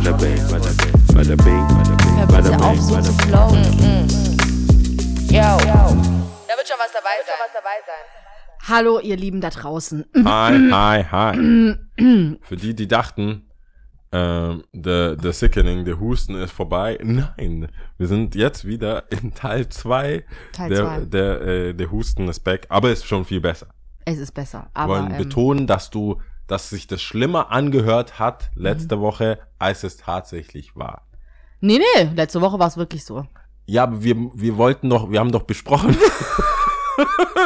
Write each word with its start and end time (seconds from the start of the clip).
bada 0.00 0.16
bing, 0.16 0.40
bada 0.50 0.70
bing, 0.80 0.96
bada 1.14 1.36
bing, 1.36 1.66
bada 1.68 1.96
bing, 1.96 2.16
Hör 2.16 2.26
bada 2.26 2.50
bitte 2.50 2.64
auf, 2.64 2.80
so 2.80 3.00
zu 3.02 3.12
bing. 3.12 3.28
flowen. 3.28 3.64
Yo. 5.28 5.58
Da 6.48 6.56
wird 6.56 6.68
schon 6.68 6.78
was 6.78 6.92
dabei 6.92 7.16
sein. 7.26 8.04
Hallo, 8.68 8.98
ihr 9.00 9.16
Lieben 9.16 9.40
da 9.40 9.50
draußen. 9.50 10.06
Hi, 10.24 10.70
hi, 10.70 11.04
hi. 11.04 12.36
Für 12.42 12.56
die, 12.56 12.74
die 12.74 12.88
dachten, 12.88 13.50
ähm, 14.12 14.64
the, 14.72 15.16
the 15.20 15.32
Sickening, 15.32 15.84
der 15.84 16.00
Husten 16.00 16.34
ist 16.34 16.52
vorbei. 16.52 16.98
Nein, 17.02 17.68
wir 17.98 18.06
sind 18.06 18.34
jetzt 18.34 18.64
wieder 18.64 19.04
in 19.12 19.34
Teil 19.34 19.68
2. 19.68 20.24
Teil 20.52 20.68
der, 20.70 20.78
zwei. 20.78 21.00
Der, 21.04 21.40
äh, 21.42 21.74
der 21.74 21.90
Husten 21.90 22.26
ist 22.28 22.40
back, 22.40 22.66
aber 22.70 22.90
ist 22.90 23.06
schon 23.06 23.24
viel 23.26 23.40
besser. 23.40 23.66
Es 24.06 24.18
ist 24.18 24.32
besser. 24.32 24.70
Wir 24.72 24.82
Aber 24.82 24.94
wollen 24.94 25.10
ähm, 25.10 25.18
betonen, 25.18 25.66
dass 25.66 25.90
du, 25.90 26.20
dass 26.50 26.68
sich 26.70 26.86
das 26.88 27.00
schlimmer 27.00 27.52
angehört 27.52 28.18
hat 28.18 28.50
letzte 28.54 28.96
Mhm. 28.96 29.00
Woche, 29.02 29.38
als 29.58 29.84
es 29.84 29.96
tatsächlich 29.98 30.74
war. 30.74 31.06
nee, 31.60 31.78
nee, 31.78 32.02
letzte 32.16 32.40
Woche 32.40 32.58
war 32.58 32.66
es 32.66 32.76
wirklich 32.76 33.04
so. 33.04 33.24
Ja, 33.66 33.84
aber 33.84 34.02
wir, 34.02 34.16
wir 34.34 34.56
wollten 34.56 34.90
doch, 34.90 35.10
wir 35.10 35.20
haben 35.20 35.30
doch 35.30 35.44
besprochen. 35.44 35.96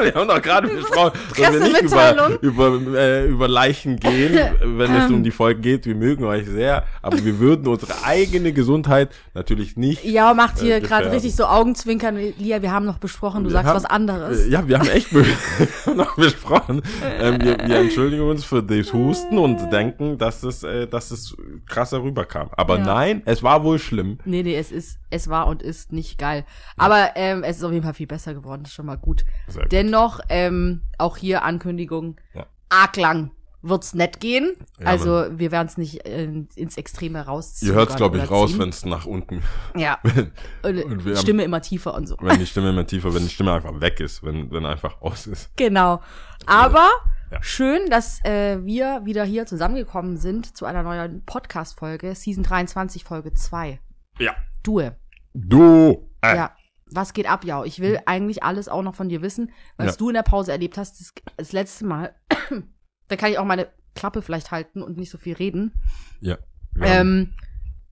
wir 0.03 0.15
haben 0.15 0.29
doch 0.29 0.41
gerade 0.43 0.69
besprochen, 0.75 1.13
dass 1.39 1.53
wir 1.53 1.61
nicht 1.61 1.83
über, 1.83 2.39
über, 2.41 2.99
äh, 2.99 3.27
über 3.27 3.49
Leichen 3.49 3.97
gehen, 3.97 4.35
wenn 4.63 4.95
es 4.95 5.05
Ähm. 5.09 5.15
um 5.17 5.23
die 5.25 5.31
Folge 5.31 5.61
geht. 5.61 5.87
Wir 5.87 5.95
mögen 5.95 6.25
euch 6.25 6.47
sehr, 6.47 6.85
aber 7.03 7.25
wir 7.25 7.39
würden 7.39 7.67
unsere 7.67 7.93
eigene 8.05 8.53
Gesundheit 8.53 9.11
natürlich 9.35 9.77
nicht. 9.77 10.05
Ja, 10.05 10.35
macht 10.35 10.61
hier 10.61 10.77
Äh, 10.77 10.81
gerade 10.81 11.11
richtig 11.13 11.35
so 11.37 11.45
Augenzwinkern. 11.47 12.17
Lia, 12.39 12.63
wir 12.63 12.73
haben 12.73 12.87
noch 12.87 12.99
besprochen, 12.99 13.45
du 13.45 13.51
Wir 13.51 13.55
sagst 13.55 13.69
haben- 13.69 13.77
was 13.77 13.85
anderes. 13.85 14.47
Äh, 14.47 14.51
Ja, 14.51 14.67
wir 14.69 14.79
haben 14.79 14.89
echt 14.89 15.11
be- 15.11 15.25
noch 15.95 16.17
besprochen. 16.17 16.83
Ähm, 17.21 17.41
wir, 17.41 17.59
wir 17.67 17.77
entschuldigen 17.79 18.23
uns 18.29 18.45
für 18.45 18.63
das 18.63 18.93
Husten 18.93 19.39
und 19.39 19.73
denken, 19.73 20.19
dass 20.19 20.43
es, 20.43 20.63
äh, 20.63 20.87
dass 20.87 21.11
es 21.11 21.37
krasser 21.67 22.03
rüberkam. 22.03 22.49
Aber 22.57 22.79
Ja. 22.79 22.85
nein, 22.85 23.23
es 23.25 23.43
war 23.43 23.65
wohl 23.65 23.79
schlimm. 23.79 24.19
Nee, 24.25 24.43
nee, 24.43 24.57
es 24.57 24.73
ist, 24.73 24.99
es 25.11 25.29
war 25.29 25.47
und 25.47 25.63
ist 25.63 25.93
nicht 25.93 26.19
geil. 26.19 26.45
Aber 26.77 27.11
ähm, 27.15 27.43
es 27.45 27.59
ist 27.59 27.65
auf 27.65 27.73
jeden 27.73 27.85
Fall 27.85 27.95
viel 27.95 28.07
besser 28.07 28.35
geworden, 28.35 28.63
das 28.63 28.71
ist 28.71 28.75
schon 28.77 28.87
mal 28.87 28.97
gut. 28.99 29.25
Dennoch, 29.71 30.21
ähm, 30.29 30.83
auch 30.99 31.17
hier 31.17 31.43
Ankündigung, 31.45 32.17
Ja. 32.35 32.47
arg 32.69 32.97
lang 32.97 33.31
wird's 33.67 33.95
nicht 33.95 34.21
gehen. 34.21 34.53
Ja, 34.79 34.87
also 34.89 35.25
wir 35.31 35.51
werden 35.51 35.69
es 35.69 35.79
nicht 35.79 36.05
äh, 36.07 36.25
ins 36.55 36.77
Extreme 36.77 37.25
rausziehen. 37.25 37.73
Ihr 37.73 37.75
hört 37.79 37.89
es, 37.91 37.97
glaube 37.97 38.19
ich, 38.19 38.31
raus, 38.31 38.59
wenn 38.59 38.69
es 38.69 38.85
nach 38.85 39.07
unten, 39.07 39.43
Ja, 39.77 39.99
und, 40.63 40.85
Und 40.85 41.05
wir 41.07 41.15
haben- 41.15 41.23
Stimme 41.23 41.45
immer 41.45 41.63
tiefer 41.63 41.95
und 41.95 42.07
so. 42.07 42.17
wenn 42.21 42.39
die 42.39 42.47
Stimme 42.53 42.69
immer 42.71 42.87
tiefer, 42.87 43.15
wenn 43.15 43.23
die 43.23 43.31
Stimme 43.31 43.53
einfach 43.55 43.81
weg 43.81 44.01
ist, 44.01 44.23
wenn, 44.23 44.51
wenn 44.51 44.67
einfach 44.67 45.01
aus 45.01 45.27
ist. 45.27 45.51
Genau. 45.57 46.03
Aber 46.45 46.91
Ja. 47.33 47.43
schön, 47.43 47.89
dass 47.89 48.23
äh, 48.27 48.59
wir 48.65 49.01
wieder 49.07 49.25
hier 49.25 49.47
zusammengekommen 49.47 50.19
sind 50.19 50.55
zu 50.57 50.67
einer 50.67 50.83
neuen 50.83 51.25
Podcast-Folge, 51.25 52.15
Season 52.15 52.43
23, 52.45 53.03
Folge 53.03 53.33
2. 53.33 53.81
Ja. 54.19 54.35
Due. 54.63 54.95
Du! 55.33 56.07
Äh, 56.21 56.37
Ja. 56.37 56.51
Was 56.95 57.13
geht 57.13 57.29
ab, 57.29 57.45
Jau? 57.45 57.65
Ich 57.65 57.81
will 57.81 57.99
eigentlich 58.07 58.43
alles 58.43 58.69
auch 58.69 58.83
noch 58.83 58.95
von 58.95 59.09
dir 59.09 59.21
wissen, 59.23 59.51
was 59.77 59.87
Ja. 59.87 59.97
du 59.97 60.09
in 60.09 60.15
der 60.15 60.23
Pause 60.23 60.53
erlebt 60.53 60.79
hast. 60.79 61.01
Das, 61.01 61.13
das 61.37 61.53
letzte 61.53 61.85
Mal. 61.87 62.15
da 63.09 63.17
kann 63.17 63.31
ich 63.33 63.39
auch 63.39 63.45
meine 63.45 63.69
Klappe 63.95 64.23
vielleicht 64.23 64.51
halten 64.51 64.83
und 64.83 64.97
nicht 64.97 65.11
so 65.11 65.19
viel 65.19 65.35
reden. 65.35 65.73
ja. 66.21 66.39
Ähm, 66.81 67.33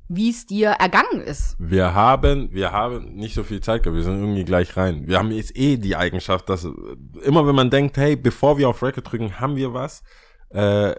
wie 0.08 0.28
es 0.28 0.44
dir 0.46 0.70
ergangen 0.70 1.22
ist. 1.22 1.56
wir 1.58 1.94
haben, 1.94 2.52
wir 2.52 2.70
haben 2.72 3.14
nicht 3.14 3.34
so 3.34 3.44
viel 3.44 3.60
Zeit 3.62 3.82
gehabt, 3.82 3.96
wir 3.96 4.02
sind 4.02 4.20
irgendwie 4.20 4.44
gleich 4.44 4.76
rein. 4.76 5.06
Wir 5.06 5.18
haben 5.18 5.30
jetzt 5.30 5.56
eh 5.56 5.76
die 5.78 5.96
Eigenschaft, 5.96 6.48
dass 6.50 6.64
immer 7.22 7.46
wenn 7.46 7.54
man 7.54 7.70
denkt, 7.70 7.96
hey, 7.96 8.16
bevor 8.16 8.58
wir 8.58 8.68
auf 8.68 8.82
Record 8.82 9.10
drücken, 9.10 9.40
haben 9.40 9.56
wir 9.56 9.72
was, 9.72 10.02
äh, 10.50 10.94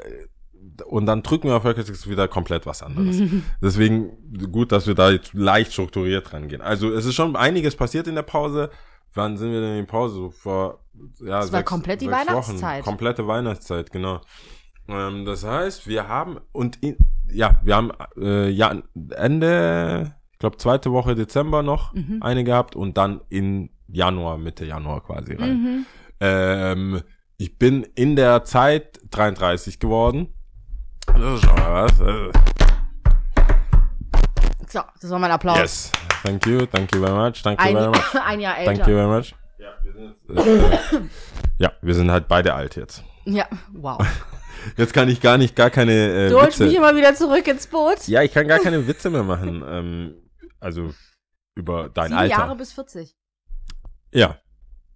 und 0.85 1.05
dann 1.05 1.23
drücken 1.23 1.47
wir 1.49 1.55
auf 1.57 1.65
ist 1.65 2.09
wieder 2.09 2.27
komplett 2.27 2.65
was 2.65 2.81
anderes. 2.83 3.21
Deswegen 3.61 4.51
gut, 4.51 4.71
dass 4.71 4.87
wir 4.87 4.95
da 4.95 5.11
jetzt 5.11 5.33
leicht 5.33 5.73
strukturiert 5.73 6.33
rangehen. 6.33 6.61
Also 6.61 6.91
es 6.91 7.05
ist 7.05 7.15
schon 7.15 7.35
einiges 7.35 7.75
passiert 7.75 8.07
in 8.07 8.15
der 8.15 8.23
Pause. 8.23 8.69
Wann 9.13 9.37
sind 9.37 9.51
wir 9.51 9.61
denn 9.61 9.77
in 9.77 9.85
die 9.85 9.91
Pause? 9.91 10.15
So 10.15 10.29
vor 10.31 10.79
ja, 11.19 11.41
Es 11.41 11.51
war 11.51 11.63
komplett 11.63 12.01
die 12.01 12.05
sechs 12.05 12.27
Weihnachtszeit. 12.27 12.79
Wochen. 12.81 12.85
Komplette 12.89 13.27
Weihnachtszeit, 13.27 13.91
genau. 13.91 14.21
Ähm, 14.87 15.25
das 15.25 15.43
heißt, 15.43 15.87
wir 15.87 16.07
haben 16.07 16.39
und 16.51 16.81
in, 16.81 16.97
ja, 17.31 17.59
wir 17.63 17.75
haben 17.75 17.91
äh, 18.17 18.49
ja 18.49 18.81
Ende, 19.15 20.15
ich 20.33 20.39
glaube 20.39 20.57
zweite 20.57 20.91
Woche 20.91 21.15
Dezember 21.15 21.63
noch 21.63 21.93
Mhm. 21.93 22.19
eine 22.21 22.43
gehabt 22.43 22.75
und 22.75 22.97
dann 22.97 23.21
in 23.29 23.69
Januar, 23.87 24.37
Mitte 24.37 24.65
Januar 24.65 25.03
quasi 25.03 25.35
rein. 25.35 25.61
Mhm. 25.63 25.85
Ähm, 26.19 27.01
ich 27.37 27.57
bin 27.57 27.83
in 27.95 28.15
der 28.15 28.43
Zeit 28.43 28.99
33 29.11 29.79
geworden. 29.79 30.33
Das 31.07 31.15
ist 31.35 31.45
schon 31.45 31.55
mal 31.55 31.85
was. 31.85 31.99
Äh, 31.99 32.31
So, 34.69 34.81
das 35.01 35.11
war 35.11 35.19
mein 35.19 35.31
Applaus. 35.31 35.57
Yes. 35.59 35.91
Thank 36.23 36.45
you, 36.47 36.65
thank 36.65 36.93
you 36.95 37.01
very 37.05 37.13
much, 37.15 37.43
thank 37.43 37.59
you 37.61 37.67
Ein, 37.67 37.73
very 37.75 37.87
much. 37.89 38.15
ein 38.25 38.39
Jahr 38.39 38.55
Thank 38.55 38.79
älter. 38.79 38.89
you 38.89 38.95
very 38.97 39.07
much. 39.07 39.35
Ja, 39.59 39.73
wir 39.83 40.41
sind, 40.41 40.63
äh, 40.93 41.01
ja, 41.57 41.71
wir 41.81 41.95
sind 41.95 42.09
halt 42.11 42.27
beide 42.27 42.53
alt 42.53 42.75
jetzt. 42.75 43.03
Ja, 43.25 43.45
wow. 43.73 43.99
Jetzt 44.77 44.93
kann 44.93 45.09
ich 45.09 45.19
gar 45.19 45.37
nicht, 45.37 45.57
gar 45.57 45.69
keine 45.69 45.91
äh, 45.91 46.29
Du 46.29 46.39
holst 46.39 46.59
mich 46.61 46.73
immer 46.73 46.95
wieder 46.95 47.13
zurück 47.15 47.45
ins 47.49 47.67
Boot. 47.67 48.07
Ja, 48.07 48.21
ich 48.21 48.31
kann 48.33 48.47
gar 48.47 48.59
keine 48.59 48.87
Witze 48.87 49.09
mehr 49.09 49.23
machen. 49.23 49.61
Ähm, 49.67 50.13
also 50.61 50.93
über 51.55 51.89
dein 51.89 52.07
Sieben 52.07 52.17
Alter. 52.17 52.37
Jahre 52.37 52.55
bis 52.55 52.71
40. 52.71 53.13
Ja. 54.13 54.37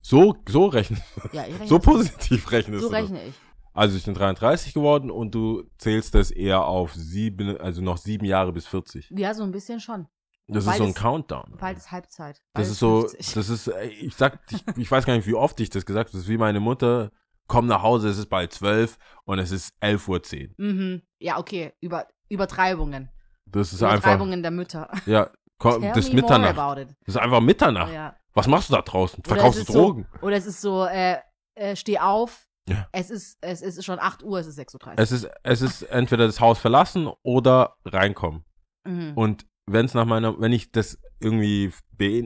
So, 0.01 0.38
so 0.47 0.68
rechnen. 0.68 1.01
Ja, 1.34 1.44
ich 1.45 1.53
rechne 1.56 1.68
So 1.68 1.79
positiv 1.79 2.50
rechnest 2.51 2.81
So 2.81 2.88
du. 2.89 2.94
das. 2.95 3.03
rechne 3.03 3.19
ich. 3.25 3.34
Also 3.77 3.95
ich 3.95 4.05
bin 4.05 4.15
33 4.15 4.73
geworden 4.73 5.11
und 5.11 5.35
du 5.35 5.63
zählst 5.77 6.15
das 6.15 6.31
eher 6.31 6.65
auf 6.65 6.93
sieben, 6.95 7.57
also 7.61 7.81
noch 7.81 7.97
sieben 7.97 8.25
Jahre 8.25 8.51
bis 8.51 8.65
40. 8.65 9.11
Ja, 9.15 9.33
so 9.35 9.43
ein 9.43 9.51
bisschen 9.51 9.79
schon. 9.79 10.07
Das 10.47 10.65
ist 10.65 10.77
so 10.77 10.83
ein 10.83 10.89
Beides- 10.89 10.95
Countdown. 10.95 11.57
Bald 11.59 11.77
ist 11.77 11.91
Halbzeit. 11.91 12.38
Das 12.38 12.43
Bald 12.53 12.67
ist 12.69 12.79
so, 12.79 13.01
50. 13.01 13.33
das 13.35 13.49
ist, 13.49 13.71
ich 13.99 14.15
sag, 14.15 14.39
ich, 14.49 14.63
ich 14.77 14.89
weiß 14.89 15.05
gar 15.05 15.15
nicht, 15.15 15.27
wie 15.27 15.35
oft 15.35 15.59
ich 15.59 15.69
das 15.69 15.85
gesagt 15.85 16.09
habe. 16.09 16.17
Das 16.17 16.21
ist 16.23 16.29
wie 16.29 16.38
meine 16.38 16.59
Mutter, 16.59 17.11
komm 17.47 17.67
nach 17.67 17.83
Hause, 17.83 18.09
es 18.09 18.17
ist 18.17 18.29
bald 18.29 18.51
zwölf 18.51 18.97
und 19.25 19.38
es 19.38 19.51
ist 19.51 19.73
11.10 19.81 20.49
Uhr. 20.57 20.65
Mhm. 20.65 21.01
Ja, 21.19 21.38
okay. 21.38 21.73
Über, 21.79 22.07
Übertreibungen. 22.29 23.09
Das 23.45 23.73
ist 23.73 23.83
einfach, 23.83 23.97
Übertreibungen 23.97 24.41
der 24.41 24.51
Mütter. 24.51 24.89
ja, 25.05 25.29
komm, 25.59 25.83
das 25.83 25.97
ist 25.99 26.13
Mitternacht. 26.13 26.57
Das 26.57 26.88
ist 27.15 27.17
einfach 27.17 27.41
Mitternacht. 27.41 27.94
Ja. 27.94 28.15
Was 28.33 28.47
machst 28.47 28.69
du 28.69 28.73
da 28.73 28.81
draußen? 28.81 29.23
Verkaufst 29.23 29.59
du 29.59 29.63
ist 29.63 29.75
Drogen? 29.75 30.07
So, 30.19 30.25
oder 30.25 30.35
es 30.35 30.45
ist 30.47 30.61
so, 30.61 30.85
äh, 30.85 31.17
äh, 31.55 31.75
steh 31.75 31.99
auf. 31.99 32.46
Ja. 32.69 32.88
Es 32.91 33.09
ist, 33.09 33.38
es 33.41 33.61
ist 33.61 33.83
schon 33.85 34.00
8 34.00 34.23
Uhr, 34.23 34.39
es 34.39 34.47
ist 34.47 34.59
6.30 34.59 34.85
Uhr. 34.88 34.94
Es 34.97 35.11
ist, 35.11 35.29
es 35.44 35.61
ist 35.61 35.81
entweder 35.83 36.25
das 36.25 36.39
Haus 36.39 36.59
verlassen 36.59 37.09
oder 37.23 37.75
reinkommen. 37.85 38.44
Mhm. 38.85 39.13
Und 39.16 39.45
wenn 39.66 39.85
es 39.85 39.94
nach 39.94 40.05
meiner, 40.05 40.39
wenn 40.39 40.51
ich 40.51 40.72
das 40.72 40.97
irgendwie 41.19 41.72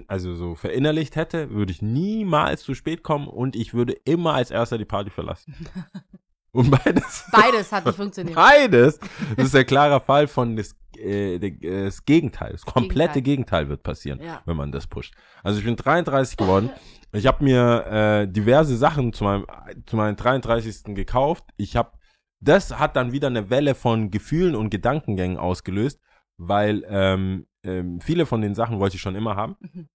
also 0.07 0.35
so 0.35 0.55
verinnerlicht 0.55 1.15
hätte, 1.15 1.49
würde 1.51 1.71
ich 1.71 1.81
niemals 1.81 2.61
zu 2.63 2.75
spät 2.75 3.03
kommen 3.03 3.27
und 3.27 3.55
ich 3.55 3.73
würde 3.73 3.93
immer 4.05 4.33
als 4.33 4.51
erster 4.51 4.77
die 4.77 4.85
Party 4.85 5.09
verlassen. 5.09 5.55
Und 6.53 6.69
beides. 6.69 7.23
Beides 7.31 7.71
hat 7.71 7.85
nicht 7.85 7.95
funktioniert. 7.95 8.35
Beides. 8.35 8.99
Das 9.37 9.45
ist 9.45 9.53
der 9.53 9.63
klare 9.63 10.01
Fall 10.01 10.27
von 10.27 10.57
des, 10.57 10.75
äh, 10.97 11.39
das 11.39 12.03
Gegenteil. 12.03 12.51
Das 12.51 12.65
komplette 12.65 13.21
Gegenteil. 13.21 13.69
wird 13.69 13.83
passieren, 13.83 14.21
Ja. 14.21 14.41
wenn 14.45 14.57
man 14.57 14.69
das 14.73 14.85
pusht. 14.85 15.13
Also 15.43 15.59
ich 15.59 15.63
bin 15.65 15.77
33 15.77 16.35
geworden. 16.35 16.69
Ich 17.13 17.27
habe 17.27 17.43
mir 17.43 17.85
äh, 17.87 18.27
diverse 18.27 18.77
Sachen 18.77 19.11
zu 19.11 19.23
meinem, 19.23 19.45
zu 19.85 19.95
meinem 19.97 20.15
33. 20.15 20.95
gekauft. 20.95 21.43
Ich 21.57 21.75
habe, 21.75 21.91
das 22.39 22.79
hat 22.79 22.95
dann 22.95 23.11
wieder 23.11 23.27
eine 23.27 23.49
Welle 23.49 23.75
von 23.75 24.11
Gefühlen 24.11 24.55
und 24.55 24.69
Gedankengängen 24.69 25.37
ausgelöst, 25.37 25.99
weil 26.37 26.83
ähm, 26.87 27.47
ähm, 27.63 27.99
viele 27.99 28.25
von 28.25 28.41
den 28.41 28.55
Sachen 28.55 28.79
wollte 28.79 28.95
ich 28.95 29.01
schon 29.01 29.15
immer 29.15 29.35
haben. 29.35 29.55
Mhm. 29.59 29.89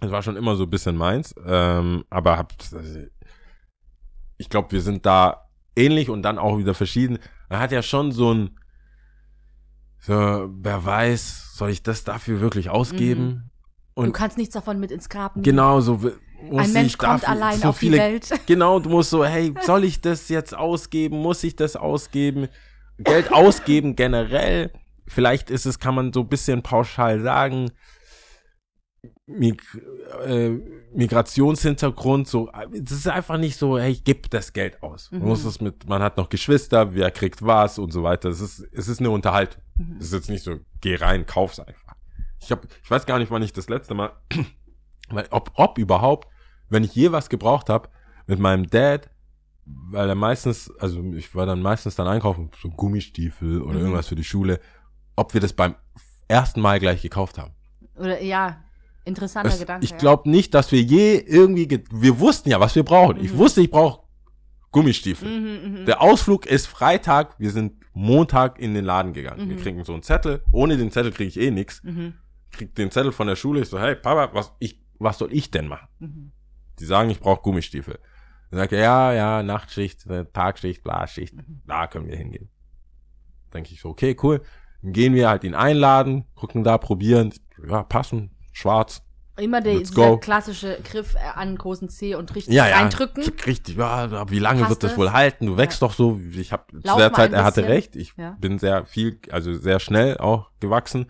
Es 0.00 0.10
war 0.10 0.22
schon 0.22 0.36
immer 0.36 0.56
so 0.56 0.64
ein 0.64 0.70
bisschen 0.70 0.96
meins, 0.96 1.34
ähm, 1.46 2.04
aber 2.10 2.36
hab, 2.36 2.52
also, 2.72 3.00
ich 4.38 4.48
glaube, 4.48 4.72
wir 4.72 4.80
sind 4.80 5.06
da 5.06 5.48
ähnlich 5.76 6.08
und 6.08 6.22
dann 6.22 6.38
auch 6.38 6.58
wieder 6.58 6.74
verschieden. 6.74 7.18
Man 7.48 7.60
hat 7.60 7.72
ja 7.72 7.82
schon 7.82 8.10
so 8.10 8.32
ein, 8.32 8.58
so, 10.00 10.12
wer 10.12 10.84
weiß, 10.84 11.54
soll 11.54 11.70
ich 11.70 11.82
das 11.82 12.04
dafür 12.04 12.40
wirklich 12.40 12.70
ausgeben? 12.70 13.50
du 13.94 14.02
Und 14.02 14.12
kannst 14.12 14.36
nichts 14.36 14.54
davon 14.54 14.80
mit 14.80 14.90
ins 14.90 15.08
Grab 15.08 15.36
nehmen. 15.36 15.44
genau 15.44 15.80
so 15.80 16.00
Ein 16.52 16.72
Mensch 16.72 16.98
kommt 16.98 17.28
allein 17.28 17.58
so 17.58 17.68
auf 17.68 17.76
viele, 17.78 17.96
die 17.96 18.02
Welt. 18.02 18.28
Genau, 18.46 18.78
du 18.80 18.90
musst 18.90 19.10
so, 19.10 19.24
hey, 19.24 19.52
soll 19.62 19.84
ich 19.84 20.00
das 20.00 20.28
jetzt 20.28 20.54
ausgeben? 20.54 21.18
Muss 21.18 21.42
ich 21.44 21.56
das 21.56 21.76
ausgeben? 21.76 22.48
Geld 22.98 23.32
ausgeben 23.32 23.96
generell. 23.96 24.72
Vielleicht 25.06 25.50
ist 25.50 25.66
es, 25.66 25.78
kann 25.78 25.94
man 25.94 26.12
so 26.12 26.20
ein 26.20 26.28
bisschen 26.28 26.62
pauschal 26.62 27.20
sagen, 27.20 27.70
Mig 29.26 29.62
äh, 30.26 30.50
Migrationshintergrund, 30.94 32.28
so, 32.28 32.50
es 32.72 32.90
ist 32.92 33.08
einfach 33.08 33.38
nicht 33.38 33.58
so, 33.58 33.78
hey, 33.78 33.92
ich 33.92 34.04
gib 34.04 34.30
das 34.30 34.52
Geld 34.52 34.82
aus. 34.82 35.10
Man 35.10 35.22
Mhm. 35.22 35.28
muss 35.28 35.44
es 35.44 35.60
mit, 35.60 35.88
man 35.88 36.02
hat 36.02 36.16
noch 36.18 36.28
Geschwister, 36.28 36.94
wer 36.94 37.10
kriegt 37.10 37.42
was 37.44 37.78
und 37.78 37.90
so 37.92 38.02
weiter. 38.02 38.28
Es 38.28 38.40
ist, 38.40 38.60
es 38.72 38.88
ist 38.88 39.00
eine 39.00 39.10
Unterhaltung. 39.10 39.62
Mhm. 39.76 39.96
Es 39.98 40.06
ist 40.06 40.12
jetzt 40.12 40.30
nicht 40.30 40.44
so, 40.44 40.58
geh 40.80 40.94
rein, 40.96 41.26
kauf's 41.26 41.58
einfach. 41.58 41.94
Ich 42.40 42.50
hab, 42.52 42.66
ich 42.82 42.90
weiß 42.90 43.06
gar 43.06 43.18
nicht, 43.18 43.30
wann 43.30 43.42
ich 43.42 43.52
das 43.52 43.68
letzte 43.70 43.94
Mal, 43.94 44.12
weil, 45.10 45.26
ob, 45.30 45.52
ob 45.54 45.78
überhaupt, 45.78 46.28
wenn 46.68 46.84
ich 46.84 46.94
je 46.94 47.12
was 47.12 47.28
gebraucht 47.28 47.68
habe, 47.68 47.88
mit 48.26 48.38
meinem 48.38 48.66
Dad, 48.68 49.10
weil 49.66 50.08
er 50.08 50.14
meistens, 50.14 50.70
also 50.78 51.02
ich 51.14 51.34
war 51.34 51.46
dann 51.46 51.60
meistens 51.62 51.94
dann 51.96 52.06
einkaufen, 52.06 52.50
so 52.60 52.70
Gummistiefel 52.70 53.62
oder 53.62 53.74
Mhm. 53.74 53.80
irgendwas 53.80 54.08
für 54.08 54.16
die 54.16 54.24
Schule. 54.24 54.60
ob 55.16 55.32
wir 55.32 55.40
das 55.40 55.52
beim 55.52 55.76
ersten 56.26 56.60
Mal 56.60 56.80
gleich 56.80 57.00
gekauft 57.00 57.38
haben. 57.38 57.52
Oder 57.96 58.20
ja, 58.20 58.64
interessanter 59.04 59.50
Es, 59.52 59.60
Gedanke. 59.60 59.84
ich 59.84 59.92
ja. 59.92 59.96
glaube 59.96 60.28
nicht, 60.28 60.52
dass 60.54 60.72
wir 60.72 60.82
je 60.82 61.18
irgendwie, 61.18 61.68
ge- 61.68 61.84
wir 61.92 62.18
wussten 62.18 62.48
ja, 62.50 62.58
was 62.58 62.74
wir 62.74 62.82
brauchen. 62.82 63.22
Ich 63.24 63.36
wusste, 63.36 63.60
ich 63.60 63.70
brauche 63.70 64.00
Gummistiefel. 64.72 65.28
Mhm, 65.28 65.80
mhm. 65.82 65.86
Der 65.86 66.00
Ausflug 66.02 66.46
ist 66.46 66.66
Freitag, 66.66 67.38
wir 67.38 67.52
sind 67.52 67.74
Montag 67.92 68.58
in 68.58 68.74
den 68.74 68.84
Laden 68.84 69.12
gegangen. 69.12 69.48
Wir 69.48 69.56
Mhm. 69.56 69.60
kriegen 69.60 69.84
so 69.84 69.92
einen 69.92 70.02
Zettel. 70.02 70.42
Ohne 70.50 70.76
den 70.76 70.90
Zettel 70.90 71.12
kriege 71.12 71.28
ich 71.28 71.38
eh 71.38 71.52
nix. 71.52 71.80
Mhm. 71.84 72.14
Krieg 72.50 72.74
den 72.74 72.90
Zettel 72.90 73.12
von 73.12 73.28
der 73.28 73.36
Schule. 73.36 73.60
Ich 73.60 73.68
so, 73.68 73.78
hey 73.78 73.94
Papa, 73.94 74.34
was, 74.34 74.52
ich, 74.58 74.80
was 74.98 75.18
soll 75.18 75.32
ich 75.32 75.50
denn 75.50 75.68
machen? 75.68 75.88
Mhm. 75.98 76.32
Die 76.78 76.84
sagen, 76.84 77.10
ich 77.10 77.20
brauche 77.20 77.42
Gummistiefel. 77.42 77.98
Dann 78.50 78.60
sagt 78.60 78.72
er, 78.72 78.80
ja, 78.80 79.12
ja, 79.12 79.42
Nachtschicht, 79.42 80.06
äh, 80.06 80.24
Tagschicht, 80.32 80.82
Blarschicht, 80.84 81.34
Mhm. 81.34 81.62
da 81.66 81.86
können 81.86 82.06
wir 82.06 82.16
hingehen. 82.16 82.50
Denke 83.52 83.72
ich 83.72 83.80
so, 83.80 83.90
okay, 83.90 84.16
cool. 84.22 84.42
Dann 84.82 84.92
gehen 84.92 85.14
wir 85.14 85.28
halt 85.28 85.44
ihn 85.44 85.54
einladen, 85.54 86.26
gucken 86.34 86.64
da, 86.64 86.78
probieren. 86.78 87.32
Ja, 87.66 87.82
passen, 87.82 88.36
schwarz. 88.52 89.02
Immer 89.36 89.60
der, 89.60 89.78
dieser 89.78 90.18
klassische 90.18 90.78
Griff 90.84 91.14
äh, 91.14 91.18
an 91.34 91.56
großen 91.56 91.88
C 91.88 92.14
und 92.14 92.32
richtig 92.36 92.54
Ja, 92.54 92.68
ja. 92.68 92.88
Richtig, 93.46 93.76
ja, 93.76 94.30
wie 94.30 94.38
lange 94.38 94.60
Passt 94.60 94.70
wird 94.70 94.82
das 94.84 94.90
das? 94.92 94.98
wohl 94.98 95.12
halten? 95.12 95.46
Du 95.46 95.56
wächst 95.56 95.82
doch 95.82 95.92
so. 95.92 96.20
Ich 96.36 96.52
habe 96.52 96.64
zu 96.72 96.96
der 96.96 97.12
Zeit, 97.12 97.32
er 97.32 97.42
hatte 97.42 97.66
recht. 97.66 97.96
Ich 97.96 98.14
Ja. 98.16 98.36
bin 98.40 98.60
sehr 98.60 98.84
viel, 98.84 99.18
also 99.32 99.52
sehr 99.52 99.80
schnell 99.80 100.18
auch 100.18 100.50
gewachsen. 100.60 101.06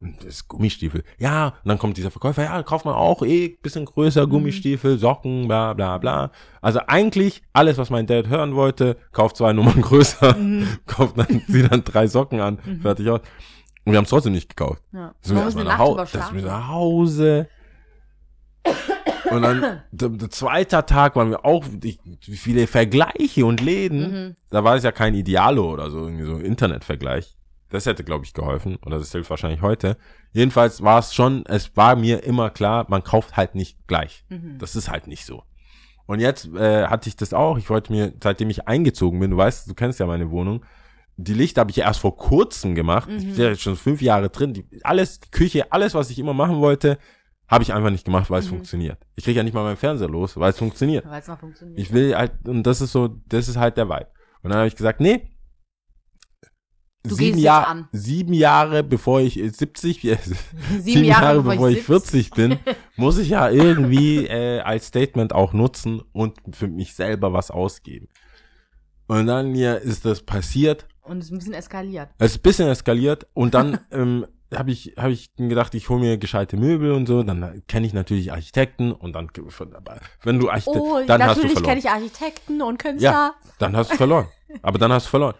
Das 0.00 0.24
ist 0.26 0.48
Gummistiefel. 0.48 1.02
Ja, 1.18 1.48
und 1.48 1.68
dann 1.68 1.78
kommt 1.78 1.96
dieser 1.96 2.12
Verkäufer, 2.12 2.44
ja, 2.44 2.62
kauft 2.62 2.84
man 2.84 2.94
auch 2.94 3.22
eh 3.22 3.48
bisschen 3.60 3.84
größer 3.84 4.26
Mhm. 4.26 4.30
Gummistiefel, 4.30 4.96
Socken, 4.98 5.48
bla 5.48 5.72
bla 5.74 5.98
bla. 5.98 6.30
Also 6.60 6.80
eigentlich 6.86 7.42
alles, 7.52 7.78
was 7.78 7.90
mein 7.90 8.06
Dad 8.06 8.28
hören 8.28 8.54
wollte, 8.54 8.96
kauft 9.10 9.36
zwei 9.36 9.52
Nummern 9.52 9.80
größer, 9.82 10.36
Mhm. 10.36 10.68
kauft 10.86 11.18
dann, 11.18 11.42
zieht 11.50 11.72
dann 11.72 11.82
drei 11.82 12.06
Socken 12.06 12.40
an, 12.40 12.58
fertig 12.80 13.08
aus. 13.10 13.20
Und 13.84 13.92
wir 13.92 13.96
haben 13.96 14.04
es 14.04 14.10
trotzdem 14.10 14.34
nicht 14.34 14.54
gekauft. 14.56 14.82
Ja. 14.92 15.14
Sind 15.20 15.34
wir 15.36 15.42
Man 15.42 15.44
muss 15.46 15.54
erstmal 15.56 15.64
nach, 15.64 15.70
Nacht 15.72 15.78
Hau 15.80 15.94
drüber 15.94 16.08
das 16.12 16.34
wir 16.34 16.42
nach 16.42 16.68
Hause. 16.68 17.48
Und 19.30 19.42
dann, 19.42 19.80
der, 19.90 20.08
der 20.10 20.30
zweite 20.30 20.84
Tag 20.86 21.16
waren 21.16 21.30
wir 21.30 21.44
auch, 21.44 21.64
ich, 21.82 21.98
wie 22.04 22.36
viele 22.36 22.66
Vergleiche 22.66 23.44
und 23.46 23.60
Läden. 23.60 24.00
Mhm. 24.28 24.36
Da 24.50 24.62
war 24.62 24.76
es 24.76 24.84
ja 24.84 24.92
kein 24.92 25.14
Idealo 25.14 25.72
oder 25.72 25.90
so, 25.90 26.04
irgendwie 26.04 26.24
so 26.24 26.34
ein 26.34 26.42
Internetvergleich. 26.42 27.37
Das 27.70 27.84
hätte, 27.86 28.02
glaube 28.04 28.24
ich, 28.24 28.32
geholfen. 28.32 28.76
Oder 28.86 28.98
das 28.98 29.12
hilft 29.12 29.28
wahrscheinlich 29.30 29.60
heute. 29.62 29.96
Jedenfalls 30.32 30.82
war 30.82 30.98
es 31.00 31.12
schon, 31.14 31.44
es 31.46 31.76
war 31.76 31.96
mir 31.96 32.22
immer 32.24 32.50
klar, 32.50 32.86
man 32.88 33.02
kauft 33.04 33.36
halt 33.36 33.54
nicht 33.54 33.76
gleich. 33.86 34.24
Mhm. 34.30 34.56
Das 34.58 34.74
ist 34.76 34.88
halt 34.90 35.06
nicht 35.06 35.24
so. 35.26 35.42
Und 36.06 36.20
jetzt 36.20 36.46
äh, 36.54 36.86
hatte 36.86 37.08
ich 37.08 37.16
das 37.16 37.34
auch. 37.34 37.58
Ich 37.58 37.68
wollte 37.68 37.92
mir, 37.92 38.14
seitdem 38.22 38.48
ich 38.48 38.66
eingezogen 38.66 39.20
bin, 39.20 39.30
du 39.30 39.36
weißt, 39.36 39.68
du 39.68 39.74
kennst 39.74 40.00
ja 40.00 40.06
meine 40.06 40.30
Wohnung, 40.30 40.64
die 41.18 41.34
Lichter 41.34 41.60
habe 41.60 41.70
ich 41.70 41.76
ja 41.76 41.84
erst 41.86 42.00
vor 42.00 42.16
kurzem 42.16 42.74
gemacht. 42.74 43.10
Ich 43.10 43.24
Mhm. 43.24 43.32
bin 43.32 43.40
ja 43.42 43.48
jetzt 43.50 43.60
schon 43.62 43.76
fünf 43.76 44.00
Jahre 44.00 44.30
drin. 44.30 44.54
Die, 44.54 44.64
alles, 44.84 45.20
die 45.20 45.30
Küche, 45.30 45.70
alles, 45.72 45.94
was 45.94 46.08
ich 46.10 46.18
immer 46.18 46.32
machen 46.32 46.60
wollte, 46.60 46.96
habe 47.48 47.64
ich 47.64 47.74
einfach 47.74 47.90
nicht 47.90 48.04
gemacht, 48.04 48.30
weil 48.30 48.40
es 48.40 48.46
Mhm. 48.46 48.56
funktioniert. 48.56 48.98
Ich 49.16 49.24
kriege 49.24 49.36
ja 49.38 49.42
nicht 49.42 49.52
mal 49.54 49.64
meinen 49.64 49.76
Fernseher 49.76 50.08
los, 50.08 50.36
weil 50.38 50.50
es 50.50 50.58
funktioniert. 50.58 51.04
Weil 51.06 51.20
es 51.20 51.28
noch 51.28 51.40
funktioniert. 51.40 51.78
Ich 51.78 51.92
will 51.92 52.14
halt, 52.16 52.32
und 52.46 52.62
das 52.62 52.80
ist 52.80 52.92
so, 52.92 53.08
das 53.26 53.48
ist 53.48 53.56
halt 53.56 53.76
der 53.76 53.88
Vibe. 53.88 54.06
Und 54.42 54.50
dann 54.50 54.58
habe 54.58 54.68
ich 54.68 54.76
gesagt, 54.76 55.00
nee. 55.00 55.28
Du 57.08 57.14
sieben, 57.14 57.36
gehst 57.36 57.44
Jahr, 57.44 57.88
sieben 57.92 58.32
Jahre 58.32 58.82
bevor 58.82 59.20
ich 59.20 59.38
äh, 59.38 59.48
70, 59.48 60.04
äh, 60.04 60.18
Sieben, 60.80 61.04
Jahre, 61.04 61.42
bevor 61.42 61.68
ich, 61.68 61.82
40 61.82 62.30
bin, 62.30 62.58
muss 62.96 63.18
ich 63.18 63.30
ja 63.30 63.50
irgendwie 63.50 64.26
äh, 64.26 64.60
als 64.60 64.86
Statement 64.86 65.32
auch 65.32 65.52
nutzen 65.52 66.02
und 66.12 66.38
für 66.52 66.68
mich 66.68 66.94
selber 66.94 67.32
was 67.32 67.50
ausgeben. 67.50 68.08
Und 69.06 69.26
dann 69.26 69.54
hier 69.54 69.80
ist 69.80 70.04
das 70.04 70.22
passiert. 70.22 70.86
Und 71.02 71.18
es 71.18 71.26
ist 71.26 71.32
ein 71.32 71.38
bisschen 71.38 71.54
eskaliert. 71.54 72.10
Es 72.18 72.32
ist 72.32 72.38
ein 72.38 72.42
bisschen 72.42 72.68
eskaliert 72.68 73.26
und 73.32 73.54
dann 73.54 73.80
ähm, 73.90 74.26
habe 74.54 74.70
ich, 74.70 74.94
hab 74.96 75.10
ich 75.10 75.34
gedacht, 75.36 75.74
ich 75.74 75.88
hole 75.88 76.00
mir 76.00 76.18
gescheite 76.18 76.56
Möbel 76.56 76.92
und 76.92 77.06
so. 77.06 77.22
Dann 77.22 77.62
kenne 77.66 77.86
ich 77.86 77.92
natürlich 77.92 78.32
Architekten 78.32 78.92
und 78.92 79.14
dann, 79.14 79.30
wenn 80.22 80.38
du 80.38 80.48
Architekt, 80.50 80.76
Oh, 80.76 81.00
dann 81.06 81.22
hast 81.22 81.38
du 81.38 81.42
natürlich 81.42 81.62
kenne 81.62 81.80
ich 81.80 81.88
Architekten 81.88 82.62
und 82.62 82.78
Künstler. 82.78 83.10
Ja, 83.10 83.34
dann 83.58 83.76
hast 83.76 83.92
du 83.92 83.96
verloren. 83.96 84.26
Aber 84.62 84.78
dann 84.78 84.92
hast 84.92 85.06
du 85.06 85.10
verloren. 85.10 85.34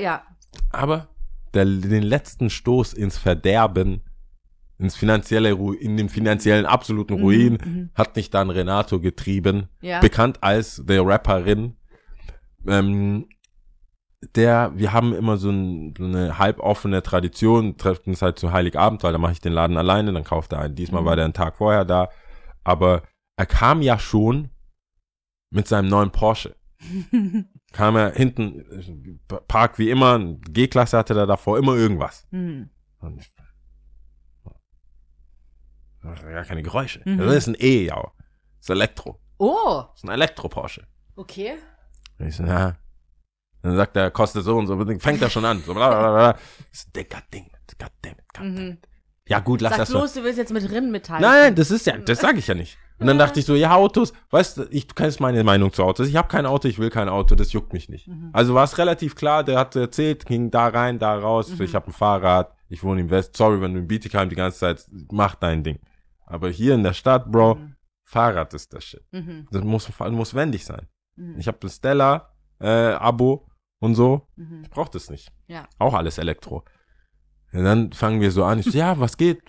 Ja. 0.00 0.22
Aber 0.70 1.08
der, 1.52 1.64
den 1.64 2.02
letzten 2.02 2.50
Stoß 2.50 2.92
ins 2.94 3.18
Verderben, 3.18 4.02
ins 4.78 4.96
finanzielle, 4.96 5.52
Ru 5.52 5.72
in 5.72 5.96
den 5.96 6.08
finanziellen 6.08 6.66
absoluten 6.66 7.14
Ruin, 7.14 7.58
mhm. 7.64 7.90
hat 7.94 8.16
mich 8.16 8.30
dann 8.30 8.50
Renato 8.50 9.00
getrieben, 9.00 9.68
Ja. 9.80 10.00
bekannt 10.00 10.42
als 10.42 10.82
der 10.84 11.06
Rapperin. 11.06 11.76
Ähm, 12.66 13.28
der, 14.34 14.72
wir 14.74 14.92
haben 14.92 15.14
immer 15.14 15.36
so, 15.36 15.50
ein, 15.50 15.94
so 15.96 16.04
eine 16.04 16.38
halboffene 16.38 17.02
Tradition, 17.02 17.76
treffen 17.76 18.10
uns 18.10 18.22
halt 18.22 18.38
zu 18.38 18.52
Heiligabend, 18.52 19.02
weil 19.02 19.12
da 19.12 19.18
mache 19.18 19.32
ich 19.32 19.40
den 19.40 19.52
Laden 19.52 19.76
alleine, 19.76 20.12
dann 20.12 20.24
kauft 20.24 20.52
er 20.52 20.60
einen. 20.60 20.74
Diesmal 20.74 21.02
Mhm. 21.02 21.06
war 21.06 21.16
der 21.16 21.26
einen 21.26 21.34
Tag 21.34 21.56
vorher 21.56 21.84
da, 21.84 22.08
aber 22.64 23.02
er 23.36 23.46
kam 23.46 23.82
ja 23.82 23.98
schon 23.98 24.48
mit 25.50 25.68
seinem 25.68 25.88
neuen 25.88 26.10
Porsche. 26.10 26.56
kam 27.74 27.96
er 27.96 28.12
hinten, 28.12 29.20
Park 29.48 29.78
wie 29.78 29.90
immer, 29.90 30.18
G-Klasse 30.48 30.96
hatte 30.96 31.14
er 31.14 31.26
davor, 31.26 31.58
immer 31.58 31.74
irgendwas. 31.74 32.26
Hm. 32.30 32.70
Und 33.00 33.20
ich, 33.20 33.32
gar 36.02 36.44
keine 36.44 36.62
Geräusche. 36.62 37.02
Mhm. 37.04 37.18
Das 37.18 37.34
ist 37.34 37.46
ein 37.48 37.56
E, 37.58 37.86
ja. 37.86 37.96
Das 37.96 38.12
ist 38.60 38.70
Elektro. 38.70 39.18
Oh, 39.38 39.82
Das 39.90 39.96
ist 39.96 40.04
ein 40.04 40.10
Elektro-Porsche. 40.10 40.86
okay. 41.16 41.56
Und 42.18 42.28
ich 42.28 42.36
so, 42.36 42.44
ja. 42.44 42.76
Dann 43.62 43.76
sagt 43.76 43.96
er, 43.96 44.10
kostet 44.10 44.44
so 44.44 44.56
und 44.56 44.66
so, 44.66 44.78
fängt 44.98 45.22
er 45.22 45.30
schon 45.30 45.44
an. 45.44 45.60
So, 45.62 45.74
bla, 45.74 45.88
bla, 45.88 46.12
bla. 46.12 46.32
Das 46.32 46.42
ist 46.72 46.96
ein 46.96 47.22
Ding. 47.32 47.50
Goddammit, 47.78 48.24
goddammit. 48.32 48.58
Mhm. 48.60 48.78
Ja 49.26 49.40
gut, 49.40 49.62
lass 49.62 49.70
Sag 49.72 49.78
das 49.78 49.88
so. 49.88 49.98
bloß, 49.98 50.12
du 50.14 50.22
willst 50.22 50.38
jetzt 50.38 50.52
mit 50.52 50.70
Rinnen 50.70 50.92
mitteilen. 50.92 51.22
Nein, 51.22 51.54
das 51.54 51.70
ist 51.70 51.86
ja, 51.86 51.96
das 51.96 52.20
sage 52.20 52.38
ich 52.38 52.46
ja 52.46 52.54
nicht. 52.54 52.78
Und 52.98 53.08
dann 53.08 53.18
dachte 53.18 53.40
ich 53.40 53.46
so, 53.46 53.54
ja, 53.56 53.74
Autos, 53.74 54.12
weißt 54.30 54.58
du, 54.58 54.62
ich, 54.70 54.86
du 54.86 54.94
kennst 54.94 55.20
meine 55.20 55.42
Meinung 55.42 55.72
zu 55.72 55.82
Autos. 55.82 56.06
Ich 56.08 56.16
habe 56.16 56.28
kein 56.28 56.46
Auto, 56.46 56.68
ich 56.68 56.78
will 56.78 56.90
kein 56.90 57.08
Auto, 57.08 57.34
das 57.34 57.52
juckt 57.52 57.72
mich 57.72 57.88
nicht. 57.88 58.06
Mhm. 58.06 58.30
Also 58.32 58.54
war 58.54 58.64
es 58.64 58.78
relativ 58.78 59.16
klar, 59.16 59.42
der 59.42 59.58
hat 59.58 59.74
erzählt, 59.74 60.26
ging 60.26 60.50
da 60.50 60.68
rein, 60.68 60.98
da 60.98 61.18
raus, 61.18 61.50
Mhm. 61.50 61.62
ich 61.64 61.74
habe 61.74 61.88
ein 61.88 61.92
Fahrrad, 61.92 62.54
ich 62.68 62.82
wohne 62.84 63.00
im 63.00 63.10
West. 63.10 63.36
Sorry, 63.36 63.60
wenn 63.60 63.74
du 63.74 63.80
in 63.80 63.88
Bietigheim 63.88 64.28
die 64.28 64.36
ganze 64.36 64.60
Zeit, 64.60 64.86
mach 65.10 65.34
dein 65.34 65.64
Ding. 65.64 65.80
Aber 66.24 66.48
hier 66.50 66.74
in 66.74 66.82
der 66.84 66.92
Stadt, 66.94 67.30
Bro, 67.30 67.56
Mhm. 67.56 67.74
Fahrrad 68.04 68.54
ist 68.54 68.72
das 68.72 68.84
Shit. 68.84 69.02
Mhm. 69.12 69.48
Das 69.50 69.64
muss, 69.64 69.90
muss 70.10 70.34
wendig 70.34 70.64
sein. 70.64 70.86
Mhm. 71.16 71.36
Ich 71.38 71.48
habe 71.48 71.58
ein 71.62 71.70
Stella, 71.70 72.30
äh, 72.60 72.68
Abo 72.92 73.48
und 73.80 73.96
so. 73.96 74.28
Mhm. 74.36 74.60
Ich 74.62 74.70
brauch 74.70 74.88
das 74.88 75.10
nicht. 75.10 75.32
Ja. 75.48 75.66
Auch 75.78 75.94
alles 75.94 76.18
Elektro. 76.18 76.64
Und 77.52 77.64
dann 77.64 77.92
fangen 77.92 78.20
wir 78.20 78.30
so 78.30 78.44
an. 78.44 78.58
Ich 78.60 78.66
so, 78.66 78.76
ja, 78.78 78.98
was 79.00 79.16
geht? 79.16 79.42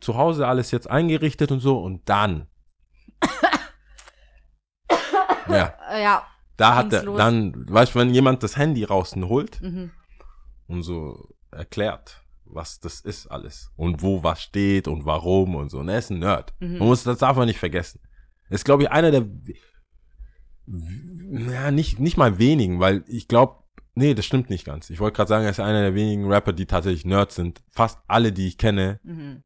Zu 0.00 0.16
Hause 0.16 0.46
alles 0.46 0.70
jetzt 0.70 0.88
eingerichtet 0.90 1.52
und 1.52 1.60
so. 1.60 1.78
Und 1.78 2.08
dann. 2.08 2.46
Ja, 5.48 5.74
ja. 5.98 6.26
da 6.56 6.74
hat 6.74 6.92
er, 6.92 7.02
los. 7.04 7.18
dann, 7.18 7.54
weißt 7.68 7.94
du, 7.94 7.98
wenn 7.98 8.14
jemand 8.14 8.42
das 8.42 8.56
Handy 8.56 8.84
draußen 8.84 9.28
holt 9.28 9.60
Mhm. 9.60 9.90
und 10.66 10.82
so 10.82 11.28
erklärt, 11.50 12.22
was 12.44 12.80
das 12.80 13.00
ist 13.00 13.26
alles 13.28 13.72
und 13.76 14.02
wo 14.02 14.22
was 14.22 14.42
steht 14.42 14.88
und 14.88 15.04
warum 15.04 15.54
und 15.56 15.70
so. 15.70 15.78
Und 15.78 15.88
er 15.88 15.98
ist 15.98 16.10
ein 16.10 16.18
Nerd. 16.20 16.54
Mhm. 16.60 16.78
Man 16.78 16.88
muss, 16.88 17.02
das 17.04 17.18
darf 17.18 17.36
man 17.36 17.46
nicht 17.46 17.58
vergessen. 17.58 18.00
Ist, 18.50 18.64
glaube 18.64 18.84
ich, 18.84 18.90
einer 18.90 19.10
der, 19.10 19.26
ja, 20.68 21.70
nicht, 21.70 21.98
nicht 21.98 22.16
mal 22.16 22.38
wenigen, 22.38 22.80
weil 22.80 23.04
ich 23.06 23.28
glaube, 23.28 23.62
nee, 23.94 24.14
das 24.14 24.24
stimmt 24.26 24.50
nicht 24.50 24.64
ganz. 24.64 24.90
Ich 24.90 25.00
wollte 25.00 25.16
gerade 25.16 25.28
sagen, 25.28 25.44
er 25.44 25.50
ist 25.50 25.60
einer 25.60 25.82
der 25.82 25.94
wenigen 25.94 26.26
Rapper, 26.30 26.52
die 26.52 26.66
tatsächlich 26.66 27.04
Nerds 27.04 27.34
sind. 27.34 27.62
Fast 27.70 27.98
alle, 28.06 28.32
die 28.32 28.46
ich 28.48 28.58
kenne, 28.58 29.00
Mhm. 29.02 29.42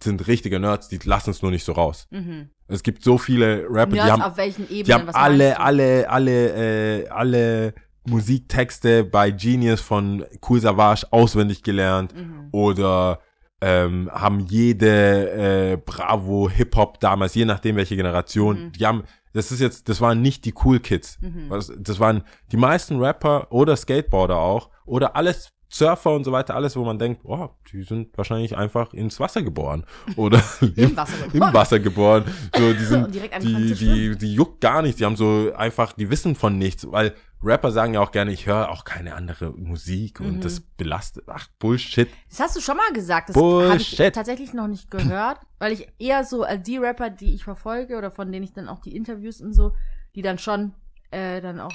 Sind 0.00 0.26
richtige 0.26 0.58
Nerds, 0.58 0.88
die 0.88 0.98
lassen 1.04 1.30
es 1.30 1.42
nur 1.42 1.50
nicht 1.50 1.64
so 1.64 1.72
raus. 1.72 2.06
Mhm. 2.10 2.50
Es 2.68 2.82
gibt 2.82 3.04
so 3.04 3.18
viele 3.18 3.66
Rapper, 3.68 3.94
Nerds 3.94 4.06
die 4.06 4.12
haben, 4.12 4.22
auf 4.22 4.36
welchen 4.36 4.64
Ebenen? 4.64 4.84
die 4.84 4.92
haben 4.94 5.08
alle, 5.10 5.60
alle, 5.60 6.08
alle, 6.08 7.02
äh, 7.02 7.08
alle 7.08 7.74
Musiktexte 8.06 9.04
bei 9.04 9.30
Genius 9.30 9.80
von 9.80 10.24
Cool 10.48 10.60
Savage 10.60 11.06
auswendig 11.10 11.62
gelernt 11.62 12.14
Mhm. 12.14 12.48
oder 12.52 13.20
ähm, 13.60 14.10
haben 14.12 14.40
jede 14.40 15.30
äh, 15.72 15.76
Bravo 15.76 16.50
Hip 16.50 16.74
Hop 16.74 16.98
damals, 16.98 17.34
je 17.34 17.44
nachdem 17.44 17.76
welche 17.76 17.94
Generation, 17.94 18.64
Mhm. 18.66 18.72
die 18.72 18.86
haben, 18.86 19.04
das 19.34 19.52
ist 19.52 19.60
jetzt, 19.60 19.88
das 19.88 20.00
waren 20.00 20.20
nicht 20.20 20.44
die 20.46 20.54
Cool 20.64 20.80
Kids, 20.80 21.18
Mhm. 21.20 21.48
das, 21.50 21.70
das 21.78 22.00
waren 22.00 22.22
die 22.50 22.56
meisten 22.56 22.98
Rapper 22.98 23.46
oder 23.52 23.76
Skateboarder 23.76 24.36
auch 24.36 24.70
oder 24.84 25.14
alles 25.14 25.50
Surfer 25.74 26.10
und 26.14 26.24
so 26.24 26.32
weiter, 26.32 26.54
alles, 26.54 26.76
wo 26.76 26.84
man 26.84 26.98
denkt, 26.98 27.22
oh, 27.24 27.48
die 27.72 27.82
sind 27.82 28.16
wahrscheinlich 28.18 28.56
einfach 28.56 28.92
ins 28.92 29.18
Wasser 29.20 29.42
geboren 29.42 29.84
oder 30.16 30.42
Im 30.76 30.96
Wasser 30.96 31.24
im 31.26 31.32
geboren. 31.32 31.54
Wasser 31.54 31.80
geboren. 31.80 32.24
So, 32.56 32.72
die 32.72 32.84
sind, 32.84 33.14
die, 33.42 33.74
die, 33.74 34.18
die 34.18 34.34
juckt 34.34 34.60
gar 34.60 34.82
nichts. 34.82 34.98
Die 34.98 35.04
haben 35.06 35.16
so 35.16 35.50
einfach, 35.56 35.92
die 35.94 36.10
wissen 36.10 36.34
von 36.34 36.58
nichts, 36.58 36.86
weil 36.92 37.14
Rapper 37.42 37.72
sagen 37.72 37.94
ja 37.94 38.00
auch 38.00 38.12
gerne, 38.12 38.30
ich 38.32 38.46
höre 38.46 38.70
auch 38.70 38.84
keine 38.84 39.14
andere 39.14 39.50
Musik 39.52 40.20
Mhm. 40.20 40.26
und 40.26 40.44
das 40.44 40.60
belastet. 40.60 41.24
Ach, 41.28 41.48
Bullshit. 41.58 42.08
Das 42.28 42.38
hast 42.40 42.56
du 42.56 42.60
schon 42.60 42.76
mal 42.76 42.92
gesagt. 42.92 43.30
Das 43.30 43.36
habe 43.36 43.76
ich 43.76 43.96
Bullshit. 43.96 44.14
tatsächlich 44.14 44.52
noch 44.52 44.68
nicht 44.68 44.90
gehört, 44.90 45.38
weil 45.58 45.72
ich 45.72 45.88
eher 45.98 46.22
so 46.24 46.42
als 46.42 46.62
die 46.64 46.76
Rapper, 46.76 47.08
die 47.10 47.34
ich 47.34 47.44
verfolge 47.44 47.96
oder 47.96 48.10
von 48.10 48.30
denen 48.30 48.44
ich 48.44 48.52
dann 48.52 48.68
auch 48.68 48.80
die 48.80 48.94
Interviews 48.94 49.40
und 49.40 49.54
so, 49.54 49.72
die 50.14 50.22
dann 50.22 50.38
schon 50.38 50.74
äh, 51.10 51.40
dann 51.40 51.58
auch 51.60 51.72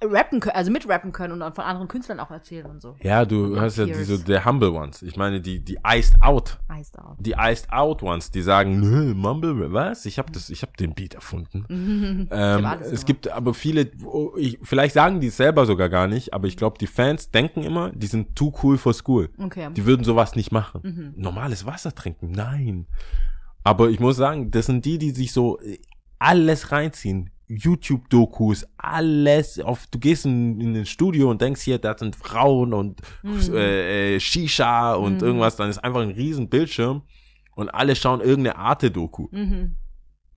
rappen 0.00 0.40
können, 0.40 0.54
also 0.54 0.70
mitrappen 0.70 1.12
können 1.12 1.42
und 1.42 1.54
von 1.54 1.64
anderen 1.64 1.88
Künstlern 1.88 2.20
auch 2.20 2.30
erzählen 2.30 2.66
und 2.66 2.80
so. 2.80 2.94
Ja, 3.00 3.24
du 3.24 3.54
Und 3.54 3.60
hast 3.60 3.78
ja 3.78 3.84
Peers. 3.84 3.98
diese, 3.98 4.24
der 4.24 4.44
Humble 4.44 4.70
Ones. 4.70 5.02
Ich 5.02 5.16
meine, 5.16 5.40
die, 5.40 5.60
die 5.60 5.78
Iced 5.84 6.22
Out. 6.22 6.58
Heißt 6.68 6.98
auch. 6.98 7.16
Die 7.18 7.34
Iced 7.36 7.72
Out 7.72 8.02
Ones, 8.02 8.30
die 8.30 8.42
sagen, 8.42 8.78
nö, 8.80 9.14
Mumble, 9.14 9.72
was? 9.72 10.06
Ich 10.06 10.18
habe 10.18 10.30
das, 10.30 10.50
ich 10.50 10.62
habe 10.62 10.72
den 10.78 10.94
Beat 10.94 11.14
erfunden. 11.14 11.66
Ähm, 12.30 12.64
es 12.64 12.90
gemacht. 12.90 13.06
gibt 13.06 13.28
aber 13.28 13.54
viele, 13.54 13.90
ich, 14.36 14.58
vielleicht 14.62 14.94
sagen 14.94 15.20
die 15.20 15.28
es 15.28 15.36
selber 15.36 15.66
sogar 15.66 15.88
gar 15.88 16.06
nicht, 16.06 16.34
aber 16.34 16.46
ich 16.46 16.56
glaube, 16.56 16.78
die 16.78 16.86
Fans 16.86 17.30
denken 17.30 17.62
immer, 17.62 17.90
die 17.90 18.06
sind 18.06 18.36
too 18.36 18.52
cool 18.62 18.76
for 18.76 18.92
school. 18.92 19.30
Okay. 19.38 19.68
Die 19.74 19.86
würden 19.86 20.04
sowas 20.04 20.36
nicht 20.36 20.52
machen. 20.52 20.80
Mhm. 20.84 21.14
Normales 21.16 21.64
Wasser 21.66 21.94
trinken, 21.94 22.30
nein. 22.32 22.86
Aber 23.64 23.88
ich 23.90 24.00
muss 24.00 24.16
sagen, 24.16 24.50
das 24.50 24.66
sind 24.66 24.84
die, 24.84 24.98
die 24.98 25.10
sich 25.10 25.32
so 25.32 25.58
alles 26.18 26.72
reinziehen. 26.72 27.30
YouTube-Dokus, 27.48 28.66
alles. 28.76 29.58
Auf, 29.60 29.86
du 29.88 29.98
gehst 29.98 30.26
in, 30.26 30.60
in 30.60 30.76
ein 30.76 30.86
Studio 30.86 31.30
und 31.30 31.40
denkst 31.40 31.60
hier, 31.62 31.78
da 31.78 31.96
sind 31.96 32.16
Frauen 32.16 32.72
und 32.74 33.00
äh, 33.24 34.16
äh, 34.16 34.20
Shisha 34.20 34.94
und 34.94 35.22
irgendwas, 35.22 35.56
dann 35.56 35.70
ist 35.70 35.78
einfach 35.78 36.00
ein 36.00 36.10
riesen 36.10 36.48
Bildschirm 36.48 37.02
und 37.56 37.68
alle 37.70 37.96
schauen 37.96 38.20
irgendeine 38.20 38.56
Arte-Doku 38.56 39.28
Mhm. 39.30 39.76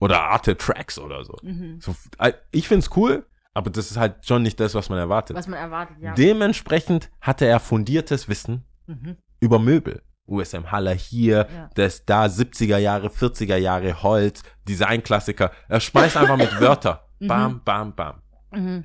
oder 0.00 0.22
Arte-Tracks 0.24 0.98
oder 0.98 1.24
so. 1.24 1.36
Mhm. 1.42 1.80
so 1.80 1.94
äh, 2.18 2.32
ich 2.50 2.68
find's 2.68 2.90
cool, 2.96 3.26
aber 3.54 3.70
das 3.70 3.90
ist 3.90 3.96
halt 3.96 4.26
schon 4.26 4.42
nicht 4.42 4.58
das, 4.60 4.74
was 4.74 4.88
man 4.88 4.98
erwartet. 4.98 5.36
Was 5.36 5.46
man 5.46 5.58
erwartet, 5.58 5.96
ja. 6.00 6.14
Dementsprechend 6.14 7.10
hatte 7.20 7.46
er 7.46 7.60
fundiertes 7.60 8.28
Wissen 8.28 8.64
Mhm. 8.86 9.16
über 9.40 9.58
Möbel. 9.58 10.02
USM 10.26 10.70
Haller 10.70 10.94
hier, 10.94 11.46
Ja. 11.54 11.70
das 11.74 12.04
da 12.04 12.26
70er 12.26 12.78
Jahre, 12.78 13.08
40er 13.08 13.56
Jahre 13.56 14.02
Holz, 14.02 14.42
Designklassiker. 14.68 15.50
Er 15.68 15.80
schmeißt 15.80 16.16
einfach 16.16 16.36
mit 16.36 16.50
Wörter. 16.60 17.08
Bam, 17.20 17.62
bam, 17.64 17.94
bam. 17.94 18.22
Mhm. 18.52 18.84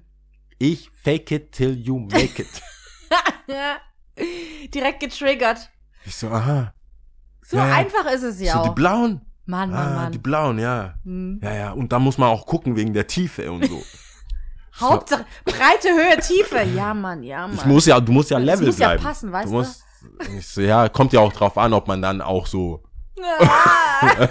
Ich 0.60 0.90
fake 1.04 1.32
it 1.32 1.52
till 1.52 1.76
you 1.78 2.00
make 2.00 2.42
it. 2.42 2.48
Ja. 3.50 3.78
Direkt 4.74 5.00
getriggert. 5.00 5.70
Ich 6.06 6.16
so, 6.16 6.28
aha. 6.30 6.74
So 7.42 7.56
Ja, 7.56 7.64
einfach 7.76 8.06
ist 8.12 8.24
es 8.24 8.42
ja 8.42 8.54
so 8.58 8.64
die 8.64 8.70
auch. 8.70 8.76
blauen? 8.76 9.22
Mann, 9.46 9.70
Mann, 9.72 9.88
Ah, 9.88 9.96
Mann. 9.96 10.12
die 10.12 10.18
blauen, 10.18 10.60
ja. 10.60 10.96
Mhm. 11.06 11.40
Ja, 11.42 11.54
ja. 11.56 11.72
Und 11.72 11.94
da 11.94 12.00
muss 12.00 12.18
man 12.18 12.28
auch 12.28 12.46
gucken 12.46 12.76
wegen 12.76 12.92
der 12.94 13.08
Tiefe 13.08 13.50
und 13.50 13.66
so. 13.66 13.82
Hauptsache 14.82 15.26
Breite, 15.46 15.88
Höhe, 15.88 16.18
Tiefe. 16.20 16.62
Ja, 16.76 16.94
Mann, 16.94 17.24
ja, 17.24 17.48
Mann. 17.48 17.56
Ich 17.56 17.66
muss 17.66 17.86
ja, 17.86 18.00
du 18.02 18.12
musst 18.12 18.30
ja 18.32 18.38
Das 18.38 18.46
Level 18.46 18.68
muss 18.68 18.78
ja 18.80 18.88
bleiben. 18.90 19.04
passen, 19.04 19.32
weißt 19.32 19.48
du? 19.52 19.62
du? 19.62 19.68
Musst, 20.02 20.30
ich 20.38 20.48
so, 20.48 20.62
ja, 20.62 20.90
kommt 20.90 21.14
ja 21.14 21.20
auch 21.20 21.34
drauf 21.34 21.58
an, 21.58 21.74
ob 21.74 21.88
man 21.88 22.02
dann 22.02 22.22
auch 22.22 22.48
so. 22.48 22.84
Ah, 23.40 24.28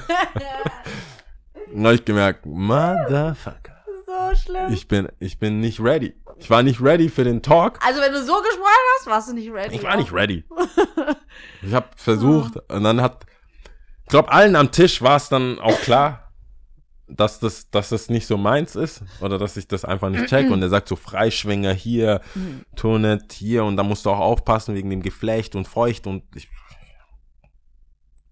Dann 1.72 1.86
hab 1.86 1.92
ich 1.94 2.04
gemerkt, 2.04 2.46
Motherfucker. 2.46 3.84
so 4.06 4.36
schlimm. 4.36 4.72
Ich 4.72 4.86
bin, 4.88 5.08
ich 5.18 5.38
bin 5.38 5.60
nicht 5.60 5.80
ready. 5.80 6.14
Ich 6.38 6.48
war 6.50 6.62
nicht 6.62 6.80
ready 6.82 7.08
für 7.08 7.24
den 7.24 7.42
Talk. 7.42 7.78
also, 7.84 8.00
wenn 8.00 8.12
du 8.12 8.22
so 8.22 8.34
gesprochen 8.34 8.86
hast, 8.98 9.06
warst 9.06 9.28
du 9.28 9.34
nicht 9.34 9.50
ready. 9.52 9.74
Ich 9.74 9.82
war 9.82 9.96
nicht 9.96 10.12
ready. 10.12 10.44
Ich 11.62 11.74
habe 11.74 11.88
versucht 11.96 12.56
und 12.70 12.84
dann 12.84 13.00
hat, 13.02 13.26
ich 14.04 14.08
glaube, 14.08 14.30
allen 14.32 14.54
am 14.56 14.70
Tisch 14.70 15.02
war 15.02 15.16
es 15.16 15.28
dann 15.28 15.58
auch 15.58 15.78
klar, 15.80 16.25
dass 17.08 17.38
das, 17.38 17.70
dass 17.70 17.90
das 17.90 18.08
nicht 18.08 18.26
so 18.26 18.36
meins 18.36 18.74
ist 18.74 19.02
oder 19.20 19.38
dass 19.38 19.56
ich 19.56 19.68
das 19.68 19.84
einfach 19.84 20.10
nicht 20.10 20.26
check. 20.26 20.50
Und 20.50 20.60
er 20.62 20.68
sagt 20.68 20.88
so 20.88 20.96
Freischwinger 20.96 21.72
hier, 21.72 22.20
Tonet 22.74 23.32
hier 23.32 23.64
und 23.64 23.76
da 23.76 23.82
musst 23.84 24.04
du 24.06 24.10
auch 24.10 24.18
aufpassen 24.18 24.74
wegen 24.74 24.90
dem 24.90 25.02
Geflecht 25.02 25.54
und 25.54 25.68
Feucht 25.68 26.06
und 26.06 26.24
ich, 26.34 26.48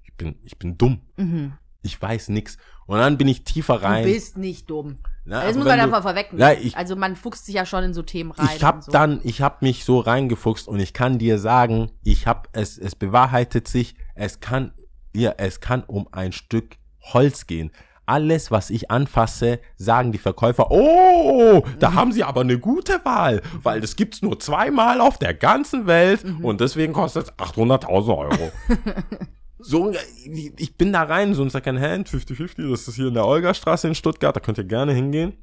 ich 0.03 0.15
bin, 0.17 0.37
ich 0.43 0.59
bin 0.59 0.77
dumm. 0.79 1.01
Mhm. 1.17 1.55
Ich 1.83 2.01
weiß 2.01 2.29
nix. 2.31 2.57
Und 2.87 2.99
dann 2.99 3.19
bin 3.19 3.29
ich 3.29 3.45
tiefer 3.45 3.79
Du 3.79 3.85
rein. 3.85 4.05
bist 4.05 4.37
nicht 4.39 4.69
dumm. 4.71 4.99
Na, 5.27 5.41
das 5.41 5.51
aber 5.51 5.59
muss 5.59 5.67
man 5.67 5.79
du- 5.79 5.85
einfach 5.85 6.03
vorwegnehmen. 6.03 6.41
Ja, 6.41 6.53
ich- 6.59 6.77
also, 6.77 6.97
man 6.97 7.17
fuchst 7.17 7.47
sich 7.47 7.55
ja 7.55 7.67
schon 7.67 7.85
in 7.85 7.95
so 7.95 8.03
Themen 8.03 8.31
rein. 8.31 8.49
Ich 8.57 8.63
habe 8.65 8.83
so. 8.83 8.91
dann, 8.93 9.21
ich 9.23 9.41
habe 9.43 9.59
mich 9.61 9.85
so 9.85 10.01
reingefuchst 10.01 10.67
und 10.69 10.81
ich 10.81 10.93
kann 10.93 11.19
dir 11.19 11.39
sagen, 11.39 11.91
ich 12.03 12.27
habe 12.27 12.49
es, 12.53 12.77
es 12.79 12.95
bewahrheitet 12.95 13.69
sich, 13.69 13.95
es 14.15 14.41
kann, 14.41 14.73
ja, 15.15 15.35
es 15.39 15.61
kann 15.61 15.83
um 15.85 16.09
ein 16.13 16.33
Stück 16.33 16.77
Holz 17.01 17.47
gehen. 17.47 17.71
Alles, 18.07 18.51
was 18.51 18.71
ich 18.71 18.91
anfasse, 18.91 19.61
sagen 19.77 20.13
die 20.13 20.19
Verkäufer, 20.19 20.71
oh, 20.71 21.65
da 21.79 21.95
haben 21.95 22.13
sie 22.13 22.25
aber 22.25 22.43
eine 22.43 22.59
gute 22.59 23.05
Wahl, 23.05 23.41
weil 23.63 23.81
das 23.81 23.97
gibt's 23.97 24.21
nur 24.21 24.39
zweimal 24.39 25.01
auf 25.01 25.19
der 25.19 25.35
ganzen 25.35 25.87
Welt 25.87 26.25
und 26.43 26.61
deswegen 26.61 26.93
kostet 26.93 27.25
es 27.25 27.33
800.000 27.33 28.19
Euro. 28.19 28.53
so, 29.59 29.93
ich 30.57 30.77
bin 30.77 30.93
da 30.93 31.05
rein, 31.05 31.35
so 31.35 31.43
ein 31.43 31.51
Second 31.51 31.81
Hand, 31.81 32.09
50-50, 32.09 32.71
das 32.71 32.87
ist 32.89 32.97
hier 32.97 33.09
in 33.09 33.15
der 33.15 33.27
Olgastraße 33.27 33.89
in 33.89 33.95
Stuttgart, 33.95 34.37
da 34.37 34.41
könnt 34.41 34.59
ihr 34.59 34.65
gerne 34.65 34.93
hingehen. 34.93 35.35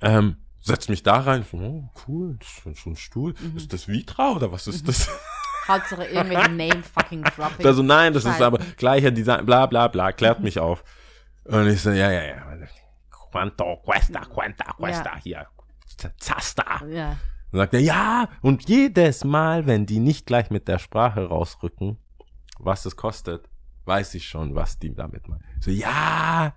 Ähm, 0.00 0.36
setz 0.60 0.88
mich 0.88 1.02
da 1.02 1.20
rein, 1.20 1.44
so, 1.50 1.56
oh, 1.56 1.90
cool, 2.06 2.36
das 2.38 2.48
ist 2.48 2.78
schon, 2.78 2.92
ein 2.92 2.96
Stuhl. 2.96 3.34
Ist 3.56 3.72
das 3.72 3.88
Vitra 3.88 4.32
oder 4.32 4.52
was 4.52 4.66
ist 4.66 4.86
das? 4.88 5.08
Hauptsache 5.68 6.04
irgendwelche 6.04 6.50
Name-fucking-Dropping. 6.50 7.66
Also 7.66 7.82
nein, 7.82 8.12
das 8.12 8.24
ist 8.24 8.32
Scheiße. 8.32 8.46
aber 8.46 8.58
gleicher 8.76 9.10
Design, 9.10 9.46
bla 9.46 9.66
bla 9.66 9.88
bla, 9.88 10.12
klärt 10.12 10.40
mich 10.40 10.58
auf. 10.58 10.82
Und 11.44 11.66
ich 11.68 11.80
so, 11.82 11.90
ja, 11.90 12.10
ja, 12.10 12.22
ja. 12.22 12.42
Quanto, 13.30 13.76
questa, 13.84 14.20
quanta, 14.20 14.72
questa, 14.78 15.16
hier. 15.16 15.46
Zasta. 16.18 16.84
ja. 16.86 17.16
Dann 17.50 17.60
sagt 17.60 17.74
er, 17.74 17.80
ja, 17.80 18.28
und 18.40 18.68
jedes 18.68 19.24
Mal, 19.24 19.66
wenn 19.66 19.84
die 19.84 19.98
nicht 19.98 20.26
gleich 20.26 20.50
mit 20.50 20.68
der 20.68 20.78
Sprache 20.78 21.26
rausrücken, 21.26 21.98
was 22.58 22.86
es 22.86 22.96
kostet, 22.96 23.48
weiß 23.84 24.14
ich 24.14 24.26
schon, 24.26 24.54
was 24.54 24.78
die 24.78 24.94
damit 24.94 25.28
meinen. 25.28 25.44
So, 25.60 25.70
ja, 25.70 26.54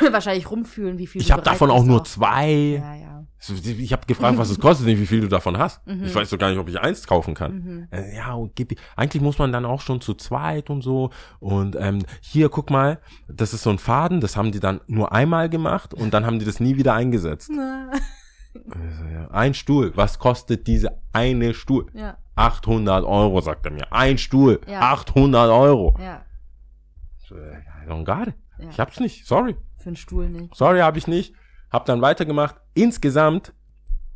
Wahrscheinlich 0.12 0.50
rumfühlen, 0.50 0.98
wie 0.98 1.06
viel 1.06 1.22
ich 1.22 1.32
habe 1.32 1.42
davon 1.42 1.70
auch 1.70 1.84
nur 1.84 2.04
zwei. 2.04 2.50
Ja, 2.50 2.94
ja. 2.94 3.15
Ich 3.38 3.92
habe 3.92 4.06
gefragt, 4.06 4.38
was 4.38 4.48
es 4.50 4.58
kostet, 4.58 4.86
nicht 4.86 4.98
wie 4.98 5.06
viel 5.06 5.20
du 5.20 5.28
davon 5.28 5.58
hast. 5.58 5.86
Mhm. 5.86 6.04
Ich 6.04 6.14
weiß 6.14 6.30
doch 6.30 6.38
gar 6.38 6.48
nicht, 6.50 6.58
ob 6.58 6.68
ich 6.68 6.80
eins 6.80 7.06
kaufen 7.06 7.34
kann. 7.34 7.86
Äh, 7.90 8.16
Ja, 8.16 8.36
gib, 8.54 8.78
eigentlich 8.96 9.22
muss 9.22 9.38
man 9.38 9.52
dann 9.52 9.64
auch 9.66 9.82
schon 9.82 10.00
zu 10.00 10.14
zweit 10.14 10.70
und 10.70 10.80
so. 10.82 11.10
Und 11.38 11.76
ähm, 11.78 12.04
hier, 12.20 12.48
guck 12.48 12.70
mal, 12.70 12.98
das 13.28 13.52
ist 13.52 13.62
so 13.62 13.70
ein 13.70 13.78
Faden, 13.78 14.20
das 14.20 14.36
haben 14.36 14.52
die 14.52 14.60
dann 14.60 14.80
nur 14.86 15.12
einmal 15.12 15.48
gemacht 15.50 15.92
und 15.92 16.14
dann 16.14 16.24
haben 16.24 16.38
die 16.38 16.44
das 16.46 16.60
nie 16.60 16.76
wieder 16.76 16.94
eingesetzt. 16.94 17.50
Also, 18.54 19.32
Ein 19.32 19.52
Stuhl, 19.54 19.92
was 19.96 20.18
kostet 20.18 20.66
diese 20.66 20.98
eine 21.12 21.52
Stuhl? 21.52 21.86
Ja, 21.92 22.16
800 22.36 23.04
Euro, 23.04 23.40
sagt 23.42 23.66
er 23.66 23.72
mir. 23.72 23.92
Ein 23.92 24.16
Stuhl, 24.18 24.60
Ja. 24.66 24.80
800 24.92 25.50
Euro. 25.50 25.94
ja. 26.00 26.22
Äh, 27.30 27.58
I 27.84 27.90
don't 27.90 28.04
got 28.04 28.28
it. 28.28 28.34
Ja. 28.58 28.68
Ich 28.70 28.80
hab's 28.80 28.98
nicht, 29.00 29.26
sorry. 29.26 29.56
Für 29.78 29.88
einen 29.90 29.96
Stuhl 29.96 30.28
nicht. 30.28 30.54
Sorry, 30.54 30.78
habe 30.80 30.96
ich 30.96 31.06
nicht. 31.06 31.34
Hab 31.70 31.86
dann 31.86 32.00
weitergemacht. 32.00 32.56
Insgesamt, 32.74 33.52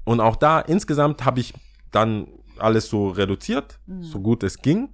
und 0.04 0.20
auch 0.20 0.36
da, 0.36 0.60
insgesamt 0.60 1.24
habe 1.24 1.40
ich 1.40 1.52
dann 1.90 2.28
alles 2.58 2.88
so 2.88 3.08
reduziert, 3.08 3.78
so 4.00 4.20
gut 4.20 4.42
es 4.42 4.58
ging. 4.58 4.90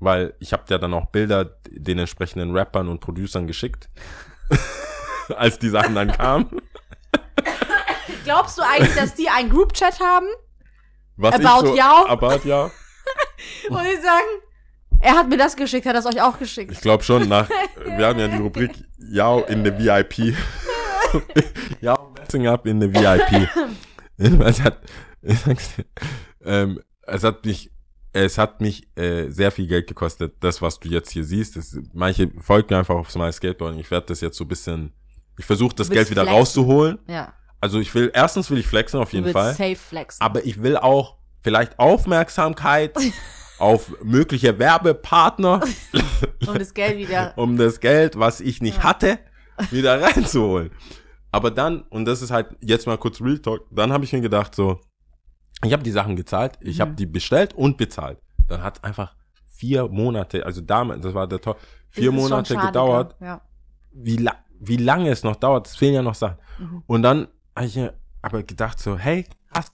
Weil 0.00 0.34
ich 0.38 0.52
habe 0.52 0.64
ja 0.68 0.78
dann 0.78 0.92
auch 0.92 1.06
Bilder 1.06 1.56
den 1.70 1.98
entsprechenden 1.98 2.54
Rappern 2.54 2.88
und 2.88 3.00
Producern 3.00 3.46
geschickt, 3.46 3.88
als 5.36 5.58
die 5.58 5.68
Sachen 5.68 5.94
dann 5.94 6.12
kamen. 6.12 6.46
Glaubst 8.24 8.58
du 8.58 8.62
eigentlich, 8.62 8.94
dass 8.94 9.14
die 9.14 9.28
einen 9.28 9.50
Group-Chat 9.50 10.00
haben? 10.00 10.26
Was 11.16 11.34
About 11.34 11.68
so, 11.68 11.76
Yao? 11.76 12.06
About 12.06 12.46
Yao. 12.46 12.70
Und 13.68 13.84
die 13.84 14.02
sagen, 14.02 14.26
er 15.00 15.14
hat 15.16 15.28
mir 15.28 15.36
das 15.36 15.56
geschickt, 15.56 15.86
hat 15.86 15.94
das 15.94 16.06
euch 16.06 16.20
auch 16.20 16.38
geschickt. 16.38 16.72
Ich 16.72 16.80
glaube 16.80 17.04
schon, 17.04 17.28
nach, 17.28 17.48
wir 17.84 18.06
haben 18.06 18.18
ja 18.18 18.28
die 18.28 18.38
Rubrik 18.38 18.72
Yao 18.98 19.44
in 19.44 19.64
the 19.64 19.72
VIP. 19.72 20.36
Yao 21.80 22.12
messing 22.18 22.46
up 22.46 22.66
in 22.66 22.80
the 22.80 22.92
VIP. 22.92 23.48
es 24.40 24.60
hat, 24.60 24.78
ähm, 26.44 26.80
es 27.02 27.24
hat 27.24 27.44
mich, 27.44 27.70
es 28.12 28.38
hat 28.38 28.60
mich 28.60 28.88
äh, 28.96 29.28
sehr 29.28 29.50
viel 29.50 29.66
Geld 29.66 29.86
gekostet, 29.86 30.36
das, 30.40 30.62
was 30.62 30.80
du 30.80 30.88
jetzt 30.88 31.10
hier 31.10 31.24
siehst. 31.24 31.56
Das, 31.56 31.76
manche 31.92 32.30
folgen 32.40 32.68
mir 32.70 32.78
einfach 32.78 32.94
auf 32.94 33.10
Smile 33.10 33.32
Skateboard 33.32 33.74
und 33.74 33.80
ich 33.80 33.90
werde 33.90 34.06
das 34.06 34.20
jetzt 34.20 34.36
so 34.36 34.44
ein 34.44 34.48
bisschen, 34.48 34.92
ich 35.38 35.44
versuche 35.44 35.74
das 35.74 35.90
Geld 35.90 36.10
wieder 36.10 36.22
flexen. 36.22 36.38
rauszuholen. 36.38 36.98
Ja. 37.08 37.34
Also 37.60 37.80
ich 37.80 37.94
will, 37.94 38.10
erstens 38.14 38.50
will 38.50 38.58
ich 38.58 38.66
flexen 38.66 39.00
auf 39.00 39.12
jeden 39.12 39.32
Fall. 39.32 39.54
safe 39.54 39.76
flexen. 39.76 40.20
Aber 40.20 40.44
ich 40.44 40.62
will 40.62 40.76
auch 40.76 41.16
vielleicht 41.42 41.78
Aufmerksamkeit 41.78 42.94
auf 43.58 43.94
mögliche 44.02 44.58
Werbepartner, 44.58 45.60
um 46.46 46.58
das 46.58 46.74
Geld 46.74 46.98
wieder. 46.98 47.32
um 47.36 47.56
das 47.56 47.80
Geld, 47.80 48.18
was 48.18 48.40
ich 48.40 48.60
nicht 48.60 48.82
hatte, 48.82 49.18
wieder 49.70 50.02
reinzuholen. 50.02 50.72
Aber 51.34 51.50
dann, 51.50 51.82
und 51.90 52.04
das 52.04 52.22
ist 52.22 52.30
halt 52.30 52.56
jetzt 52.60 52.86
mal 52.86 52.96
kurz 52.96 53.20
Real 53.20 53.38
Talk, 53.38 53.66
dann 53.70 53.92
habe 53.92 54.04
ich 54.04 54.12
mir 54.12 54.20
gedacht, 54.20 54.54
so, 54.54 54.80
ich 55.64 55.72
habe 55.72 55.82
die 55.82 55.90
Sachen 55.90 56.14
gezahlt, 56.16 56.58
ich 56.60 56.76
Mhm. 56.78 56.80
habe 56.82 56.92
die 56.94 57.06
bestellt 57.06 57.54
und 57.54 57.76
bezahlt. 57.76 58.18
Dann 58.48 58.62
hat 58.62 58.84
einfach 58.84 59.16
vier 59.56 59.88
Monate, 59.88 60.44
also 60.46 60.60
damals, 60.60 61.02
das 61.02 61.14
war 61.14 61.26
der 61.26 61.40
Tor, 61.40 61.56
vier 61.90 62.12
Das 62.12 62.20
Monate 62.20 62.56
gedauert? 62.56 63.16
Ja. 63.20 63.40
wie, 63.92 64.16
la 64.16 64.34
wie 64.60 64.76
lange 64.76 65.10
es 65.10 65.22
noch 65.24 65.36
dauert, 65.36 65.66
es 65.66 65.76
fehlen 65.76 65.94
ja 65.94 66.02
noch 66.02 66.14
Sachen. 66.14 66.38
Mhm. 66.58 66.82
Und 66.86 67.02
dann 67.02 67.28
habe 67.56 67.66
ich 67.66 67.76
mir 67.76 67.94
aber 68.22 68.42
gedacht 68.42 68.78
so, 68.78 68.96
hey, 68.96 69.26
krass. 69.52 69.72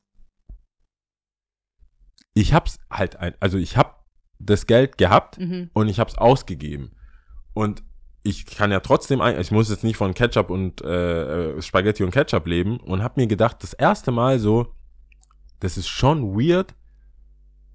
Ich 2.34 2.54
hab's 2.54 2.78
halt 2.90 3.16
ein, 3.16 3.34
also 3.40 3.58
ich 3.58 3.76
hab 3.76 4.06
das 4.38 4.66
Geld 4.66 4.96
gehabt 4.98 5.38
Mhm. 5.38 5.70
und 5.74 5.88
ich 5.88 6.00
hab's 6.00 6.16
ausgegeben. 6.16 6.92
Und 7.54 7.82
ich 8.22 8.44
kann 8.46 8.70
ja 8.70 8.80
trotzdem, 8.80 9.20
ein, 9.20 9.40
ich 9.40 9.50
muss 9.50 9.70
jetzt 9.70 9.84
nicht 9.84 9.96
von 9.96 10.12
Ketchup 10.14 10.50
und 10.50 10.82
äh, 10.82 11.52
äh, 11.56 11.62
Spaghetti 11.62 12.04
und 12.04 12.10
Ketchup 12.10 12.46
leben 12.46 12.78
und 12.78 13.02
habe 13.02 13.20
mir 13.20 13.26
gedacht, 13.26 13.62
das 13.62 13.72
erste 13.72 14.10
Mal 14.10 14.38
so, 14.38 14.74
das 15.60 15.76
ist 15.76 15.88
schon 15.88 16.34
weird, 16.38 16.74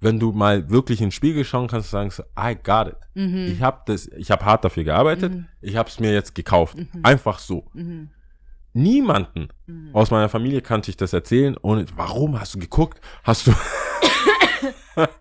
wenn 0.00 0.20
du 0.20 0.30
mal 0.32 0.68
wirklich 0.70 1.00
in 1.00 1.06
den 1.06 1.12
Spiegel 1.12 1.44
schauen 1.44 1.68
kannst 1.68 1.88
und 1.92 1.98
sagen 1.98 2.10
so, 2.10 2.22
I 2.38 2.54
got 2.54 2.88
it. 2.88 2.96
Mhm. 3.14 3.46
Ich 3.52 3.62
habe 3.62 3.80
das, 3.86 4.06
ich 4.08 4.30
habe 4.30 4.44
hart 4.44 4.64
dafür 4.64 4.84
gearbeitet, 4.84 5.32
Mhm. 5.32 5.46
ich 5.62 5.76
habe 5.76 5.88
es 5.88 5.98
mir 5.98 6.12
jetzt 6.12 6.34
gekauft, 6.34 6.76
Mhm. 6.76 6.88
einfach 7.02 7.38
so. 7.38 7.64
Mhm. 7.72 8.10
Niemanden 8.72 9.48
Mhm. 9.66 9.90
aus 9.94 10.10
meiner 10.10 10.28
Familie 10.28 10.60
kannte 10.60 10.90
ich 10.90 10.96
das 10.96 11.12
erzählen 11.12 11.56
ohne, 11.62 11.86
warum 11.96 12.38
hast 12.38 12.54
du 12.54 12.58
geguckt? 12.58 13.00
Hast 13.24 13.46
du, 13.46 13.52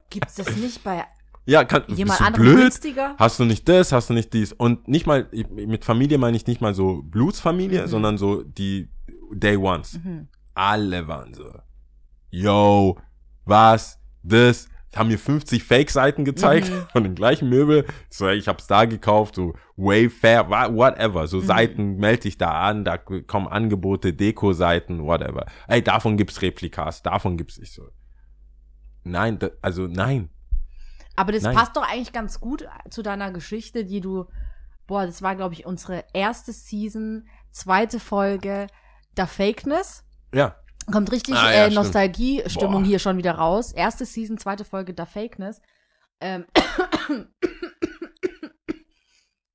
Gibt's 0.09 0.35
das 0.35 0.55
nicht 0.57 0.83
bei 0.83 1.03
ja, 1.45 1.63
kann, 1.63 1.83
jemand 1.87 2.19
bist 2.19 2.29
du 2.37 2.41
blöd? 2.41 2.57
günstiger? 2.57 3.15
Hast 3.17 3.39
du 3.39 3.45
nicht 3.45 3.67
das, 3.69 3.91
hast 3.91 4.09
du 4.09 4.13
nicht 4.13 4.33
dies? 4.33 4.51
Und 4.53 4.87
nicht 4.87 5.05
mal, 5.05 5.29
mit 5.51 5.85
Familie 5.85 6.17
meine 6.17 6.35
ich 6.37 6.47
nicht 6.47 6.61
mal 6.61 6.73
so 6.73 7.01
Blutsfamilie, 7.03 7.83
Mhm. 7.83 7.87
sondern 7.87 8.17
so 8.17 8.41
die 8.43 8.89
Day 9.31 9.55
Ones. 9.57 9.99
Mhm. 10.03 10.27
Alle 10.53 11.07
waren 11.07 11.33
so, 11.33 11.51
yo, 12.31 12.97
was, 13.45 13.99
das, 14.23 14.67
haben 14.95 15.09
mir 15.09 15.19
50 15.19 15.61
Fake-Seiten 15.65 16.23
gezeigt 16.23 16.69
Mhm. 16.69 16.85
von 16.93 17.03
dem 17.03 17.15
gleichen 17.15 17.49
Möbel. 17.49 17.85
So, 18.09 18.27
ey, 18.29 18.37
ich 18.37 18.47
hab's 18.47 18.65
da 18.67 18.85
gekauft, 18.85 19.35
so 19.35 19.53
Wayfair, 19.75 20.49
wa- 20.49 20.73
whatever. 20.73 21.27
So 21.27 21.37
Mhm. 21.41 21.45
Seiten, 21.45 21.95
melde 21.97 22.21
dich 22.23 22.37
da 22.37 22.51
an, 22.51 22.85
da 22.85 22.97
kommen 22.97 23.47
Angebote, 23.49 24.13
Deko-Seiten, 24.13 25.03
whatever. 25.03 25.45
Ey, 25.67 25.83
davon 25.83 26.15
gibt's 26.15 26.41
Replikas, 26.41 27.03
davon 27.03 27.35
gibt's 27.35 27.59
nicht 27.59 27.73
so. 27.73 27.89
Nein, 29.03 29.37
da, 29.37 29.49
also 29.61 29.87
nein. 29.87 30.29
Aber 31.15 31.31
das 31.31 31.43
Nein. 31.43 31.55
passt 31.55 31.75
doch 31.75 31.83
eigentlich 31.83 32.11
ganz 32.13 32.39
gut 32.39 32.67
zu 32.89 33.01
deiner 33.01 33.31
Geschichte, 33.31 33.85
die 33.85 34.01
du, 34.01 34.25
boah, 34.87 35.05
das 35.05 35.21
war, 35.21 35.35
glaube 35.35 35.53
ich, 35.53 35.65
unsere 35.65 36.03
erste 36.13 36.51
Season, 36.51 37.27
zweite 37.51 37.99
Folge, 37.99 38.67
der 39.15 39.27
Fakeness. 39.27 40.03
Ja, 40.33 40.55
Kommt 40.91 41.11
richtig 41.11 41.35
Ah, 41.35 41.51
ja, 41.51 41.65
äh. 41.65 41.69
Nostalgie-Stimmung 41.71 42.83
hier 42.83 42.99
schon 42.99 43.17
wieder 43.17 43.33
raus. 43.33 43.71
Erste 43.71 44.05
Season, 44.05 44.37
zweite 44.37 44.65
Folge, 44.65 44.93
der 44.93 45.07
Fakeness. 45.07 45.61
Ähm, 46.21 46.45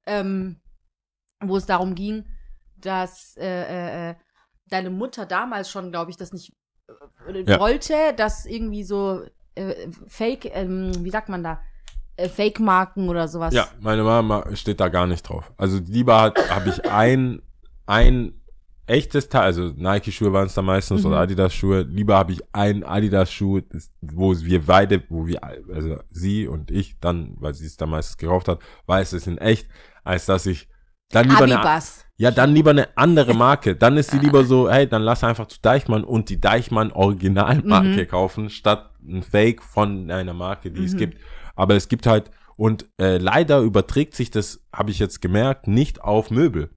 ähm, 0.07 0.61
wo 1.41 1.57
es 1.57 1.67
darum 1.67 1.95
ging, 1.95 2.27
dass 2.77 3.37
äh, 3.37 3.47
äh, 3.47 4.11
äh, 4.11 4.15
deine 4.67 4.91
Mutter 4.91 5.25
damals 5.25 5.71
schon, 5.71 5.91
glaube 5.93 6.11
ich, 6.11 6.17
das 6.17 6.33
nicht 6.33 6.53
äh, 7.29 7.45
Ja. 7.47 7.61
wollte, 7.61 8.13
dass 8.17 8.45
irgendwie 8.45 8.83
so 8.85 9.25
äh, 9.61 9.89
Fake, 10.09 10.51
ähm, 10.55 10.93
wie 11.05 11.11
sagt 11.11 11.29
man 11.29 11.43
da, 11.43 11.61
äh, 12.17 12.29
Fake-Marken 12.29 13.09
oder 13.09 13.29
sowas. 13.29 13.55
Ja, 13.55 13.69
meine 13.81 14.03
Mama 14.03 14.45
steht 14.55 14.81
da 14.81 14.89
gar 14.89 15.07
nicht 15.07 15.23
drauf. 15.29 15.53
Also 15.57 15.79
lieber 15.79 16.21
hat 16.21 16.39
habe 16.51 16.69
ich 16.71 16.85
ein 16.91 17.43
ein 17.87 18.35
echtes 18.87 19.29
Teil, 19.29 19.43
also 19.43 19.73
Nike-Schuhe 19.77 20.33
waren 20.33 20.47
es 20.47 20.55
da 20.55 20.63
meistens 20.63 21.01
Mhm. 21.03 21.07
oder 21.11 21.19
Adidas-Schuhe. 21.21 21.83
Lieber 21.83 22.17
habe 22.17 22.33
ich 22.33 22.41
ein 22.53 22.83
Adidas-Schuh, 22.83 23.61
das- 23.61 23.91
wo 24.01 24.35
wir 24.37 24.67
beide, 24.67 25.03
wo 25.09 25.27
wir, 25.29 25.43
also 25.45 26.01
sie 26.11 26.49
und 26.49 26.71
ich 26.73 26.99
dann, 27.01 27.37
weil 27.39 27.55
sie 27.55 27.67
es 27.67 27.77
da 27.77 27.87
meistens 27.87 28.17
gekauft 28.17 28.49
hat, 28.49 28.59
weiß 28.87 29.13
es 29.13 29.27
in 29.29 29.39
echt, 29.39 29.69
als 30.03 30.27
dass 30.27 30.47
ich 30.47 30.69
dann 31.11 31.29
lieber 31.29 31.45
eine, 31.45 31.57
Abibas. 31.61 32.05
Ja, 32.21 32.31
dann 32.31 32.53
lieber 32.55 32.71
eine 32.71 32.89
andere 32.99 33.33
Marke. 33.35 33.75
Dann 33.77 33.97
ist 33.97 34.11
sie 34.11 34.19
lieber 34.19 34.45
so, 34.45 34.71
hey, 34.71 34.87
dann 34.87 35.01
lass 35.01 35.25
einfach 35.25 35.47
zu 35.47 35.59
Deichmann 35.63 36.05
und 36.05 36.29
die 36.29 36.39
Deichmann 36.39 36.93
Originalmarke 36.93 38.03
Mhm. 38.03 38.09
kaufen, 38.09 38.51
statt 38.51 38.91
ein 39.03 39.23
Fake 39.23 39.63
von 39.63 40.11
einer 40.11 40.35
Marke, 40.35 40.71
die 40.71 40.85
es 40.85 40.93
Mhm. 40.93 40.99
gibt. 40.99 41.19
Aber 41.57 41.77
es 41.77 41.89
gibt 41.89 42.07
halt, 42.07 42.31
und 42.59 42.85
äh, 43.01 43.17
leider 43.17 43.61
überträgt 43.61 44.15
sich 44.15 44.31
das, 44.31 44.61
habe 44.71 44.91
ich 44.91 44.99
jetzt 44.99 45.23
gemerkt, 45.23 45.67
nicht 45.67 46.03
auf 46.03 46.31
Möbel. 46.31 46.69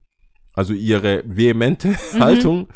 Also 0.54 0.72
ihre 0.72 1.22
vehemente 1.26 1.94
Haltung 2.18 2.68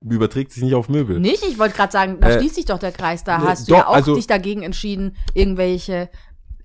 überträgt 0.00 0.50
sich 0.50 0.64
nicht 0.64 0.74
auf 0.74 0.88
Möbel. 0.88 1.20
Nicht? 1.20 1.44
Ich 1.44 1.58
wollte 1.60 1.76
gerade 1.76 1.92
sagen, 1.92 2.18
da 2.20 2.30
Äh, 2.30 2.38
schließt 2.40 2.56
sich 2.56 2.64
doch 2.64 2.78
der 2.80 2.90
Kreis. 2.92 3.22
Da 3.22 3.38
ne, 3.38 3.44
hast 3.46 3.68
du 3.68 3.72
doch, 3.72 3.78
ja 3.78 3.86
auch 3.86 3.94
also- 3.94 4.16
dich 4.16 4.26
dagegen 4.26 4.62
entschieden, 4.62 5.16
irgendwelche, 5.34 6.08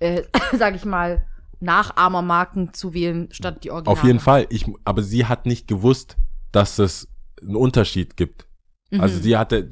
äh, 0.00 0.22
sag 0.58 0.74
ich 0.74 0.84
mal, 0.84 1.26
Nachahmermarken 1.64 2.72
zu 2.74 2.94
wählen, 2.94 3.28
statt 3.32 3.64
die 3.64 3.70
Originale. 3.70 3.98
Auf 3.98 4.04
jeden 4.04 4.20
Fall. 4.20 4.46
Ich, 4.50 4.66
aber 4.84 5.02
sie 5.02 5.26
hat 5.26 5.46
nicht 5.46 5.66
gewusst, 5.68 6.16
dass 6.52 6.78
es 6.78 7.08
einen 7.42 7.56
Unterschied 7.56 8.16
gibt. 8.16 8.46
Mhm. 8.90 9.00
Also 9.00 9.18
sie 9.20 9.36
hatte, 9.36 9.68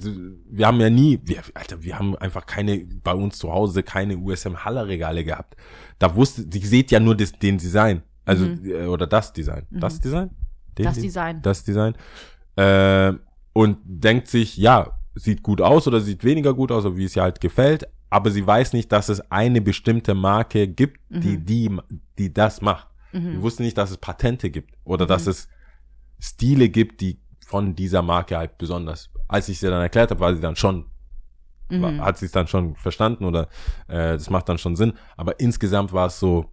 wir 0.50 0.66
haben 0.66 0.80
ja 0.80 0.90
nie, 0.90 1.20
wir, 1.24 1.42
Alter, 1.54 1.82
wir 1.82 1.98
haben 1.98 2.16
einfach 2.16 2.46
keine, 2.46 2.78
bei 3.04 3.14
uns 3.14 3.38
zu 3.38 3.52
Hause 3.52 3.82
keine 3.82 4.16
USM 4.16 4.64
Haller 4.64 4.88
Regale 4.88 5.24
gehabt. 5.24 5.56
Da 5.98 6.16
wusste, 6.16 6.44
sie 6.50 6.58
sieht 6.66 6.90
ja 6.90 6.98
nur 7.00 7.14
das, 7.16 7.32
den 7.32 7.58
Design. 7.58 8.02
Also, 8.24 8.46
Mhm. 8.46 8.64
äh, 8.64 8.86
oder 8.86 9.06
das 9.06 9.32
Design. 9.32 9.66
Mhm. 9.70 9.80
Das 9.80 10.00
Design? 10.00 10.30
Den 10.78 10.84
Das 10.86 10.94
De- 10.94 11.02
Design. 11.04 11.42
Das 11.42 11.64
Design. 11.64 11.94
Äh, 12.56 13.12
und 13.52 13.78
denkt 13.84 14.28
sich, 14.28 14.56
ja, 14.56 14.98
sieht 15.14 15.42
gut 15.42 15.60
aus 15.60 15.86
oder 15.86 16.00
sieht 16.00 16.24
weniger 16.24 16.54
gut 16.54 16.72
aus, 16.72 16.84
oder 16.86 16.96
wie 16.96 17.04
es 17.04 17.14
ihr 17.16 17.22
halt 17.22 17.40
gefällt. 17.40 17.84
Aber 18.12 18.30
sie 18.30 18.46
weiß 18.46 18.74
nicht, 18.74 18.92
dass 18.92 19.08
es 19.08 19.20
eine 19.30 19.62
bestimmte 19.62 20.12
Marke 20.14 20.68
gibt, 20.68 21.00
die, 21.08 21.38
Mhm. 21.38 21.46
die, 21.46 21.70
die 22.18 22.32
das 22.32 22.60
macht. 22.60 22.88
Mhm. 23.12 23.36
Ich 23.36 23.40
wusste 23.40 23.62
nicht, 23.62 23.78
dass 23.78 23.90
es 23.90 23.96
Patente 23.96 24.50
gibt 24.50 24.74
oder 24.84 25.06
Mhm. 25.06 25.08
dass 25.08 25.26
es 25.26 25.48
Stile 26.20 26.68
gibt, 26.68 27.00
die 27.00 27.20
von 27.46 27.74
dieser 27.74 28.02
Marke 28.02 28.36
halt 28.36 28.58
besonders. 28.58 29.10
Als 29.28 29.48
ich 29.48 29.58
sie 29.58 29.66
dann 29.68 29.80
erklärt 29.80 30.10
habe, 30.10 30.20
war 30.20 30.34
sie 30.34 30.42
dann 30.42 30.56
schon, 30.56 30.90
war, 31.70 31.90
Mhm. 31.90 32.02
hat 32.02 32.18
sie 32.18 32.26
es 32.26 32.32
dann 32.32 32.46
schon 32.48 32.76
verstanden 32.76 33.24
oder 33.24 33.48
äh, 33.88 34.12
das 34.12 34.28
macht 34.28 34.46
dann 34.50 34.58
schon 34.58 34.76
Sinn. 34.76 34.92
Aber 35.16 35.40
insgesamt 35.40 35.94
war 35.94 36.08
es 36.08 36.20
so, 36.20 36.52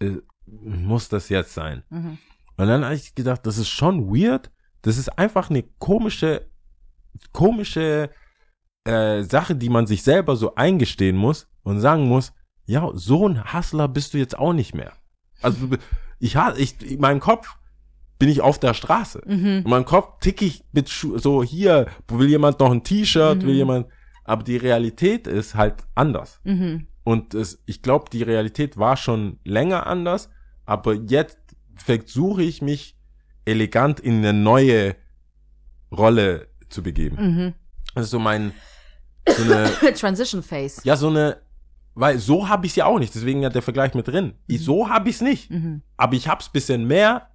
äh, 0.00 0.16
muss 0.46 1.08
das 1.08 1.28
jetzt 1.28 1.54
sein? 1.54 1.84
Mhm. 1.90 2.18
Und 2.56 2.66
dann 2.66 2.84
habe 2.84 2.96
ich 2.96 3.14
gedacht, 3.14 3.46
das 3.46 3.56
ist 3.56 3.68
schon 3.68 4.12
weird. 4.12 4.50
Das 4.82 4.98
ist 4.98 5.16
einfach 5.16 5.48
eine 5.48 5.62
komische, 5.78 6.46
komische 7.32 8.10
äh, 8.84 9.22
Sache, 9.22 9.54
die 9.54 9.68
man 9.68 9.86
sich 9.86 10.02
selber 10.02 10.36
so 10.36 10.54
eingestehen 10.54 11.16
muss 11.16 11.48
und 11.62 11.80
sagen 11.80 12.08
muss, 12.08 12.32
ja, 12.66 12.90
so 12.94 13.28
ein 13.28 13.52
Hustler 13.52 13.88
bist 13.88 14.14
du 14.14 14.18
jetzt 14.18 14.38
auch 14.38 14.52
nicht 14.52 14.74
mehr. 14.74 14.92
Also 15.42 15.68
ich 16.18 16.36
ich 16.56 16.82
in 16.92 17.00
meinem 17.00 17.20
Kopf 17.20 17.56
bin 18.18 18.28
ich 18.28 18.42
auf 18.42 18.58
der 18.58 18.74
Straße. 18.74 19.22
Mhm. 19.26 19.62
In 19.64 19.70
meinem 19.70 19.84
Kopf 19.86 20.20
ticke 20.20 20.44
ich 20.44 20.62
mit 20.72 20.88
Schu 20.88 21.18
so 21.18 21.42
hier, 21.42 21.86
will 22.08 22.28
jemand 22.28 22.60
noch 22.60 22.70
ein 22.70 22.84
T-Shirt, 22.84 23.42
will 23.42 23.52
Mhm. 23.54 23.58
jemand, 23.58 23.86
aber 24.24 24.42
die 24.44 24.58
Realität 24.58 25.26
ist 25.26 25.54
halt 25.54 25.76
anders. 25.94 26.40
Mhm. 26.44 26.86
Und 27.02 27.34
es, 27.34 27.62
ich 27.66 27.82
glaube, 27.82 28.10
die 28.12 28.22
Realität 28.22 28.76
war 28.76 28.96
schon 28.96 29.40
länger 29.44 29.86
anders, 29.86 30.28
aber 30.66 30.94
jetzt 30.94 31.38
versuche 31.74 32.42
ich 32.42 32.60
mich 32.60 32.96
elegant 33.46 34.00
in 34.00 34.18
eine 34.18 34.34
neue 34.34 34.96
Rolle 35.90 36.48
zu 36.68 36.82
begeben. 36.82 37.16
Mhm. 37.16 37.54
Das 37.94 38.04
ist 38.04 38.10
so 38.10 38.18
mein, 38.18 38.52
so 39.28 39.42
eine, 39.42 39.70
Transition 39.94 40.42
Phase. 40.42 40.80
ja, 40.84 40.96
so 40.96 41.08
eine, 41.08 41.40
weil 41.94 42.18
so 42.18 42.48
habe 42.48 42.66
ich 42.66 42.72
es 42.72 42.76
ja 42.76 42.86
auch 42.86 42.98
nicht, 42.98 43.14
deswegen 43.14 43.42
ja 43.42 43.50
der 43.50 43.62
Vergleich 43.62 43.94
mit 43.94 44.06
drin. 44.08 44.34
Ich, 44.46 44.64
so 44.64 44.88
habe 44.88 45.08
ich 45.08 45.16
es 45.16 45.20
nicht, 45.22 45.50
Mhm. 45.50 45.82
aber 45.96 46.14
ich 46.14 46.28
habe 46.28 46.40
es 46.40 46.48
bisschen 46.48 46.86
mehr, 46.86 47.28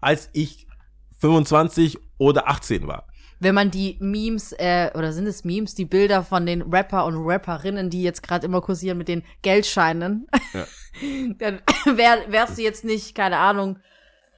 als 0.00 0.30
ich 0.32 0.66
25 1.18 1.98
oder 2.18 2.48
18 2.48 2.86
war. 2.86 3.06
Wenn 3.42 3.54
man 3.54 3.70
die 3.70 3.96
Memes, 4.00 4.52
äh, 4.52 4.90
oder 4.94 5.12
sind 5.12 5.26
es 5.26 5.44
Memes, 5.44 5.74
die 5.74 5.86
Bilder 5.86 6.22
von 6.22 6.44
den 6.44 6.60
Rapper 6.62 7.06
und 7.06 7.14
Rapperinnen, 7.16 7.88
die 7.88 8.02
jetzt 8.02 8.22
gerade 8.22 8.44
immer 8.46 8.60
kursieren 8.60 8.98
mit 8.98 9.08
den 9.08 9.22
Geldscheinen, 9.42 10.26
Ja. 10.52 10.66
dann 11.38 11.60
wär, 11.86 12.18
wärst 12.28 12.58
du 12.58 12.62
jetzt 12.62 12.84
nicht, 12.84 13.14
keine 13.14 13.38
Ahnung, 13.38 13.78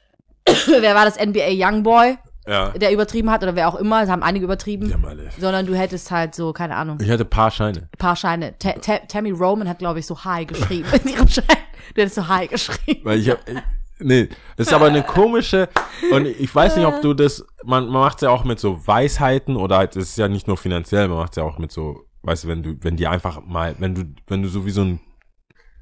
wer 0.67 0.95
war 0.95 1.05
das 1.05 1.17
NBA 1.19 1.49
Youngboy, 1.51 2.17
Ja. 2.47 2.71
der 2.71 2.93
übertrieben 2.93 3.31
hat, 3.31 3.43
oder 3.43 3.55
wer 3.55 3.69
auch 3.69 3.77
immer, 3.77 4.03
es 4.03 4.09
haben 4.11 4.23
einige 4.23 4.45
übertrieben, 4.45 4.89
Ja, 4.91 4.97
ey. 5.11 5.29
sondern 5.39 5.65
du 5.67 5.75
hättest 5.77 6.11
halt 6.11 6.35
so, 6.35 6.53
keine 6.53 6.75
Ahnung, 6.77 6.99
Ich 7.01 7.09
hatte 7.11 7.25
ein 7.25 7.31
paar 7.31 7.51
Scheine. 7.51 7.83
ein 7.83 7.99
paar 7.99 8.17
Scheine. 8.17 8.59
Ta 8.59 8.73
Ta 8.73 8.99
Tammy 9.07 9.31
Roman 9.31 9.69
hat, 9.69 9.79
glaube 9.79 10.01
ich, 10.01 10.07
so 10.07 10.25
High 10.25 10.47
geschrieben 10.47 10.89
in 11.05 11.11
ihrem 11.13 11.29
Schein. 11.29 11.45
Du 11.95 12.01
hättest 12.01 12.17
so 12.17 12.27
High 12.29 12.51
geschrieben. 12.51 13.01
Weil 13.05 13.19
ich 13.21 13.31
hab, 13.31 13.49
ich, 13.49 13.59
nee, 14.01 14.29
das 14.57 14.67
ist 14.69 14.73
aber 14.73 14.87
eine 14.87 15.03
komische, 15.05 15.69
und 16.11 16.27
ich 16.27 16.53
weiß 16.53 16.77
nicht, 16.77 16.87
ob 16.87 17.01
du 17.03 17.15
das, 17.15 17.45
man, 17.65 17.85
man 17.85 18.01
macht 18.03 18.23
ja 18.23 18.31
auch 18.31 18.45
mit 18.45 18.59
so 18.59 18.85
Weisheiten 18.87 19.57
oder 19.57 19.77
halt, 19.77 19.95
es 19.97 20.11
ist 20.11 20.19
ja 20.19 20.27
nicht 20.29 20.49
nur 20.49 20.57
finanziell, 20.57 21.07
man 21.09 21.19
macht 21.19 21.37
ja 21.37 21.45
auch 21.45 21.59
mit 21.59 21.71
so, 21.71 22.07
weißt 22.23 22.45
du, 22.45 22.49
wenn 22.49 22.63
du, 22.65 22.75
wenn 22.81 22.97
die 22.97 23.07
einfach 23.07 23.45
mal, 23.45 23.77
wenn 23.79 23.95
du, 23.95 24.03
wenn 24.27 24.43
du 24.43 24.49
so 24.49 24.67
wie 24.67 24.71
so 24.71 24.83
ein, 24.83 25.01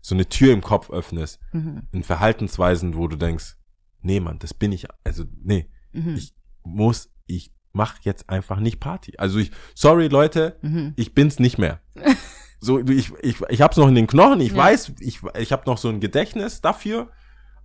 so 0.03 0.15
eine 0.15 0.27
Tür 0.29 0.53
im 0.53 0.61
Kopf 0.63 0.91
öffnest, 0.91 1.39
Mhm. 1.53 1.83
in 1.93 2.03
Verhaltensweisen, 2.03 2.97
wo 2.97 3.09
du 3.09 3.17
denkst, 3.17 3.57
nee, 4.03 4.21
Mann, 4.21 4.39
das 4.39 4.53
bin 4.55 4.73
ich, 4.73 4.87
also, 5.05 5.25
nee, 5.43 5.71
Mhm. 5.93 6.15
ich 6.17 6.35
muss, 6.65 7.11
ich 7.27 7.53
mach 7.73 7.97
jetzt 8.03 8.29
einfach 8.29 8.59
nicht 8.61 8.81
Party. 8.81 9.15
Also 9.19 9.39
ich, 9.39 9.51
sorry 9.75 10.09
Leute, 10.09 10.59
Mhm. 10.63 10.93
ich 10.97 11.15
bin's 11.15 11.39
nicht 11.39 11.59
mehr. 11.59 11.81
So, 12.63 12.83
du, 12.83 12.93
ich, 12.93 13.11
ich, 13.23 13.41
ich 13.49 13.63
hab's 13.63 13.79
noch 13.79 13.89
in 13.89 13.95
den 13.95 14.07
Knochen, 14.07 14.39
ich 14.43 14.51
Ja. 14.53 14.59
weiß, 14.59 14.93
ich, 15.01 15.21
ich 15.39 15.51
hab 15.51 15.67
noch 15.67 15.79
so 15.79 15.89
ein 15.89 15.99
Gedächtnis 15.99 16.61
dafür, 16.61 17.09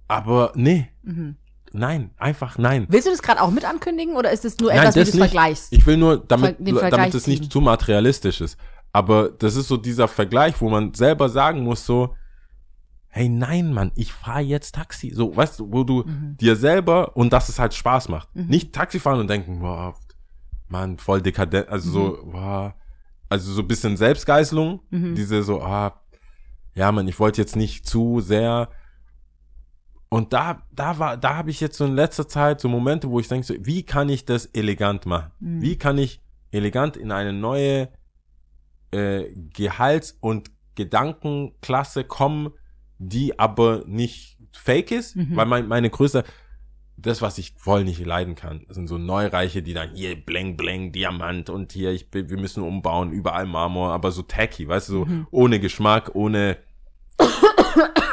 aber 0.08 0.54
nee, 0.56 0.88
Mhm. 1.04 1.36
nein, 1.74 2.12
einfach 2.18 2.58
nein. 2.58 2.86
Willst 2.88 3.06
du 3.06 3.12
das 3.12 3.22
gerade 3.22 3.42
auch 3.42 3.52
mit 3.52 3.66
ankündigen 3.66 4.16
oder 4.16 4.32
ist 4.32 4.46
es 4.46 4.58
nur 4.60 4.70
Nein, 4.70 4.80
etwas, 4.80 4.96
wie 4.96 5.00
das 5.00 5.08
du 5.10 5.18
es 5.18 5.22
nicht. 5.22 5.32
vergleichst? 5.32 5.74
Ich 5.74 5.86
will 5.86 5.98
nur, 5.98 6.24
damit, 6.26 6.58
damit 6.60 7.14
es 7.14 7.28
nicht 7.28 7.52
zu 7.52 7.60
materialistisch 7.60 8.40
ist. 8.40 8.58
Aber 8.94 9.28
das 9.30 9.58
ist 9.58 9.68
so 9.68 9.76
dieser 9.76 10.08
Vergleich, 10.08 10.62
wo 10.62 10.70
man 10.70 10.94
selber 10.94 11.28
sagen 11.28 11.64
muss 11.64 11.86
so, 11.86 12.16
hey, 13.16 13.30
nein, 13.30 13.72
Mann, 13.74 13.92
ich 13.96 14.12
fahre 14.12 14.42
jetzt 14.42 14.76
Taxi. 14.76 15.10
So, 15.14 15.34
weißt 15.36 15.60
du, 15.62 15.72
wo 15.72 15.84
du 15.86 16.04
Mhm. 16.04 16.36
dir 16.38 16.56
selber 16.58 17.16
und 17.16 17.32
dass 17.32 17.48
es 17.48 17.60
halt 17.60 17.74
Spaß 17.74 18.10
macht. 18.10 18.28
Nicht 18.36 18.74
Taxi 18.74 19.00
fahren 19.00 19.22
und 19.22 19.30
denken, 19.30 19.62
wow, 19.62 19.98
Mann, 20.68 20.98
voll 20.98 21.22
dekadent, 21.22 21.70
also 21.70 21.90
so, 21.90 22.00
Mhm. 22.26 22.34
wow, 22.34 22.74
also 23.30 23.54
so 23.54 23.62
ein 23.62 23.68
bisschen 23.70 23.96
Selbstgeißelung, 23.96 24.82
diese 24.92 25.44
so, 25.44 25.62
ah, 25.62 26.02
ja, 26.74 26.92
Mann, 26.92 27.08
ich 27.08 27.18
wollte 27.20 27.42
jetzt 27.42 27.56
nicht 27.56 27.88
zu 27.88 28.20
sehr. 28.20 28.70
Und 30.10 30.34
da, 30.34 30.64
da 30.74 31.00
war, 31.00 31.16
da 31.18 31.36
habe 31.38 31.50
ich 31.52 31.62
jetzt 31.62 31.78
so 31.78 31.86
in 31.86 31.96
letzter 31.96 32.28
Zeit 32.28 32.60
so 32.60 32.68
Momente, 32.68 33.10
wo 33.10 33.20
ich 33.22 33.28
denke, 33.30 33.46
so, 33.48 33.54
wie 33.60 33.84
kann 33.84 34.10
ich 34.10 34.26
das 34.26 34.46
elegant 34.48 35.06
machen? 35.06 35.32
Mhm. 35.40 35.62
Wie 35.62 35.78
kann 35.78 35.98
ich 35.98 36.22
elegant 36.52 36.98
in 36.98 37.12
eine 37.14 37.32
neue 37.32 37.90
äh, 38.92 39.34
Gehalts- 39.54 40.18
und 40.20 40.52
Gedankenklasse 40.76 42.04
kommen, 42.04 42.52
die 42.98 43.38
aber 43.40 43.84
nicht 43.86 44.38
fake 44.54 44.92
ist? 44.92 45.16
Mhm. 45.16 45.36
Weil 45.36 45.46
mein, 45.46 45.68
meine 45.68 45.90
größte, 45.90 46.24
das, 46.98 47.22
was 47.22 47.38
ich 47.38 47.54
voll 47.58 47.84
nicht 47.84 48.04
leiden 48.06 48.36
kann, 48.36 48.66
sind 48.70 48.88
so 48.88 48.98
Neureiche, 48.98 49.62
die 49.62 49.74
dann 49.74 49.90
hier 49.92 50.16
bling 50.16 50.56
bling 50.56 50.92
Diamant 50.94 51.50
und 51.50 51.74
hier 51.74 51.92
ich 51.92 52.10
bin, 52.10 52.30
wir 52.30 52.38
müssen 52.38 52.64
umbauen, 52.64 53.12
überall 53.12 53.46
Marmor, 53.46 53.92
aber 53.92 54.12
so 54.12 54.22
tacky, 54.22 54.68
weißt 54.68 54.90
du, 54.90 54.94
so 54.94 55.06
Mhm. 55.06 55.28
ohne 55.32 55.60
Geschmack, 55.60 56.12
ohne 56.16 56.58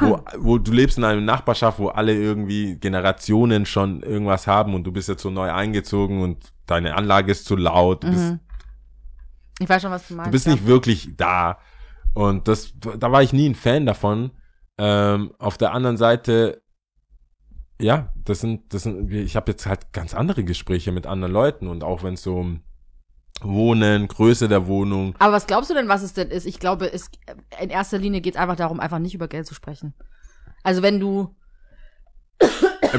wo, 0.00 0.20
wo 0.38 0.58
du 0.58 0.72
lebst 0.72 0.98
in 0.98 1.04
einer 1.04 1.20
Nachbarschaft, 1.20 1.78
wo 1.78 1.88
alle 1.88 2.14
irgendwie 2.14 2.76
Generationen 2.76 3.66
schon 3.66 4.02
irgendwas 4.02 4.46
haben 4.46 4.74
und 4.74 4.84
du 4.84 4.92
bist 4.92 5.08
jetzt 5.08 5.22
so 5.22 5.30
neu 5.30 5.52
eingezogen 5.52 6.20
und 6.22 6.52
deine 6.66 6.96
Anlage 6.96 7.30
ist 7.32 7.44
zu 7.44 7.56
laut, 7.56 8.02
du 8.04 8.10
bist, 8.10 8.22
Mhm. 8.32 8.40
Ich 9.60 9.68
weiß 9.68 9.82
schon, 9.82 9.92
was 9.92 10.08
du 10.08 10.14
meinst. 10.14 10.26
du 10.28 10.32
bist 10.32 10.46
ja. 10.46 10.52
nicht 10.54 10.66
wirklich 10.66 11.10
da. 11.16 11.58
Und 12.14 12.48
das, 12.48 12.72
da 12.80 13.12
war 13.12 13.22
ich 13.22 13.32
nie 13.32 13.48
ein 13.48 13.54
Fan 13.54 13.86
davon. 13.86 14.32
Ähm, 14.78 15.32
auf 15.38 15.58
der 15.58 15.72
anderen 15.72 15.96
Seite, 15.96 16.62
ja, 17.80 18.12
das 18.24 18.40
sind, 18.40 18.72
das 18.72 18.84
sind, 18.84 19.10
ich 19.12 19.36
habe 19.36 19.50
jetzt 19.52 19.66
halt 19.66 19.92
ganz 19.92 20.14
andere 20.14 20.44
Gespräche 20.44 20.92
mit 20.92 21.06
anderen 21.06 21.32
Leuten 21.32 21.68
und 21.68 21.84
auch 21.84 22.02
wenn 22.02 22.14
es 22.14 22.22
so 22.22 22.36
um 22.36 22.62
Wohnen, 23.42 24.06
Größe 24.08 24.48
der 24.48 24.66
Wohnung, 24.68 25.14
Aber 25.18 25.32
was 25.32 25.46
glaubst 25.48 25.68
du 25.70 25.74
denn, 25.74 25.88
was 25.88 26.02
es 26.02 26.14
denn 26.14 26.28
ist? 26.30 26.46
Ich 26.46 26.60
glaube, 26.60 26.92
es, 26.92 27.10
in 27.60 27.70
erster 27.70 27.98
Linie 27.98 28.20
geht 28.20 28.34
es 28.34 28.40
einfach 28.40 28.56
darum, 28.56 28.78
einfach 28.78 29.00
nicht 29.00 29.14
über 29.14 29.26
Geld 29.26 29.46
zu 29.46 29.54
sprechen. 29.54 29.94
Also 30.62 30.80
wenn 30.82 31.00
du, 31.00 31.34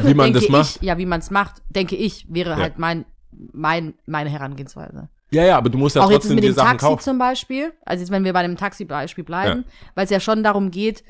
wie 0.01 0.13
man 0.13 0.33
das 0.33 0.49
macht. 0.49 0.75
ich, 0.77 0.81
ja, 0.81 0.97
wie 0.97 1.05
man 1.05 1.19
es 1.21 1.31
macht, 1.31 1.61
denke 1.69 1.95
ich, 1.95 2.25
wäre 2.29 2.51
Ja. 2.51 2.57
halt 2.57 2.77
mein, 2.77 3.05
mein, 3.31 3.93
meine 4.05 4.29
Herangehensweise. 4.29 5.09
Ja, 5.31 5.43
ja, 5.45 5.57
aber 5.57 5.69
du 5.69 5.77
musst 5.77 5.95
ja 5.95 6.03
auch 6.03 6.09
jetzt 6.11 6.23
trotzdem 6.23 6.35
mit 6.35 6.43
dir 6.43 6.49
dem 6.51 6.55
Sachen 6.55 6.71
Taxi 6.71 6.85
kaufen. 6.85 7.01
zum 7.03 7.17
Beispiel, 7.17 7.73
also 7.85 8.01
jetzt, 8.01 8.11
wenn 8.11 8.23
wir 8.23 8.33
bei 8.33 8.43
dem 8.43 8.57
Taxi-Beispiel 8.57 9.23
bleiben, 9.23 9.65
weil 9.95 10.03
es 10.05 10.11
ja 10.11 10.19
schon 10.19 10.43
darum 10.43 10.69
geht, 10.71 11.03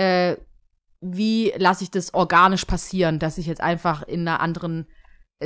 äh, 0.00 0.36
wie 1.02 1.52
lasse 1.56 1.84
ich 1.84 1.90
das 1.90 2.14
organisch 2.14 2.64
passieren, 2.64 3.18
dass 3.18 3.38
ich 3.38 3.46
jetzt 3.46 3.60
einfach 3.60 4.02
in 4.02 4.26
einer 4.26 4.40
anderen, 4.40 4.86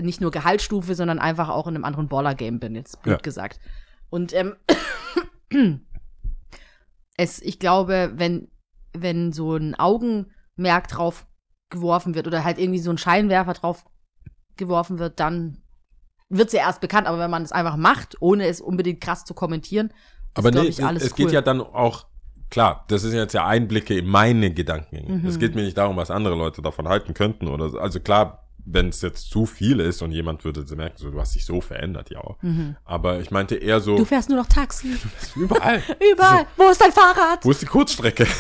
nicht 0.01 0.21
nur 0.21 0.31
Gehaltsstufe, 0.31 0.95
sondern 0.95 1.19
einfach 1.19 1.49
auch 1.49 1.67
in 1.67 1.75
einem 1.75 1.85
anderen 1.85 2.09
Baller-Game 2.09 2.61
bin, 2.61 2.75
jetzt 2.75 3.03
blöd 3.03 3.17
Ja. 3.17 3.23
gesagt. 3.23 3.59
Und 4.11 4.33
ähm, 4.33 4.55
es, 7.17 7.41
ich 7.43 7.59
glaube, 7.59 8.13
wenn, 8.15 8.49
wenn 8.93 9.33
so 9.33 9.55
ein 9.57 9.75
Augenmerk 9.75 10.89
drauf 10.89 11.27
geworfen 11.71 12.15
wird 12.15 12.27
oder 12.27 12.45
halt 12.45 12.59
irgendwie 12.59 12.79
so 12.81 12.91
ein 12.91 12.99
Scheinwerfer 12.99 13.55
drauf 13.55 13.85
geworfen 14.57 14.99
wird, 14.99 15.19
dann 15.19 15.63
wird 16.29 16.49
es 16.49 16.53
ja 16.53 16.61
erst 16.61 16.81
bekannt. 16.81 17.07
Aber 17.07 17.19
wenn 17.19 17.31
man 17.31 17.43
es 17.43 17.53
einfach 17.53 17.77
macht, 17.77 18.17
ohne 18.21 18.47
es 18.47 18.61
unbedingt 18.61 19.01
krass 19.01 19.25
zu 19.25 19.35
kommentieren, 19.35 19.89
ist, 19.89 19.95
Aber 20.39 20.51
glaub 20.51 20.65
nee, 20.65 20.71
ich, 20.71 20.85
alles 20.85 21.03
es 21.05 21.11
cool. 21.13 21.17
geht 21.27 21.33
ja 21.33 21.43
dann 21.43 21.61
auch, 21.61 22.07
klar, 22.55 22.85
das 22.89 23.03
sind 23.03 23.15
jetzt 23.15 23.33
ja 23.35 23.45
Einblicke 23.47 23.99
in 23.99 24.07
meine 24.07 24.53
Gedanken. 24.55 25.21
Mhm. 25.23 25.27
Es 25.27 25.39
geht 25.41 25.55
mir 25.57 25.63
nicht 25.63 25.77
darum, 25.77 25.97
was 25.97 26.11
andere 26.11 26.37
Leute 26.37 26.63
davon 26.63 26.87
halten 26.89 27.13
könnten 27.13 27.49
oder 27.49 27.69
so. 27.69 27.79
Also 27.81 27.99
klar, 27.99 28.47
wenn 28.65 28.89
es 28.91 29.03
jetzt 29.03 29.29
zu 29.29 29.45
viel 29.45 29.81
ist 29.81 30.03
und 30.03 30.13
jemand 30.13 30.45
würde 30.45 30.65
so 30.67 30.77
merken, 30.77 30.97
so, 30.97 31.11
du 31.11 31.21
hast 31.21 31.35
dich 31.35 31.45
so 31.45 31.61
verändert, 31.61 32.11
ja. 32.11 32.23
Aber 32.85 33.19
ich 33.19 33.31
meinte 33.33 33.57
eher 33.57 33.81
so, 33.81 33.93
Mhm. 33.95 33.97
Du 33.99 34.05
fährst 34.05 34.29
nur 34.29 34.39
noch 34.39 34.47
Taxi. 34.47 34.95
überall. 35.35 35.83
Überall. 36.13 36.47
Wo 36.57 36.69
ist 36.71 36.81
dein 36.81 36.93
Fahrrad? 36.93 37.45
Wo 37.45 37.51
ist 37.51 37.61
die 37.61 37.67
Kurzstrecke? 37.67 38.27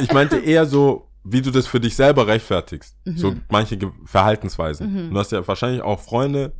Ich 0.00 0.12
meinte 0.12 0.38
eher 0.38 0.66
so, 0.66 1.08
wie 1.22 1.40
du 1.40 1.50
das 1.50 1.66
für 1.66 1.80
dich 1.80 1.94
selber 1.96 2.26
rechtfertigst. 2.26 2.96
Mhm. 3.04 3.16
So 3.16 3.34
manche 3.48 3.78
Verhaltensweisen. 4.04 5.10
Du 5.10 5.18
hast 5.18 5.32
ja 5.32 5.46
wahrscheinlich 5.46 5.82
auch 5.82 6.00
Freunde, 6.00 6.52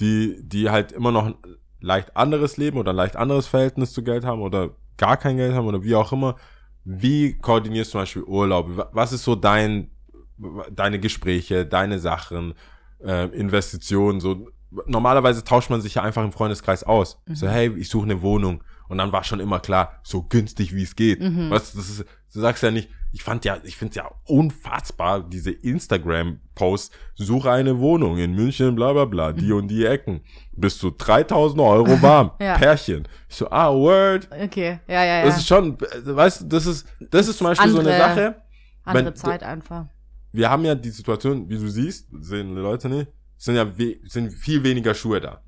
die, 0.00 0.36
die 0.42 0.68
halt 0.68 0.92
immer 0.92 1.12
noch 1.12 1.32
leicht 1.80 2.16
anderes 2.16 2.56
Leben 2.56 2.78
oder 2.78 2.92
ein 2.92 2.96
leicht 2.96 3.16
anderes 3.16 3.46
Verhältnis 3.46 3.92
zu 3.92 4.02
Geld 4.02 4.24
haben 4.24 4.42
oder 4.42 4.70
gar 4.96 5.16
kein 5.16 5.36
Geld 5.36 5.54
haben 5.54 5.66
oder 5.66 5.82
wie 5.82 5.94
auch 5.94 6.12
immer. 6.12 6.36
Wie 6.84 7.34
koordinierst 7.38 7.90
du 7.90 7.92
zum 7.92 8.00
Beispiel 8.02 8.22
Urlaub? 8.22 8.76
Wa- 8.76 8.88
Was 8.92 9.12
ist 9.12 9.24
so 9.24 9.34
dein, 9.36 9.90
deine 10.72 10.98
Gespräche, 10.98 11.66
deine 11.66 11.98
Sachen, 11.98 12.54
äh, 13.04 13.26
Investitionen, 13.36 14.20
so. 14.20 14.48
Normalerweise 14.86 15.42
tauscht 15.42 15.68
man 15.68 15.80
sich 15.80 15.96
ja 15.96 16.02
einfach 16.02 16.22
im 16.24 16.30
Freundeskreis 16.32 16.84
aus. 16.84 17.20
So, 17.32 17.48
hey, 17.48 17.72
ich 17.76 17.88
suche 17.88 18.04
eine 18.04 18.22
Wohnung. 18.22 18.62
Und 18.88 18.98
dann 18.98 19.10
war 19.12 19.24
schon 19.24 19.40
immer 19.40 19.58
klar, 19.60 19.98
so 20.04 20.22
günstig 20.22 20.74
wie 20.74 20.82
es 20.84 20.94
geht. 20.96 21.20
Weißt 21.50 21.74
du, 21.74 21.78
das 21.78 21.88
ist, 21.90 22.04
du 22.32 22.40
sagst 22.40 22.62
ja 22.62 22.70
nicht, 22.70 22.88
ich 23.12 23.22
fand 23.22 23.44
ja, 23.44 23.58
ich 23.64 23.76
finde 23.76 23.96
ja 23.96 24.10
unfassbar, 24.24 25.22
diese 25.22 25.50
Instagram-Posts, 25.50 26.90
suche 27.14 27.50
eine 27.50 27.78
Wohnung 27.78 28.18
in 28.18 28.34
München, 28.34 28.74
bla 28.74 28.92
bla 28.92 29.04
bla, 29.04 29.32
die 29.32 29.52
und 29.58 29.68
die 29.68 29.84
Ecken. 29.84 30.20
Bis 30.52 30.78
zu 30.78 30.90
3000 30.90 31.60
Euro 31.60 32.00
warm. 32.02 32.32
Ja. 32.40 32.56
Pärchen. 32.56 33.06
Ich 33.28 33.36
so, 33.36 33.50
ah, 33.50 33.72
word. 33.74 34.28
Okay, 34.30 34.80
ja, 34.88 35.04
ja, 35.04 35.18
ja. 35.20 35.24
Das 35.26 35.38
ist 35.38 35.46
schon, 35.46 35.76
weißt 35.80 36.42
du, 36.42 36.44
das 36.46 36.66
ist, 36.66 36.86
das 37.10 37.28
ist 37.28 37.38
zum 37.38 37.46
Beispiel 37.48 37.70
so 37.70 37.78
eine 37.80 37.92
Andere- 37.92 38.08
Sache. 38.14 38.42
Andere 38.84 39.06
wenn- 39.06 39.16
Zeit 39.16 39.42
einfach. 39.42 39.86
Wir 40.32 40.48
haben 40.48 40.64
ja 40.64 40.74
die 40.76 40.90
Situation, 40.90 41.48
wie 41.48 41.58
du 41.58 41.68
siehst, 41.68 42.08
sehen 42.20 42.54
die 42.54 42.60
Leute 42.60 42.88
nicht, 42.88 43.08
sind 43.36 43.56
ja 43.56 43.66
sind 44.04 44.32
viel 44.32 44.62
weniger 44.62 44.94
Schuhe 44.94 45.20
da. 45.20 45.42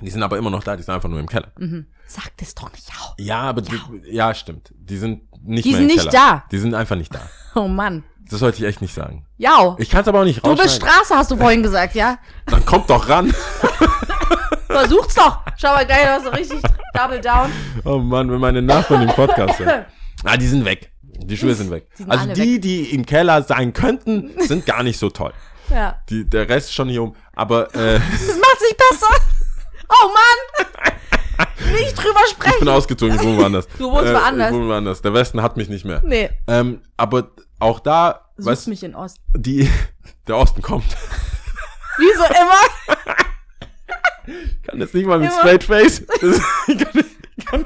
Die 0.00 0.10
sind 0.10 0.22
aber 0.22 0.36
immer 0.38 0.50
noch 0.50 0.62
da, 0.62 0.76
die 0.76 0.82
sind 0.82 0.94
einfach 0.94 1.08
nur 1.08 1.20
im 1.20 1.28
Keller. 1.28 1.48
Mhm. 1.58 1.86
Sag 2.06 2.36
das 2.36 2.54
doch 2.54 2.70
nicht 2.72 2.88
auch. 3.00 3.14
Ja, 3.18 3.40
aber 3.40 3.62
die, 3.62 3.80
ja, 4.10 4.34
stimmt. 4.34 4.72
Die 4.76 4.96
sind 4.98 5.22
nicht 5.44 5.64
Die 5.64 5.70
mehr 5.70 5.78
sind 5.80 5.88
im 5.90 5.94
nicht 5.96 6.10
Keller. 6.10 6.12
da. 6.12 6.44
Die 6.50 6.58
sind 6.58 6.74
einfach 6.74 6.96
nicht 6.96 7.14
da. 7.14 7.20
Oh 7.54 7.68
Mann. 7.68 8.04
Das 8.28 8.40
sollte 8.40 8.58
ich 8.58 8.64
echt 8.64 8.82
nicht 8.82 8.92
sagen. 8.92 9.24
Ja. 9.38 9.76
Ich 9.78 9.88
kann 9.88 10.02
es 10.02 10.08
aber 10.08 10.20
auch 10.20 10.24
nicht 10.24 10.44
Du 10.44 10.54
bist. 10.56 10.76
Straße, 10.76 11.14
hast 11.16 11.30
du 11.30 11.36
vorhin 11.36 11.62
gesagt, 11.62 11.94
ja? 11.94 12.18
Dann 12.46 12.64
kommt 12.66 12.90
doch 12.90 13.08
ran. 13.08 13.32
Versuch's 14.66 15.14
doch. 15.14 15.40
Schau 15.56 15.68
mal 15.74 15.86
gleich, 15.86 16.06
hast 16.06 16.26
du 16.26 16.30
richtig 16.30 16.60
Double 16.92 17.20
Down. 17.20 17.50
Oh 17.84 17.98
Mann, 17.98 18.30
wenn 18.30 18.40
meine 18.40 18.60
Nachbarn 18.62 19.02
im 19.08 19.14
Podcast 19.14 19.58
sind. 19.58 19.70
Ah, 20.24 20.36
die 20.36 20.46
sind 20.46 20.64
weg. 20.64 20.90
Die 21.02 21.36
Schuhe 21.36 21.54
sind 21.54 21.70
weg. 21.70 21.88
Die 21.98 22.02
sind 22.02 22.10
also 22.10 22.32
die, 22.32 22.60
die 22.60 22.90
im 22.94 23.06
Keller 23.06 23.42
sein 23.42 23.72
könnten, 23.72 24.32
sind 24.40 24.66
gar 24.66 24.82
nicht 24.82 24.98
so 24.98 25.08
toll. 25.08 25.32
Ja. 25.70 26.00
Die, 26.10 26.28
der 26.28 26.48
Rest 26.48 26.74
schon 26.74 26.88
hier 26.88 27.02
um. 27.02 27.14
Aber 27.34 27.74
äh, 27.74 27.94
Das 27.94 28.38
macht's 28.38 28.62
nicht 28.62 28.76
besser. 28.90 29.14
Oh 29.88 30.08
Mann. 30.08 30.66
Nicht 31.72 31.96
drüber 31.96 32.20
ich 32.28 32.36
bin 32.36 32.48
sprechen. 32.50 32.68
ausgezogen, 32.68 33.16
ich 33.16 33.22
wohne 33.22 33.38
woanders. 33.38 33.66
Du 33.78 33.90
wohnst 33.90 34.10
äh, 34.10 34.14
woanders. 34.14 34.50
Ich 34.50 34.54
wohne 34.56 34.68
woanders. 34.68 35.02
Der 35.02 35.12
Westen 35.14 35.42
hat 35.42 35.56
mich 35.56 35.68
nicht 35.68 35.84
mehr. 35.84 36.00
Nee. 36.04 36.30
Ähm, 36.46 36.80
aber 36.96 37.30
auch 37.58 37.80
da, 37.80 38.26
Suchst 38.36 38.46
weißt 38.46 38.68
mich 38.68 38.82
in 38.82 38.94
Ost. 38.94 39.18
die, 39.34 39.70
der 40.26 40.36
Osten 40.36 40.62
kommt. 40.62 40.84
Wieso 41.98 42.24
immer? 42.24 43.16
kann 44.66 44.78
das 44.80 44.92
nicht 44.92 45.06
mal 45.06 45.18
mit 45.18 45.30
Immer. 45.30 45.38
straight 45.38 45.64
face. 45.64 46.02
Das, 46.20 46.40
ich 46.66 46.78
kann, 46.78 47.04
ich 47.36 47.46
kann, 47.46 47.64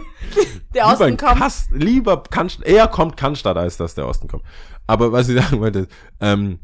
Der 0.74 0.87
Osten 0.87 1.16
kommt. 1.16 1.38
Kass, 1.40 1.66
lieber 1.70 2.22
Cannstatt, 2.22 2.66
eher 2.66 2.87
kommt 2.88 3.16
Cannstatt, 3.16 3.56
als 3.56 3.76
dass 3.76 3.94
der 3.94 4.06
Osten 4.06 4.28
kommt. 4.28 4.44
Aber 4.87 5.12
was 5.12 5.28
ich 5.28 5.40
sagen 5.40 5.61
wollte, 5.61 5.88
ähm, 6.20 6.61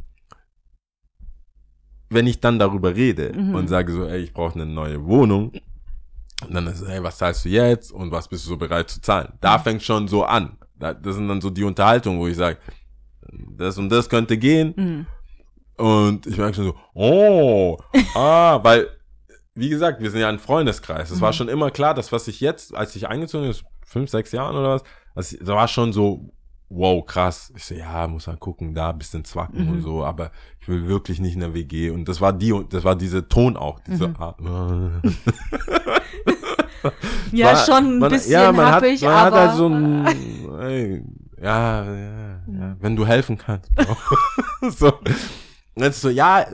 wenn 2.09 2.27
ich 2.27 2.41
dann 2.41 2.59
darüber 2.59 2.95
rede 2.95 3.33
Mhm. 3.35 3.55
und 3.55 3.69
sage 3.69 3.93
so, 3.93 4.05
ey, 4.05 4.21
ich 4.21 4.33
brauche 4.33 4.55
eine 4.55 4.67
neue 4.67 5.05
Wohnung, 5.05 5.53
und 6.47 6.55
dann 6.55 6.67
ist 6.67 6.83
es, 6.83 6.89
hey, 6.89 7.03
was 7.03 7.19
zahlst 7.19 7.45
du 7.45 7.49
jetzt 7.49 7.91
und 7.91 8.11
was 8.11 8.29
bist 8.29 8.45
du 8.45 8.51
so 8.51 8.57
bereit 8.57 8.91
zu 8.91 9.01
zahlen? 9.01 9.29
Mhm. 9.33 9.39
Da 9.41 9.59
fängt 9.59 9.83
schon 9.83 10.07
so 10.07 10.25
an. 10.25 10.59
Da, 10.79 10.93
das 10.93 11.15
sind 11.17 11.29
dann 11.29 11.41
so 11.41 11.49
die 11.51 11.65
Unterhaltungen, 11.65 12.19
wo 12.21 12.27
ich 12.27 12.37
sage, 12.37 12.59
das 13.57 13.79
und 13.79 13.89
das 13.89 14.09
könnte 14.09 14.37
gehen. 14.37 14.75
Mhm. 14.77 15.07
Und 15.83 16.27
ich 16.27 16.37
merke 16.37 16.55
schon 16.55 16.65
so, 16.67 16.77
oh, 16.95 17.79
ah, 18.15 18.59
weil, 18.63 18.89
wie 19.55 19.71
gesagt, 19.71 20.01
wir 20.03 20.11
sind 20.11 20.21
ja 20.21 20.29
ein 20.29 20.39
Freundeskreis. 20.39 21.11
Es 21.11 21.21
war 21.21 21.33
schon 21.33 21.49
immer 21.49 21.71
klar, 21.71 21.95
dass 21.95 22.13
was 22.13 22.29
ich 22.29 22.41
jetzt, 22.41 22.75
als 22.75 22.95
ich 22.97 23.09
eingezogen 23.09 23.49
bin, 23.51 23.57
fünf, 23.87 24.11
sechs 24.11 24.33
Jahren 24.33 24.57
oder 24.57 24.75
was, 24.75 24.83
das, 25.15 25.37
da 25.41 25.55
war 25.55 25.69
schon 25.69 25.93
so, 25.95 26.31
wow, 26.69 27.05
krass. 27.07 27.53
Ich 27.57 27.65
so, 27.65 27.75
ja, 27.75 28.07
muss 28.09 28.27
man 28.27 28.39
gucken, 28.41 28.75
da 28.75 28.91
ein 28.91 28.99
bisschen 28.99 29.25
zwacken 29.25 29.69
und 29.69 29.81
so, 29.83 30.05
aber 30.05 30.31
ich 30.61 30.69
will 30.69 30.87
wirklich 30.89 31.21
nicht 31.21 31.35
in 31.35 31.41
der 31.41 31.55
WG. 31.55 31.91
Und 31.91 32.09
das 32.09 32.21
war 32.21 32.33
die, 32.33 32.53
das 32.69 32.83
war 32.85 32.97
diese 32.97 33.29
Ton 33.29 33.57
auch, 33.57 33.81
diese 33.81 34.13
Art. 34.19 34.39
Ja, 37.33 37.47
War- 37.49 37.57
schon 37.67 37.77
ein 37.85 37.99
man, 37.99 38.11
bisschen 38.11 38.33
ja, 38.33 38.53
man 38.53 38.67
happig, 38.71 39.03
hat, 39.03 39.09
man 39.09 39.15
aber. 39.19 39.41
hat 39.41 39.49
halt 39.49 39.57
so 39.57 39.67
ein, 39.69 40.07
ey, 40.61 41.03
ja, 41.43 41.85
ja, 41.85 42.41
ja, 42.47 42.77
wenn 42.81 42.95
du 42.95 43.05
helfen 43.07 43.37
kannst. 43.37 43.71
so. 44.79 44.93
Und 45.75 45.83
jetzt 45.83 46.01
so, 46.01 46.09
ja, 46.11 46.47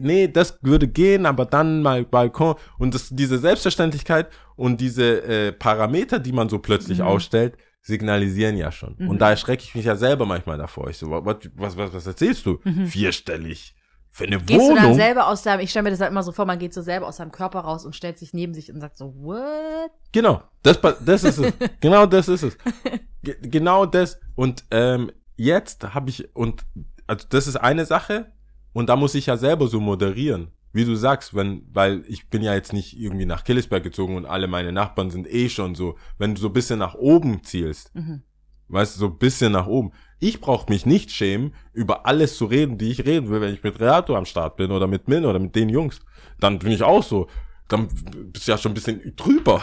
nee, 0.00 0.28
das 0.28 0.58
würde 0.62 0.86
gehen, 0.86 1.26
aber 1.26 1.46
dann 1.46 1.82
mal 1.82 2.04
Balkon. 2.04 2.54
Und 2.78 2.94
das, 2.94 3.08
diese 3.10 3.38
Selbstverständlichkeit 3.38 4.28
und 4.54 4.80
diese 4.80 5.22
äh, 5.24 5.52
Parameter, 5.52 6.20
die 6.20 6.32
man 6.32 6.48
so 6.48 6.58
plötzlich 6.60 6.98
Mhm. 6.98 7.04
ausstellt, 7.06 7.56
signalisieren 7.82 8.56
ja 8.56 8.72
schon. 8.72 8.94
Mhm. 8.98 9.08
Und 9.08 9.18
da 9.20 9.30
erschrecke 9.30 9.64
ich 9.64 9.74
mich 9.74 9.84
ja 9.84 9.96
selber 9.96 10.24
manchmal 10.24 10.56
davor. 10.56 10.88
Ich 10.88 10.98
so, 10.98 11.10
was, 11.10 11.36
was, 11.54 11.76
was, 11.76 11.92
was 11.92 12.06
erzählst 12.06 12.46
du? 12.46 12.58
Vierstellig. 12.86 13.74
Für 14.10 14.24
eine 14.24 14.38
Mhm. 14.38 14.46
Gehst 14.46 14.68
du 14.68 14.74
dann 14.74 14.84
Wohnung? 14.84 14.96
selber 14.96 15.26
aus 15.26 15.42
deinem, 15.42 15.60
ich 15.60 15.70
stelle 15.70 15.84
mir 15.84 15.90
das 15.90 16.00
halt 16.00 16.10
immer 16.10 16.22
so 16.22 16.32
vor, 16.32 16.44
man 16.44 16.58
geht 16.58 16.74
so 16.74 16.82
selber 16.82 17.08
aus 17.08 17.16
seinem 17.16 17.32
Körper 17.32 17.60
raus 17.60 17.86
und 17.86 17.96
stellt 17.96 18.18
sich 18.18 18.34
neben 18.34 18.52
sich 18.52 18.70
und 18.70 18.80
sagt 18.80 18.98
so, 18.98 19.14
what? 19.16 19.90
Genau, 20.12 20.42
das, 20.62 20.78
das 21.04 21.24
ist 21.24 21.38
es. 21.38 21.52
genau 21.80 22.06
das 22.06 22.28
ist 22.28 22.42
es. 22.42 22.58
Ge 23.22 23.36
genau 23.40 23.86
das. 23.86 24.20
Und 24.34 24.64
ähm, 24.70 25.10
jetzt 25.36 25.94
habe 25.94 26.10
ich, 26.10 26.36
und 26.36 26.64
also 27.06 27.26
das 27.30 27.46
ist 27.46 27.56
eine 27.56 27.86
Sache, 27.86 28.32
und 28.74 28.88
da 28.88 28.96
muss 28.96 29.14
ich 29.14 29.26
ja 29.26 29.36
selber 29.36 29.66
so 29.66 29.80
moderieren. 29.80 30.52
Wie 30.72 30.84
du 30.84 30.94
sagst, 30.94 31.34
wenn, 31.34 31.66
weil 31.72 32.02
ich 32.08 32.28
bin 32.30 32.42
ja 32.42 32.54
jetzt 32.54 32.72
nicht 32.72 32.98
irgendwie 32.98 33.26
nach 33.26 33.44
Killesberg 33.44 33.82
gezogen 33.82 34.16
und 34.16 34.24
alle 34.26 34.46
meine 34.48 34.72
Nachbarn 34.72 35.10
sind 35.10 35.26
eh 35.32 35.48
schon 35.48 35.74
so, 35.74 35.96
wenn 36.18 36.34
du 36.34 36.40
so 36.40 36.46
ein 36.48 36.52
bisschen 36.54 36.78
nach 36.78 36.94
oben 36.94 37.42
zielst, 37.44 37.94
Mhm. 37.94 38.22
weißt 38.68 38.94
du, 38.96 39.00
so 39.00 39.06
ein 39.08 39.18
bisschen 39.18 39.52
nach 39.52 39.66
oben. 39.66 39.92
Ich 40.18 40.40
brauche 40.40 40.70
mich 40.72 40.86
nicht 40.86 41.10
schämen, 41.10 41.52
über 41.72 42.06
alles 42.06 42.36
zu 42.36 42.46
reden, 42.46 42.78
die 42.78 42.90
ich 42.90 43.04
reden 43.04 43.28
will, 43.28 43.40
wenn 43.40 43.52
ich 43.52 43.62
mit 43.62 43.80
Reato 43.80 44.16
am 44.16 44.24
Start 44.24 44.56
bin 44.56 44.70
oder 44.70 44.86
mit 44.86 45.08
Min 45.08 45.24
oder 45.26 45.38
mit 45.38 45.54
den 45.56 45.68
Jungs. 45.68 46.00
Dann 46.40 46.58
bin 46.58 46.70
ich 46.72 46.82
auch 46.82 47.02
so. 47.02 47.28
Dann 47.68 47.88
bist 48.32 48.46
du 48.46 48.52
ja 48.52 48.58
schon 48.58 48.72
ein 48.72 48.74
bisschen 48.74 49.14
drüber. 49.16 49.60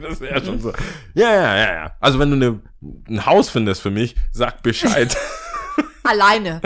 das 0.00 0.20
wäre 0.20 0.44
schon 0.44 0.60
so. 0.60 0.72
Ja, 1.14 1.32
ja, 1.34 1.56
ja, 1.56 1.74
ja. 1.74 1.92
Also 2.00 2.18
wenn 2.18 2.30
du 2.30 2.36
ne, 2.36 2.60
ein 3.08 3.26
Haus 3.26 3.50
findest 3.50 3.82
für 3.82 3.90
mich, 3.90 4.16
sag 4.32 4.62
Bescheid. 4.62 5.16
Alleine. 6.02 6.60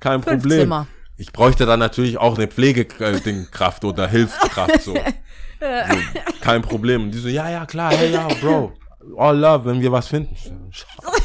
Kein 0.00 0.22
Fünf 0.22 0.42
Problem. 0.42 0.60
Zimmer. 0.60 0.86
Ich 1.18 1.32
bräuchte 1.32 1.64
dann 1.66 1.78
natürlich 1.78 2.18
auch 2.18 2.36
eine 2.36 2.46
Pflegekraft 2.46 3.84
oder 3.84 4.06
Hilfskraft 4.06 4.82
so. 4.82 4.94
so. 5.60 5.66
Kein 6.40 6.62
Problem. 6.62 7.04
Und 7.04 7.10
die 7.12 7.18
so, 7.18 7.28
ja, 7.28 7.48
ja, 7.50 7.64
klar, 7.66 7.92
hey, 7.92 8.12
ja, 8.12 8.28
Bro. 8.40 8.72
All 9.16 9.38
love, 9.38 9.64
wenn 9.66 9.80
wir 9.80 9.92
was 9.92 10.08
finden. 10.08 10.34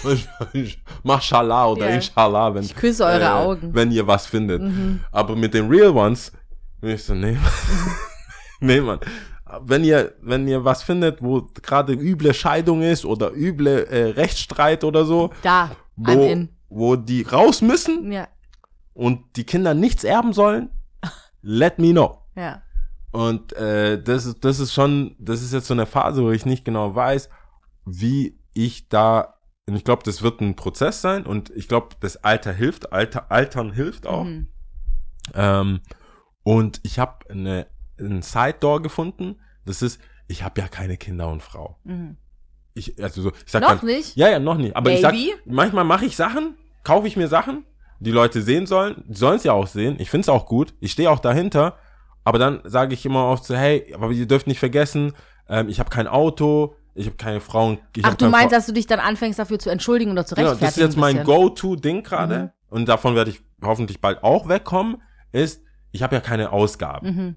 Mashallah 1.03 1.67
oder 1.67 1.89
Ja. 1.89 1.95
Inshallah, 1.95 2.53
wenn, 2.53 2.63
Ich 2.63 2.75
küsse 2.75 3.03
eure 3.05 3.33
Augen. 3.33 3.69
Mhm. 3.69 3.75
wenn 3.75 3.91
ihr 3.91 4.05
was 4.05 4.27
findet. 4.27 4.61
Aber 5.11 5.35
mit 5.35 5.53
den 5.53 5.67
Real 5.67 5.89
Ones, 5.89 6.31
ich 6.81 7.03
so, 7.03 7.13
nee, 7.13 7.37
nee, 8.59 8.79
Mann. 8.79 8.99
Wenn 9.63 9.83
ihr, 9.83 10.13
wenn 10.21 10.47
ihr 10.47 10.63
was 10.63 10.83
findet, 10.83 11.21
wo 11.21 11.41
gerade 11.61 11.93
üble 11.93 12.33
Scheidung 12.33 12.81
ist 12.83 13.03
oder 13.03 13.31
üble 13.33 13.85
äh, 13.87 14.11
Rechtsstreit 14.11 14.83
oder 14.83 15.03
so, 15.03 15.31
Da, 15.41 15.71
wo, 15.97 16.37
wo 16.69 16.95
die 16.95 17.23
raus 17.23 17.61
müssen, 17.61 18.11
Ja, 18.11 18.27
und 18.93 19.35
die 19.35 19.43
Kinder 19.43 19.73
nichts 19.73 20.03
erben 20.03 20.33
sollen, 20.33 20.69
let 21.41 21.79
me 21.79 21.91
know. 21.91 22.19
ja. 22.35 22.61
Und 23.13 23.51
äh, 23.57 24.01
das, 24.01 24.25
ist, 24.25 24.45
das 24.45 24.59
ist 24.61 24.73
schon, 24.73 25.17
das 25.19 25.41
ist 25.41 25.51
jetzt 25.51 25.67
so 25.67 25.73
eine 25.73 25.85
Phase, 25.85 26.23
wo 26.23 26.31
ich 26.31 26.45
nicht 26.45 26.63
genau 26.63 26.95
weiß, 26.95 27.27
wie 27.85 28.39
ich 28.53 28.87
da, 28.87 29.33
und 29.67 29.75
ich 29.75 29.83
glaube, 29.83 30.03
das 30.05 30.21
wird 30.21 30.39
ein 30.39 30.55
Prozess 30.55 31.01
sein 31.01 31.25
und 31.25 31.49
ich 31.49 31.67
glaube, 31.67 31.89
das 31.99 32.23
Alter 32.23 32.53
hilft, 32.53 32.93
Alter, 32.93 33.29
Altern 33.29 33.73
hilft 33.73 34.07
auch. 34.07 34.23
Mhm. 34.23 34.47
Ähm, 35.33 35.81
und 36.43 36.79
ich 36.83 36.99
habe 36.99 37.29
eine, 37.29 37.67
ein 37.99 38.21
Side-Door 38.21 38.81
gefunden, 38.81 39.41
das 39.65 39.81
ist, 39.81 39.99
ich 40.29 40.43
habe 40.43 40.61
ja 40.61 40.69
keine 40.69 40.95
Kinder 40.95 41.27
und 41.27 41.43
Frau. 41.43 41.77
Mhm. 41.83 42.15
Ich, 42.73 43.03
also 43.03 43.21
so, 43.21 43.31
ich 43.45 43.51
sag 43.51 43.61
Noch 43.63 43.75
dann, 43.79 43.87
nicht? 43.87 44.15
ja, 44.15 44.29
ja, 44.29 44.39
noch 44.39 44.57
nicht. 44.57 44.73
Aber 44.77 44.89
ich 44.89 45.01
sag, 45.01 45.11
Maybe? 45.13 45.37
manchmal 45.43 45.83
mache 45.83 46.05
ich 46.05 46.15
Sachen, 46.15 46.55
kaufe 46.83 47.07
ich 47.07 47.17
mir 47.17 47.27
Sachen, 47.27 47.65
die 48.01 48.11
Leute 48.11 48.41
sehen 48.41 48.65
sollen, 48.65 49.03
sollen 49.09 49.37
es 49.37 49.43
ja 49.43 49.53
auch 49.53 49.67
sehen. 49.67 49.95
Ich 49.99 50.09
find's 50.09 50.27
auch 50.29 50.45
gut. 50.45 50.73
Ich 50.79 50.91
stehe 50.91 51.09
auch 51.09 51.19
dahinter. 51.19 51.77
Aber 52.23 52.37
dann 52.39 52.61
sage 52.65 52.93
ich 52.93 53.05
immer 53.05 53.25
oft 53.27 53.45
so, 53.45 53.55
hey, 53.55 53.93
aber 53.95 54.11
ihr 54.11 54.27
dürft 54.27 54.45
nicht 54.47 54.59
vergessen, 54.59 55.13
ähm, 55.49 55.69
ich 55.69 55.79
habe 55.79 55.89
kein 55.89 56.07
Auto, 56.07 56.75
ich 56.93 57.05
habe 57.07 57.15
keine 57.17 57.39
Frau. 57.41 57.77
Ich 57.95 58.05
Ach, 58.05 58.13
du 58.15 58.27
meinst, 58.29 58.49
Frau. 58.49 58.55
dass 58.57 58.65
du 58.67 58.73
dich 58.73 58.85
dann 58.85 58.99
anfängst, 58.99 59.39
dafür 59.39 59.57
zu 59.59 59.69
entschuldigen 59.69 60.11
oder 60.11 60.25
zu 60.25 60.35
Genau, 60.35 60.49
rechtfertigen? 60.49 60.81
das 60.81 60.91
ist 60.91 60.95
jetzt 60.95 61.15
mein. 61.15 61.23
Go-To-Ding 61.25 62.03
gerade. 62.03 62.53
Und 62.69 62.87
davon 62.89 63.15
werde 63.15 63.31
ich 63.31 63.41
hoffentlich 63.63 64.01
bald 64.01 64.23
auch 64.23 64.47
wegkommen, 64.47 65.01
ist, 65.31 65.61
ich 65.91 66.03
habe 66.03 66.15
ja 66.15 66.21
keine 66.21 66.51
Ausgaben. 66.51 67.07
Mhm. 67.07 67.35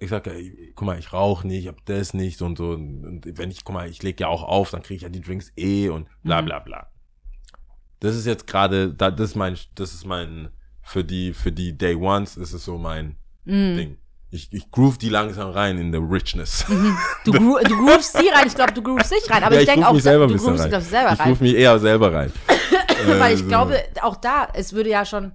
Ich 0.00 0.08
sage, 0.10 0.32
ey, 0.34 0.72
guck 0.74 0.86
mal, 0.86 0.98
ich 0.98 1.12
rauche 1.12 1.46
nicht, 1.46 1.62
ich 1.62 1.68
hab 1.68 1.84
das 1.86 2.12
nicht 2.14 2.42
und 2.42 2.58
so. 2.58 2.70
Und 2.70 3.22
wenn 3.38 3.50
ich, 3.50 3.64
guck 3.64 3.74
mal, 3.74 3.88
ich 3.88 4.02
leg 4.02 4.20
ja 4.20 4.28
auch 4.28 4.42
auf, 4.42 4.70
dann 4.70 4.82
kriege 4.82 4.96
ich 4.96 5.02
ja 5.02 5.08
die 5.08 5.20
Drinks 5.22 5.52
eh 5.56 5.88
und 5.88 6.08
bla 6.22 6.42
Mhm. 6.42 6.46
bla 6.46 6.58
bla. 6.58 6.86
Das 8.00 8.14
ist 8.16 8.26
jetzt 8.26 8.46
gerade, 8.46 8.92
da, 8.92 9.10
das 9.10 9.30
ist 9.30 9.36
mein, 9.36 9.56
das 9.74 9.94
ist 9.94 10.04
mein, 10.06 10.48
für 10.82 11.02
die, 11.04 11.32
für 11.34 11.50
die 11.52 11.76
Day 11.76 11.94
Ones 11.94 12.36
ist 12.36 12.52
es 12.52 12.64
so 12.64 12.78
mein 12.78 13.16
Mhm. 13.44 13.76
Ding. 13.76 13.96
Ich, 14.30 14.52
ich 14.52 14.70
groove 14.72 14.98
die 14.98 15.08
langsam 15.08 15.50
rein 15.50 15.78
in 15.78 15.92
the 15.92 15.98
richness. 16.00 16.66
Du, 17.24 17.30
gro 17.32 17.58
du 17.62 17.76
groovst 17.76 18.12
sie 18.18 18.28
rein, 18.28 18.46
ich 18.48 18.54
glaube, 18.56 18.72
du 18.72 18.82
groovst 18.82 19.12
dich 19.12 19.30
rein. 19.30 19.44
Aber 19.44 19.54
ja, 19.54 19.60
ich 19.60 19.66
denke 19.66 19.80
groove 19.82 19.90
auch, 19.90 19.94
mich 19.94 20.02
selber 20.02 20.26
du 20.26 20.36
groovst 20.36 20.64
rein. 20.64 20.70
dich 20.72 20.84
selber 20.84 21.12
ich 21.12 21.20
rein. 21.20 21.26
groove 21.28 21.40
mich 21.40 21.54
eher 21.54 21.78
selber 21.78 22.12
rein. 22.12 22.32
Weil 23.06 23.30
Äh, 23.30 23.34
ich 23.34 23.40
so. 23.40 23.46
glaube, 23.46 23.80
auch 24.02 24.16
da, 24.16 24.48
es 24.52 24.72
würde 24.72 24.90
ja 24.90 25.04
schon 25.04 25.32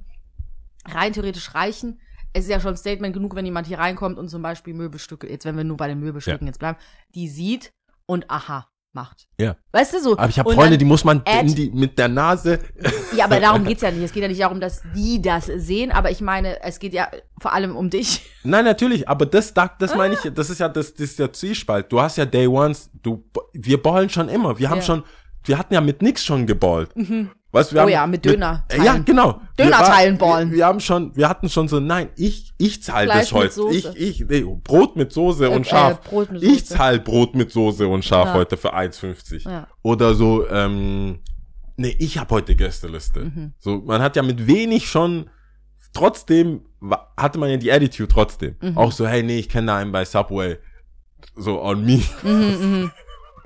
rein 0.86 1.14
theoretisch 1.14 1.56
reichen. 1.56 2.02
Es 2.34 2.44
ist 2.46 2.50
ja 2.50 2.60
schon 2.60 2.72
ein 2.74 2.78
Statement 2.78 3.14
genug, 3.14 3.34
wenn 3.36 3.46
jemand 3.46 3.68
hier 3.68 3.80
reinkommt 3.80 4.18
und 4.20 4.30
zum 4.30 4.42
Beispiel 4.42 4.74
Möbelstücke, 4.74 5.30
jetzt 5.30 5.46
wenn 5.46 5.56
wir 5.58 5.64
nur 5.64 5.78
bei 5.78 5.88
den 5.88 6.00
Möbelstücken 6.00 6.48
jetzt 6.48 6.60
bleiben, 6.60 6.78
die 7.16 7.28
sieht 7.30 7.74
und 8.06 8.30
aha 8.30 8.68
macht. 8.94 9.28
Ja. 9.40 9.56
Weißt 9.72 9.94
du 9.94 10.00
so? 10.02 10.18
Aber 10.18 10.30
ich 10.30 10.38
habe 10.40 10.50
Und 10.50 10.56
Freunde, 10.56 10.78
die 10.78 10.86
muss 10.86 11.04
man 11.04 11.24
die, 11.46 11.72
mit 11.74 11.98
der 11.98 12.08
Nase. 12.08 12.60
Ja, 13.16 13.26
aber 13.26 13.42
darum 13.42 13.66
geht's 13.66 13.82
ja 13.82 13.92
nicht. 13.92 14.04
Es 14.04 14.14
geht 14.14 14.22
ja 14.24 14.30
nicht 14.30 14.40
darum, 14.40 14.62
dass 14.62 14.84
die 14.96 15.22
das 15.22 15.46
sehen, 15.46 15.92
aber 15.92 16.12
ich 16.12 16.22
meine, 16.22 16.64
es 16.64 16.80
geht 16.80 16.94
ja 16.94 17.10
vor 17.42 17.52
allem 17.52 17.76
um 17.76 17.90
dich. 17.90 18.22
Nein, 18.44 18.64
natürlich, 18.64 19.10
aber 19.10 19.26
das, 19.26 19.54
das, 19.54 19.72
das 19.80 19.96
meine 19.96 20.16
Ah. 20.16 20.20
ich, 20.24 20.34
das 20.34 20.50
ist 20.50 20.60
ja 20.60 20.70
das, 20.70 20.94
das 20.94 21.02
ist 21.10 21.20
der 21.20 21.34
Zwiespalt. 21.34 21.92
Du 21.92 22.00
hast 22.02 22.18
ja 22.18 22.26
Day 22.26 22.48
Ones, 22.48 22.90
du, 23.04 23.24
wir 23.52 23.82
ballen 23.84 24.10
schon 24.10 24.30
immer. 24.30 24.58
Wir 24.60 24.70
haben 24.70 24.78
Ja. 24.78 24.84
schon, 24.84 25.04
wir 25.44 25.58
hatten 25.58 25.74
ja 25.74 25.82
mit 25.82 26.02
nix 26.02 26.24
schon 26.24 26.48
geballt. 26.48 26.90
Weißt, 27.54 27.74
wir 27.74 27.80
Oh 27.80 27.84
haben 27.84 27.90
ja, 27.90 28.08
mit 28.08 28.24
Döner 28.24 28.64
Äh, 28.70 28.82
ja, 28.84 28.98
genau. 28.98 29.42
Döner 29.60 29.80
Wir 29.80 29.86
teilen 29.86 30.18
ballen. 30.18 30.52
Wir, 30.52 30.58
wir 30.60 30.66
haben 30.68 30.80
schon, 30.80 31.14
wir 31.18 31.28
hatten 31.28 31.50
schon 31.50 31.68
so, 31.68 31.82
nein, 31.82 32.10
ich, 32.16 32.54
ich 32.58 32.82
zahle 32.82 33.08
das 33.08 33.32
mit 33.32 33.42
heute. 33.42 33.54
Soße. 33.54 33.94
Ich, 33.98 34.22
ich, 34.22 34.26
nee, 34.30 34.46
Brot 34.64 34.96
mit 34.96 35.12
Soße 35.12 35.46
Äh, 35.46 35.50
und 35.50 35.68
Schaf. 35.68 36.00
äh, 36.06 36.10
Brot 36.10 36.32
mit 36.32 36.44
Ich 36.44 36.66
zahle 36.66 37.00
Brot 37.00 37.36
mit 37.36 37.52
Soße 37.52 37.88
und 37.88 38.06
Schaf 38.06 38.28
Ja. 38.28 38.34
heute 38.36 38.56
für 38.56 38.74
1,50. 38.74 39.50
Ja. 39.50 39.68
Oder 39.82 40.14
so, 40.14 40.48
ähm, 40.48 41.20
nee, 41.76 41.94
ich 42.00 42.18
habe 42.18 42.36
heute 42.36 42.56
Gästeliste. 42.56 43.20
Mhm. 43.26 43.54
So, 43.60 43.80
man 43.82 44.02
hat 44.02 44.16
ja 44.16 44.24
mit 44.24 44.48
wenig 44.48 44.88
schon, 44.88 45.30
trotzdem 45.94 46.62
hatte 47.18 47.38
man 47.38 47.50
ja 47.50 47.58
die 47.58 47.72
Attitude 47.72 48.08
trotzdem. 48.08 48.56
Mhm. 48.62 48.78
Auch 48.78 48.94
so, 48.94 49.06
hey, 49.06 49.24
nee, 49.24 49.40
ich 49.40 49.50
kenne 49.50 49.68
da 49.68 49.78
einen 49.78 49.92
bei 49.92 50.06
Subway. 50.06 50.58
So 51.36 51.62
on 51.62 51.84
me. 51.86 52.02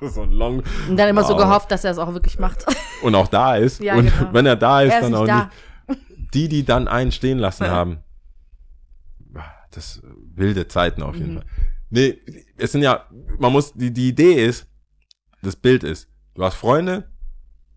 so 0.12 0.22
ein 0.22 0.32
Long. 0.32 0.62
Und 0.88 0.96
dann 0.96 1.08
immer 1.08 1.24
so 1.24 1.34
Wow. 1.34 1.40
gehofft, 1.42 1.70
dass 1.70 1.84
er 1.84 1.90
es 1.92 1.98
auch 1.98 2.12
wirklich 2.12 2.38
macht. 2.38 2.64
Und 3.02 3.14
auch 3.14 3.28
da 3.28 3.56
ist. 3.56 3.80
Ja, 3.80 3.94
und 3.96 4.06
genau. 4.06 4.32
wenn 4.32 4.46
er 4.46 4.56
da 4.56 4.80
ist, 4.82 4.92
Er 4.92 4.98
ist 5.00 5.04
dann 5.04 5.14
auch 5.14 5.26
da. 5.26 5.50
nicht. 5.88 6.00
Die, 6.34 6.48
die 6.48 6.64
dann 6.64 6.88
einen 6.88 7.12
stehen 7.12 7.38
lassen 7.38 7.64
Ja. 7.64 7.70
haben. 7.70 7.98
Das 9.70 9.98
äh, 9.98 10.02
wilde 10.34 10.66
Zeiten 10.68 11.02
auf 11.02 11.14
jeden 11.16 11.34
Mhm. 11.34 11.36
Fall. 11.38 11.46
Nee, 11.90 12.18
es 12.56 12.72
sind 12.72 12.82
ja, 12.82 13.04
man 13.38 13.52
muss, 13.52 13.72
die, 13.74 13.92
die 13.92 14.08
Idee 14.08 14.44
ist, 14.46 14.66
das 15.42 15.54
Bild 15.56 15.84
ist, 15.84 16.08
du 16.34 16.42
hast 16.42 16.54
Freunde, 16.54 17.08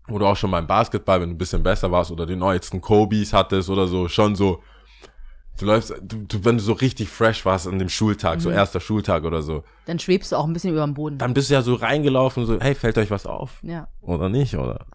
wo 0.08 0.18
du 0.18 0.26
auch 0.26 0.36
schon 0.36 0.50
beim 0.50 0.66
Basketball, 0.66 1.20
wenn 1.20 1.28
du 1.30 1.34
ein 1.34 1.38
bisschen 1.38 1.62
besser 1.62 1.90
warst 1.92 2.10
oder 2.10 2.26
die 2.26 2.34
neuesten 2.36 2.80
Kobis 2.80 3.32
hattest 3.32 3.68
oder 3.70 3.86
so, 3.86 4.08
schon 4.08 4.34
so, 4.34 4.62
du 5.60 5.66
läufst, 5.66 5.90
du, 6.02 6.16
du, 6.26 6.44
wenn 6.44 6.56
du 6.58 6.62
so 6.62 6.72
richtig 6.72 7.08
fresh 7.08 7.44
warst 7.44 7.66
an 7.68 7.78
dem 7.78 7.88
Schultag, 7.88 8.36
Mhm. 8.36 8.40
so 8.40 8.50
erster 8.50 8.80
Schultag 8.80 9.24
oder 9.24 9.42
so, 9.42 9.62
Dann 9.86 9.98
schwebst 9.98 10.32
du 10.32 10.36
auch 10.36 10.46
ein 10.46 10.52
bisschen 10.52 10.72
über 10.72 10.84
dem 10.84 10.94
Boden. 10.94 11.18
dann 11.18 11.34
bist 11.34 11.50
du 11.50 11.54
ja 11.54 11.62
so 11.62 11.74
reingelaufen, 11.74 12.46
so, 12.46 12.58
hey, 12.60 12.74
fällt 12.74 12.98
euch 12.98 13.10
was 13.10 13.26
auf? 13.26 13.60
ja. 13.62 13.88
Oder 14.00 14.28
nicht, 14.28 14.56
oder? 14.56 14.86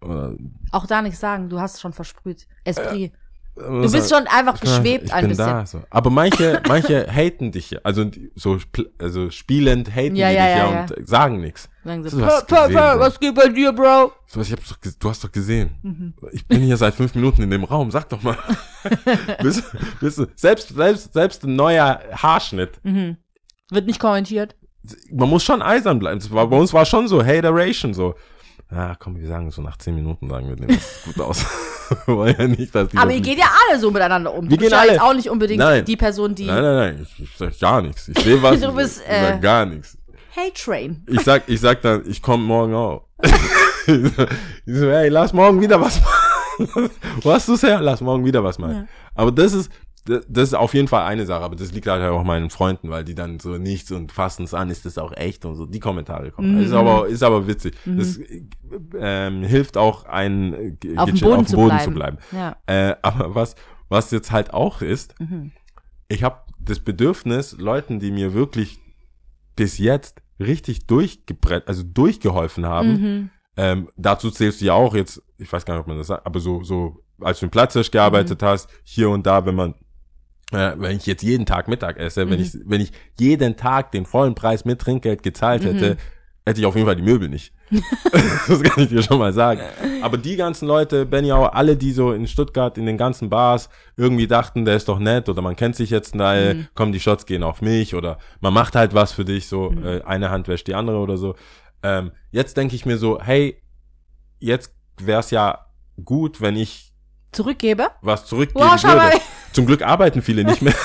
oder 0.00 0.34
Auch 0.70 0.86
da 0.86 1.02
nichts 1.02 1.20
sagen, 1.20 1.48
du 1.48 1.60
hast 1.60 1.80
schon 1.80 1.92
versprüht. 1.92 2.46
Esprit. 2.64 3.12
Du 3.54 3.90
bist 3.90 4.10
schon 4.10 4.26
einfach 4.26 4.58
geschwebt 4.58 5.04
ich 5.06 5.12
ein 5.12 5.22
bin 5.22 5.28
bisschen. 5.30 5.46
Da, 5.46 5.66
so. 5.66 5.82
Aber 5.90 6.10
manche, 6.10 6.62
manche 6.66 7.06
haten 7.12 7.52
dich 7.52 7.70
ja. 7.70 7.80
Also 7.82 8.10
so 8.34 8.58
also 8.98 9.30
spielend 9.30 9.94
haten 9.94 10.16
Ja, 10.16 10.30
die 10.30 10.36
ja, 10.36 10.46
dich 10.46 10.56
ja, 10.56 10.72
ja, 10.72 10.80
und 10.80 11.08
sagen 11.08 11.40
nichts. 11.40 11.68
Sagen 11.84 12.02
"Pö, 12.02 12.08
pö, 12.46 12.66
gesehen, 12.68 12.76
was 12.76 13.18
geht 13.18 13.34
bei 13.34 13.48
dir, 13.48 13.72
Bro? 13.72 14.12
So, 14.26 14.40
ich 14.40 14.52
hab's 14.52 14.68
doch, 14.68 14.78
du 14.98 15.08
hast 15.08 15.24
doch 15.24 15.32
gesehen. 15.32 15.70
Mhm. 15.82 16.14
Ich 16.32 16.46
bin 16.46 16.60
hier 16.62 16.76
seit 16.76 16.94
fünf 16.94 17.14
Minuten 17.14 17.42
in 17.42 17.50
dem 17.50 17.64
Raum. 17.64 17.90
Sag 17.90 18.08
doch 18.08 18.22
mal. 18.22 18.38
bist, 19.42 19.64
bist 20.00 20.18
du, 20.18 20.26
selbst, 20.34 20.68
selbst, 20.68 21.12
selbst 21.12 21.44
ein 21.44 21.56
neuer 21.56 22.00
Haarschnitt. 22.12 22.80
Mhm. 22.84 23.16
Wird 23.70 23.86
nicht 23.86 23.98
kommentiert. 23.98 24.54
Man 25.10 25.28
muss 25.28 25.44
schon 25.44 25.62
eisern 25.62 25.98
bleiben. 25.98 26.20
Bei 26.30 26.42
uns 26.42 26.72
war 26.72 26.84
schon 26.84 27.08
so 27.08 27.24
Hateration 27.24 27.94
so. 27.94 28.14
Ja, 28.72 28.94
komm, 28.98 29.20
wir 29.20 29.28
sagen 29.28 29.50
so 29.50 29.60
nach 29.60 29.76
zehn 29.76 29.94
Minuten 29.94 30.28
sagen 30.30 30.48
wir, 30.48 30.56
nee, 30.56 30.74
das 30.74 31.04
sieht 31.04 31.14
gut 31.14 31.24
aus. 31.24 31.44
Ja 32.08 32.46
nicht, 32.48 32.74
dass 32.74 32.88
die 32.88 32.96
Aber 32.96 33.12
ihr 33.12 33.20
geht 33.20 33.36
ja 33.36 33.44
alle 33.68 33.78
so 33.78 33.90
miteinander 33.90 34.32
um. 34.32 34.48
Wir 34.48 34.56
du 34.56 34.64
gehen 34.64 34.72
alle- 34.72 34.92
jetzt 34.92 35.02
auch 35.02 35.12
nicht 35.12 35.28
unbedingt 35.28 35.58
Nein. 35.58 35.84
die 35.84 35.96
Person, 35.96 36.34
die 36.34 36.46
Nein, 36.46 36.62
nein, 36.62 36.74
nein, 36.76 37.02
ich, 37.18 37.22
ich 37.24 37.36
sag 37.36 37.58
gar 37.60 37.82
nichts. 37.82 38.08
Ich 38.08 38.18
sehe 38.18 38.42
was, 38.42 38.58
Du 38.62 38.72
bist, 38.74 39.02
ich 39.02 39.06
sag 39.14 39.36
äh, 39.36 39.40
gar 39.40 39.66
nichts. 39.66 39.98
Hate 40.34 40.54
Train. 40.54 41.04
Ich 41.06 41.20
sag, 41.20 41.42
ich 41.48 41.60
sag 41.60 41.82
dann, 41.82 42.02
ich 42.08 42.22
komme 42.22 42.44
morgen 42.44 42.74
auch. 42.74 43.08
ich 43.22 43.30
so, 43.86 43.94
ich 44.64 44.74
so, 44.78 44.90
hey, 44.90 45.10
lass 45.10 45.34
morgen 45.34 45.60
wieder 45.60 45.78
was 45.78 46.00
machen. 46.00 46.90
Wo 47.20 47.30
hast 47.32 47.48
du's 47.48 47.62
her? 47.62 47.78
Lass 47.82 48.00
morgen 48.00 48.24
wieder 48.24 48.42
was 48.42 48.58
machen. 48.58 48.74
Ja. 48.74 48.84
Aber 49.14 49.30
das 49.32 49.52
ist, 49.52 49.70
das, 50.04 50.24
ist 50.48 50.54
auf 50.54 50.74
jeden 50.74 50.88
Fall 50.88 51.04
eine 51.06 51.26
Sache, 51.26 51.44
aber 51.44 51.54
das 51.56 51.72
liegt 51.72 51.86
halt 51.86 52.02
auch 52.02 52.24
meinen 52.24 52.50
Freunden, 52.50 52.90
weil 52.90 53.04
die 53.04 53.14
dann 53.14 53.38
so 53.38 53.56
nichts 53.58 53.92
und 53.92 54.10
fassen 54.12 54.44
es 54.44 54.52
an, 54.54 54.68
ist 54.70 54.84
das 54.84 54.98
auch 54.98 55.12
echt 55.12 55.44
und 55.44 55.54
so, 55.54 55.66
die 55.66 55.78
Kommentare 55.80 56.30
kommen. 56.32 56.56
Mhm. 56.56 56.62
Ist 56.64 56.72
aber, 56.72 57.06
ist 57.06 57.22
aber 57.22 57.46
witzig. 57.46 57.74
Das 57.86 58.18
ähm, 58.98 59.42
hilft 59.44 59.76
auch, 59.76 60.04
ein 60.06 60.52
äh, 60.54 60.96
Auf 60.96 61.06
dem 61.06 61.14
gechillt 61.14 61.20
Boden 61.20 61.46
zu 61.46 61.56
bleiben. 61.56 61.94
bleiben. 61.94 62.18
Ja. 62.32 62.56
Äh, 62.66 62.96
aber 63.02 63.34
was, 63.34 63.54
was 63.88 64.10
jetzt 64.10 64.32
halt 64.32 64.52
auch 64.52 64.82
ist, 64.82 65.14
Mhm. 65.20 65.52
ich 66.08 66.22
habe 66.24 66.38
das 66.58 66.80
Bedürfnis, 66.80 67.56
Leuten, 67.58 67.98
die 68.00 68.10
mir 68.10 68.34
wirklich 68.34 68.78
bis 69.56 69.78
jetzt 69.78 70.22
richtig 70.40 70.86
durchgebrett, 70.86 71.68
also 71.68 71.82
durchgeholfen 71.84 72.66
haben, 72.66 72.88
Mhm. 72.92 73.30
ähm, 73.56 73.88
dazu 73.96 74.30
zählst 74.30 74.60
du 74.60 74.64
ja 74.66 74.72
auch 74.74 74.94
jetzt, 74.94 75.22
ich 75.38 75.52
weiß 75.52 75.64
gar 75.64 75.74
nicht, 75.74 75.82
ob 75.82 75.86
man 75.88 75.98
das 75.98 76.06
sagt, 76.08 76.26
aber 76.26 76.40
so, 76.40 76.62
so, 76.64 77.02
als 77.20 77.38
du 77.40 77.46
im 77.46 77.50
Platzhirsch 77.50 77.90
gearbeitet 77.90 78.42
hast, 78.42 78.68
hier 78.82 79.10
und 79.10 79.26
da, 79.26 79.44
wenn 79.46 79.54
man, 79.54 79.74
äh, 80.50 80.72
wenn 80.76 80.96
ich 80.96 81.06
jetzt 81.06 81.22
jeden 81.22 81.46
Tag 81.46 81.68
Mittag 81.68 81.98
esse, 81.98 82.28
wenn 82.28 82.40
ich, 82.40 82.52
wenn 82.64 82.80
ich 82.80 82.92
jeden 83.18 83.56
Tag 83.56 83.92
den 83.92 84.04
vollen 84.06 84.34
Preis 84.34 84.64
mit 84.64 84.80
Trinkgeld 84.80 85.22
gezahlt 85.22 85.64
hätte, 85.64 85.96
hätte 86.44 86.60
ich 86.60 86.66
auf 86.66 86.74
jeden 86.74 86.86
Fall 86.86 86.96
die 86.96 87.02
Möbel 87.02 87.28
nicht. 87.28 87.54
das 88.48 88.62
kann 88.62 88.82
ich 88.82 88.90
dir 88.90 89.02
schon 89.02 89.18
mal 89.18 89.32
sagen. 89.32 89.60
Aber 90.02 90.18
die 90.18 90.36
ganzen 90.36 90.66
Leute, 90.68 91.06
Benny 91.06 91.32
auch, 91.32 91.52
alle, 91.52 91.76
die 91.76 91.92
so 91.92 92.12
in 92.12 92.26
Stuttgart 92.26 92.76
in 92.76 92.84
den 92.84 92.98
ganzen 92.98 93.30
Bars 93.30 93.70
irgendwie 93.96 94.26
dachten, 94.26 94.64
der 94.66 94.76
ist 94.76 94.88
doch 94.88 94.98
nett 94.98 95.28
oder 95.30 95.40
man 95.40 95.56
kennt 95.56 95.76
sich 95.76 95.88
jetzt, 95.88 96.14
da, 96.18 96.34
Mhm. 96.34 96.68
komm, 96.74 96.92
die 96.92 97.00
Shots 97.00 97.24
gehen 97.24 97.42
auf 97.42 97.62
mich 97.62 97.94
oder 97.94 98.18
man 98.40 98.52
macht 98.52 98.74
halt 98.74 98.92
was 98.92 99.12
für 99.12 99.24
dich, 99.24 99.46
so 99.48 99.72
äh, 99.82 100.02
eine 100.02 100.28
Hand 100.30 100.48
wäscht 100.48 100.66
die 100.66 100.74
andere 100.74 100.98
oder 100.98 101.16
so. 101.16 101.34
Ähm, 101.82 102.10
jetzt 102.30 102.56
denke 102.58 102.74
ich 102.74 102.84
mir 102.84 102.98
so, 102.98 103.18
hey, 103.22 103.56
jetzt 104.38 104.74
wär's 105.00 105.30
ja 105.30 105.64
gut, 106.04 106.40
wenn 106.42 106.56
ich 106.56 106.92
Zurückgebe? 107.32 107.86
was 108.02 108.26
zurückgeben 108.26 108.60
Wow, 108.66 108.82
würde. 108.82 109.16
Zum 109.52 109.66
Glück 109.66 109.82
arbeiten 109.82 110.22
viele 110.22 110.44
nicht 110.44 110.62
mehr. 110.62 110.74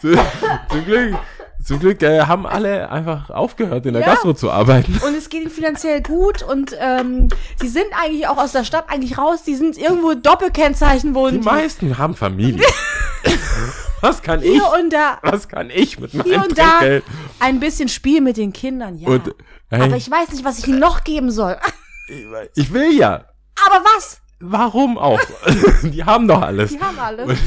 zum, 0.00 0.84
Glück, 0.84 1.18
zum 1.64 1.78
Glück 1.80 2.02
äh, 2.02 2.22
haben 2.22 2.46
alle 2.46 2.90
einfach 2.90 3.30
aufgehört, 3.30 3.86
in 3.86 3.94
der 3.94 4.02
Ja. 4.02 4.08
Gastro 4.14 4.34
zu 4.34 4.50
arbeiten. 4.50 5.00
Und 5.06 5.14
es 5.16 5.28
geht 5.28 5.42
ihnen 5.42 5.50
finanziell 5.50 6.02
gut 6.02 6.42
und 6.42 6.76
ähm, 6.78 7.28
sie 7.60 7.68
sind 7.68 7.86
eigentlich 8.00 8.26
auch 8.28 8.36
aus 8.38 8.52
der 8.52 8.64
Stadt 8.64 8.86
eigentlich 8.88 9.16
raus. 9.18 9.42
Die 9.44 9.54
sind 9.54 9.78
irgendwo 9.78 10.14
Doppelkennzeichen 10.14 11.10
Die 11.10 11.14
wohnen. 11.14 11.40
meisten 11.40 11.96
haben 11.98 12.14
Familie. 12.14 12.64
was 14.00 14.22
kann 14.22 14.42
ich? 14.42 14.50
hier 14.52 14.70
und 14.78 14.92
da, 14.92 15.18
Was 15.22 15.48
kann 15.48 15.70
ich 15.70 15.98
mit 15.98 16.10
hier 16.10 16.24
meinem 16.24 16.42
und 16.42 16.58
da 16.58 16.80
ein 17.40 17.60
bisschen 17.60 17.88
Spiel 17.88 18.20
mit 18.20 18.36
den 18.36 18.52
Kindern, 18.52 18.98
ja. 18.98 19.08
Und, 19.08 19.34
hey, 19.70 19.82
Aber 19.82 19.96
ich 19.96 20.10
weiß 20.10 20.30
nicht, 20.32 20.44
was 20.44 20.58
ich 20.58 20.66
ihnen 20.68 20.78
noch 20.80 21.04
geben 21.04 21.30
soll. 21.30 21.56
Ich 22.54 22.72
will 22.72 22.96
ja. 22.98 23.24
Aber 23.66 23.84
was? 23.96 24.20
Warum 24.40 24.98
auch? 24.98 25.20
die 25.82 26.04
haben 26.04 26.28
doch 26.28 26.42
alles. 26.42 26.70
Die 26.72 26.80
haben 26.80 26.98
alles. 26.98 27.28
Und 27.28 27.38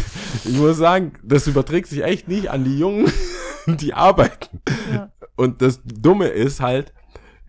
ich 0.46 0.58
muss 0.58 0.78
sagen, 0.78 1.14
das 1.24 1.46
überträgt 1.48 1.88
sich 1.88 2.04
echt 2.04 2.28
nicht 2.28 2.50
an 2.50 2.64
die 2.64 2.80
Jungen, 2.80 3.12
die 3.68 3.94
arbeiten. 3.94 4.62
Ja. 4.92 5.12
Und 5.36 5.62
das 5.62 5.82
Dumme 5.84 6.28
ist 6.28 6.60
halt, 6.62 6.94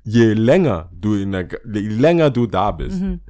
je 0.05 0.35
länger 0.35 0.91
du 0.93 1.15
in 1.15 1.33
der, 1.33 1.49
je 1.73 1.89
länger 1.89 2.31
du 2.31 2.47
da 2.47 2.71
bist 2.73 3.01
Mhm. 3.01 3.21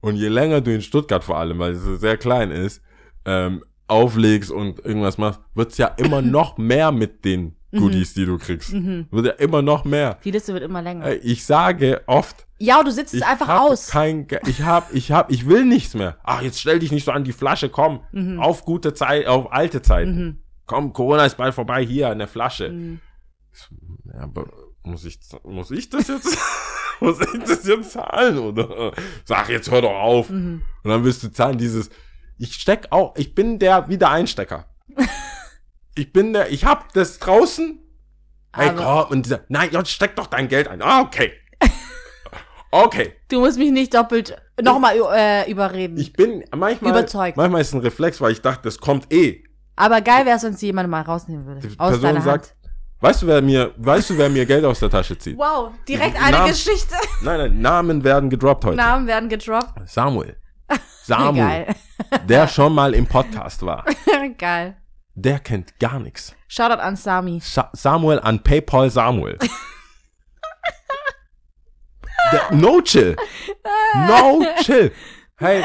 und 0.00 0.16
je 0.16 0.28
länger 0.28 0.60
du 0.60 0.72
in 0.72 0.82
Stuttgart 0.82 1.24
vor 1.24 1.38
allem, 1.38 1.58
weil 1.58 1.72
es 1.72 1.82
so 1.82 1.96
sehr 1.96 2.16
klein 2.18 2.50
ist, 2.50 2.82
ähm, 3.24 3.64
auflegst 3.88 4.50
und 4.50 4.84
irgendwas 4.84 5.18
machst, 5.18 5.40
wird's 5.54 5.78
ja 5.78 5.88
immer 5.96 6.22
noch 6.22 6.56
mehr 6.58 6.92
mit 6.92 7.24
den 7.24 7.56
Mhm. 7.72 7.78
Goodies, 7.80 8.14
die 8.14 8.24
du 8.24 8.38
kriegst. 8.38 8.72
Wird 8.72 9.26
ja 9.26 9.32
immer 9.32 9.60
noch 9.60 9.84
mehr. 9.84 10.18
Die 10.24 10.30
Liste 10.30 10.52
wird 10.52 10.62
immer 10.62 10.80
länger. 10.80 11.06
Äh, 11.06 11.16
Ich 11.16 11.44
sage 11.44 12.02
oft, 12.06 12.46
Ja, 12.58 12.82
du 12.82 12.90
sitzt 12.90 13.14
ich 13.14 13.24
einfach 13.24 13.48
hab 13.48 13.62
aus. 13.62 13.88
Kein, 13.88 14.26
ich 14.46 14.62
hab, 14.62 14.94
ich 14.94 15.10
hab, 15.12 15.30
ich 15.30 15.46
will 15.46 15.64
nichts 15.64 15.94
mehr. 15.94 16.18
Ach, 16.22 16.40
jetzt 16.40 16.60
stell 16.60 16.78
dich 16.78 16.92
nicht 16.92 17.04
so 17.04 17.12
an 17.12 17.24
die 17.24 17.32
Flasche, 17.32 17.68
komm. 17.68 18.04
Mhm. 18.12 18.38
Auf 18.40 18.64
gute 18.64 18.94
Zeit, 18.94 19.26
auf 19.26 19.52
alte 19.52 19.82
Zeiten. 19.82 20.42
Komm, 20.66 20.92
Corona 20.92 21.26
ist 21.26 21.36
bald 21.36 21.54
vorbei, 21.54 21.84
hier, 21.84 22.08
eine 22.08 22.26
Flasche. 22.26 22.70
Mhm. 22.70 23.00
Ja, 24.12 24.20
aber 24.20 24.46
muss 24.82 25.04
ich, 25.04 25.18
muss 25.44 25.70
ich 25.70 25.90
das 25.90 26.08
jetzt, 26.08 26.38
muss 27.00 27.20
ich 27.20 27.42
das 27.42 27.66
jetzt 27.66 27.92
zahlen, 27.92 28.38
oder? 28.38 28.92
Sag, 29.24 29.48
jetzt 29.48 29.70
hör 29.70 29.82
doch 29.82 29.94
auf. 29.94 30.30
Mhm. 30.30 30.62
Und 30.82 30.90
dann 30.90 31.04
wirst 31.04 31.22
du 31.22 31.32
zahlen 31.32 31.58
dieses, 31.58 31.90
ich 32.38 32.54
steck 32.54 32.88
auch, 32.90 33.14
ich 33.16 33.34
bin 33.34 33.58
der 33.58 33.88
Wiedereinstecker. 33.88 34.66
ich 35.94 36.12
bin 36.12 36.32
der, 36.32 36.50
ich 36.50 36.64
hab 36.64 36.92
das 36.92 37.18
draußen. 37.18 37.80
Hey, 38.52 38.72
komm, 38.76 39.10
und 39.10 39.26
dieser, 39.26 39.44
nein, 39.48 39.70
jetzt 39.72 39.90
steck 39.90 40.14
doch 40.14 40.28
dein 40.28 40.48
Geld 40.48 40.68
ein. 40.68 40.80
Ah, 40.80 41.00
okay. 41.00 41.32
Okay. 42.74 43.12
Du 43.28 43.38
musst 43.38 43.56
mich 43.56 43.70
nicht 43.70 43.94
doppelt 43.94 44.36
nochmal 44.60 44.96
äh, 45.14 45.48
überreden. 45.48 45.96
Ich 45.96 46.12
bin 46.12 46.42
manchmal, 46.54 46.90
Überzeugt. 46.90 47.36
manchmal 47.36 47.60
ist 47.60 47.68
es 47.68 47.74
ein 47.74 47.80
Reflex, 47.80 48.20
weil 48.20 48.32
ich 48.32 48.42
dachte, 48.42 48.62
das 48.64 48.78
kommt 48.78 49.12
eh. 49.12 49.44
Aber 49.76 50.00
geil 50.00 50.26
wäre 50.26 50.36
es, 50.36 50.42
wenn 50.42 50.54
sie 50.56 50.66
jemand 50.66 50.88
mal 50.90 51.02
rausnehmen 51.02 51.46
würde. 51.46 51.60
Die 51.60 51.78
Aus 51.78 51.90
Person 51.90 52.02
deiner 52.02 52.20
sagt, 52.22 52.46
Hand. 52.48 52.54
weißt 53.00 53.22
du, 53.22 53.26
wer 53.28 53.42
mir, 53.42 53.72
weißt 53.76 54.10
du, 54.10 54.18
wer 54.18 54.28
mir 54.28 54.44
Geld 54.44 54.64
aus 54.64 54.80
der 54.80 54.90
Tasche 54.90 55.16
zieht? 55.16 55.38
Wow, 55.38 55.70
direkt 55.86 56.20
eine 56.20 56.36
Namen- 56.38 56.50
Geschichte. 56.50 56.94
Nein, 57.22 57.38
nein, 57.38 57.60
Namen 57.60 58.02
werden 58.02 58.28
gedroppt 58.28 58.64
heute. 58.64 58.76
Namen 58.76 59.06
werden 59.06 59.28
gedroppt. 59.28 59.88
Samuel. 59.88 60.36
Samuel, 61.04 61.66
der 62.26 62.48
schon 62.48 62.74
mal 62.74 62.92
im 62.94 63.06
Podcast 63.06 63.64
war. 63.64 63.84
Geil. 64.38 64.76
Der 65.14 65.38
kennt 65.38 65.78
gar 65.78 66.00
nichts. 66.00 66.34
Shoutout 66.48 66.80
an 66.80 66.96
Sami. 66.96 67.38
Sa 67.40 67.70
Samuel 67.72 68.18
an 68.18 68.42
PayPal 68.42 68.90
Samuel. 68.90 69.38
No 72.52 72.80
chill. 72.80 73.16
No 74.08 74.44
chill. 74.62 74.90
Hey, 75.36 75.62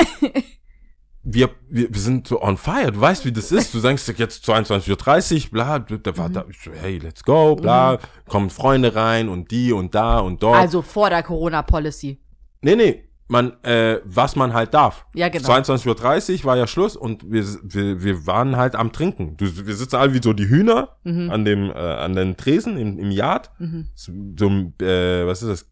wir, 1.23 1.49
wir, 1.69 1.89
wir 1.93 2.01
sind 2.01 2.27
so 2.27 2.41
on 2.41 2.57
fire. 2.57 2.91
Du 2.91 2.99
weißt, 3.01 3.25
wie 3.25 3.31
das 3.31 3.51
ist. 3.51 3.73
Du 3.73 3.79
sagst 3.79 4.07
jetzt 4.17 4.47
22.30 4.49 5.45
Uhr, 5.45 5.51
bla, 5.51 5.79
da 5.79 6.17
war 6.17 6.29
da, 6.29 6.45
hey, 6.81 6.97
let's 6.97 7.23
go, 7.23 7.55
bla, 7.55 7.99
kommen 8.27 8.49
Freunde 8.49 8.95
rein 8.95 9.29
und 9.29 9.51
die 9.51 9.71
und 9.73 9.93
da 9.95 10.19
und 10.19 10.41
dort. 10.41 10.57
Also 10.57 10.81
vor 10.81 11.09
der 11.09 11.21
Corona-Policy. 11.23 12.19
Nee, 12.61 12.75
nee, 12.75 13.03
man, 13.27 13.61
äh, 13.63 13.99
was 14.05 14.35
man 14.35 14.53
halt 14.53 14.73
darf. 14.73 15.05
Ja, 15.13 15.29
genau. 15.29 15.47
22.30 15.49 16.39
Uhr 16.39 16.45
war 16.45 16.57
ja 16.57 16.65
Schluss 16.65 16.95
und 16.95 17.29
wir, 17.31 17.45
wir, 17.63 18.03
wir 18.03 18.25
waren 18.25 18.55
halt 18.57 18.75
am 18.75 18.91
Trinken. 18.91 19.37
Du, 19.37 19.45
wir 19.67 19.75
sitzen 19.75 19.97
alle 19.97 20.13
wie 20.15 20.21
so 20.23 20.33
die 20.33 20.49
Hühner 20.49 20.97
Mhm. 21.03 21.29
an 21.29 21.45
dem, 21.45 21.69
äh, 21.69 21.73
an 21.73 22.15
den 22.15 22.37
Tresen 22.37 22.77
im, 22.77 22.97
im 22.97 23.11
Yard. 23.11 23.51
So, 23.93 24.11
so 24.37 24.47
äh, 24.83 25.27
was 25.27 25.43
ist 25.43 25.49
das? 25.49 25.68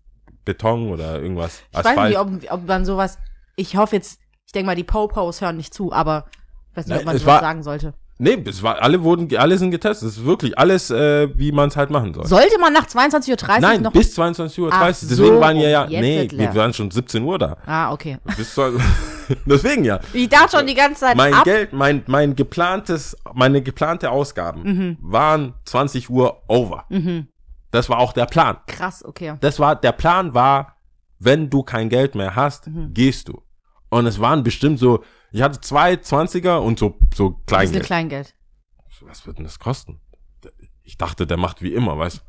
Beton 0.47 0.89
oder 0.91 1.21
irgendwas? 1.21 1.62
Ich 1.71 1.83
weiß 1.86 2.10
nicht, 2.10 2.17
ob, 2.17 2.29
ob 2.49 2.67
man 2.67 2.83
sowas. 2.86 3.19
Ich 3.55 3.77
hoffe 3.77 3.95
jetzt, 3.97 4.19
ich 4.47 4.51
denke 4.53 4.65
mal, 4.65 4.75
die 4.75 4.83
Popos 4.83 5.41
hören 5.41 5.57
nicht 5.57 5.73
zu, 5.73 5.91
aber 5.93 6.25
ich 6.71 6.77
weiß 6.77 6.88
nicht, 6.88 6.95
Nein, 6.95 6.99
ob 7.01 7.05
man 7.05 7.17
sowas 7.19 7.33
war- 7.36 7.41
sagen 7.41 7.62
sollte. 7.63 7.93
Nee, 8.19 8.43
es 8.47 8.63
war, 8.63 8.81
alle 8.81 9.03
wurden, 9.03 9.29
alle 9.38 9.60
sind 9.60 9.69
getestet. 9.69 10.10
Es 10.10 10.17
ist 10.17 10.25
wirklich 10.25 10.57
alles, 10.57 10.89
äh, 10.89 11.29
wie 11.38 11.51
man 11.51 11.69
es 11.69 11.77
halt 11.77 11.91
machen 11.91 12.15
soll. 12.15 12.25
Sollte 12.25 12.57
man 12.60 12.73
nach 12.73 12.88
22.30 12.88 13.29
Uhr 13.53 13.60
Nein, 13.60 13.81
noch. 13.83 13.91
bis 13.91 14.17
22.30 14.17 14.60
Uhr. 14.60 14.69
Ach 14.73 14.88
Deswegen 14.88 15.15
so, 15.36 15.39
waren 15.39 15.55
ja, 15.57 15.86
jetzt 15.88 16.01
nee, 16.01 16.27
wir 16.31 16.55
waren 16.55 16.73
schon 16.73 16.89
17 16.89 17.21
Uhr 17.23 17.38
da. 17.38 17.57
ah, 17.67 17.91
okay. 17.93 18.17
Bis 18.36 18.55
deswegen 19.45 19.83
ja. 19.83 19.99
Ich 20.13 20.29
dachte 20.29 20.57
schon 20.57 20.65
die 20.65 20.73
ganze 20.73 21.01
Zeit 21.01 21.15
mein 21.15 21.31
ab. 21.31 21.43
Geld, 21.43 21.73
mein, 21.73 22.01
mein 22.07 22.36
geplantes, 22.36 23.15
meine 23.36 23.62
geplante 23.62 24.10
Ausgaben 24.10 24.63
Mhm. 24.63 24.97
waren 25.01 25.53
20 25.65 26.10
Uhr 26.10 26.41
over. 26.47 26.86
Das 27.71 27.89
war 27.89 27.99
auch 27.99 28.13
der 28.13 28.25
Plan. 28.25 28.58
Krass, 28.67 29.03
okay. 29.03 29.36
Das 29.41 29.60
war, 29.60 29.75
der 29.75 29.91
Plan 29.91 30.34
war, 30.34 30.77
wenn 31.19 31.49
du 31.49 31.63
kein 31.63 31.89
Geld 31.89 32.15
mehr 32.15 32.36
hast, 32.36 32.67
Mhm. 32.67 32.93
gehst 32.93 33.27
du. 33.27 33.41
Und 33.89 34.06
es 34.06 34.19
waren 34.19 34.43
bestimmt 34.43 34.80
so, 34.80 35.03
ich 35.32 35.41
hatte 35.41 35.60
zwei 35.62 35.93
20er 35.95 36.58
und 36.58 36.80
so, 36.80 36.97
so 37.13 37.30
Das 37.30 37.39
ist 37.39 37.45
Kleingeld. 37.47 37.86
Kleingeld. 37.86 38.34
Was 39.01 39.25
wird 39.27 39.38
denn 39.38 39.45
das 39.45 39.60
kosten? 39.60 39.99
Ich 40.84 40.97
dachte, 40.97 41.27
der 41.27 41.38
macht 41.38 41.62
wie 41.62 41.73
immer, 41.73 41.97
weißt 41.97 42.23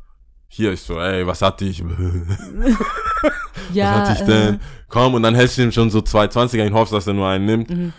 Hier 0.49 0.73
ist 0.73 0.87
so, 0.87 0.99
ey, 1.01 1.27
was 1.27 1.43
hatte 1.43 1.65
ich? 1.65 1.83
Ja. 3.73 4.01
was 4.01 4.09
hatte 4.11 4.21
ich 4.21 4.27
denn? 4.27 4.61
Komm, 4.89 5.15
und 5.15 5.23
dann 5.23 5.35
hältst 5.35 5.59
du 5.59 5.63
ihm 5.63 5.73
schon 5.73 5.91
so 5.91 6.01
zwei 6.01 6.25
20er 6.27 6.65
in 6.65 6.73
hoffst, 6.75 6.93
dass 6.93 7.07
er 7.07 7.13
nur 7.13 7.29
einen 7.29 7.45
nimmt. 7.45 7.71
Mhm. 7.71 7.93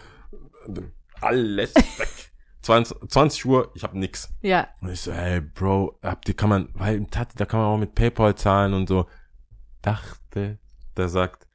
Alles 1.22 1.76
weg. 1.76 2.29
20, 2.62 3.10
20 3.10 3.46
Uhr, 3.46 3.72
ich 3.74 3.84
hab 3.84 3.94
nix. 3.94 4.30
Ja. 4.42 4.68
Und 4.82 4.92
ich 4.92 5.02
so, 5.02 5.14
hey, 5.14 5.42
Bro, 5.42 5.98
habt 6.04 6.28
ihr, 6.28 6.36
kann 6.36 6.50
man, 6.50 6.70
weil 6.74 6.96
im 6.98 7.10
Tati, 7.10 7.36
da 7.38 7.46
kann 7.46 7.60
man 7.60 7.70
auch 7.70 7.78
mit 7.78 7.96
PayPal 7.96 8.36
zahlen 8.36 8.74
und 8.74 8.88
so. 8.88 9.08
Dachte, 9.82 10.60
der 10.98 11.08
sagt, 11.10 11.48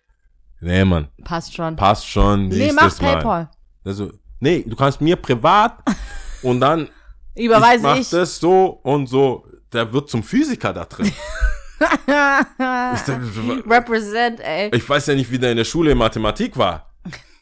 nee, 0.60 0.84
Mann, 0.84 1.08
Passt 1.24 1.54
schon. 1.54 1.76
passt 1.76 2.08
schon, 2.08 2.48
nee, 2.48 2.72
mach 2.72 3.00
Mal. 3.00 3.14
PayPal. 3.14 3.50
Also, 3.84 4.10
nee, 4.40 4.64
du 4.66 4.74
kannst 4.76 5.00
mir 5.00 5.16
privat 5.16 5.78
und 6.42 6.60
dann 6.60 6.88
Überweise 7.36 7.82
mach 7.82 7.96
ich. 7.96 8.08
das 8.10 8.38
so 8.38 8.66
und 8.82 9.06
so. 9.08 9.46
Der 9.72 9.92
wird 9.92 10.08
zum 10.08 10.22
Physiker 10.22 10.72
da 10.72 10.84
drin. 10.84 11.12
Ich, 11.76 13.66
Represent, 13.68 14.40
ey. 14.40 14.70
ich 14.74 14.88
weiß 14.88 15.08
ja 15.08 15.14
nicht, 15.14 15.30
wie 15.30 15.38
der 15.38 15.50
in 15.50 15.56
der 15.56 15.64
Schule 15.64 15.90
in 15.90 15.98
Mathematik 15.98 16.56
war. 16.56 16.94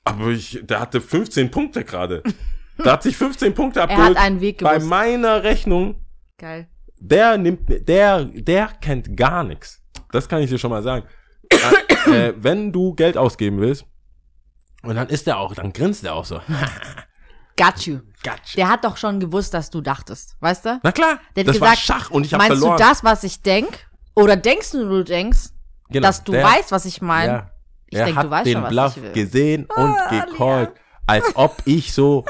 Aber 0.04 0.28
ich, 0.28 0.58
der 0.62 0.80
hatte 0.80 1.00
15 1.00 1.50
Punkte 1.50 1.84
gerade. 1.84 2.22
Der 2.84 2.92
hat 2.92 3.02
sich 3.02 3.16
15 3.16 3.54
Punkte 3.54 3.80
Er 3.80 3.84
hat 3.84 3.90
abgeholt. 3.92 4.16
einen 4.16 4.40
Weg 4.40 4.58
Bei 4.62 4.74
gewusst. 4.74 4.88
meiner 4.90 5.42
Rechnung 5.42 5.96
Geil. 6.38 6.68
der 6.98 7.38
nimmt, 7.38 7.60
der, 7.88 8.24
der 8.24 8.68
kennt 8.80 9.16
gar 9.16 9.44
nichts. 9.44 9.80
Das 10.10 10.28
kann 10.28 10.40
ich 10.42 10.50
dir 10.50 10.58
schon 10.58 10.70
mal 10.70 10.82
sagen. 10.82 11.06
äh, 12.06 12.28
äh, 12.28 12.34
wenn 12.36 12.72
du 12.72 12.94
Geld 12.94 13.16
ausgeben 13.16 13.58
willst, 13.60 13.84
Und 14.82 14.96
dann 14.96 15.08
ist 15.08 15.26
er 15.28 15.38
auch, 15.38 15.54
dann 15.54 15.72
grinst 15.72 16.02
er 16.04 16.14
auch 16.14 16.24
so. 16.24 16.40
Got 17.56 17.80
you. 17.86 18.00
Gatsch. 18.22 18.56
Der 18.56 18.68
hat 18.68 18.84
doch 18.84 18.96
schon 18.96 19.20
gewusst, 19.20 19.52
dass 19.52 19.68
du 19.70 19.80
dachtest, 19.80 20.36
weißt 20.40 20.64
du? 20.64 20.80
Na 20.82 20.92
klar, 20.92 21.18
Der 21.36 21.42
hat 21.44 21.48
das 21.48 21.60
war 21.60 21.70
gesagt, 21.70 21.86
Schach 21.86 22.10
und 22.10 22.24
ich 22.24 22.32
habe 22.32 22.44
Meinst 22.44 22.58
verloren. 22.60 22.78
du 22.78 22.82
das, 22.84 23.04
was 23.04 23.24
ich 23.24 23.42
denk? 23.42 23.86
Oder 24.14 24.36
denkst 24.36 24.70
du, 24.72 24.88
du 24.88 25.04
denkst, 25.04 25.50
Genau, 25.90 26.06
dass 26.06 26.24
du 26.24 26.32
der- 26.32 26.44
weißt, 26.44 26.72
was 26.72 26.84
ich 26.86 27.02
meine? 27.02 27.32
Ja. 27.32 27.50
Ich 27.90 27.98
er 27.98 28.04
denk, 28.06 28.16
hat 28.16 28.24
du 28.26 28.30
weißt 28.30 28.46
den 28.46 28.52
schon, 28.54 28.62
was 28.62 28.70
Bluff 28.70 28.96
ich 28.96 29.02
will. 29.02 29.12
gesehen 29.12 29.64
und 29.66 29.94
Ah, 29.96 30.24
gecallt, 30.24 30.70
als 31.06 31.36
ob 31.36 31.56
ich 31.66 31.92
so. 31.92 32.24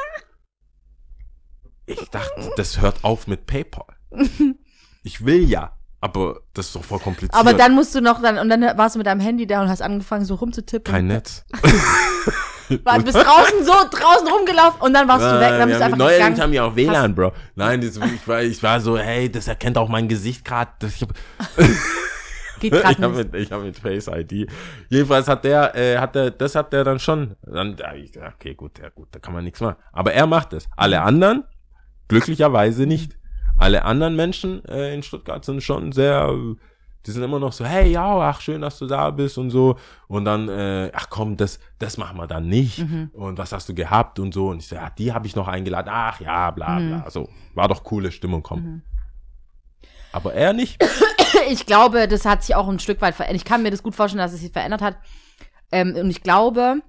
Ich 2.00 2.10
dachte, 2.10 2.50
das 2.56 2.80
hört 2.80 3.04
auf 3.04 3.26
mit 3.26 3.46
PayPal. 3.46 3.86
Ich 5.02 5.24
will 5.24 5.48
ja, 5.48 5.72
aber 6.00 6.40
das 6.54 6.66
ist 6.66 6.76
doch 6.76 6.84
voll 6.84 6.98
kompliziert. 6.98 7.34
Aber 7.34 7.54
dann 7.54 7.74
musst 7.74 7.94
du 7.94 8.00
noch 8.00 8.20
dann, 8.20 8.38
und 8.38 8.48
dann 8.48 8.62
warst 8.76 8.94
du 8.94 8.98
mit 8.98 9.06
deinem 9.06 9.20
Handy 9.20 9.46
da 9.46 9.62
und 9.62 9.68
hast 9.68 9.82
angefangen, 9.82 10.24
so 10.24 10.34
rumzutippen. 10.34 10.92
kein 10.92 11.06
Netz. 11.06 11.44
War, 12.84 12.98
bist 13.00 13.16
draußen 13.16 13.64
so 13.64 13.72
draußen 13.72 14.26
rumgelaufen 14.28 14.80
und 14.80 14.94
dann 14.94 15.06
warst 15.06 15.24
du 15.24 15.40
weg, 15.40 15.50
dann 15.58 15.68
bist 15.68 15.80
du 15.80 15.84
einfach 15.84 15.98
gegangen. 15.98 16.40
haben 16.40 16.52
ja 16.52 16.64
auch 16.64 16.74
WLAN, 16.74 17.14
Bro. 17.14 17.32
Nein, 17.54 17.80
das, 17.82 17.96
ich, 17.96 18.26
war, 18.26 18.42
ich 18.42 18.62
war 18.62 18.80
so, 18.80 18.96
hey, 18.96 19.30
das 19.30 19.46
erkennt 19.48 19.76
auch 19.76 19.88
mein 19.88 20.08
Gesicht 20.08 20.44
gerade. 20.44 20.70
Ich 20.86 21.02
habe 21.02 21.12
Geht 22.60 22.74
ich 22.74 22.80
grad 22.80 22.98
hab 23.00 23.12
nicht. 23.12 23.32
mit, 23.32 23.42
ich 23.42 23.50
hab 23.50 23.62
mit 23.62 23.76
Face 23.76 24.06
ID. 24.06 24.48
Jedenfalls 24.88 25.26
hat 25.26 25.44
der, 25.44 25.74
äh, 25.74 25.98
hat 25.98 26.14
der, 26.14 26.30
das 26.30 26.54
hat 26.54 26.72
der 26.72 26.84
dann 26.84 27.00
schon. 27.00 27.34
Dann, 27.42 27.76
ich, 27.96 28.14
ja, 28.14 28.32
okay, 28.34 28.54
gut, 28.54 28.78
ja 28.78 28.88
gut, 28.88 29.08
da 29.10 29.18
kann 29.18 29.34
man 29.34 29.42
nichts 29.42 29.60
machen. 29.60 29.76
Aber 29.92 30.12
er 30.12 30.26
macht 30.26 30.52
es. 30.52 30.68
Alle 30.76 31.02
anderen 31.02 31.44
glücklicherweise 32.12 32.86
nicht. 32.86 33.16
Alle 33.56 33.84
anderen 33.84 34.16
Menschen 34.16 34.64
äh, 34.66 34.94
in 34.94 35.02
Stuttgart 35.02 35.44
sind 35.44 35.62
schon 35.62 35.92
sehr, 35.92 36.32
die 37.06 37.10
sind 37.10 37.22
immer 37.22 37.38
noch 37.38 37.52
so, 37.52 37.64
hey, 37.64 37.90
ja, 37.90 38.18
ach 38.20 38.40
schön, 38.40 38.60
dass 38.60 38.78
du 38.78 38.86
da 38.86 39.10
bist 39.10 39.38
und 39.38 39.50
so. 39.50 39.76
Und 40.08 40.24
dann, 40.24 40.48
äh, 40.48 40.90
ach 40.94 41.08
komm, 41.10 41.36
das, 41.36 41.58
das 41.78 41.96
machen 41.98 42.16
wir 42.16 42.26
dann 42.26 42.48
nicht. 42.48 42.78
Mhm. 42.78 43.10
Und 43.12 43.38
was 43.38 43.52
hast 43.52 43.68
du 43.68 43.74
gehabt 43.74 44.18
und 44.18 44.32
so. 44.34 44.48
Und 44.48 44.58
ich 44.62 44.68
so, 44.68 44.76
ja, 44.76 44.90
die 44.90 45.12
habe 45.12 45.26
ich 45.26 45.36
noch 45.36 45.48
eingeladen. 45.48 45.90
Ach 45.92 46.20
ja, 46.20 46.50
bla 46.50 46.78
Mhm. 46.78 46.88
bla. 46.88 47.10
So, 47.10 47.28
war 47.54 47.68
doch 47.68 47.84
coole 47.84 48.10
Stimmung, 48.12 48.42
komm. 48.42 48.82
Aber 50.12 50.34
er 50.34 50.52
nicht. 50.52 50.82
Ich 51.50 51.66
glaube, 51.66 52.06
das 52.08 52.24
hat 52.24 52.44
sich 52.44 52.54
auch 52.54 52.68
ein 52.68 52.78
Stück 52.78 53.00
weit 53.00 53.14
verändert. 53.16 53.40
Ich 53.42 53.44
kann 53.44 53.62
mir 53.62 53.70
das 53.70 53.82
gut 53.82 53.94
vorstellen, 53.96 54.22
dass 54.22 54.32
es 54.32 54.40
sich 54.40 54.52
verändert 54.52 54.80
hat. 54.80 54.96
Ähm, 55.72 55.96
und 55.96 56.08
ich 56.10 56.22
glaube, 56.22 56.82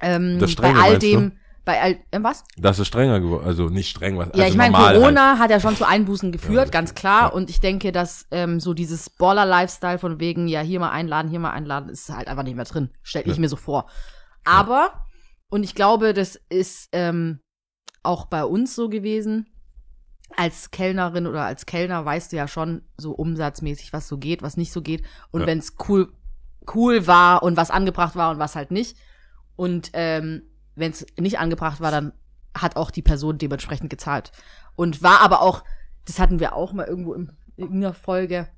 ähm, 0.00 0.38
Das 0.38 0.54
bei 0.54 0.70
Strenge, 0.70 0.80
all 0.82 0.98
dem, 0.98 1.32
bei 1.70 1.80
all, 1.80 1.92
äh, 2.10 2.18
was? 2.22 2.42
Das 2.56 2.80
ist 2.80 2.88
strenger 2.88 3.20
geworden. 3.20 3.46
Also 3.46 3.66
nicht 3.68 3.90
streng, 3.90 4.18
was 4.18 4.28
Ja, 4.34 4.42
also 4.44 4.46
ich 4.52 4.56
meine, 4.56 4.72
normal 4.72 4.94
Corona 4.96 5.38
hat 5.38 5.50
ja 5.50 5.60
schon 5.60 5.76
zu 5.76 5.86
Einbußen 5.86 6.30
Ja, 6.30 6.32
geführt, 6.32 6.64
das 6.64 6.70
ganz 6.72 6.94
klar. 6.96 7.28
Ja. 7.28 7.28
Und 7.28 7.48
ich 7.48 7.60
denke, 7.60 7.92
dass 7.92 8.26
ähm, 8.32 8.58
so 8.58 8.74
dieses 8.74 9.08
Baller-Lifestyle 9.10 9.98
von 9.98 10.18
wegen, 10.18 10.48
ja, 10.48 10.62
hier 10.62 10.80
mal 10.80 10.90
einladen, 10.90 11.30
hier 11.30 11.38
mal 11.38 11.52
einladen, 11.52 11.88
ist 11.88 12.10
halt 12.10 12.26
einfach 12.26 12.42
nicht 12.42 12.56
mehr 12.56 12.64
drin. 12.64 12.90
Stell 13.02 13.22
ich 13.28 13.36
Ja. 13.36 13.40
mir 13.40 13.48
so 13.48 13.54
vor. 13.54 13.88
Aber, 14.44 15.06
und 15.48 15.62
ich 15.62 15.76
glaube, 15.76 16.12
das 16.12 16.40
ist 16.48 16.88
ähm, 16.90 17.38
auch 18.02 18.26
bei 18.26 18.44
uns 18.44 18.74
so 18.74 18.88
gewesen. 18.88 19.46
Als 20.36 20.72
Kellnerin 20.72 21.26
oder 21.28 21.44
als 21.44 21.66
Kellner 21.66 22.04
weißt 22.04 22.32
du 22.32 22.36
ja 22.36 22.48
schon 22.48 22.82
so 22.96 23.12
umsatzmäßig, 23.12 23.92
was 23.92 24.08
so 24.08 24.18
geht, 24.18 24.42
was 24.42 24.56
nicht 24.56 24.72
so 24.72 24.82
geht. 24.82 25.04
Und 25.30 25.42
Ja. 25.42 25.46
wenn 25.46 25.58
es 25.58 25.74
cool, 25.88 26.12
cool 26.74 27.06
war 27.06 27.42
und 27.44 27.56
was 27.56 27.70
angebracht 27.70 28.16
war 28.16 28.30
und 28.32 28.38
was 28.40 28.56
halt 28.56 28.70
nicht. 28.72 28.96
Und 29.56 29.90
ähm, 29.92 30.42
wenn 30.74 30.92
es 30.92 31.06
nicht 31.18 31.38
angebracht 31.38 31.80
war, 31.80 31.90
dann 31.90 32.12
hat 32.56 32.76
auch 32.76 32.90
die 32.90 33.02
Person 33.02 33.38
dementsprechend 33.38 33.90
gezahlt. 33.90 34.32
Und 34.76 35.02
war 35.02 35.20
aber 35.20 35.42
auch, 35.42 35.64
das 36.06 36.18
hatten 36.18 36.40
wir 36.40 36.54
auch 36.54 36.72
mal 36.72 36.86
irgendwo 36.86 37.14
in 37.14 37.32
irgendeiner 37.56 37.94
Folge, 37.94 38.48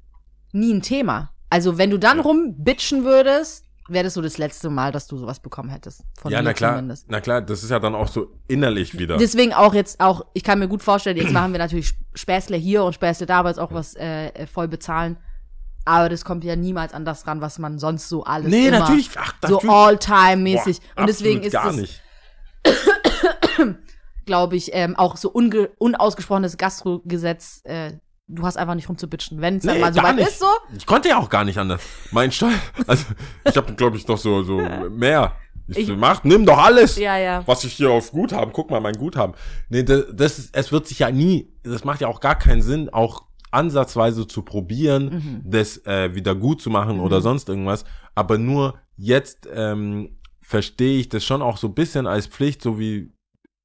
nie 0.53 0.73
ein 0.73 0.83
Thema. 0.83 1.31
Also 1.51 1.79
wenn 1.79 1.91
du 1.91 1.99
dann 1.99 2.21
rumbitchen 2.21 3.05
würdest, 3.05 3.67
wäre 3.89 4.05
das 4.05 4.15
so 4.15 4.23
das 4.23 4.39
letzte 4.39 4.71
Mal, 4.71 4.93
dass 4.93 5.07
du 5.07 5.17
sowas 5.17 5.41
bekommen 5.41 5.69
hättest. 5.69 6.05
Von 6.19 6.31
ja, 6.31 6.39
mir 6.39 6.45
na 6.45 6.53
klar, 6.53 6.75
zumindest. 6.75 7.07
na 7.11 7.21
klar, 7.21 7.43
das 7.43 7.63
ist 7.63 7.71
ja 7.71 7.79
dann 7.79 7.95
auch 7.95 8.09
so 8.09 8.29
innerlich 8.49 8.99
wieder. 8.99 9.17
Deswegen 9.17 9.53
auch 9.53 9.75
jetzt 9.75 10.01
auch, 10.01 10.25
ich 10.35 10.45
kann 10.45 10.59
mir 10.59 10.69
gut 10.69 10.83
vorstellen, 10.83 11.17
jetzt 11.17 11.33
machen 11.33 11.53
wir 11.53 11.59
natürlich 11.59 11.93
Späßle 12.15 12.57
hier 12.57 12.85
und 12.85 12.95
Späßle 12.95 13.27
da, 13.27 13.41
aber 13.41 13.49
jetzt 13.49 13.59
auch 13.59 13.73
was 13.73 13.95
äh, 13.97 14.47
voll 14.47 14.69
bezahlen. 14.69 15.17
Aber 15.85 16.09
das 16.09 16.25
kommt 16.25 16.45
ja 16.45 16.55
niemals 16.57 16.95
an 16.95 17.05
das 17.05 17.27
ran, 17.27 17.41
was 17.41 17.59
man 17.59 17.79
sonst 17.79 18.09
so 18.09 18.25
alles 18.25 18.49
nee, 18.51 18.69
immer 18.69 18.79
natürlich, 18.81 19.11
ach, 19.17 19.35
so 19.43 19.55
natürlich. 19.55 19.71
all-time-mäßig. 19.75 20.81
Boah, 20.95 21.01
Und 21.03 21.09
deswegen 21.09 21.43
ist 21.43 21.53
gar 21.53 21.73
nicht. 21.73 22.01
glaube 24.27 24.57
ich, 24.57 24.71
ähm, 24.73 24.97
auch 24.97 25.17
so 25.17 25.31
unausgesprochenes 25.31 26.57
Gastrogesetz. 26.57 27.61
Äh, 27.65 27.95
du 28.29 28.45
hast 28.45 28.57
einfach 28.57 28.75
nicht 28.75 28.89
rumzubitchen. 28.89 29.41
Wenn 29.41 29.57
es 29.57 29.65
dann 29.65 29.75
Nee, 29.75 29.81
mal 29.81 29.93
so 29.93 30.03
weit 30.03 30.17
nicht. 30.17 30.29
ist, 30.29 30.39
so. 30.39 30.47
Ich 30.77 30.87
konnte 30.87 31.09
ja 31.09 31.19
auch 31.19 31.29
gar 31.29 31.45
nicht 31.45 31.59
anders. 31.59 31.83
Mein 32.13 32.31
Steuer, 32.33 32.53
also 32.87 33.05
ich 33.45 33.57
habe 33.57 33.75
glaube 33.75 33.97
ich 33.97 34.05
doch 34.07 34.19
so 34.19 34.43
so 34.45 34.59
mehr. 34.91 35.35
Ich, 35.69 35.79
Ich- 35.79 35.87
so, 35.87 35.97
mach, 35.97 36.25
nimm 36.25 36.45
doch 36.45 36.59
alles. 36.59 36.97
Ja, 36.97 37.17
ja. 37.17 37.43
Was 37.47 37.65
ich 37.65 37.73
hier 37.75 37.91
auf 37.91 38.11
Guthaben, 38.13 38.53
guck 38.53 38.71
mal 38.71 38.81
mein 38.81 38.95
Guthaben. 38.95 39.35
Nee, 39.69 39.83
das, 39.85 40.05
das 40.13 40.39
ist, 40.39 40.57
es 40.57 40.73
wird 40.73 40.87
sich 40.89 40.99
ja 41.01 41.11
nie, 41.11 41.53
das 41.63 41.85
macht 41.85 42.01
ja 42.01 42.09
auch 42.09 42.21
gar 42.21 42.37
keinen 42.37 42.63
Sinn, 42.63 42.89
auch 42.93 43.25
ansatzweise 43.53 44.27
zu 44.27 44.43
probieren, 44.43 45.43
das 45.45 45.85
äh, 45.87 46.15
wieder 46.15 46.35
gut 46.35 46.61
zu 46.61 46.71
machen 46.71 47.01
oder 47.01 47.21
sonst 47.21 47.49
irgendwas. 47.49 47.85
Aber 48.15 48.39
nur 48.39 48.79
jetzt 48.97 49.49
ähm, 49.53 50.19
verstehe 50.41 50.99
ich 50.99 51.09
das 51.09 51.25
schon 51.25 51.43
auch 51.43 51.57
so 51.57 51.69
ein 51.69 51.75
bisschen 51.75 52.07
als 52.07 52.27
Pflicht, 52.27 52.63
so 52.63 52.79
wie, 52.79 53.13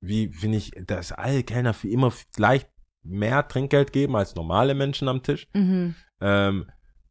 wie 0.01 0.29
finde 0.29 0.57
ich, 0.57 0.71
dass 0.85 1.11
alle 1.11 1.43
Kellner 1.43 1.73
für 1.73 1.89
immer 1.89 2.11
vielleicht 2.11 2.69
mehr 3.03 3.47
Trinkgeld 3.47 3.93
geben 3.93 4.15
als 4.15 4.35
normale 4.35 4.75
Menschen 4.75 5.07
am 5.07 5.23
Tisch 5.23 5.47
Mhm. 5.53 5.95
ähm, 6.21 6.65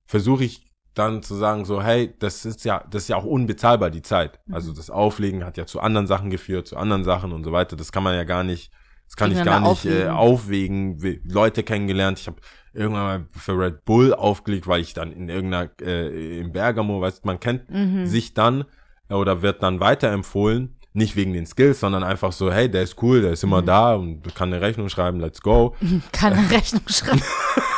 versuche 0.06 0.44
ich 0.44 0.66
dann 0.94 1.22
zu 1.22 1.34
sagen 1.34 1.64
so, 1.66 1.82
hey, 1.82 2.14
das 2.18 2.44
ist 2.46 2.64
ja, 2.64 2.82
das 2.90 3.02
ist 3.02 3.08
ja 3.08 3.16
auch 3.16 3.24
unbezahlbar, 3.24 3.90
die 3.90 4.02
Zeit. 4.02 4.40
Mhm. 4.46 4.54
Also 4.54 4.72
das 4.72 4.88
Auflegen 4.88 5.44
hat 5.44 5.56
ja 5.58 5.66
zu 5.66 5.80
anderen 5.80 6.06
Sachen 6.06 6.30
geführt, 6.30 6.66
zu 6.68 6.76
anderen 6.76 7.04
Sachen 7.04 7.32
und 7.32 7.44
so 7.44 7.52
weiter. 7.52 7.76
Das 7.76 7.92
kann 7.92 8.02
man 8.02 8.14
ja 8.14 8.24
gar 8.24 8.44
nicht, 8.44 8.72
das 9.06 9.16
kann 9.16 9.30
ich 9.30 9.42
gar 9.44 9.60
nicht 9.60 9.84
äh, 9.84 10.08
aufwägen. 10.08 10.98
Leute 11.24 11.62
kennengelernt. 11.62 12.18
Ich 12.18 12.26
habe 12.28 12.40
irgendwann 12.76 13.02
mal 13.04 13.24
für 13.32 13.58
Red 13.58 13.84
Bull 13.84 14.12
aufgelegt, 14.14 14.66
weil 14.66 14.80
ich 14.80 14.94
dann 14.94 15.12
in 15.12 15.28
irgendeiner, 15.28 15.70
äh, 15.82 16.38
in 16.40 16.52
Bergamo, 16.52 17.00
weißt 17.00 17.24
du, 17.24 17.26
man 17.28 17.40
kennt 17.40 17.68
Mhm. 17.70 18.06
sich 18.06 18.34
dann 18.34 18.64
oder 19.10 19.42
wird 19.42 19.62
dann 19.62 19.80
weiterempfohlen. 19.80 20.74
Nicht 20.92 21.14
wegen 21.16 21.32
den 21.34 21.44
Skills, 21.46 21.80
sondern 21.80 22.02
einfach 22.04 22.32
so, 22.32 22.50
hey, 22.50 22.70
der 22.70 22.82
ist 22.82 23.02
cool, 23.02 23.20
der 23.20 23.32
ist 23.32 23.44
immer 23.44 23.60
Mhm. 23.62 23.66
da 23.66 23.94
und 23.94 24.34
kann 24.34 24.52
eine 24.52 24.62
Rechnung 24.62 24.88
schreiben, 24.88 25.20
let's 25.20 25.40
go. 25.42 25.74
Kann 26.12 26.32
eine 26.32 26.50
Rechnung 26.50 26.82
schreiben. 26.88 27.20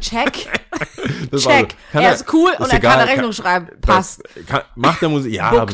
Check. 0.00 0.48
Das 1.30 1.44
war 1.46 1.52
Check. 1.60 1.76
kann 1.92 2.02
er 2.02 2.14
ist 2.14 2.32
cool 2.32 2.50
ist 2.52 2.60
und 2.60 2.70
er 2.70 2.78
egal, 2.78 2.92
kann 2.92 3.00
eine 3.02 3.10
Rechnung 3.10 3.32
schreiben. 3.32 3.68
Passt. 3.80 4.22
Das 4.34 4.46
kann, 4.46 4.62
macht 4.74 5.02
der 5.02 5.08
Musik, 5.08 5.32
ja, 5.34 5.66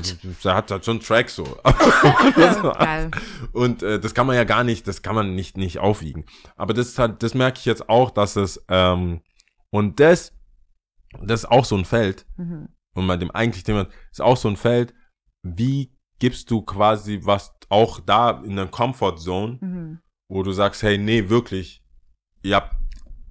der 0.44 0.54
hat 0.54 0.70
halt 0.70 0.84
schon 0.84 1.00
Track 1.00 1.30
so. 1.30 1.44
Und 3.52 3.82
äh, 3.82 3.98
das 4.00 4.14
kann 4.14 4.26
man 4.26 4.36
ja 4.36 4.44
gar 4.44 4.64
nicht, 4.64 4.86
das 4.86 5.02
kann 5.02 5.14
man 5.14 5.34
nicht 5.34 5.56
nicht 5.56 5.78
aufwiegen. 5.78 6.24
Aber 6.56 6.74
das 6.74 6.88
ist 6.88 6.98
halt, 6.98 7.22
das 7.22 7.34
merke 7.34 7.58
ich 7.58 7.64
jetzt 7.64 7.88
auch, 7.88 8.10
dass 8.10 8.36
es 8.36 8.62
ähm, 8.68 9.20
und 9.70 10.00
das, 10.00 10.32
das 11.22 11.40
ist 11.44 11.50
auch 11.50 11.64
so 11.64 11.76
ein 11.76 11.84
Feld. 11.84 12.26
Mhm. 12.36 12.68
Und 12.94 13.06
bei 13.06 13.16
dem 13.16 13.30
eigentlichen 13.30 13.66
Thema 13.66 13.86
ist 14.10 14.20
auch 14.20 14.36
so 14.36 14.48
ein 14.48 14.56
Feld. 14.56 14.92
Wie 15.42 15.92
gibst 16.18 16.50
du 16.50 16.62
quasi 16.62 17.20
was 17.22 17.52
auch 17.68 18.00
da 18.00 18.42
in 18.44 18.56
der 18.56 18.66
Comfort 18.66 19.16
Zone, 19.18 19.58
Mhm. 19.60 20.00
wo 20.28 20.42
du 20.42 20.52
sagst, 20.52 20.82
hey, 20.82 20.98
nee, 20.98 21.28
wirklich, 21.28 21.82
ihr 22.42 22.56
habt, 22.56 22.76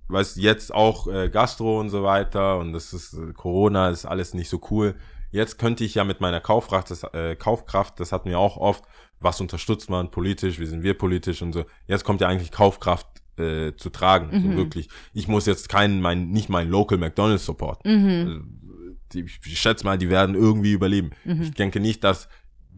weißt 0.10 0.38
jetzt 0.38 0.74
auch 0.74 1.08
äh, 1.08 1.30
Gastro 1.30 1.80
und 1.80 1.90
so 1.90 2.04
weiter 2.04 2.58
und 2.58 2.74
das 2.74 2.94
ist 2.94 3.14
äh, 3.14 3.34
Corona, 3.34 3.90
ist 3.90 4.06
alles 4.06 4.34
nicht 4.34 4.50
so 4.50 4.60
cool. 4.72 4.96
Jetzt 5.32 5.60
könnte 5.60 5.84
ich 5.84 5.96
ja 5.96 6.04
mit 6.04 6.22
meiner 6.22 6.42
Kaufkraft, 6.42 6.90
das, 6.90 7.04
äh, 7.04 7.36
Kaufkraft, 7.36 8.00
das 8.00 8.12
hatten 8.12 8.30
wir 8.30 8.40
auch 8.40 8.58
oft, 8.58 8.84
was 9.20 9.40
unterstützt 9.42 9.90
man 9.90 10.10
politisch, 10.12 10.60
wie 10.60 10.66
sind 10.66 10.82
wir 10.82 10.98
politisch 10.98 11.42
und 11.42 11.54
so. 11.54 11.66
Jetzt 11.88 12.04
kommt 12.04 12.22
ja 12.22 12.28
eigentlich 12.28 12.52
Kaufkraft 12.52 13.08
äh, 13.38 13.76
zu 13.76 13.90
tragen, 13.90 14.30
so 14.32 14.48
Mhm. 14.48 14.58
wirklich. 14.58 14.90
Ich 15.14 15.28
muss 15.28 15.46
jetzt 15.46 15.70
keinen, 15.70 16.02
mein, 16.02 16.30
nicht 16.30 16.50
mein 16.50 16.68
Local 16.70 16.98
McDonald's 16.98 17.46
supporten. 17.46 18.04
Mhm. 18.04 18.28
Also, 18.28 19.26
ich 19.46 19.60
schätze 19.60 19.86
mal, 19.86 19.98
die 19.98 20.10
werden 20.10 20.36
irgendwie 20.36 20.72
überleben. 20.72 21.12
Mhm. 21.26 21.42
Ich 21.44 21.52
denke 21.54 21.80
nicht, 21.80 22.04
dass 22.04 22.28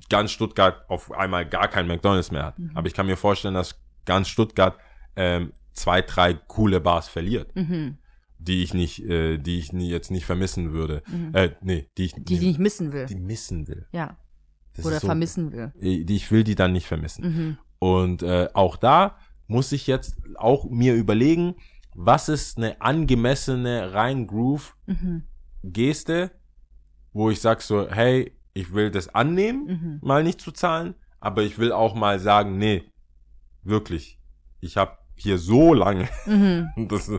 ganz 0.10 0.32
Stuttgart 0.32 0.90
auf 0.90 1.12
einmal 1.12 1.46
gar 1.48 1.68
kein 1.68 1.88
McDonalds 1.88 2.32
mehr 2.32 2.46
hat. 2.46 2.60
Mhm. 2.60 2.72
Aber 2.74 2.88
ich 2.88 2.94
kann 2.94 3.06
mir 3.06 3.18
vorstellen, 3.18 3.54
dass 3.54 3.80
ganz 4.06 4.28
Stuttgart 4.28 4.78
ähm, 5.16 5.54
zwei, 5.74 6.02
drei 6.02 6.34
coole 6.34 6.80
Bars 6.82 7.08
verliert, 7.08 7.56
Mhm. 7.56 7.98
die 8.40 8.64
ich 8.64 8.74
nicht, 8.74 9.04
äh, 9.06 9.38
die 9.38 9.60
ich 9.60 9.72
nie, 9.74 9.90
jetzt 9.90 10.12
nicht 10.12 10.26
vermissen 10.26 10.72
würde. 10.74 11.04
Mhm. 11.08 11.36
Äh, 11.36 11.52
nee, 11.62 11.90
die 11.98 12.06
ich 12.06 12.14
Die, 12.14 12.24
die 12.40 12.48
nicht 12.48 12.60
missen 12.60 12.92
will. 12.94 13.06
die 13.06 13.16
missen 13.16 13.68
will. 13.68 13.88
Ja. 13.92 14.18
Das 14.74 14.86
Oder 14.86 15.00
so- 15.00 15.08
vermissen 15.08 15.52
will. 15.52 15.72
äh, 15.82 16.04
Die 16.04 16.16
ich 16.16 16.32
will 16.32 16.44
die 16.44 16.56
dann 16.56 16.72
nicht 16.74 16.88
vermissen. 16.88 17.24
Mhm. 17.26 17.58
Und 17.80 18.24
äh, 18.24 18.48
auch 18.54 18.76
da 18.78 19.18
muss 19.48 19.72
ich 19.74 19.86
jetzt 19.88 20.16
auch 20.36 20.70
mir 20.70 20.96
überlegen, 20.96 21.56
was 21.94 22.30
ist 22.30 22.58
eine 22.58 22.80
angemessene 22.82 23.94
rein 23.94 24.28
Groove 24.28 24.76
Mhm. 24.86 25.24
Geste, 25.64 26.32
wo 27.14 27.30
ich 27.30 27.42
sag 27.42 27.62
so, 27.62 27.90
hey, 27.90 28.32
ich 28.54 28.74
will 28.74 28.92
das 28.92 29.10
annehmen, 29.10 29.66
Mhm. 29.66 30.00
mal 30.02 30.24
nicht 30.24 30.40
zu 30.42 30.52
zahlen, 30.52 30.96
aber 31.20 31.44
ich 31.44 31.58
will 31.60 31.72
auch 31.74 31.94
mal 31.96 32.20
sagen, 32.20 32.58
nee, 32.58 32.84
wirklich, 33.64 34.20
ich 34.62 34.78
habe 34.78 34.98
hier 35.22 35.38
so 35.38 35.74
lange, 35.74 36.08
Mhm. 36.26 36.70
dass 36.90 37.10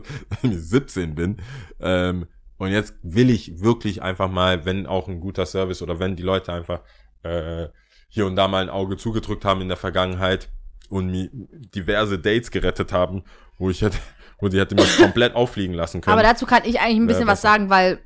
ich 0.41 0.57
17 0.57 1.15
bin, 1.15 1.37
ähm, 1.79 2.27
und 2.57 2.71
jetzt 2.71 2.95
will 3.01 3.29
ich 3.29 3.61
wirklich 3.61 4.01
einfach 4.03 4.29
mal, 4.31 4.63
wenn 4.65 4.85
auch 4.85 5.07
ein 5.09 5.19
guter 5.19 5.45
Service 5.45 5.81
oder 5.81 5.99
wenn 5.99 6.15
die 6.15 6.23
Leute 6.23 6.53
einfach 6.53 6.81
äh, 7.23 7.67
hier 8.09 8.25
und 8.27 8.35
da 8.35 8.47
mal 8.47 8.61
ein 8.63 8.69
Auge 8.69 8.95
zugedrückt 8.95 9.43
haben 9.43 9.61
in 9.61 9.67
der 9.67 9.75
Vergangenheit 9.77 10.49
und 10.89 11.07
mir 11.07 11.29
diverse 11.33 12.19
Dates 12.19 12.51
gerettet 12.51 12.93
haben, 12.93 13.23
wo 13.57 13.69
ich 13.69 13.81
hätte, 13.81 13.97
wo 14.39 14.47
die 14.47 14.59
hätte 14.59 14.75
mich 14.75 14.97
komplett 14.97 15.35
auffliegen 15.35 15.73
lassen 15.73 15.99
können. 16.01 16.13
Aber 16.17 16.23
dazu 16.27 16.45
kann 16.45 16.61
ich 16.65 16.79
eigentlich 16.79 16.97
ein 16.97 17.07
bisschen 17.07 17.27
was 17.27 17.41
sagen, 17.41 17.69
weil 17.69 17.99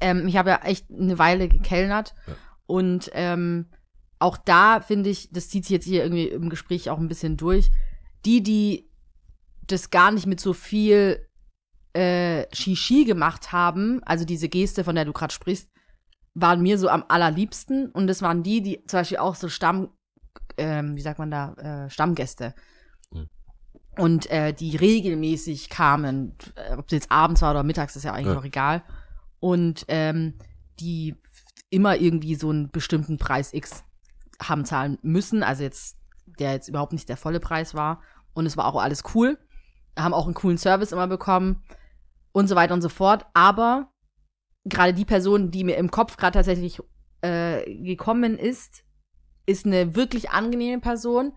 ähm, 0.00 0.28
ich 0.28 0.36
habe 0.36 0.50
ja 0.50 0.60
echt 0.62 0.86
eine 0.90 1.18
Weile 1.18 1.48
gekellnert 1.48 2.14
Ja. 2.26 2.34
und 2.66 3.10
ähm, 3.14 3.66
auch 4.18 4.36
da 4.36 4.80
finde 4.80 5.10
ich, 5.10 5.30
das 5.32 5.48
zieht 5.48 5.64
sich 5.64 5.70
jetzt 5.72 5.86
hier 5.86 6.02
irgendwie 6.02 6.28
im 6.28 6.50
Gespräch 6.50 6.90
auch 6.90 6.98
ein 6.98 7.08
bisschen 7.08 7.36
durch, 7.36 7.70
die, 8.24 8.42
die 8.42 8.85
das 9.66 9.90
gar 9.90 10.10
nicht 10.12 10.26
mit 10.26 10.40
so 10.40 10.52
viel 10.52 11.26
äh, 11.92 12.46
Shishi 12.54 13.04
gemacht 13.04 13.52
haben, 13.52 14.02
also 14.04 14.24
diese 14.24 14.48
Geste, 14.48 14.84
von 14.84 14.94
der 14.94 15.04
du 15.04 15.12
gerade 15.12 15.32
sprichst, 15.32 15.70
waren 16.34 16.60
mir 16.60 16.78
so 16.78 16.88
am 16.88 17.04
allerliebsten 17.08 17.90
und 17.90 18.06
das 18.06 18.20
waren 18.20 18.42
die, 18.42 18.60
die 18.60 18.84
zum 18.86 19.00
Beispiel 19.00 19.18
auch 19.18 19.34
so 19.34 19.48
Stamm, 19.48 19.88
ähm, 20.58 20.94
wie 20.96 21.00
sagt 21.00 21.18
man 21.18 21.30
da, 21.30 21.54
äh, 21.86 21.90
Stammgäste. 21.90 22.54
Mhm. 23.10 23.28
Und 23.98 24.30
äh, 24.30 24.52
die 24.52 24.76
regelmäßig 24.76 25.70
kamen, 25.70 26.36
äh, 26.56 26.74
ob 26.76 26.86
es 26.86 26.92
jetzt 26.92 27.10
abends 27.10 27.40
war 27.40 27.52
oder 27.52 27.62
mittags, 27.62 27.96
ist 27.96 28.04
ja 28.04 28.12
eigentlich 28.12 28.34
Ja. 28.34 28.38
auch 28.38 28.44
egal. 28.44 28.82
Und 29.40 29.86
ähm, 29.88 30.34
die 30.78 31.16
immer 31.70 31.96
irgendwie 31.96 32.34
so 32.34 32.50
einen 32.50 32.70
bestimmten 32.70 33.16
Preis 33.16 33.54
X 33.54 33.84
haben 34.42 34.66
zahlen 34.66 34.98
müssen. 35.02 35.42
Also 35.42 35.62
jetzt, 35.62 35.96
der 36.38 36.52
jetzt 36.52 36.68
überhaupt 36.68 36.92
nicht 36.92 37.08
der 37.08 37.16
volle 37.16 37.40
Preis 37.40 37.74
war. 37.74 38.02
Und 38.34 38.44
es 38.44 38.58
war 38.58 38.66
auch 38.66 38.80
alles 38.80 39.02
cool. 39.14 39.38
Haben 39.98 40.14
auch 40.14 40.26
einen 40.26 40.34
coolen 40.34 40.58
Service 40.58 40.92
immer 40.92 41.06
bekommen 41.06 41.62
und 42.32 42.48
so 42.48 42.54
weiter 42.56 42.74
und 42.74 42.82
so 42.82 42.88
fort. 42.88 43.26
Aber 43.34 43.90
gerade 44.64 44.92
die 44.94 45.04
Person, 45.04 45.50
die 45.50 45.64
mir 45.64 45.76
im 45.76 45.90
Kopf 45.90 46.16
gerade 46.16 46.34
tatsächlich 46.34 46.80
äh, 47.22 47.64
gekommen 47.82 48.38
ist, 48.38 48.84
ist 49.46 49.64
eine 49.64 49.94
wirklich 49.94 50.30
angenehme 50.30 50.80
Person. 50.80 51.32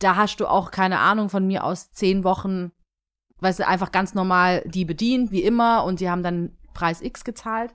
Da 0.00 0.16
hast 0.16 0.36
du 0.40 0.46
auch 0.46 0.70
keine 0.70 0.98
Ahnung 0.98 1.28
von 1.30 1.46
mir 1.46 1.64
aus 1.64 1.92
zehn 1.92 2.24
Wochen, 2.24 2.72
weißt 3.38 3.60
du, 3.60 3.66
einfach 3.68 3.92
ganz 3.92 4.14
normal 4.14 4.62
die 4.66 4.84
bedient, 4.84 5.30
wie 5.30 5.42
immer, 5.44 5.84
und 5.84 6.00
die 6.00 6.10
haben 6.10 6.22
dann 6.24 6.58
Preis 6.74 7.00
X 7.00 7.24
gezahlt. 7.24 7.74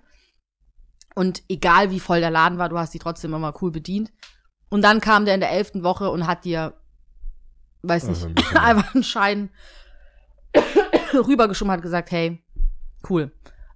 Und 1.16 1.42
egal 1.50 1.90
wie 1.90 2.00
voll 2.00 2.20
der 2.20 2.30
Laden 2.30 2.58
war, 2.60 2.70
du 2.70 2.78
hast 2.78 2.94
die 2.94 3.00
trotzdem 3.00 3.34
immer 3.34 3.54
cool 3.62 3.72
bedient. 3.72 4.12
Und 4.70 4.82
dann 4.84 5.00
kam 5.02 5.26
der 5.26 5.34
in 5.34 5.40
der 5.40 5.52
elften 5.52 5.84
Woche 5.84 6.10
und 6.12 6.28
hat 6.28 6.44
dir, 6.46 6.74
weiß 7.84 8.06
Also 8.10 8.28
nicht, 8.28 8.28
ein 8.28 8.36
bisschen- 8.36 8.58
einfach 8.64 8.94
einen 8.94 9.04
Schein 9.04 9.50
rübergeschoben 11.14 11.72
hat 11.72 11.82
gesagt, 11.82 12.12
hey, 12.12 12.44
cool. 13.10 13.32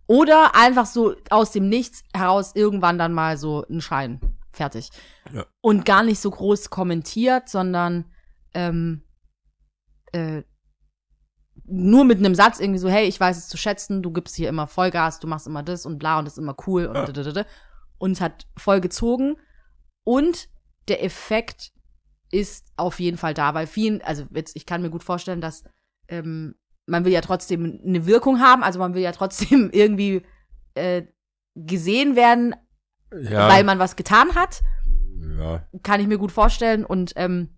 Oder 0.07 0.55
einfach 0.55 0.85
so 0.85 1.15
aus 1.29 1.51
dem 1.51 1.69
Nichts 1.69 2.03
heraus 2.13 2.51
irgendwann 2.55 2.97
dann 2.97 3.13
mal 3.13 3.37
so 3.37 3.65
einen 3.67 3.81
Schein. 3.81 4.19
Fertig. 4.51 4.89
Ja. 5.33 5.45
Und 5.61 5.85
gar 5.85 6.03
nicht 6.03 6.19
so 6.19 6.29
groß 6.29 6.69
kommentiert, 6.69 7.47
sondern 7.47 8.05
ähm, 8.53 9.03
äh, 10.11 10.43
nur 11.63 12.03
mit 12.03 12.17
einem 12.17 12.35
Satz 12.35 12.59
irgendwie 12.59 12.79
so, 12.79 12.89
hey, 12.89 13.07
ich 13.07 13.17
weiß 13.19 13.37
es 13.37 13.47
zu 13.47 13.55
schätzen, 13.57 14.01
du 14.03 14.11
gibst 14.11 14.35
hier 14.35 14.49
immer 14.49 14.67
Vollgas, 14.67 15.19
du 15.19 15.27
machst 15.27 15.47
immer 15.47 15.63
das 15.63 15.85
und 15.85 15.99
bla 15.99 16.19
und 16.19 16.25
das 16.25 16.33
ist 16.33 16.39
immer 16.43 16.55
cool 16.67 16.85
und 16.87 16.95
Ja. 16.95 17.05
dadadada. 17.05 17.45
und 17.97 18.19
hat 18.19 18.47
voll 18.57 18.81
gezogen. 18.81 19.37
Und 20.03 20.49
der 20.89 21.03
Effekt 21.03 21.71
ist 22.31 22.67
auf 22.75 22.99
jeden 22.99 23.17
Fall 23.17 23.33
da, 23.33 23.53
weil 23.53 23.67
vielen, 23.67 24.01
also 24.01 24.25
jetzt, 24.33 24.55
ich 24.57 24.65
kann 24.65 24.81
mir 24.81 24.89
gut 24.89 25.03
vorstellen, 25.03 25.39
dass 25.39 25.63
ähm, 26.09 26.55
man 26.91 27.05
will 27.05 27.11
ja 27.11 27.21
trotzdem 27.21 27.79
eine 27.85 28.05
Wirkung 28.05 28.39
haben, 28.39 28.63
also 28.63 28.79
man 28.79 28.93
will 28.93 29.01
ja 29.01 29.11
trotzdem 29.11 29.69
irgendwie 29.73 30.21
äh, 30.75 31.03
gesehen 31.55 32.15
werden, 32.15 32.55
ja, 33.11 33.49
weil 33.49 33.63
man 33.63 33.79
was 33.79 33.95
getan 33.95 34.35
hat 34.35 34.61
ja, 35.37 35.65
kann 35.83 35.99
ich 35.99 36.07
mir 36.07 36.17
gut 36.17 36.31
vorstellen 36.31 36.85
und 36.85 37.13
ähm, 37.15 37.49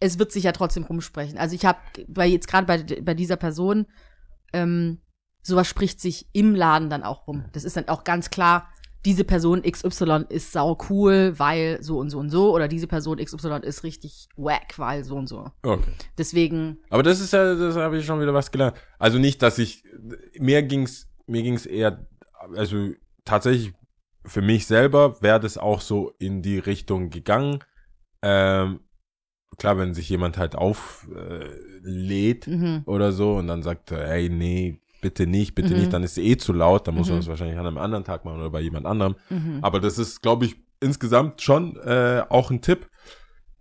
es 0.00 0.18
wird 0.18 0.32
sich 0.32 0.44
ja 0.44 0.52
trotzdem 0.52 0.84
rumsprechen. 0.84 1.38
Also 1.38 1.54
ich 1.54 1.64
habe 1.66 1.78
bei 2.08 2.26
jetzt 2.26 2.48
gerade 2.48 2.66
bei, 2.66 3.00
bei 3.02 3.14
dieser 3.14 3.36
Person 3.36 3.86
ähm, 4.52 5.02
sowas 5.42 5.68
spricht 5.68 6.00
sich 6.00 6.28
im 6.32 6.54
Laden 6.54 6.90
dann 6.90 7.02
auch 7.02 7.26
rum. 7.26 7.44
Das 7.52 7.64
ist 7.64 7.76
dann 7.76 7.88
auch 7.88 8.04
ganz 8.04 8.30
klar, 8.30 8.70
diese 9.04 9.24
Person 9.24 9.62
XY 9.62 10.24
ist 10.28 10.52
sau 10.52 10.76
cool, 10.88 11.34
weil 11.38 11.82
so 11.82 11.98
und 11.98 12.10
so 12.10 12.18
und 12.18 12.30
so 12.30 12.54
oder 12.54 12.68
diese 12.68 12.86
Person 12.86 13.18
XY 13.18 13.60
ist 13.62 13.82
richtig 13.82 14.28
wack, 14.36 14.78
weil 14.78 15.04
so 15.04 15.16
und 15.16 15.26
so. 15.26 15.50
okay. 15.62 15.90
Deswegen 16.18 16.78
Aber 16.90 17.02
das 17.02 17.20
ist 17.20 17.32
ja, 17.32 17.54
das 17.54 17.76
habe 17.76 17.98
ich 17.98 18.04
schon 18.04 18.20
wieder 18.20 18.34
was 18.34 18.50
gelernt. 18.50 18.76
Also 18.98 19.18
nicht, 19.18 19.42
dass 19.42 19.58
ich, 19.58 19.84
mir 20.38 20.62
ging's, 20.62 21.08
mir 21.26 21.42
ging's 21.42 21.66
eher, 21.66 22.06
also 22.54 22.90
tatsächlich 23.24 23.72
für 24.24 24.42
mich 24.42 24.66
selber 24.66 25.22
wäre 25.22 25.40
das 25.40 25.56
auch 25.56 25.80
so 25.80 26.12
in 26.18 26.42
die 26.42 26.58
Richtung 26.58 27.08
gegangen. 27.08 27.60
Ähm, 28.22 28.80
klar, 29.56 29.78
wenn 29.78 29.94
sich 29.94 30.08
jemand 30.10 30.36
halt 30.36 30.56
auflädt 30.56 32.46
äh, 32.46 32.50
mhm. 32.50 32.82
oder 32.84 33.12
so 33.12 33.36
und 33.36 33.46
dann 33.46 33.62
sagt, 33.62 33.92
er, 33.92 34.10
ey, 34.10 34.28
nee, 34.28 34.80
bitte 35.00 35.26
nicht, 35.26 35.54
bitte 35.54 35.74
Mhm. 35.74 35.80
nicht, 35.80 35.92
dann 35.92 36.02
ist 36.02 36.12
es 36.12 36.24
eh 36.24 36.36
zu 36.36 36.52
laut, 36.52 36.86
dann 36.86 36.94
muss 36.94 37.08
man 37.08 37.16
Mhm. 37.16 37.20
das 37.20 37.28
wahrscheinlich 37.28 37.58
an 37.58 37.66
einem 37.66 37.78
anderen 37.78 38.04
Tag 38.04 38.24
machen 38.24 38.38
oder 38.40 38.50
bei 38.50 38.60
jemand 38.60 38.86
anderem. 38.86 39.16
Mhm. 39.28 39.58
Aber 39.62 39.80
das 39.80 39.98
ist, 39.98 40.22
glaube 40.22 40.44
ich, 40.46 40.56
insgesamt 40.80 41.42
schon 41.42 41.76
äh, 41.76 42.22
auch 42.28 42.50
ein 42.50 42.60
Tipp, 42.62 42.88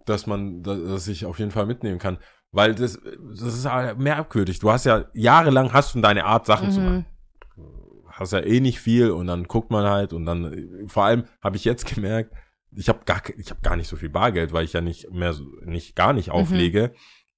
dass 0.06 0.28
man, 0.28 0.64
dass, 0.64 0.80
dass 0.84 1.08
ich 1.08 1.26
auf 1.26 1.40
jeden 1.40 1.52
Fall 1.52 1.66
mitnehmen 1.66 2.00
kann. 2.00 2.18
Weil 2.52 2.74
das, 2.74 3.00
das 3.30 3.54
ist 3.54 3.70
halt 3.70 4.00
merkwürdig. 4.00 4.60
Du 4.60 4.72
hast 4.72 4.86
ja 4.86 5.06
jahrelang 5.14 5.72
hast 5.74 5.94
du 5.94 6.02
deine 6.02 6.26
Art, 6.26 6.46
Sachen 6.48 6.72
zu 6.72 6.80
machen. 6.80 7.06
Mhm. 7.56 7.64
Hast 8.08 8.34
ja 8.34 8.40
eh 8.40 8.60
nicht 8.60 8.80
viel 8.80 9.12
und 9.12 9.28
dann 9.28 9.46
guckt 9.46 9.72
man 9.72 9.86
halt 9.86 10.14
und 10.14 10.26
dann, 10.26 10.86
vor 10.88 11.06
allem 11.06 11.24
habe 11.42 11.56
ich 11.58 11.64
jetzt 11.66 11.86
gemerkt, 11.96 12.34
ich 12.76 12.90
habe 12.90 13.00
gar, 13.06 13.22
ich 13.38 13.50
habe 13.50 13.62
gar 13.62 13.76
nicht 13.76 13.88
so 13.88 13.96
viel 13.96 14.10
Bargeld, 14.10 14.52
weil 14.54 14.64
ich 14.66 14.74
ja 14.74 14.82
nicht 14.82 15.12
mehr, 15.12 15.34
so, 15.34 15.44
nicht 15.64 15.96
gar 15.96 16.14
nicht 16.14 16.32
auflege. 16.32 16.92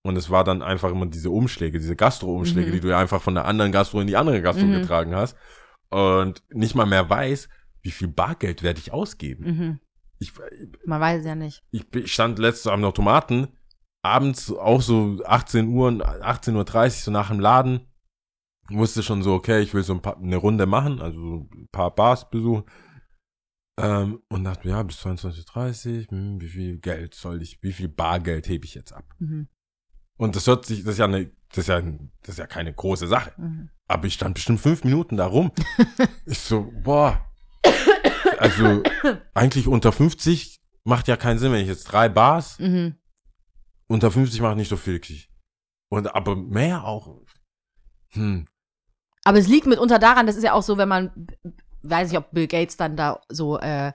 Und 0.04 0.16
es 0.18 0.30
war 0.30 0.44
dann 0.44 0.62
einfach 0.64 0.90
immer 0.92 1.06
diese 1.06 1.30
Umschläge, 1.30 1.80
diese 1.80 1.96
Gastro-Umschläge, 1.96 2.70
Mhm. 2.70 2.74
die 2.74 2.80
du 2.80 2.90
ja 2.90 2.98
einfach 2.98 3.22
von 3.22 3.36
der 3.36 3.46
anderen 3.46 3.72
Gastro 3.72 4.02
in 4.02 4.08
die 4.08 4.18
andere 4.18 4.42
Gastro 4.42 4.66
Mhm. 4.66 4.74
getragen 4.82 5.16
hast. 5.16 5.38
Und 5.90 6.42
nicht 6.50 6.74
mal 6.76 6.86
mehr 6.86 7.10
weiß, 7.10 7.50
wie 7.84 7.92
viel 7.92 8.08
Bargeld 8.08 8.64
werde 8.64 8.80
ich 8.80 8.92
ausgeben. 8.94 9.44
Mhm. 9.46 9.80
Ich, 10.20 10.34
Man 10.86 11.02
weiß 11.02 11.26
ja 11.26 11.36
nicht. 11.36 11.64
ich 11.72 12.12
stand 12.14 12.40
letztes 12.40 12.68
am 12.68 12.84
Automaten, 12.84 13.48
abends 14.04 14.52
auch 14.52 14.82
so 14.82 15.20
18 15.26 15.68
Uhr, 15.70 15.90
18.30 15.90 16.86
Uhr, 16.86 16.90
so 16.92 17.12
nach 17.12 17.30
dem 17.30 17.40
Laden, 17.40 17.88
wusste 18.70 19.04
schon 19.04 19.22
so, 19.22 19.34
okay, 19.34 19.62
ich 19.62 19.74
will 19.74 19.84
so 19.84 19.94
ein 19.94 20.02
paar, 20.02 20.18
eine 20.18 20.38
Runde 20.38 20.66
machen, 20.66 21.02
also 21.02 21.20
so 21.20 21.36
ein 21.54 21.68
paar 21.72 21.94
Bars 21.94 22.30
besuchen. 22.30 22.64
Ähm, 23.80 24.22
und 24.30 24.44
dachte 24.44 24.68
mir, 24.68 24.76
ja, 24.76 24.84
bis 24.84 25.00
22.30 25.06 26.04
Uhr, 26.12 26.18
hm, 26.18 26.42
wie 26.42 26.48
viel 26.48 26.78
Geld 26.80 27.14
soll 27.16 27.42
ich, 27.42 27.62
wie 27.64 27.74
viel 27.74 27.88
Bargeld 27.90 28.48
hebe 28.48 28.66
ich 28.66 28.76
jetzt 28.76 28.94
ab? 28.94 29.06
Mhm. 29.20 29.48
Und 30.22 30.36
das 30.36 30.46
hört 30.46 30.68
sich, 30.68 30.84
das 30.84 30.94
ist 30.94 30.98
ja 31.00 31.06
eine, 31.06 31.32
das 31.50 31.58
ist 31.58 31.68
ja, 31.68 31.82
das 31.82 32.30
ist 32.30 32.38
ja 32.38 32.46
keine 32.46 32.72
große 32.72 33.08
Sache. 33.08 33.34
Mhm. 33.38 33.70
Aber 33.88 34.06
ich 34.06 34.14
stand 34.14 34.36
bestimmt 34.36 34.62
fünf 34.62 34.84
Minuten 34.84 35.18
da 35.18 35.26
rum. 35.26 35.52
ich 36.28 36.38
so, 36.38 36.72
boah. 36.84 37.26
Also, 38.38 38.84
eigentlich 39.34 39.68
unter 39.68 39.92
50 39.92 40.62
macht 40.84 41.08
ja 41.08 41.18
keinen 41.18 41.40
Sinn, 41.40 41.52
wenn 41.52 41.62
ich 41.62 41.68
jetzt 41.68 41.86
drei 41.86 42.08
Bars, 42.08 42.60
Mhm. 42.60 42.98
unter 43.88 44.12
50 44.12 44.42
macht 44.42 44.58
nicht 44.58 44.70
so 44.70 44.78
viel. 44.78 45.02
Und 45.90 46.14
aber 46.14 46.36
mehr 46.36 46.84
auch. 46.84 47.20
Hm. 48.10 48.46
Aber 49.24 49.40
es 49.40 49.48
liegt 49.48 49.66
mitunter 49.66 49.98
daran, 49.98 50.28
das 50.28 50.36
ist 50.36 50.44
ja 50.44 50.54
auch 50.54 50.64
so, 50.64 50.78
wenn 50.78 50.88
man, 50.88 51.28
weiß 51.82 52.10
nicht, 52.10 52.20
ob 52.20 52.30
Bill 52.30 52.48
Gates 52.48 52.78
dann 52.78 52.96
da 52.96 53.22
so 53.30 53.58
äh, 53.58 53.92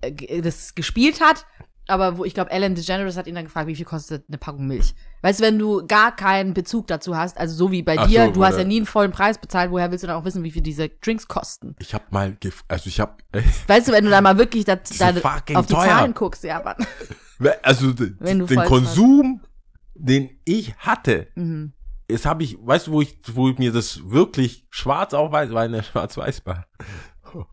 äh, 0.00 0.40
das 0.42 0.74
gespielt 0.74 1.20
hat, 1.20 1.46
aber 1.88 2.18
wo 2.18 2.24
ich 2.24 2.34
glaube, 2.34 2.50
Ellen 2.50 2.74
DeGeneres 2.74 3.16
hat 3.16 3.26
ihn 3.26 3.34
dann 3.34 3.44
gefragt, 3.44 3.68
wie 3.68 3.76
viel 3.76 3.84
kostet 3.84 4.24
eine 4.28 4.38
Packung 4.38 4.66
Milch? 4.66 4.94
Weißt 5.22 5.40
du, 5.40 5.44
wenn 5.44 5.58
du 5.58 5.86
gar 5.86 6.14
keinen 6.14 6.52
Bezug 6.54 6.86
dazu 6.88 7.16
hast, 7.16 7.38
also 7.38 7.54
so 7.54 7.70
wie 7.70 7.82
bei 7.82 7.96
Ach 7.98 8.06
dir, 8.06 8.26
so, 8.26 8.32
du 8.32 8.44
hast 8.44 8.58
ja 8.58 8.64
nie 8.64 8.78
einen 8.78 8.86
vollen 8.86 9.12
Preis 9.12 9.38
bezahlt, 9.38 9.70
woher 9.70 9.90
willst 9.90 10.02
du 10.02 10.08
dann 10.08 10.16
auch 10.16 10.24
wissen, 10.24 10.42
wie 10.42 10.50
viel 10.50 10.62
diese 10.62 10.88
Drinks 10.88 11.28
kosten? 11.28 11.76
Ich 11.78 11.94
hab 11.94 12.10
mal, 12.12 12.32
gef 12.40 12.64
also 12.68 12.88
ich 12.88 12.98
hab, 13.00 13.22
Weißt 13.68 13.88
du, 13.88 13.92
wenn 13.92 14.04
du 14.04 14.10
dann 14.10 14.24
mal 14.24 14.36
wirklich 14.38 14.64
da, 14.64 14.76
da 14.76 15.08
auf 15.54 15.66
die 15.66 15.74
teuer. 15.74 15.84
Zahlen 15.84 16.14
guckst, 16.14 16.44
ja, 16.44 16.56
aber. 16.58 16.76
also 17.62 17.92
den 17.92 18.56
Konsum, 18.64 19.40
den 19.94 20.30
ich 20.44 20.74
hatte, 20.78 21.28
Mhm. 21.34 21.72
jetzt 22.10 22.26
habe 22.26 22.42
ich, 22.42 22.56
weißt 22.60 22.88
du, 22.88 22.92
wo 22.92 23.00
ich, 23.02 23.18
wo 23.32 23.48
ich 23.48 23.58
mir 23.58 23.72
das 23.72 24.00
wirklich 24.10 24.66
schwarz 24.70 25.14
auf 25.14 25.30
weiß, 25.32 25.52
war 25.52 25.64
in 25.64 25.72
der 25.72 25.82
Schwarz-Weiß-Bar. 25.82 26.66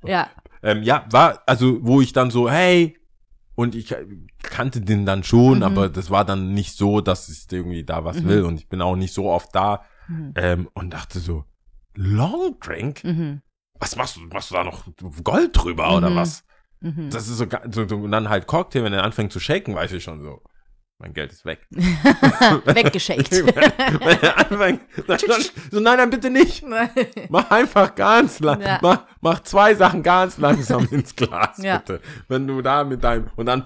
Ja. 0.06 0.30
Ähm, 0.66 0.82
ja, 0.82 1.06
war, 1.12 1.44
also, 1.46 1.80
wo 1.82 2.00
ich 2.00 2.14
dann 2.14 2.32
so, 2.32 2.50
hey, 2.50 2.98
und 3.56 3.76
ich 3.76 3.92
äh, 3.92 4.06
kannte 4.42 4.82
den 4.82 5.06
dann 5.06 5.24
schon, 5.24 5.58
Mhm. 5.58 5.64
aber 5.64 5.90
das 5.90 6.10
war 6.10 6.26
dann 6.26 6.54
nicht 6.54 6.76
so, 6.76 7.02
dass 7.02 7.30
ich 7.30 7.52
irgendwie 7.52 7.84
da 7.84 8.04
was 8.06 8.22
Mhm. 8.22 8.28
will 8.28 8.44
und 8.44 8.56
ich 8.60 8.68
bin 8.70 8.82
auch 8.82 8.96
nicht 8.96 9.14
so 9.14 9.30
oft 9.30 9.54
da 9.56 9.84
Mhm. 10.08 10.34
ähm, 10.36 10.70
und 10.74 10.92
dachte 10.94 11.20
so, 11.20 11.46
Long 11.96 12.58
Drink? 12.60 13.04
Mhm. 13.04 13.42
Was 13.80 13.96
machst 13.96 14.16
du? 14.16 14.22
Machst 14.22 14.50
du 14.52 14.56
da 14.56 14.64
noch 14.64 14.86
Gold 15.24 15.52
drüber 15.54 15.96
oder 15.96 16.10
Mhm. 16.10 16.16
was? 16.16 16.44
Mhm. 16.82 17.10
Das 17.12 17.28
ist 17.28 17.38
so, 17.38 17.46
so, 17.72 17.88
so 17.88 17.98
und 17.98 18.12
dann 18.12 18.30
halt 18.30 18.48
Cocktail, 18.48 18.84
wenn 18.84 18.94
er 18.94 19.04
anfängt 19.04 19.32
zu 19.32 19.40
shaken, 19.40 19.76
weiß 19.76 19.92
ich 19.94 20.04
schon 20.04 20.22
so. 20.22 20.42
Mein 21.00 21.14
Geld 21.14 21.32
ist 21.32 21.44
weg. 21.44 21.60
Weggeschickt. 22.66 23.32
Wenn 23.46 24.20
er 24.22 24.38
anfängt, 24.38 24.82
so, 25.72 25.80
nein, 25.80 25.98
nein, 25.98 26.10
bitte 26.10 26.30
nicht. 26.30 26.64
Mach 27.30 27.50
einfach 27.52 27.94
ganz 27.96 28.40
lang. 28.40 28.62
Ja. 28.62 28.80
Mach, 28.82 29.00
mach 29.20 29.42
zwei 29.44 29.76
Sachen 29.76 30.02
ganz 30.04 30.38
langsam 30.38 30.88
ins 30.92 31.16
Glas, 31.16 31.58
Ja. 31.58 31.80
bitte. 31.80 32.00
Wenn 32.30 32.48
du 32.48 32.62
da 32.62 32.84
mit 32.84 33.04
deinem, 33.04 33.30
und 33.36 33.48
dann, 33.48 33.64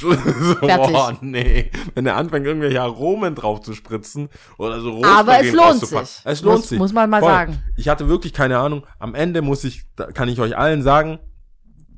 so, 0.00 0.12
Fertig. 0.12 0.96
oh 0.96 1.12
nee. 1.20 1.70
Wenn 1.94 2.06
er 2.06 2.16
anfängt, 2.16 2.46
irgendwelche 2.46 2.80
Aromen 2.80 3.34
drauf 3.34 3.60
zu 3.60 3.74
spritzen 3.74 4.28
oder 4.56 4.80
so 4.80 5.02
Aber 5.04 5.40
es 5.40 5.48
Rosmarin 5.52 5.54
lohnt 5.54 5.86
sich. 5.86 6.20
Es 6.24 6.42
lohnt 6.42 6.58
Muss- 6.58 6.68
sich. 6.70 6.78
muss 6.78 6.92
man 6.92 7.10
mal 7.10 7.20
Voll. 7.20 7.30
sagen. 7.30 7.62
Ich 7.76 7.88
hatte 7.88 8.08
wirklich 8.08 8.32
keine 8.32 8.58
Ahnung. 8.58 8.86
Am 8.98 9.14
Ende 9.14 9.42
muss 9.42 9.64
ich, 9.64 9.82
da 9.96 10.06
kann 10.10 10.28
ich 10.28 10.40
euch 10.40 10.56
allen 10.56 10.82
sagen, 10.82 11.18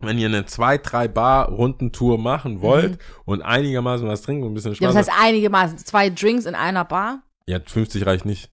wenn 0.00 0.18
ihr 0.18 0.26
eine 0.26 0.46
zwei, 0.46 0.78
drei 0.78 1.08
Bar 1.08 1.48
Rundentour 1.48 2.18
machen 2.18 2.60
wollt 2.62 2.98
und 3.24 3.42
einigermaßen 3.42 4.06
was 4.08 4.22
trinken 4.22 4.44
und 4.44 4.52
ein 4.52 4.54
bisschen 4.54 4.72
Mhm. 4.72 4.76
Ja, 4.80 4.90
Spaß 4.90 5.06
das 5.06 5.08
heißt 5.14 5.22
einigermaßen. 5.24 5.78
Zwei 5.78 6.10
Drinks 6.10 6.46
in 6.46 6.54
einer 6.54 6.84
Bar. 6.84 7.22
ja, 7.46 7.58
50 7.64 8.06
reicht 8.06 8.24
nicht. 8.24 8.50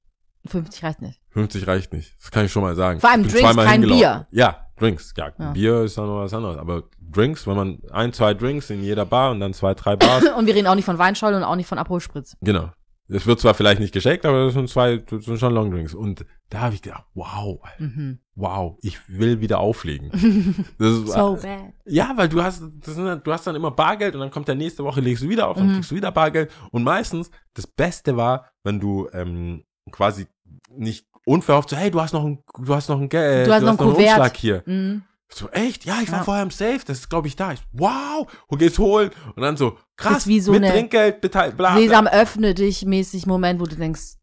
50 0.48 0.84
reicht 0.84 1.02
nicht. 1.02 1.20
50 1.32 1.68
reicht 1.68 1.92
nicht. 1.94 2.16
Das 2.22 2.32
kann 2.32 2.46
ich 2.46 2.52
schon 2.52 2.62
mal 2.64 2.76
sagen. 2.76 3.00
Vor 3.00 3.10
allem 3.10 3.28
Drinks, 3.28 3.56
kein 3.56 3.82
hingelaufen. 3.82 4.28
Ja, 4.32 4.68
Drinks. 4.78 5.14
Ja, 5.18 5.32
Ja. 5.40 5.52
Bier 5.52 5.82
ist 5.82 5.98
dann 5.98 6.06
noch 6.08 6.20
was 6.22 6.34
anderes. 6.34 6.58
Aber 6.58 6.84
Drinks, 7.02 7.48
wenn 7.48 7.56
man 7.56 7.80
ein, 7.92 8.14
zwei 8.14 8.34
Drinks 8.34 8.70
in 8.70 8.84
jeder 8.84 9.06
Bar 9.06 9.32
und 9.32 9.40
dann 9.40 9.54
zwei, 9.54 9.74
drei 9.74 9.96
Bars. 9.96 10.24
Und 10.38 10.46
wir 10.48 10.54
reden 10.56 10.68
auch 10.68 10.76
nicht 10.76 10.86
von 10.86 10.98
Weinschorle 10.98 11.38
und 11.38 11.44
auch 11.44 11.56
nicht 11.56 11.68
von 11.68 11.78
Aperol 11.78 12.00
Spritz. 12.02 12.36
genau. 12.42 12.70
Das 13.08 13.28
wird 13.28 13.40
zwar 13.40 13.54
vielleicht 13.54 13.80
nicht 13.80 13.94
geschenkt, 13.94 14.26
aber 14.26 14.46
das 14.46 14.54
sind 14.56 14.68
zwei, 14.68 14.98
das 14.98 15.26
sind 15.26 15.40
schon 15.40 15.54
Longdrinks. 15.54 15.94
Und 15.94 16.26
da 16.50 16.60
habe 16.62 16.76
ich 16.76 16.82
gedacht, 16.82 17.06
wow, 17.16 17.60
Mhm. 17.80 18.20
wow, 18.36 18.78
ich 18.82 19.00
will 19.10 19.42
wieder 19.42 19.60
auflegen. 19.60 20.12
Das 20.78 20.92
ist, 20.92 21.08
So 21.08 21.38
bad. 21.42 21.74
Ja, 21.86 22.14
weil 22.16 22.30
du 22.30 22.42
hast, 22.44 22.62
das 22.82 22.96
sind, 22.96 23.26
du 23.26 23.34
hast 23.34 23.48
dann 23.48 23.56
immer 23.56 23.72
Bargeld 23.72 24.14
und 24.16 24.22
dann 24.22 24.32
kommt 24.32 24.48
der 24.48 24.56
nächste 24.56 24.84
Woche, 24.84 25.02
legst 25.02 25.24
du 25.24 25.30
wieder 25.30 25.48
auf, 25.48 25.58
dann 25.58 25.68
Mhm. 25.70 25.74
kriegst 25.74 25.92
du 25.92 25.96
wieder 25.96 26.12
Bargeld. 26.12 26.52
Und 26.72 26.84
meistens, 26.84 27.32
das 27.54 27.66
Beste 27.68 28.16
war, 28.18 28.50
wenn 28.64 28.80
du 28.80 29.08
ähm, 29.14 29.64
quasi 29.92 30.28
nicht 30.70 31.08
unverhofft 31.26 31.70
so, 31.70 31.76
hey, 31.78 31.90
du 31.90 32.00
hast 32.00 32.14
noch 32.14 32.24
ein, 32.24 32.44
du 32.60 32.76
hast 32.76 32.90
noch 32.90 33.00
ein, 33.02 33.10
Geld, 33.10 33.44
äh, 33.44 33.46
Du 33.50 33.54
hast 33.54 33.64
noch 33.64 33.80
ein 33.80 33.80
einen. 33.80 33.96
Umschlag 33.96 34.38
hier. 34.38 34.62
Mhm. 34.66 35.04
So, 35.28 35.50
echt? 35.50 35.86
Ja, 35.86 35.98
ich 36.04 36.12
war 36.12 36.20
Ja. 36.20 36.24
vorher 36.24 36.44
im 36.44 36.52
Safe, 36.52 36.80
das 36.86 37.00
ist, 37.00 37.10
glaube 37.10 37.28
ich, 37.28 37.36
da. 37.36 37.52
Ich, 37.54 37.62
wow, 37.72 38.28
und 38.48 38.60
gehst 38.60 38.78
holen. 38.78 39.10
Und 39.36 39.42
dann 39.42 39.58
so, 39.58 39.76
krass, 39.98 40.28
wie 40.28 40.40
so 40.40 40.52
mit 40.52 40.64
eine 40.64 40.72
Trinkgeld, 40.72 41.20
beteiligt, 41.22 41.58
bla, 41.58 41.72
bla. 41.74 41.82
Sesam 41.82 42.06
öffne 42.06 42.54
dich 42.54 42.86
mäßig 42.86 43.26
Moment, 43.26 43.60
wo 43.60 43.66
du 43.66 43.76
denkst. 43.76 44.18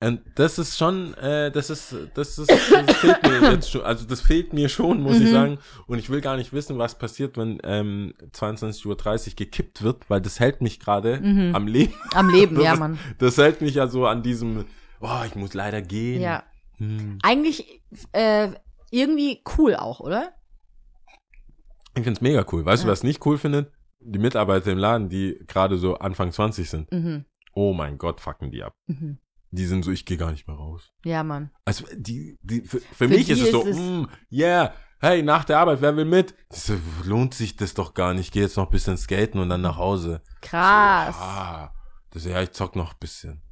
Und 0.00 0.20
das 0.36 0.58
ist 0.60 0.78
schon, 0.78 1.12
äh, 1.14 1.50
das 1.50 1.70
ist, 1.70 1.92
das 2.14 2.38
ist, 2.38 2.48
das 2.50 2.96
fehlt 2.98 3.22
mir 3.24 3.50
jetzt 3.52 3.68
schon, 3.72 3.82
also 3.82 4.06
das 4.06 4.20
fehlt 4.20 4.52
mir 4.52 4.68
schon, 4.68 5.00
muss 5.02 5.16
ich 5.16 5.26
Mhm. 5.28 5.32
sagen. 5.32 5.58
Und 5.88 5.98
ich 5.98 6.08
will 6.08 6.20
gar 6.20 6.36
nicht 6.36 6.52
wissen, 6.52 6.78
was 6.78 6.96
passiert, 6.96 7.36
wenn 7.36 7.58
ähm, 7.64 8.14
22.30 8.32 8.86
Uhr 8.86 9.34
gekippt 9.34 9.82
wird, 9.82 10.08
weil 10.08 10.20
das 10.20 10.38
hält 10.38 10.60
mich 10.60 10.78
gerade 10.78 11.18
Mhm. 11.20 11.54
am 11.54 11.66
Leben. 11.66 11.94
Am 12.14 12.30
Leben, 12.30 12.54
Das 12.56 12.64
ja, 12.64 12.76
Mann. 12.76 12.98
Das 13.18 13.36
hält 13.38 13.60
mich 13.60 13.74
ja 13.74 13.88
so 13.88 14.06
an 14.06 14.22
diesem, 14.22 14.66
oh, 15.00 15.22
ich 15.26 15.34
muss 15.34 15.52
leider 15.54 15.82
gehen. 15.82 16.22
Ja. 16.22 16.44
Hm. 16.76 17.18
Eigentlich 17.24 17.82
äh, 18.12 18.52
irgendwie 18.92 19.42
cool 19.58 19.74
auch, 19.74 19.98
oder? 19.98 20.32
Ich 21.96 22.04
find's 22.04 22.20
mega 22.20 22.46
cool. 22.52 22.64
Weißt 22.64 22.84
du, 22.84 22.86
Ja. 22.86 22.92
was 22.92 23.00
ich 23.00 23.04
nicht 23.04 23.26
cool 23.26 23.36
findet? 23.36 23.72
Die 23.98 24.20
Mitarbeiter 24.20 24.70
im 24.70 24.78
Laden, 24.78 25.08
die 25.08 25.36
gerade 25.48 25.76
so 25.76 25.96
Anfang 25.96 26.30
20 26.30 26.70
sind. 26.70 26.92
Mhm. 26.92 27.24
Oh 27.52 27.72
mein 27.72 27.98
Gott, 27.98 28.20
fucken 28.20 28.52
die 28.52 28.62
ab. 28.62 28.74
Mhm. 28.86 29.18
Die 29.50 29.64
sind 29.66 29.84
so, 29.84 29.90
ich 29.90 30.04
gehe 30.04 30.16
gar 30.16 30.30
nicht 30.30 30.46
mehr 30.46 30.56
raus. 30.56 30.92
Ja, 31.04 31.22
Mann. 31.22 31.50
Also 31.64 31.84
die, 31.94 32.36
die 32.42 32.60
für, 32.62 32.80
für, 32.80 33.08
mich 33.08 33.26
die 33.26 33.32
ist 33.32 33.40
es 33.42 33.50
so, 33.50 33.62
ist 33.62 33.78
mm, 33.78 34.04
yeah, 34.30 34.74
hey, 35.00 35.22
nach 35.22 35.44
der 35.44 35.58
Arbeit, 35.58 35.80
wer 35.80 35.96
will 35.96 36.04
mit? 36.04 36.34
So, 36.50 36.74
lohnt 37.04 37.34
sich 37.34 37.56
das 37.56 37.74
doch 37.74 37.94
gar 37.94 38.12
nicht. 38.12 38.26
Ich 38.26 38.32
gehe 38.32 38.42
jetzt 38.42 38.56
noch 38.56 38.66
ein 38.66 38.70
bisschen 38.70 38.96
skaten 38.96 39.40
und 39.40 39.48
dann 39.48 39.62
nach 39.62 39.76
Hause. 39.76 40.22
Krass. 40.42 41.16
So, 41.16 41.22
ah, 41.22 41.72
das, 42.10 42.24
ja, 42.24 42.42
ich 42.42 42.52
zock 42.52 42.76
noch 42.76 42.92
ein 42.92 42.98
bisschen. 43.00 43.42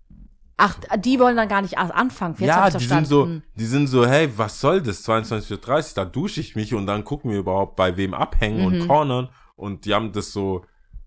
Ach, 0.58 0.78
die 0.98 1.18
wollen 1.18 1.36
dann 1.36 1.48
gar 1.48 1.60
nicht 1.60 1.76
anfangen. 1.76 2.34
Jetzt 2.38 2.48
ja, 2.48 2.70
die 2.70 2.84
sind 2.84 3.06
so, 3.06 3.40
die 3.54 3.66
sind 3.66 3.88
so, 3.88 4.06
hey, 4.06 4.30
was 4.36 4.58
soll 4.60 4.80
das? 4.80 5.06
22.30 5.06 5.52
Uhr, 5.52 5.94
da 5.94 6.04
dusche 6.06 6.40
ich 6.40 6.56
mich 6.56 6.72
und 6.72 6.86
dann 6.86 7.04
gucken 7.04 7.30
wir 7.30 7.38
überhaupt 7.38 7.76
bei 7.76 7.96
wem 7.98 8.14
abhängen 8.14 8.60
Mhm. 8.60 8.64
und 8.64 8.88
cornern. 8.88 9.28
Und 9.54 9.84
die 9.84 9.92
haben 9.94 10.12
das 10.12 10.32
so, 10.32 10.64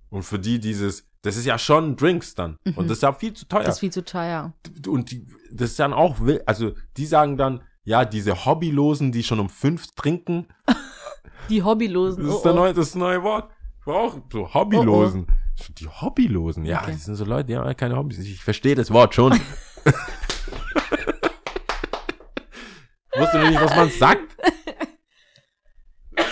und 0.09 0.23
für 0.23 0.37
die 0.37 0.59
dieses, 0.59 1.08
das 1.21 1.35
ist 1.35 1.45
ja 1.45 1.57
schon 1.57 1.95
Drinks 1.95 2.35
dann. 2.35 2.57
Und 2.75 2.89
das 2.89 2.97
ist 2.97 3.03
ja 3.03 3.13
viel 3.13 3.33
zu 3.33 3.47
teuer. 3.47 3.61
Mhm. 3.61 3.65
Das 3.65 3.75
ist 3.75 3.79
viel 3.79 3.91
zu 3.91 4.03
teuer. 4.03 4.53
und 4.87 5.11
die, 5.11 5.27
das 5.51 5.71
ist 5.71 5.79
dann 5.79 5.93
auch, 5.93 6.17
also 6.45 6.73
die 6.97 7.05
sagen 7.05 7.37
dann, 7.37 7.61
ja, 7.83 8.05
diese 8.05 8.45
Hobbylosen, 8.45 9.11
die 9.11 9.23
schon 9.23 9.39
um 9.39 9.49
fünf 9.49 9.87
trinken, 9.95 10.47
Die 11.49 11.63
Hobbylosen. 11.63 12.23
das 12.23 12.35
ist, 12.35 12.39
oh, 12.39 12.43
der 12.43 12.51
oh. 12.51 12.55
neue, 12.55 12.73
das 12.73 12.95
neue 12.95 13.23
Wort. 13.23 13.51
Ich 13.79 13.85
brauche 13.85 14.21
so 14.31 14.53
Hobbylosen. 14.53 15.25
Die 15.77 15.87
Hobbylosen, 15.87 16.63
ja, 16.65 16.81
Okay. 16.83 16.91
die 16.91 16.97
sind 16.97 17.15
so 17.15 17.25
Leute, 17.25 17.45
die 17.45 17.57
haben 17.57 17.75
keine 17.75 17.97
Hobbys. 17.97 18.19
Ich 18.19 18.43
verstehe 18.43 18.75
das 18.75 18.91
Wort 18.91 19.15
schon. 19.15 19.33
Wusste 23.15 23.39
nicht, 23.39 23.59
was 23.59 23.75
man 23.75 23.89
sagt. 23.89 24.37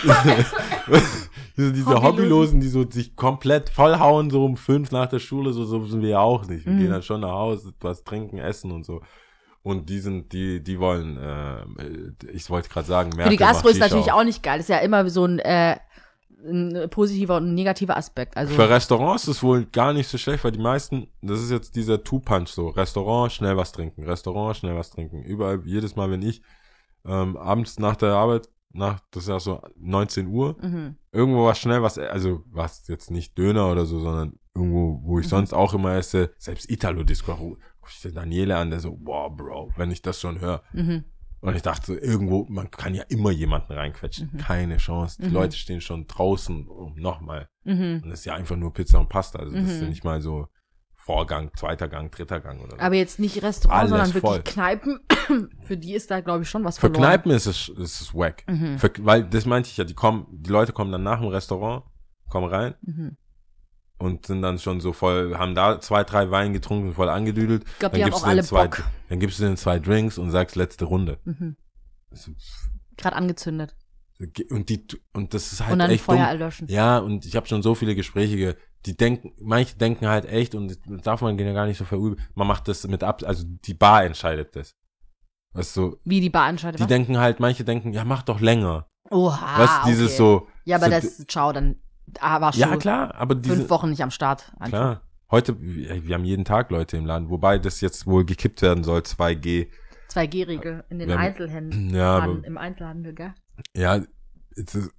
diese 1.57 1.73
diese 1.73 2.01
Hobbylosen. 2.03 2.59
Die 2.61 2.67
so 2.69 2.89
sich 2.89 3.15
komplett 3.15 3.69
vollhauen, 3.69 4.29
so 4.29 4.45
um 4.45 4.57
fünf 4.57 4.91
nach 4.91 5.07
der 5.07 5.19
Schule, 5.19 5.51
so, 5.53 5.65
so 5.65 5.83
sind 5.85 6.01
wir 6.01 6.09
ja 6.09 6.19
auch 6.19 6.45
nicht. 6.47 6.65
Wir 6.65 6.73
Mhm. 6.73 6.79
gehen 6.79 6.91
dann 6.91 7.03
schon 7.03 7.21
nach 7.21 7.31
Hause, 7.31 7.73
was 7.81 8.03
trinken, 8.03 8.37
essen 8.37 8.71
und 8.71 8.85
so. 8.85 9.01
Und 9.63 9.89
die 9.89 9.99
sind, 9.99 10.31
die, 10.31 10.63
die 10.63 10.79
wollen, 10.79 11.17
äh, 11.17 11.65
ich 12.31 12.49
wollte 12.49 12.69
gerade 12.69 12.87
sagen, 12.87 13.11
Für 13.11 13.17
Merkel 13.17 13.31
die 13.31 13.37
Gastro 13.37 13.67
ist 13.69 13.79
natürlich 13.79 14.11
auf. 14.13 14.19
auch 14.19 14.23
nicht 14.23 14.41
geil. 14.41 14.57
Das 14.59 14.65
ist 14.69 14.73
ja 14.73 14.77
immer 14.77 15.09
so 15.09 15.25
ein, 15.25 15.39
äh, 15.39 15.75
ein 16.45 16.87
positiver 16.89 17.35
und 17.37 17.49
ein 17.49 17.53
negativer 17.55 17.97
Aspekt. 17.97 18.37
Also, 18.37 18.53
Für 18.53 18.69
Restaurants 18.69 19.23
ist 19.23 19.37
es 19.37 19.43
wohl 19.43 19.65
gar 19.65 19.91
nicht 19.91 20.07
so 20.07 20.17
schlecht, 20.17 20.43
weil 20.45 20.51
die 20.51 20.59
meisten, 20.59 21.07
das 21.21 21.41
ist 21.41 21.51
jetzt 21.51 21.75
dieser 21.75 22.01
Two-Punch 22.03 22.47
so. 22.49 22.69
Restaurant, 22.69 23.31
schnell 23.33 23.57
was 23.57 23.71
trinken. 23.73 24.03
Restaurant, 24.05 24.55
schnell 24.55 24.75
was 24.75 24.91
trinken. 24.91 25.23
Überall, 25.23 25.59
jedes 25.65 25.95
Mal, 25.97 26.09
wenn 26.11 26.21
ich 26.21 26.41
ähm, 27.05 27.35
abends 27.35 27.79
nach 27.79 27.95
der 27.97 28.13
Arbeit, 28.13 28.47
nach, 28.77 28.99
das 29.11 29.23
ist 29.23 29.29
ja 29.29 29.39
so 29.39 29.61
19 29.77 30.27
Uhr, 30.27 30.55
mhm. 30.61 30.95
irgendwo 31.11 31.45
was 31.45 31.59
schnell 31.59 31.81
was, 31.81 31.97
also 31.97 32.43
was 32.47 32.87
jetzt 32.87 33.11
nicht 33.11 33.37
Döner 33.37 33.71
oder 33.71 33.85
so, 33.85 33.99
sondern 33.99 34.39
irgendwo, 34.55 35.01
wo 35.03 35.19
ich 35.19 35.25
Mhm. 35.25 35.29
sonst 35.29 35.53
auch 35.53 35.73
immer 35.73 35.93
esse, 35.95 36.31
selbst 36.37 36.69
Italo-Disco, 36.69 37.33
guck 37.35 37.57
ich 37.89 38.01
den 38.01 38.15
Daniele 38.15 38.57
an, 38.57 38.69
der 38.69 38.79
so, 38.79 38.95
boah, 38.95 39.35
Bro, 39.35 39.71
wenn 39.77 39.91
ich 39.91 40.01
das 40.01 40.19
schon 40.21 40.39
höre. 40.39 40.61
Mhm. 40.73 41.03
Und 41.39 41.55
ich 41.55 41.61
dachte 41.61 41.85
so, 41.85 41.93
irgendwo, 41.95 42.45
man 42.49 42.71
kann 42.71 42.95
ja 42.95 43.03
immer 43.09 43.29
jemanden 43.29 43.71
reinquetschen. 43.73 44.31
Mhm. 44.33 44.37
Keine 44.39 44.77
Chance. 44.77 45.21
Die 45.21 45.27
Mhm. 45.27 45.33
Leute 45.33 45.55
stehen 45.55 45.81
schon 45.81 46.07
draußen, 46.07 46.67
um 46.67 46.95
nochmal. 46.95 47.47
Mhm. 47.63 48.01
Und 48.03 48.09
das 48.09 48.19
ist 48.21 48.25
ja 48.25 48.33
einfach 48.33 48.55
nur 48.55 48.73
Pizza 48.73 48.99
und 48.99 49.07
Pasta. 49.09 49.37
Also 49.39 49.55
das 49.55 49.65
ist 49.65 49.77
ja 49.77 49.83
Mhm. 49.83 49.89
nicht 49.89 50.03
mal 50.03 50.19
so 50.21 50.47
Vorgang, 51.07 51.49
zweiter 51.55 51.87
Gang, 51.87 52.11
dritter 52.11 52.39
Gang 52.41 52.61
oder 52.61 52.75
so. 52.75 52.81
Aber 52.81 52.95
jetzt 52.95 53.17
nicht 53.17 53.41
Restaurant, 53.41 53.79
Alles 53.79 53.89
sondern 53.89 54.13
wirklich 54.13 54.31
voll. 54.31 54.43
Kneipen. 54.43 54.99
Für 55.65 55.77
die 55.77 55.93
ist 55.95 56.11
da, 56.11 56.19
glaube 56.21 56.43
ich, 56.43 56.49
schon 56.49 56.63
was 56.63 56.75
Für 56.77 56.81
verloren. 56.91 57.01
Kneipen 57.01 57.31
ist 57.31 57.45
es, 57.47 57.69
ist 57.69 58.01
es 58.01 58.13
wack. 58.13 58.43
Mhm. 58.47 58.77
Für, 58.77 58.91
weil 58.99 59.23
das 59.23 59.45
meinte 59.45 59.69
ich 59.69 59.77
ja, 59.77 59.83
die 59.85 59.93
kommen, 59.95 60.27
die 60.29 60.49
Leute 60.49 60.73
kommen 60.73 60.91
dann 60.91 61.03
nach 61.03 61.19
dem 61.21 61.29
Restaurant, 61.29 61.85
kommen 62.29 62.47
rein 62.49 62.75
Mhm. 62.81 63.17
und 63.99 64.25
sind 64.27 64.41
dann 64.41 64.59
schon 64.59 64.79
so 64.81 64.91
voll, 64.93 65.35
haben 65.37 65.55
da 65.55 65.79
zwei, 65.81 66.03
drei 66.03 66.29
Wein 66.29 66.51
getrunken, 66.53 66.93
voll 66.93 67.09
angedüdelt. 67.09 67.63
Ich 67.65 67.79
glaube, 67.79 67.93
Dann 67.93 67.99
die 67.99 68.03
haben 68.03 68.09
gibst 68.11 68.23
auch 68.23 68.27
du 68.27 68.29
denen 68.29 68.39
alle 68.39 68.47
zwei, 68.47 68.67
Bock. 68.67 68.83
dann 69.09 69.19
gibst 69.19 69.39
du 69.39 69.43
den 69.43 69.57
zwei 69.57 69.79
Drinks 69.79 70.17
und 70.17 70.29
sagst 70.31 70.55
letzte 70.57 70.85
Runde. 70.85 71.19
Mhm. 71.23 71.55
Gerade 72.97 73.15
angezündet. 73.15 73.75
Und 74.49 74.69
die, 74.69 74.85
und 75.13 75.33
das 75.35 75.53
ist 75.53 75.61
halt 75.61 75.73
und 75.73 75.79
dann 75.79 75.91
echt 75.91 76.03
Feuer 76.03 76.17
dumm. 76.17 76.25
erlöschen. 76.25 76.67
Ja, 76.69 76.97
und 76.97 77.25
ich 77.25 77.35
habe 77.35 77.45
schon 77.47 77.61
so 77.61 77.75
viele 77.75 77.93
Gespräche, 77.95 78.35
ge 78.35 78.55
die 78.85 78.95
denken, 78.95 79.33
manche 79.41 79.75
denken 79.75 80.07
halt 80.07 80.25
echt, 80.25 80.55
und 80.55 80.77
darf 81.05 81.21
man 81.21 81.37
ja 81.37 81.53
gar 81.53 81.65
nicht 81.65 81.77
so 81.77 81.85
verüben, 81.85 82.17
man 82.35 82.47
macht 82.47 82.67
das 82.67 82.87
mit 82.87 83.03
ab, 83.03 83.21
also 83.25 83.43
die 83.45 83.73
Bar 83.73 84.05
entscheidet 84.05 84.55
das. 84.55 84.75
Weißt 85.53 85.75
du, 85.75 85.97
Wie 86.03 86.21
die 86.21 86.29
Bar 86.29 86.49
entscheidet. 86.49 86.79
die 86.79 86.83
was? 86.83 86.87
denken 86.87 87.17
halt, 87.17 87.39
manche 87.39 87.63
denken, 87.63 87.93
ja, 87.93 88.05
mach 88.05 88.23
doch 88.23 88.39
länger. 88.39 88.87
Oha. 89.09 89.59
weißt 89.59 89.83
du, 89.83 89.89
dieses 89.89 90.07
okay. 90.11 90.17
so. 90.17 90.47
Ja, 90.65 90.75
aber 90.77 90.85
so, 90.85 90.91
das, 90.91 91.27
ciao, 91.27 91.51
dann 91.51 91.77
ah, 92.19 92.41
warst 92.41 92.59
Ja, 92.59 92.71
du 92.71 92.77
klar, 92.77 93.15
aber 93.15 93.35
fünf 93.35 93.45
diese, 93.45 93.69
Wochen 93.69 93.89
nicht 93.89 94.03
am 94.03 94.11
Start. 94.11 94.51
Einfach. 94.59 94.67
klar. 94.69 95.01
Heute, 95.29 95.59
wir 95.59 96.13
haben 96.13 96.23
jeden 96.23 96.45
Tag 96.45 96.71
Leute 96.71 96.95
im 96.95 97.05
Laden, 97.05 97.29
wobei 97.29 97.59
das 97.59 97.81
jetzt 97.81 98.07
wohl 98.07 98.23
gekippt 98.23 98.61
werden 98.61 98.85
soll, 98.85 99.01
2G. 99.01 99.67
2G-Regel 100.09 100.85
in 100.89 100.99
den 100.99 101.11
Einzelhändlern, 101.11 101.89
Ja, 101.89 102.19
aber, 102.19 102.45
im 102.45 102.57
Einzelhandel, 102.57 103.13
gell? 103.13 103.33
ja, 103.75 104.01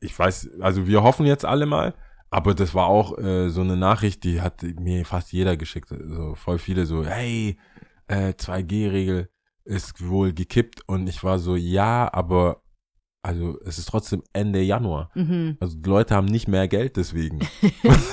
ich 0.01 0.19
weiß, 0.19 0.61
also 0.61 0.87
wir 0.87 1.03
hoffen 1.03 1.25
jetzt 1.25 1.47
alle 1.47 1.65
mal, 1.65 1.95
aber 2.31 2.55
das 2.55 2.75
war 2.75 2.87
auch 2.87 3.17
äh, 3.19 3.49
so 3.49 3.63
eine 3.63 3.77
Nachricht, 3.77 4.25
die 4.25 4.41
hat 4.41 4.63
mir 4.63 5.05
fast 5.05 5.33
jeder 5.33 5.57
geschickt, 5.57 5.89
so 5.89 6.35
voll 6.35 6.59
viele 6.59 6.87
so, 6.87 7.05
hey, 7.05 7.59
äh, 8.07 8.31
2G-Regel 8.31 9.29
ist 9.65 10.07
wohl 10.07 10.33
gekippt 10.33 10.83
und 10.87 11.09
ich 11.09 11.23
war 11.25 11.39
so, 11.39 11.57
ja, 11.57 12.13
aber 12.13 12.63
also 13.23 13.59
es 13.65 13.79
ist 13.79 13.89
trotzdem 13.89 14.23
Ende 14.33 14.61
Januar. 14.63 15.11
Mhm. 15.15 15.57
Also 15.61 15.77
die 15.77 15.89
Leute 15.89 16.15
haben 16.15 16.27
nicht 16.27 16.49
mehr 16.49 16.69
Geld 16.69 16.97
deswegen. 16.97 17.41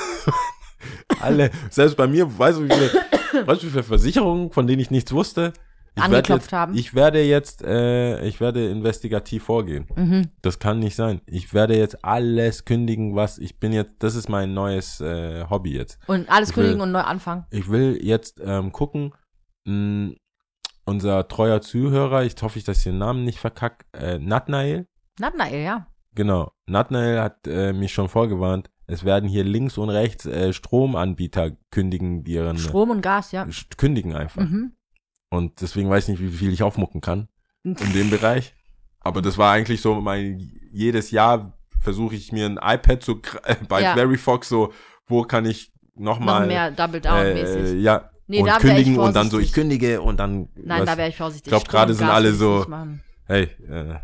Alle, 1.21 1.51
selbst 1.69 1.95
bei 1.95 2.07
mir, 2.07 2.37
weißt 2.37 2.59
du, 2.59 2.63
wie 2.65 2.73
viele, 2.73 2.91
weißt 3.47 3.63
du, 3.63 3.67
wie 3.67 3.71
viele 3.71 3.83
Versicherungen, 3.83 4.51
von 4.51 4.67
denen 4.67 4.81
ich 4.81 4.91
nichts 4.91 5.11
wusste? 5.13 5.53
Ich 5.97 6.03
angeklopft 6.03 6.51
werde, 6.51 6.59
haben. 6.61 6.77
Ich 6.77 6.93
werde 6.93 7.23
jetzt, 7.23 7.61
äh, 7.63 8.25
ich 8.25 8.39
werde 8.41 8.69
investigativ 8.69 9.43
vorgehen. 9.43 9.87
mhm. 9.95 10.29
Das 10.41 10.59
kann 10.59 10.79
nicht 10.79 10.95
sein. 10.95 11.21
Ich 11.25 11.53
werde 11.53 11.77
jetzt 11.77 12.03
alles 12.03 12.65
kündigen, 12.65 13.15
was 13.15 13.37
ich 13.37 13.59
bin 13.59 13.71
jetzt. 13.73 13.95
Das 13.99 14.15
ist 14.15 14.27
mein 14.29 14.53
neues 14.53 14.99
äh, 15.01 15.45
Hobby 15.49 15.73
jetzt. 15.75 15.99
Und 16.07 16.29
alles 16.29 16.49
Ich 16.49 16.57
will- 16.57 16.63
kündigen 16.65 16.81
und 16.81 16.91
neu 16.91 16.99
anfangen. 17.01 17.45
Ich 17.51 17.69
will 17.69 17.97
jetzt 18.01 18.41
ähm, 18.43 18.71
gucken. 18.71 19.13
Mh, 19.65 20.13
unser 20.85 21.27
treuer 21.27 21.61
Zuhörer, 21.61 22.23
ich 22.23 22.35
hoffe, 22.41 22.59
ich, 22.59 22.65
dass 22.65 22.77
ich 22.79 22.83
den 22.83 22.97
Namen 22.99 23.23
nicht 23.23 23.39
verkack, 23.39 23.85
äh, 23.93 24.19
Natnael. 24.19 24.87
Nathanael, 25.19 25.63
ja. 25.63 25.87
Genau. 26.13 26.51
Natnael 26.67 27.19
hat 27.21 27.47
äh, 27.47 27.73
mich 27.73 27.93
schon 27.93 28.07
vorgewarnt. 28.09 28.69
Es 28.87 29.03
werden 29.03 29.27
hier 29.27 29.43
links 29.43 29.77
und 29.79 29.89
rechts 29.89 30.25
äh, 30.27 30.53
Stromanbieter 30.53 31.51
kündigen, 31.71 32.23
die 32.23 32.33
ihren 32.33 32.57
Strom 32.59 32.91
und 32.91 33.01
Gas, 33.01 33.31
ja. 33.31 33.47
Kündigen 33.77 34.15
einfach. 34.15 34.43
Mhm. 34.43 34.73
Und 35.29 35.61
deswegen 35.61 35.89
weiß 35.89 36.07
ich 36.09 36.19
nicht, 36.19 36.21
wie 36.31 36.37
viel 36.37 36.53
ich 36.53 36.63
aufmucken 36.63 37.01
kann 37.01 37.27
in 37.63 37.75
dem 37.93 38.09
Bereich. 38.09 38.53
Aber 38.99 39.21
das 39.21 39.37
war 39.37 39.51
eigentlich 39.51 39.81
so 39.81 39.95
mein, 40.01 40.39
jedes 40.71 41.11
Jahr 41.11 41.57
versuche 41.81 42.15
ich 42.15 42.31
mir 42.31 42.45
ein 42.47 42.57
iPad 42.61 43.03
zu, 43.03 43.21
äh, 43.43 43.55
bei 43.69 43.81
Ja. 43.81 43.93
Verifox 43.93 44.49
so, 44.49 44.73
wo 45.07 45.23
kann 45.23 45.45
ich 45.45 45.71
nochmal, 45.95 46.41
Noch 46.41 46.47
mehr 46.47 46.71
Double 46.71 46.99
Down 47.01 47.17
äh, 47.17 47.73
ja, 47.75 48.09
Nee, 48.27 48.41
und 48.41 48.49
kündigen 48.57 48.97
und 48.97 49.15
dann 49.15 49.29
so, 49.29 49.39
ich 49.39 49.53
kündige 49.53 50.01
und 50.01 50.17
dann, 50.17 50.49
Nein, 50.55 50.81
was- 50.81 50.85
da 50.89 50.97
wäre 50.97 51.09
ich 51.09 51.15
vorsichtig. 51.15 51.45
Ich 51.47 51.51
glaub, 51.51 51.61
Strom 51.61 51.71
gerade 51.71 51.93
sind 51.93 52.09
alle 52.09 52.33
so- 52.33 52.65
hey, 53.25 53.43
äh, 53.69 53.95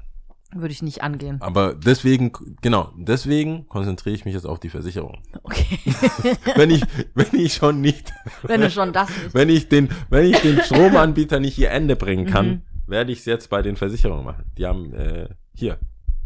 Würde 0.54 0.72
ich 0.74 0.82
nicht 0.82 1.02
angehen. 1.02 1.41
aber 1.41 1.74
deswegen, 1.76 2.32
genau, 2.62 2.91
deswegen 2.97 3.68
konzentriere 3.70 4.16
ich 4.16 4.26
mich 4.26 4.34
jetzt 4.34 4.45
auf 4.45 4.60
die 4.60 4.70
Versicherung. 4.70 5.22
Okay. 5.43 5.80
wenn 6.56 6.70
ich, 6.72 6.84
wenn 7.14 7.34
ich 7.39 7.54
schon 7.54 7.80
nicht, 7.82 8.12
Wenn 8.43 8.62
du 8.62 8.70
schon 8.70 8.91
das 8.91 9.10
nicht. 9.10 9.34
wenn 9.34 9.49
ich 9.49 9.70
den, 9.70 9.89
wenn 10.10 10.26
ich 10.26 10.38
den 10.41 10.60
Stromanbieter 10.62 11.39
nicht 11.39 11.58
ihr 11.58 11.72
Ende 11.72 11.95
bringen 11.95 12.26
kann, 12.28 12.47
Mhm. 12.47 12.62
werde 12.88 13.12
ich 13.14 13.20
es 13.20 13.26
jetzt 13.26 13.49
bei 13.49 13.62
den 13.62 13.76
Versicherungen 13.78 14.26
machen. 14.26 14.43
Die 14.58 14.66
haben, 14.66 14.93
äh, 14.93 15.30
hier, 15.54 15.78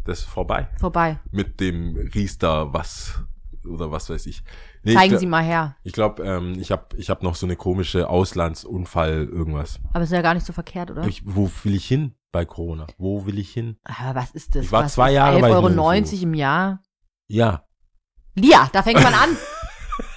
das 0.05 0.19
ist 0.21 0.25
vorbei. 0.25 0.67
Vorbei. 0.79 1.19
mit 1.31 1.59
dem 1.59 1.95
Riester 2.15 2.73
was 2.73 3.21
oder 3.67 3.91
was 3.91 4.09
weiß 4.09 4.25
ich. 4.27 4.43
Nee, 4.83 4.93
Zeigen 4.93 5.13
ich, 5.15 5.19
Sie 5.19 5.25
mal 5.25 5.43
her. 5.43 5.75
Ich 5.83 5.93
glaube, 5.93 6.23
ähm, 6.23 6.53
ich 6.59 6.71
habe 6.71 6.85
ich 6.97 7.09
hab 7.09 7.23
noch 7.23 7.33
so 7.35 7.45
eine 7.47 7.55
komische 7.55 8.07
Auslandsunfall 8.09 9.25
irgendwas. 9.31 9.79
Aber 9.93 10.03
ist 10.03 10.11
ja 10.11 10.21
gar 10.21 10.33
nicht 10.35 10.45
so 10.45 10.53
verkehrt, 10.53 10.91
oder? 10.91 11.05
Ich, 11.07 11.23
wo 11.25 11.49
will 11.63 11.73
ich 11.75 11.87
hin 11.87 12.13
bei 12.35 12.43
Corona? 12.45 12.85
Wo 12.97 13.25
will 13.25 13.39
ich 13.39 13.51
hin? 13.51 13.77
Aber 13.85 14.19
was 14.19 14.31
ist 14.31 14.55
das? 14.55 14.65
Ich 14.65 14.71
war 14.73 14.83
was 14.83 14.93
zwei 14.93 15.11
ist 15.11 15.15
Jahre 15.15 15.39
bei 15.39 15.49
11,90 15.51 15.53
Euro 16.13 16.23
im 16.23 16.33
Jahr. 16.33 16.81
Ja. 17.27 17.63
Lia, 18.35 18.69
da 18.73 18.83
fängt 18.83 19.01
man 19.01 19.13
an. 19.13 19.29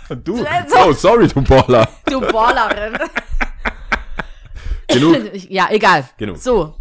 Du. 0.24 0.38
So. 0.38 0.44
Oh, 0.86 0.92
sorry, 0.94 1.28
du 1.28 1.42
Baller. 1.42 1.86
Du 2.06 2.18
Ballerin. 2.20 2.96
Genug. 4.88 5.16
ja, 5.50 5.68
egal. 5.70 6.08
Genug. 6.16 6.38
So. 6.38 6.74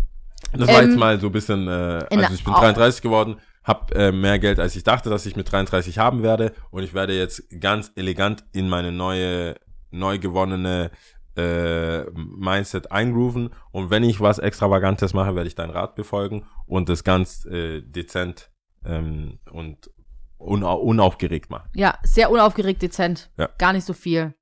Das 0.54 0.68
war 0.70 0.82
Ähm, 0.82 0.90
jetzt 0.90 0.98
mal 0.98 1.20
so 1.20 1.28
ein 1.28 1.32
bisschen, 1.34 1.68
äh, 1.68 2.06
in 2.10 2.22
also 2.24 2.34
ich 2.34 2.44
bin 2.44 2.54
au- 2.54 2.60
33 2.62 3.02
geworden, 3.02 3.36
habe 3.66 3.94
äh, 3.96 4.12
mehr 4.14 4.40
Geld, 4.40 4.60
als 4.60 4.76
ich 4.78 4.84
dachte, 4.84 5.10
dass 5.10 5.26
ich 5.26 5.36
mit 5.36 5.52
33 5.52 6.00
haben 6.00 6.24
werde 6.24 6.54
und 6.72 6.84
ich 6.84 6.94
werde 6.94 7.18
jetzt 7.18 7.44
ganz 7.60 7.92
elegant 7.96 8.46
in 8.54 8.70
meine 8.70 8.94
neue, 8.94 9.56
neu 9.92 10.20
gewonnene 10.20 10.90
äh, 11.38 12.06
Mindset 12.12 12.92
eingrooven 12.92 13.50
und 13.72 13.90
wenn 13.90 14.04
ich 14.04 14.20
was 14.20 14.40
Extravagantes 14.40 15.14
mache, 15.14 15.36
werde 15.36 15.48
ich 15.48 15.56
deinen 15.56 15.70
Rat 15.72 15.96
befolgen 15.96 16.46
und 16.66 16.90
das 16.90 17.04
ganz 17.04 17.46
äh, 17.46 17.82
dezent 17.82 18.52
ähm, 18.86 19.40
und 19.52 19.90
una 20.38 20.72
unaufgeregt 20.72 21.50
machen. 21.50 21.70
Ja, 21.74 21.98
sehr 22.04 22.30
unaufgeregt, 22.32 22.82
dezent. 22.82 23.30
Ja. 23.38 23.50
Gar 23.58 23.74
nicht 23.74 23.86
so 23.86 23.94
viel 23.94 24.34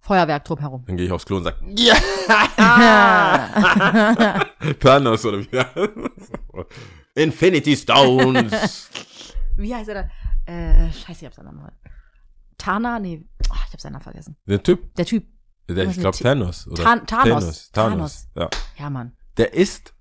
Feuerwerk 0.00 0.44
drumherum. 0.44 0.84
Dann 0.86 0.96
gehe 0.96 1.06
ich 1.06 1.12
aufs 1.12 1.26
Klo 1.26 1.36
und 1.38 1.44
sage, 1.44 1.56
Ah. 2.58 4.44
Thanos 4.80 5.24
oder 5.26 5.40
wie? 5.40 5.48
Infinity 7.22 7.76
Stones. 7.76 8.90
Wie 9.56 9.74
heißt 9.74 9.88
er 9.88 9.94
da? 10.46 10.52
Äh, 10.52 10.92
scheiße, 10.92 11.20
ich 11.20 11.24
hab 11.26 11.34
seinen 11.34 11.46
Namen. 11.56 11.72
Tana? 12.58 12.98
Nee, 12.98 13.24
oh, 13.50 13.54
ich 13.66 13.72
hab 13.72 13.80
seinen 13.80 13.92
Namen 13.92 14.02
vergessen. 14.04 14.36
Der 14.46 14.62
Typ, 14.62 14.94
Der 14.94 15.04
Typ. 15.06 15.24
Der, 15.68 15.84
ich 15.88 15.98
glaube 15.98 16.16
Thanos. 16.16 16.66
Oder 16.68 16.82
Than- 16.84 17.06
Thanos. 17.06 17.70
Thanos. 17.72 17.72
Thanos. 17.72 18.28
Ja. 18.36 18.48
Ja, 18.78 18.90
Mann. 18.90 19.12
Der 19.36 19.52
ist, 19.54 19.94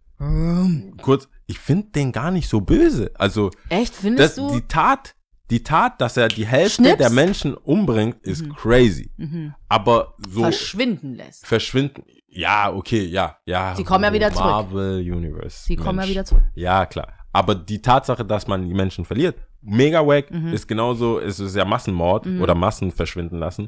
kurz, 1.02 1.28
ich 1.46 1.60
finde 1.60 1.88
den 1.90 2.12
gar 2.12 2.32
nicht 2.32 2.50
so 2.50 2.62
böse. 2.62 3.12
Also, 3.16 3.52
Echt, 3.70 3.94
das, 3.94 4.00
findest 4.02 4.38
du? 4.38 4.52
die 4.56 4.62
Tat, 4.68 5.16
die 5.50 5.62
Tat, 5.64 6.00
dass 6.02 6.18
er 6.18 6.28
die 6.28 6.46
Hälfte 6.46 6.84
Schnips? 6.84 6.98
der 6.98 7.10
Menschen 7.10 7.54
umbringt, 7.54 8.18
ist 8.24 8.50
crazy. 8.56 9.12
mhm. 9.18 9.54
Aber 9.70 10.16
so 10.30 10.42
Verschwinden 10.42 11.16
lässt. 11.16 11.46
verschwinden, 11.46 12.04
ja, 12.28 12.74
okay, 12.74 13.06
ja, 13.06 13.38
ja. 13.46 13.76
Sie 13.76 13.84
kommen 13.84 14.04
ja 14.04 14.14
wieder 14.14 14.32
zurück. 14.32 14.46
Marvel 14.46 15.00
Universe. 15.00 15.64
Sie 15.66 15.76
kommen 15.76 16.00
ja 16.00 16.08
wieder 16.08 16.26
zurück. 16.26 16.44
Ja, 16.56 16.86
klar. 16.86 17.14
Aber 17.32 17.54
die 17.56 17.82
Tatsache, 17.82 18.24
dass 18.26 18.48
man 18.48 18.68
die 18.68 18.74
Menschen 18.74 19.04
verliert, 19.06 19.36
mega 19.62 20.06
wack, 20.06 20.32
Mhm. 20.32 20.54
ist 20.54 20.68
genauso, 20.68 21.20
es 21.20 21.40
ist 21.40 21.56
ja 21.56 21.66
Massenmord 21.66 22.26
oder 22.28 22.56
Massen 22.56 22.92
verschwinden 22.92 23.38
lassen. 23.40 23.68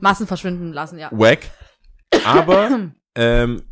Massen 0.00 0.26
verschwinden 0.26 0.72
lassen, 0.72 0.98
ja. 0.98 1.08
Wack. 1.12 1.40
Aber 2.24 2.90
ähm, 3.14 3.62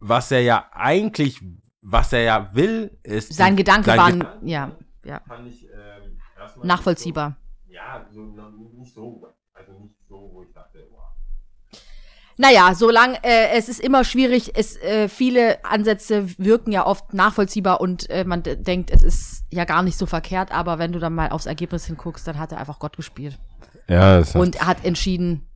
was 0.00 0.30
er 0.30 0.40
ja 0.42 0.66
eigentlich, 0.72 1.40
was 1.80 2.12
er 2.12 2.22
ja 2.22 2.54
will, 2.54 2.98
ist. 3.02 3.32
Sein 3.34 3.56
Gedanke 3.56 3.86
sein 3.86 3.98
war, 3.98 4.12
Ge- 4.12 4.50
ja, 4.50 4.72
ja, 5.04 5.20
fand 5.26 5.48
ich, 5.48 5.64
ähm, 5.64 6.18
erstmal 6.38 6.66
nachvollziehbar. 6.66 7.36
So, 7.66 7.72
ja, 7.72 8.06
so, 8.12 8.20
nicht 8.22 8.94
so, 8.94 9.26
also 9.54 9.72
nicht 9.80 9.94
so, 10.08 10.30
wo 10.32 10.42
ich 10.42 10.52
dachte, 10.52 10.86
wow. 10.90 10.98
Naja, 12.38 12.74
solange 12.74 13.22
äh, 13.22 13.50
es 13.56 13.68
ist 13.68 13.78
immer 13.78 14.04
schwierig, 14.04 14.52
es 14.56 14.76
äh, 14.78 15.08
viele 15.08 15.64
Ansätze 15.64 16.26
wirken 16.38 16.72
ja 16.72 16.86
oft 16.86 17.12
nachvollziehbar 17.12 17.80
und 17.80 18.08
äh, 18.10 18.24
man 18.24 18.42
denkt, 18.42 18.90
es 18.90 19.02
ist 19.02 19.44
ja 19.50 19.64
gar 19.64 19.82
nicht 19.82 19.98
so 19.98 20.06
verkehrt, 20.06 20.50
aber 20.50 20.78
wenn 20.78 20.92
du 20.92 20.98
dann 20.98 21.14
mal 21.14 21.28
aufs 21.30 21.46
Ergebnis 21.46 21.84
hinguckst, 21.86 22.26
dann 22.26 22.38
hat 22.38 22.50
er 22.52 22.58
einfach 22.58 22.78
Gott 22.78 22.96
gespielt. 22.96 23.38
Ja, 23.88 24.18
das 24.18 24.34
Und 24.34 24.56
er 24.56 24.66
hat 24.66 24.84
entschieden, 24.84 25.48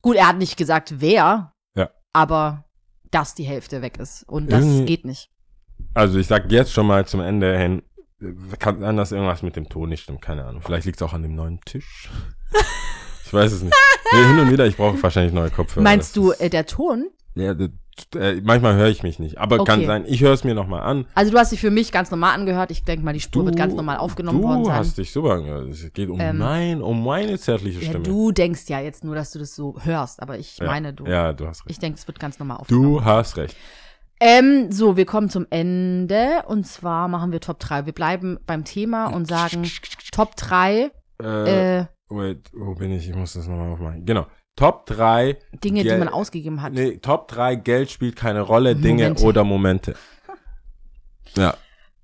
gut, 0.00 0.16
er 0.16 0.28
hat 0.28 0.38
nicht 0.38 0.56
gesagt, 0.56 0.94
wer, 1.00 1.52
Ja. 1.74 1.90
aber 2.12 2.64
dass 3.10 3.34
die 3.34 3.44
Hälfte 3.44 3.82
weg 3.82 3.98
ist. 3.98 4.22
Und 4.28 4.50
das 4.50 4.64
Irgendwie- 4.64 4.86
geht 4.86 5.04
nicht. 5.04 5.30
Also 5.94 6.18
ich 6.18 6.26
sag 6.26 6.50
jetzt 6.50 6.72
schon 6.72 6.86
mal 6.86 7.06
zum 7.06 7.20
Ende 7.20 7.58
hin, 7.58 7.82
kann 8.58 8.80
sein, 8.80 8.96
dass 8.96 9.12
irgendwas 9.12 9.42
mit 9.42 9.56
dem 9.56 9.68
Ton 9.68 9.88
nicht 9.88 10.02
stimmt, 10.04 10.22
keine 10.22 10.44
Ahnung. 10.46 10.62
Vielleicht 10.62 10.86
liegt 10.86 10.96
es 10.98 11.02
auch 11.02 11.12
an 11.12 11.22
dem 11.22 11.34
neuen 11.34 11.60
Tisch. 11.62 12.08
Ich 13.26 13.32
weiß 13.32 13.52
es 13.52 13.62
nicht. 13.62 13.74
Nee, 14.14 14.26
hin 14.26 14.38
und 14.40 14.50
wieder, 14.50 14.66
ich 14.66 14.76
brauche 14.76 15.02
wahrscheinlich 15.02 15.32
neue 15.32 15.50
Kopfhörer. 15.50 15.82
Meinst 15.82 16.16
du, 16.18 16.32
äh, 16.32 16.50
der 16.50 16.66
Ton? 16.66 17.08
Ja, 17.34 17.54
äh, 18.14 18.40
manchmal 18.42 18.74
höre 18.74 18.88
ich 18.88 19.02
mich 19.02 19.18
nicht. 19.18 19.38
Aber 19.38 19.64
kann 19.64 19.78
Okay. 19.80 19.86
sein, 19.86 20.04
ich 20.06 20.20
höre 20.22 20.32
es 20.32 20.44
mir 20.44 20.54
nochmal 20.54 20.82
an. 20.82 21.06
Also 21.14 21.30
du 21.32 21.38
hast 21.38 21.52
dich 21.52 21.60
für 21.60 21.70
mich 21.70 21.92
ganz 21.92 22.10
normal 22.10 22.34
angehört. 22.34 22.70
Ich 22.70 22.84
denke 22.84 23.04
mal, 23.04 23.12
die 23.12 23.20
Spur 23.20 23.44
wird 23.44 23.56
ganz 23.56 23.74
normal 23.74 23.96
aufgenommen 23.98 24.40
du 24.40 24.48
worden 24.48 24.64
sein. 24.64 24.74
hast 24.76 24.98
dich 24.98 25.12
super 25.12 25.32
angehört. 25.32 25.68
Es 25.68 25.92
geht 25.92 26.08
um 26.08 26.20
Ähm, 26.20 26.38
mein, 26.38 26.82
um 26.82 27.04
meine 27.04 27.38
zärtliche 27.38 27.80
ja, 27.80 27.88
Stimme. 27.90 28.04
du 28.04 28.32
denkst 28.32 28.62
ja 28.68 28.80
jetzt 28.80 29.04
nur, 29.04 29.14
dass 29.14 29.30
du 29.32 29.38
das 29.38 29.54
so 29.54 29.76
hörst, 29.82 30.22
aber 30.22 30.38
ich 30.38 30.58
ja. 30.58 30.66
meine, 30.66 30.92
du. 30.92 31.04
Ja, 31.06 31.32
du 31.32 31.46
hast 31.46 31.60
recht. 31.60 31.70
Ich 31.70 31.78
denke, 31.78 31.98
es 31.98 32.06
wird 32.06 32.18
ganz 32.20 32.38
normal 32.38 32.58
aufgenommen. 32.58 32.84
Du 32.94 33.04
hast 33.04 33.36
recht. 33.36 33.56
Ähm, 34.20 34.70
so, 34.70 34.96
wir 34.96 35.04
kommen 35.04 35.28
zum 35.30 35.46
Ende 35.50 36.44
und 36.46 36.64
zwar 36.66 37.08
machen 37.08 37.32
wir 37.32 37.40
Top 37.40 37.58
3. 37.58 37.86
Wir 37.86 37.92
bleiben 37.92 38.38
beim 38.46 38.64
Thema 38.64 39.06
und 39.08 39.26
sagen 39.26 39.68
Top 40.12 40.36
3 40.36 40.90
Äh, 41.20 41.78
äh, 41.80 41.84
wait, 42.08 42.50
wo 42.52 42.74
bin 42.74 42.92
ich? 42.92 43.08
Ich 43.08 43.14
muss 43.16 43.32
das 43.32 43.48
nochmal 43.48 43.72
aufmachen. 43.72 44.04
Genau. 44.06 44.26
Top 44.56 44.86
3. 44.86 45.38
Dinge, 45.64 45.82
die 45.82 45.88
Gel- 45.88 45.98
man 45.98 46.08
ausgegeben 46.08 46.60
hat. 46.62 46.72
Nee, 46.74 46.98
Top 46.98 47.28
3 47.28 47.54
Geld 47.56 47.90
spielt 47.90 48.16
keine 48.16 48.40
Rolle, 48.42 48.76
Dinge 48.76 49.04
Momente. 49.04 49.24
oder 49.24 49.44
Momente. 49.44 49.94
Ja. 51.34 51.54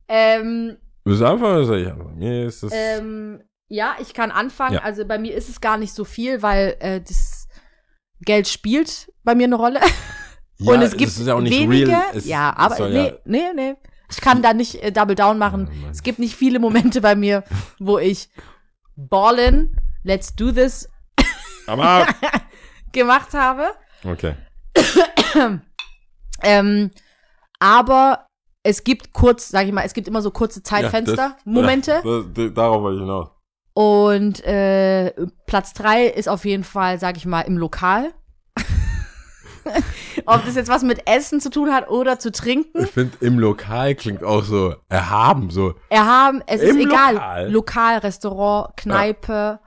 Ähm, 0.08 0.78
Willst 1.04 1.20
du 1.20 1.26
anfangen 1.26 1.56
oder 1.56 1.64
soll 1.66 1.80
ich 1.80 1.88
anfangen? 1.92 2.18
Mir 2.18 2.46
ist 2.46 2.62
das. 2.62 2.72
ähm, 2.74 3.42
ja, 3.68 3.96
ich 4.00 4.14
kann 4.14 4.30
anfangen. 4.30 4.74
Ja. 4.76 4.82
Also 4.82 5.04
bei 5.04 5.18
mir 5.18 5.34
ist 5.34 5.50
es 5.50 5.60
gar 5.60 5.76
nicht 5.76 5.92
so 5.92 6.04
viel, 6.04 6.40
weil 6.42 6.76
äh, 6.80 7.00
das 7.02 7.46
Geld 8.22 8.48
spielt 8.48 9.12
bei 9.24 9.34
mir 9.34 9.44
eine 9.44 9.56
Rolle. 9.56 9.80
ja, 10.58 10.72
und 10.72 10.80
es 10.80 10.96
gibt 10.96 11.10
ist 11.10 11.26
ja 11.26 11.34
auch 11.34 11.40
nicht 11.42 11.52
wenige. 11.58 11.88
real. 11.88 12.02
Es, 12.14 12.26
ja, 12.26 12.50
es 12.52 12.56
aber 12.56 12.88
nee, 12.88 13.12
nee, 13.26 13.52
nee. 13.54 13.74
Ich 14.10 14.22
kann 14.22 14.40
da 14.40 14.54
nicht 14.54 14.82
äh, 14.82 14.90
Double 14.90 15.14
Down 15.14 15.36
machen. 15.36 15.68
Oh 15.70 15.88
es 15.90 16.02
gibt 16.02 16.18
nicht 16.18 16.34
viele 16.34 16.58
Momente 16.58 17.02
bei 17.02 17.14
mir, 17.14 17.44
wo 17.78 17.98
ich 17.98 18.30
Ballin, 18.96 19.76
Let's 20.02 20.34
Do 20.34 20.52
This 20.52 20.88
Aber. 21.68 22.06
gemacht 22.92 23.34
habe. 23.34 23.66
Okay. 24.04 24.34
Ähm, 26.40 26.92
aber 27.58 28.26
es 28.62 28.84
gibt 28.84 29.12
kurz, 29.12 29.48
sag 29.48 29.66
ich 29.66 29.72
mal, 29.72 29.84
es 29.84 29.92
gibt 29.92 30.06
immer 30.06 30.22
so 30.22 30.30
kurze 30.30 30.62
Zeitfenster, 30.62 31.16
Ja, 31.16 31.28
das- 31.34 31.36
Momente. 31.44 32.00
Das, 32.04 32.24
das, 32.32 32.54
darauf 32.54 32.82
wollte 32.82 32.98
ich 32.98 33.02
hinaus. 33.02 33.28
Und 33.74 34.44
äh, 34.44 35.12
Platz 35.46 35.72
drei 35.72 36.06
ist 36.06 36.28
auf 36.28 36.44
jeden 36.44 36.64
Fall, 36.64 36.98
sag 36.98 37.16
ich 37.16 37.26
mal, 37.26 37.40
im 37.42 37.58
Lokal. 37.58 38.12
Ob 40.26 40.44
das 40.44 40.56
jetzt 40.56 40.68
was 40.70 40.82
mit 40.82 41.08
Essen 41.08 41.40
zu 41.40 41.50
tun 41.50 41.72
hat 41.72 41.88
oder 41.90 42.18
zu 42.18 42.32
trinken. 42.32 42.84
Ich 42.84 42.90
finde, 42.90 43.16
im 43.20 43.38
Lokal 43.38 43.94
klingt 43.94 44.24
auch 44.24 44.42
so 44.42 44.74
erhaben, 44.88 45.50
so. 45.50 45.74
Erhaben, 45.90 46.42
es 46.46 46.60
ist 46.62 46.70
Im 46.76 46.88
egal. 46.88 47.14
Lokal? 47.14 47.50
Lokal, 47.52 47.98
Restaurant, 47.98 48.76
Kneipe, 48.76 49.60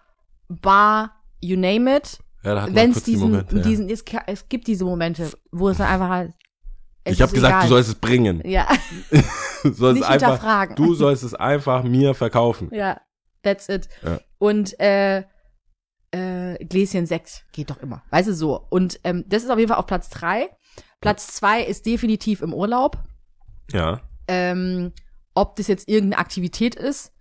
Bar, 0.49 1.20
you 1.41 1.57
name 1.57 1.95
it. 1.97 2.19
Ja, 2.43 2.55
da 2.55 2.61
hat 2.63 2.73
man 2.73 2.91
kurz 2.93 3.03
diesen, 3.03 3.31
Momente, 3.31 3.57
ja. 3.57 3.61
diesen 3.61 3.89
es, 3.89 4.03
es 4.27 4.49
gibt 4.49 4.67
diese 4.67 4.85
Momente, 4.85 5.31
wo 5.51 5.69
es 5.69 5.77
dann 5.77 5.87
einfach 5.87 6.09
halt, 6.09 6.33
ich 7.03 7.21
habe 7.21 7.33
gesagt, 7.33 7.51
egal. 7.51 7.63
du 7.63 7.69
sollst 7.69 7.89
es 7.89 7.95
bringen. 7.95 8.41
Ja, 8.45 8.67
Du 9.63 9.73
sollst 9.73 9.99
Nicht 9.99 10.03
es 10.03 10.09
einfach, 10.09 10.27
hinterfragen. 10.29 10.75
du 10.75 10.93
sollst 10.95 11.23
es 11.23 11.33
einfach 11.35 11.83
mir 11.83 12.13
verkaufen. 12.15 12.69
ja, 12.73 12.99
that's 13.43 13.69
it. 13.69 13.87
Ja. 14.03 14.19
Und 14.39 14.79
äh, 14.79 15.23
äh, 16.11 16.65
Gläschen 16.65 17.05
Sekt 17.05 17.45
geht 17.51 17.69
doch 17.69 17.77
immer. 17.77 18.03
Weißt 18.09 18.27
du 18.27 18.33
so. 18.33 18.65
Und 18.69 18.99
ähm, 19.03 19.23
das 19.27 19.43
ist 19.43 19.49
auf 19.49 19.59
jeden 19.59 19.69
Fall 19.69 19.77
auf 19.77 19.85
Platz 19.85 20.09
drei. 20.09 20.49
Platz 20.99 21.27
zwei 21.27 21.63
ist 21.63 21.85
definitiv 21.85 22.41
im 22.41 22.53
Urlaub. 22.53 22.97
Ja. 23.71 24.01
ähm, 24.27 24.91
ob 25.33 25.55
das 25.55 25.67
jetzt 25.67 25.87
irgendeine 25.87 26.19
Aktivität 26.19 26.75
ist, 26.75 27.13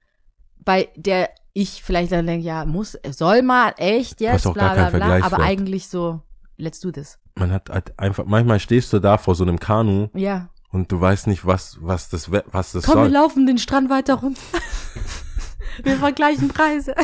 bei 0.58 0.88
der 0.96 1.30
ich 1.52 1.82
vielleicht 1.82 2.12
dann 2.12 2.26
denke, 2.26 2.46
ja, 2.46 2.64
muss, 2.64 2.96
soll 3.10 3.42
mal, 3.42 3.74
echt 3.76 4.20
jetzt, 4.20 4.44
bla 4.52 4.74
kein 4.74 4.90
bla 4.92 5.18
bla, 5.18 5.26
aber 5.26 5.40
eigentlich 5.40 5.88
so, 5.88 6.20
let's 6.56 6.80
do 6.80 6.90
this. 6.90 7.18
Man 7.36 7.52
hat 7.52 7.70
halt 7.70 7.98
einfach, 7.98 8.24
manchmal 8.26 8.60
stehst 8.60 8.92
du 8.92 8.98
da 8.98 9.18
vor 9.18 9.34
so 9.34 9.44
einem 9.44 9.58
Kanu 9.58 10.08
Ja. 10.14 10.48
und 10.70 10.90
du 10.92 11.00
weißt 11.00 11.26
nicht, 11.26 11.46
was, 11.46 11.78
was 11.80 12.08
das, 12.08 12.30
was 12.30 12.72
das 12.72 12.84
Komm, 12.84 12.96
wir 12.98 13.02
soll. 13.04 13.12
laufen 13.12 13.46
den 13.46 13.58
Strand 13.58 13.90
weiter 13.90 14.14
runter. 14.14 14.40
wir 15.82 15.96
vergleichen 15.96 16.48
Preise. 16.48 16.94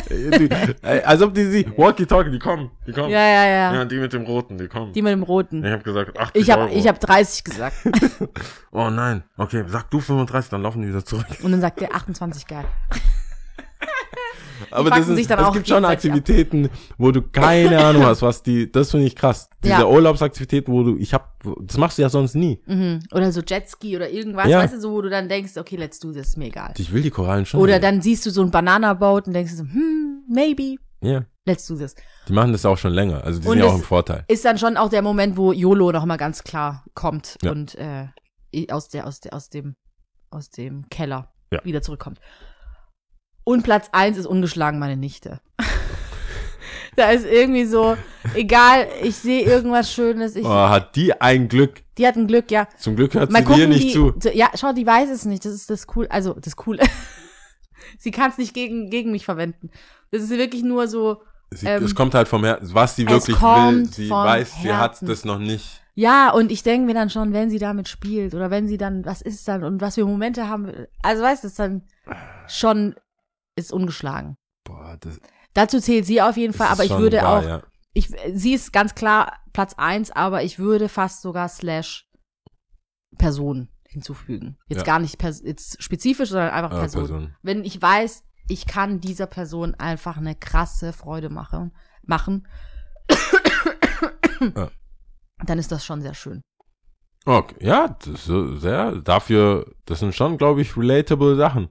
als 1.03 1.21
ob 1.21 1.33
die 1.33 1.45
sie, 1.45 1.65
Walkie-Talkie, 1.77 2.29
die 2.31 2.39
kommen, 2.39 2.69
die 2.85 2.91
kommen. 2.91 3.09
Ja, 3.09 3.19
ja, 3.19 3.45
ja. 3.47 3.73
Ja, 3.73 3.85
die 3.85 3.97
mit 3.97 4.13
dem 4.13 4.23
Roten, 4.25 4.57
die 4.57 4.67
kommen. 4.67 4.93
Die 4.93 5.01
mit 5.01 5.11
dem 5.13 5.23
Roten. 5.23 5.63
ich 5.65 5.71
habe 5.71 5.83
gesagt, 5.83 6.17
80 6.17 6.41
Ich 6.41 6.51
habe 6.51 6.63
Euro. 6.63 6.73
ich 6.75 6.87
hab 6.87 6.99
30 6.99 7.43
gesagt. 7.43 7.75
oh 8.71 8.89
nein, 8.89 9.23
okay, 9.37 9.63
sag 9.67 9.89
du 9.89 9.99
35, 9.99 10.51
dann 10.51 10.61
laufen 10.61 10.81
die 10.83 10.89
wieder 10.89 11.03
zurück. 11.03 11.25
Und 11.43 11.51
dann 11.51 11.61
sagt 11.61 11.81
der 11.81 11.95
28 11.95 12.45
geil. 12.47 12.65
Aber 14.71 14.89
das 14.89 15.07
ist, 15.07 15.19
es 15.19 15.27
gibt 15.27 15.67
schon 15.67 15.83
gegenseitig 15.83 15.83
ab. 15.83 15.91
Aktivitäten, 15.91 16.69
wo 16.97 17.11
du 17.11 17.21
keine 17.21 17.79
Ahnung 17.85 18.03
hast, 18.03 18.21
was 18.21 18.43
die, 18.43 18.71
das 18.71 18.91
finde 18.91 19.05
ich 19.07 19.15
krass. 19.15 19.49
Diese 19.63 19.73
Ja. 19.75 19.85
Urlaubsaktivitäten, 19.87 20.73
wo 20.73 20.83
du, 20.83 20.97
ich 20.97 21.13
hab, 21.13 21.39
das 21.61 21.77
machst 21.77 21.97
du 21.97 22.01
ja 22.03 22.09
sonst 22.09 22.35
nie. 22.35 22.61
Mhm. 22.65 22.99
Oder 23.11 23.31
so 23.31 23.41
Jetski 23.41 23.95
oder 23.95 24.09
irgendwas, 24.09 24.47
Ja. 24.47 24.59
weißt 24.59 24.75
du, 24.75 24.79
so, 24.81 24.91
wo 24.91 25.01
du 25.01 25.09
dann 25.09 25.29
denkst, 25.29 25.57
okay, 25.57 25.75
let's 25.75 25.99
do 25.99 26.11
this, 26.11 26.37
mir 26.37 26.45
egal. 26.47 26.73
Ich 26.77 26.91
will 26.93 27.01
die 27.01 27.09
Korallen 27.11 27.45
schon. 27.45 27.59
Oder 27.59 27.73
sehen. 27.73 27.81
dann 27.81 28.01
siehst 28.01 28.25
du 28.25 28.29
so 28.29 28.41
ein 28.41 28.51
Bananaboat 28.51 29.27
und 29.27 29.33
denkst 29.33 29.53
so, 29.53 29.63
hm, 29.63 30.23
maybe, 30.29 30.75
Ja, 31.01 31.23
let's 31.45 31.65
do 31.67 31.75
this. 31.75 31.95
die 32.27 32.33
machen 32.33 32.51
das 32.51 32.65
auch 32.65 32.77
schon 32.77 32.93
länger, 32.93 33.23
also 33.23 33.39
die 33.39 33.47
Und 33.47 33.53
sind 33.53 33.63
ja 33.63 33.69
auch 33.71 33.75
im 33.75 33.83
Vorteil. 33.83 34.23
ist 34.27 34.45
dann 34.45 34.57
schon 34.57 34.77
auch 34.77 34.89
der 34.89 35.01
Moment, 35.01 35.37
wo 35.37 35.51
YOLO 35.53 35.91
noch 35.91 36.05
mal 36.05 36.17
ganz 36.17 36.43
klar 36.43 36.83
kommt 36.93 37.37
Ja. 37.43 37.51
und 37.51 37.75
äh, 37.75 38.07
aus, 38.71 38.89
der, 38.89 39.05
aus, 39.07 39.19
der, 39.19 39.33
aus, 39.33 39.49
dem, 39.49 39.75
aus 40.31 40.49
dem 40.49 40.87
Keller 40.89 41.31
Ja. 41.51 41.63
wieder 41.63 41.81
zurückkommt. 41.81 42.19
Und 43.47 43.63
Platz 43.63 43.87
eins 43.93 44.17
ist 44.17 44.25
ungeschlagen 44.25 44.77
meine 44.77 44.97
Nichte. 44.97 45.39
da 46.97 47.11
ist 47.11 47.25
irgendwie 47.25 47.63
so, 47.63 47.95
egal, 48.35 48.89
ich 49.01 49.15
sehe 49.15 49.43
irgendwas 49.43 49.89
Schönes. 49.89 50.35
Ich, 50.35 50.43
Oh, 50.43 50.49
hat 50.49 50.97
die 50.97 51.21
ein 51.21 51.47
Glück. 51.47 51.81
Die 51.97 52.05
hat 52.05 52.17
ein 52.17 52.27
Glück, 52.27 52.51
ja. 52.51 52.67
Zum 52.77 52.97
Glück 52.97 53.13
hört 53.13 53.31
Mal 53.31 53.39
sie 53.39 53.45
dir 53.45 53.53
gucken, 53.53 53.69
nicht 53.69 53.83
die, 53.85 53.93
zu. 53.93 54.13
Ja, 54.33 54.49
schau, 54.53 54.73
die 54.73 54.85
weiß 54.85 55.09
es 55.09 55.23
nicht. 55.23 55.45
Das 55.45 55.53
ist 55.53 55.69
das 55.69 55.87
cool. 55.95 56.07
Also, 56.09 56.33
das 56.33 56.57
Coole. 56.57 56.83
Sie 57.97 58.11
kann 58.11 58.31
es 58.31 58.37
nicht 58.37 58.53
gegen, 58.53 58.89
gegen 58.89 59.11
mich 59.11 59.23
verwenden. 59.23 59.69
Das 60.11 60.23
ist 60.23 60.29
wirklich 60.29 60.63
nur 60.63 60.89
so, 60.89 61.21
Sie, 61.49 61.67
ähm, 61.67 61.85
es 61.85 61.95
kommt 61.95 62.15
halt 62.15 62.27
vom 62.27 62.43
Herzen, 62.43 62.73
was 62.73 62.97
sie 62.97 63.07
wirklich 63.07 63.41
will. 63.41 63.85
Sie 63.85 64.09
weiß, 64.09 64.55
sie 64.61 64.73
hat 64.73 64.91
Herzen. 64.91 65.07
das 65.07 65.23
noch 65.23 65.39
nicht. 65.39 65.81
Ja, 65.95 66.31
und 66.31 66.51
ich 66.51 66.63
denke 66.63 66.85
mir 66.85 66.93
dann 66.93 67.09
schon, 67.09 67.31
wenn 67.31 67.49
sie 67.49 67.59
damit 67.59 67.87
spielt 67.87 68.35
oder 68.35 68.51
wenn 68.51 68.67
sie 68.67 68.77
dann, 68.77 69.05
was 69.05 69.21
ist 69.21 69.47
dann 69.47 69.63
und 69.63 69.79
was 69.79 69.95
für 69.95 70.05
Momente 70.05 70.49
haben, 70.49 70.69
also 71.01 71.23
weißt 71.23 71.43
du, 71.45 71.47
ist 71.47 71.57
dann 71.57 71.83
schon, 72.49 72.93
ist 73.57 73.73
ungeschlagen. 73.73 74.37
Boah, 74.63 74.97
das, 74.99 75.19
Dazu 75.53 75.79
zählt 75.79 76.05
sie 76.05 76.21
auf 76.21 76.37
jeden 76.37 76.53
Fall, 76.53 76.67
aber 76.67 76.83
ich 76.85 76.91
würde 76.95 77.17
wahr, 77.17 77.39
auch, 77.39 77.43
Ja. 77.43 77.61
ich, 77.93 78.09
sie 78.33 78.53
ist 78.53 78.71
ganz 78.71 78.95
klar 78.95 79.33
Platz 79.53 79.73
eins, 79.77 80.11
aber 80.11 80.43
ich 80.43 80.59
würde 80.59 80.87
fast 80.87 81.21
sogar 81.21 81.49
slash 81.49 82.07
Person 83.17 83.69
hinzufügen. 83.89 84.57
Jetzt 84.67 84.79
Ja. 84.79 84.83
gar 84.85 84.99
nicht 84.99 85.21
jetzt 85.43 85.81
spezifisch, 85.81 86.29
sondern 86.29 86.51
einfach 86.51 86.71
Ah, 86.71 86.79
Person. 86.79 87.01
Person. 87.07 87.35
Wenn 87.41 87.63
ich 87.63 87.81
weiß, 87.81 88.23
ich 88.49 88.67
kann 88.67 88.99
dieser 89.01 89.25
Person 89.27 89.73
einfach 89.75 90.17
eine 90.17 90.35
krasse 90.35 90.93
Freude 90.93 91.29
machen, 91.29 91.75
machen, 92.03 92.47
Ja. 94.55 94.69
dann 95.45 95.57
ist 95.59 95.71
das 95.71 95.85
schon 95.85 96.01
sehr 96.01 96.13
schön. 96.13 96.41
Okay, 97.25 97.55
ja, 97.59 97.89
das 97.89 98.27
ist 98.29 98.61
sehr, 98.61 98.95
dafür, 99.01 99.73
das 99.85 99.99
sind 99.99 100.15
schon, 100.15 100.37
glaube 100.37 100.61
ich, 100.61 100.77
relatable 100.77 101.35
Sachen. 101.35 101.69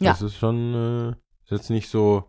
Ja. 0.00 0.12
Das 0.12 0.22
ist 0.22 0.36
schon, 0.36 0.74
äh, 1.12 1.16
ist 1.44 1.50
jetzt 1.50 1.70
nicht 1.70 1.88
so 1.90 2.24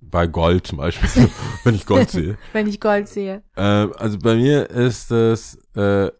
bei 0.00 0.26
Gold 0.26 0.66
zum 0.66 0.78
Beispiel, 0.78 1.30
wenn 1.64 1.74
ich 1.74 1.86
Gold 1.86 2.10
sehe. 2.10 2.36
Wenn 2.52 2.66
ich 2.66 2.80
Gold 2.80 3.08
sehe. 3.08 3.42
Ähm, 3.56 3.92
also 3.96 4.18
bei 4.18 4.34
mir 4.34 4.68
ist 4.70 5.10
es, 5.10 5.56
äh, 5.74 6.10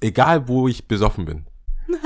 egal 0.00 0.46
wo 0.46 0.68
ich 0.68 0.86
besoffen 0.86 1.24
bin. 1.24 1.46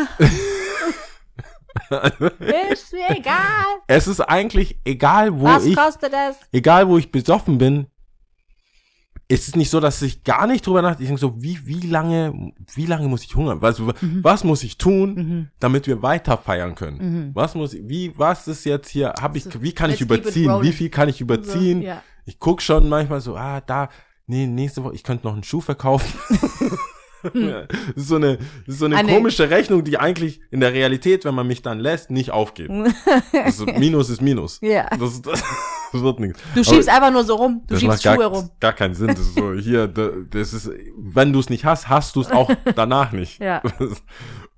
Ist 2.70 2.92
mir 2.92 3.10
egal. 3.10 3.64
es 3.86 4.06
ist 4.08 4.20
eigentlich 4.20 4.80
egal, 4.84 5.38
wo 5.38 5.44
Was 5.44 5.64
ich, 5.64 5.76
kostet 5.76 6.12
es? 6.12 6.36
egal 6.52 6.88
wo 6.88 6.98
ich 6.98 7.12
besoffen 7.12 7.58
bin, 7.58 7.86
ist 9.30 9.46
es 9.48 9.56
nicht 9.56 9.68
so, 9.70 9.78
dass 9.78 10.00
ich 10.00 10.24
gar 10.24 10.46
nicht 10.46 10.66
drüber 10.66 10.80
nachdenke. 10.80 11.02
Ich 11.02 11.08
denke 11.08 11.20
so, 11.20 11.34
wie, 11.42 11.58
wie 11.66 11.86
lange, 11.86 12.52
wie 12.74 12.86
lange 12.86 13.08
muss 13.08 13.24
ich 13.24 13.36
hungern? 13.36 13.60
Was, 13.60 13.80
was 13.80 14.42
muss 14.42 14.62
ich 14.62 14.78
tun, 14.78 15.14
Mhm. 15.14 15.48
damit 15.60 15.86
wir 15.86 16.00
weiter 16.02 16.38
feiern 16.38 16.74
können? 16.74 16.98
Mhm. 16.98 17.30
Was 17.34 17.54
muss 17.54 17.74
wie, 17.74 18.12
was 18.16 18.48
ist 18.48 18.64
jetzt 18.64 18.88
hier, 18.88 19.12
hab 19.20 19.36
ich, 19.36 19.44
wie 19.62 19.72
kann 19.72 19.90
ich 19.90 20.00
Let's 20.00 20.10
überziehen? 20.20 20.62
Wie 20.62 20.72
viel 20.72 20.88
kann 20.88 21.08
ich 21.10 21.20
überziehen? 21.20 21.82
Ja. 21.82 22.02
Ich 22.24 22.38
guck 22.38 22.62
schon 22.62 22.88
manchmal 22.88 23.20
so, 23.20 23.36
ah, 23.36 23.60
da, 23.60 23.90
nee, 24.26 24.46
nächste 24.46 24.82
Woche, 24.82 24.94
ich 24.94 25.02
könnte 25.02 25.26
noch 25.26 25.34
einen 25.34 25.44
Schuh 25.44 25.60
verkaufen. 25.60 26.18
Ja, 27.34 27.62
das 27.66 27.78
ist 27.96 28.08
so 28.08 28.16
eine, 28.16 28.36
das 28.38 28.74
ist 28.74 28.78
so 28.78 28.84
eine 28.84 28.96
Eine- 28.96 29.12
komische 29.12 29.50
Rechnung, 29.50 29.82
die 29.84 29.98
eigentlich 29.98 30.40
in 30.50 30.60
der 30.60 30.72
Realität, 30.72 31.24
wenn 31.24 31.34
man 31.34 31.46
mich 31.46 31.62
dann 31.62 31.80
lässt, 31.80 32.10
nicht 32.10 32.30
aufgeht. 32.30 32.70
Also 33.44 33.66
Minus 33.66 34.08
ist 34.08 34.22
Minus. 34.22 34.58
Ja. 34.62 34.88
Das, 34.98 35.20
das, 35.20 35.42
das 35.92 36.02
wird 36.02 36.20
nichts. 36.20 36.40
Du 36.54 36.62
schiebst 36.64 36.88
einfach 36.88 37.10
nur 37.10 37.24
so 37.24 37.36
rum. 37.36 37.62
Du 37.66 37.78
schiebst 37.78 38.02
Schuhe 38.02 38.16
gar, 38.18 38.28
rum. 38.28 38.50
gar 38.60 38.72
keinen 38.72 38.94
Sinn. 38.94 39.08
Das 39.08 39.20
ist 39.20 39.34
so, 39.34 39.52
hier, 39.58 39.88
da- 39.88 40.10
das 40.30 40.52
ist, 40.52 40.70
wenn 40.96 41.32
du 41.32 41.40
es 41.40 41.48
nicht 41.50 41.64
hast, 41.64 41.88
hast 41.88 42.16
du 42.16 42.20
es 42.20 42.30
auch 42.30 42.50
danach 42.76 43.12
nicht. 43.12 43.40
Ja. 43.40 43.62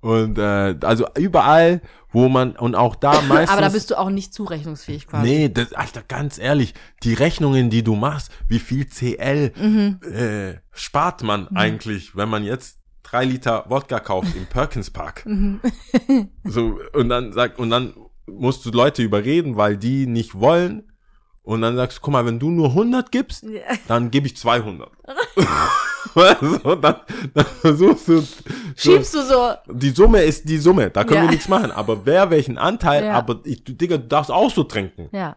Und 0.01 0.37
äh, 0.37 0.75
also 0.81 1.05
überall, 1.17 1.81
wo 2.11 2.27
man, 2.27 2.55
und 2.55 2.75
auch 2.75 2.95
da 2.95 3.21
meistens. 3.21 3.51
Aber 3.51 3.61
da 3.61 3.69
bist 3.69 3.91
du 3.91 3.97
auch 3.99 4.09
nicht 4.09 4.33
zurechnungsfähig 4.33 5.07
quasi. 5.07 5.27
Nee, 5.29 5.49
das, 5.49 5.73
Alter, 5.73 6.01
ganz 6.07 6.37
ehrlich, 6.39 6.73
die 7.03 7.13
Rechnungen, 7.13 7.69
die 7.69 7.83
du 7.83 7.95
machst, 7.95 8.31
wie 8.47 8.59
viel 8.59 8.87
CL 8.87 9.51
Mhm. 9.55 9.99
äh, 10.11 10.55
spart 10.71 11.23
man 11.23 11.47
eigentlich, 11.55 12.15
wenn 12.15 12.29
man 12.29 12.43
jetzt 12.43 12.79
drei 13.03 13.25
Liter 13.25 13.65
Wodka 13.69 13.99
kauft 13.99 14.35
im 14.35 14.45
Perkins 14.47 14.89
Park? 14.89 15.23
Mhm. 15.25 15.59
so, 16.43 16.79
und 16.93 17.09
dann 17.09 17.31
sagt, 17.33 17.59
und 17.59 17.69
dann 17.69 17.93
musst 18.25 18.65
du 18.65 18.71
Leute 18.71 19.03
überreden, 19.03 19.55
weil 19.55 19.77
die 19.77 20.05
nicht 20.07 20.39
wollen. 20.39 20.90
Und 21.43 21.61
dann 21.61 21.75
sagst 21.75 21.97
du, 21.97 22.01
guck 22.01 22.13
mal, 22.13 22.25
wenn 22.25 22.37
du 22.39 22.49
nur 22.51 22.69
100 22.69 23.11
gibst, 23.11 23.43
Ja. 23.43 23.61
dann 23.87 24.11
gebe 24.11 24.27
ich 24.27 24.37
200. 24.37 24.89
so, 26.13 26.75
dann, 26.75 26.95
dann 27.33 27.45
versuchst 27.45 28.07
du, 28.07 28.19
so, 28.21 28.27
Schiebst 28.75 29.13
du 29.15 29.23
so. 29.23 29.53
die 29.71 29.89
Summe 29.89 30.21
ist 30.21 30.47
die 30.47 30.57
Summe, 30.57 30.91
da 30.91 31.03
können 31.03 31.17
Ja. 31.17 31.23
wir 31.23 31.31
nichts 31.31 31.47
machen. 31.47 31.71
Aber 31.71 32.05
wer 32.05 32.29
welchen 32.29 32.57
Anteil, 32.57 33.05
Ja. 33.05 33.13
aber 33.13 33.39
ich, 33.43 33.63
du, 33.63 33.73
Digga, 33.73 33.97
du 33.97 34.07
darfst 34.07 34.29
auch 34.31 34.51
so 34.51 34.63
trinken. 34.63 35.09
Ja. 35.11 35.35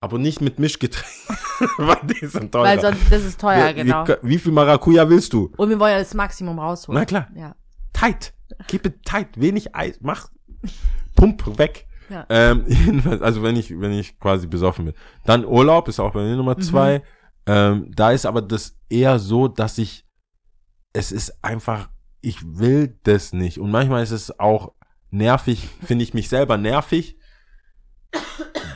Aber 0.00 0.18
nicht 0.18 0.40
mit 0.40 0.58
Mischgetränken, 0.58 1.36
weil 1.78 1.98
die 2.04 2.26
sind 2.26 2.50
teurer. 2.50 2.64
Weil 2.64 2.80
sonst, 2.80 3.00
das 3.10 3.22
ist 3.24 3.40
teuer, 3.40 3.68
wie, 3.70 3.74
genau. 3.74 4.06
wie, 4.08 4.16
wie 4.22 4.38
viel 4.38 4.52
Maracuja 4.52 5.08
willst 5.08 5.32
du? 5.32 5.52
Und 5.56 5.68
wir 5.68 5.78
wollen 5.78 5.92
ja 5.92 5.98
das 5.98 6.14
Maximum 6.14 6.58
rausholen. 6.58 6.98
Na 7.00 7.04
klar. 7.04 7.28
Ja. 7.36 7.54
Tight. 7.92 8.32
Keep 8.66 8.86
it 8.86 9.04
tight. 9.04 9.28
Wenig 9.36 9.74
Eis. 9.76 9.98
Mach. 10.00 10.28
Pump 11.14 11.58
weg. 11.58 11.86
Ja. 12.12 12.26
Ähm, 12.28 12.64
jedenfalls, 12.68 13.22
also 13.22 13.42
wenn 13.42 13.56
ich, 13.56 13.78
wenn 13.80 13.92
ich 13.92 14.18
quasi 14.18 14.46
besoffen 14.46 14.86
bin. 14.86 14.94
Dann 15.24 15.44
Urlaub 15.44 15.88
ist 15.88 15.98
auch 15.98 16.12
bei 16.12 16.22
mir 16.22 16.32
Mhm. 16.32 16.36
Nummer 16.36 16.58
zwei. 16.58 17.02
Ähm, 17.46 17.90
da 17.94 18.12
ist 18.12 18.26
aber 18.26 18.42
das 18.42 18.78
eher 18.88 19.18
so, 19.18 19.48
dass 19.48 19.78
ich, 19.78 20.06
es 20.92 21.10
ist 21.10 21.42
einfach, 21.42 21.90
ich 22.20 22.38
will 22.58 22.98
das 23.02 23.32
nicht. 23.32 23.58
Und 23.58 23.70
manchmal 23.70 24.02
ist 24.02 24.10
es 24.12 24.38
auch 24.38 24.74
nervig, 25.10 25.68
finde 25.82 26.04
ich 26.04 26.14
mich 26.14 26.28
selber 26.28 26.56
nervig, 26.56 27.16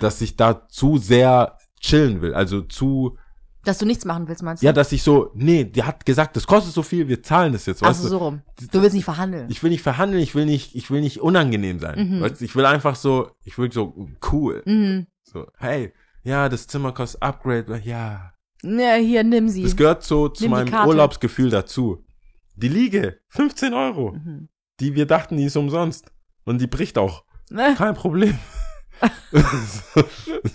dass 0.01 0.20
ich 0.20 0.37
da 0.37 0.66
zu 0.68 0.99
sehr 0.99 1.59
chillen 1.80 2.22
will. 2.22 2.34
Also 2.34 2.62
zu, 2.62 3.18
Dass 3.67 3.79
du 3.79 3.85
nichts 3.85 4.05
machen 4.05 4.29
willst, 4.29 4.43
meinst 4.43 4.62
du? 4.62 4.67
ja, 4.67 4.73
dass 4.73 4.93
ich 4.93 5.03
so, 5.03 5.31
nee, 5.35 5.64
der 5.64 5.87
hat 5.89 6.07
gesagt, 6.07 6.37
das 6.37 6.47
kostet 6.47 6.73
so 6.73 6.83
viel, 6.83 7.09
wir 7.09 7.23
zahlen 7.23 7.53
das 7.53 7.67
jetzt, 7.67 7.83
weißt 7.83 8.01
also 8.01 8.03
du? 8.05 8.09
so 8.11 8.19
rum. 8.19 8.43
Du 8.71 8.81
willst 8.81 8.95
nicht 8.95 9.05
verhandeln. 9.05 9.49
Ich 9.51 9.62
will 9.62 9.71
nicht 9.71 9.83
verhandeln, 9.83 10.23
ich 10.23 10.35
will 10.35 10.47
nicht, 10.47 10.75
ich 10.77 10.91
will 10.91 11.01
nicht 11.01 11.21
unangenehm 11.21 11.81
sein. 11.81 12.11
Mhm. 12.19 12.21
Weißt, 12.21 12.41
ich 12.43 12.55
will 12.55 12.64
einfach 12.64 12.95
so, 12.97 13.31
ich 13.45 13.59
will 13.59 13.73
so 13.73 14.09
cool. 14.33 14.62
mhm. 14.64 15.07
So, 15.25 15.47
hey, 15.59 15.93
ja, 16.23 16.49
das 16.49 16.67
Zimmer 16.69 16.93
kostet 16.93 17.21
Upgrade, 17.23 17.81
ja. 17.85 18.33
Ja, 18.62 18.95
hier, 18.95 19.23
nimm 19.25 19.49
sie. 19.49 19.64
Das 19.64 19.77
gehört 19.77 20.03
so 20.05 20.29
zu 20.29 20.45
Nimm 20.45 20.53
meinem. 20.53 20.73
Urlaubsgefühl 20.87 21.51
dazu. 21.51 22.05
Die 22.55 22.69
Liege, 22.69 23.19
15 23.29 23.75
Euro, 23.75 24.12
Mhm. 24.12 24.49
die 24.81 24.95
wir 24.95 25.07
dachten, 25.07 25.37
die 25.37 25.45
ist 25.45 25.57
umsonst. 25.57 26.11
Und 26.45 26.61
die 26.61 26.67
bricht 26.69 26.97
auch. 26.99 27.25
Kein 27.77 27.95
Problem. 27.95 28.39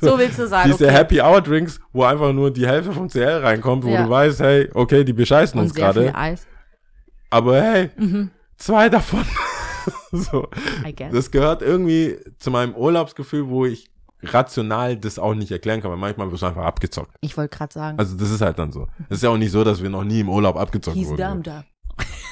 So 0.01 0.17
willst 0.17 0.39
du 0.39 0.47
sagen. 0.47 0.71
Diese 0.71 0.85
okay. 0.85 0.93
Happy 0.95 1.21
Hour 1.21 1.41
Drinks, 1.41 1.79
wo 1.93 2.03
einfach 2.03 2.33
nur 2.33 2.51
die 2.51 2.67
Hälfte 2.67 2.91
vom 2.93 3.09
CL 3.09 3.39
reinkommt, 3.43 3.83
wo 3.83 3.89
Ja. 3.89 4.03
du 4.03 4.09
weißt, 4.09 4.39
hey, 4.39 4.69
okay, 4.73 5.03
die 5.03 5.13
bescheißen 5.13 5.59
Und 5.59 5.65
uns 5.67 5.73
gerade. 5.75 6.13
Aber 7.29 7.61
hey, 7.61 7.89
Mhm. 7.97 8.31
zwei 8.57 8.89
davon. 8.89 9.23
so. 10.11 10.47
I 10.85 10.93
guess. 10.95 11.11
Das 11.13 11.31
gehört 11.31 11.61
irgendwie 11.61 12.17
zu 12.39 12.51
meinem 12.51 12.75
Urlaubsgefühl, 12.75 13.47
wo 13.47 13.65
ich 13.65 13.89
rational 14.23 14.97
das 14.97 15.17
auch 15.17 15.33
nicht 15.33 15.51
erklären 15.51 15.81
kann, 15.81 15.89
weil 15.91 15.97
manchmal 15.97 16.31
wirst 16.31 16.43
du 16.43 16.47
einfach 16.47 16.63
abgezockt. 16.65 17.15
Ich 17.21 17.35
wollte 17.37 17.57
gerade 17.57 17.73
sagen. 17.73 17.97
Also 17.97 18.15
das 18.17 18.29
ist 18.29 18.41
halt 18.41 18.59
dann 18.59 18.71
so. 18.71 18.87
Das 19.09 19.17
ist 19.17 19.23
ja 19.23 19.29
auch 19.29 19.37
nicht 19.37 19.51
so, 19.51 19.63
dass 19.63 19.81
wir 19.81 19.89
noch 19.89 20.03
nie 20.03 20.19
im 20.19 20.29
Urlaub 20.29 20.57
abgezockt 20.57 20.95
He's 20.97 21.07
wurden. 21.09 21.41
dumb 21.41 21.43
da. 21.45 21.63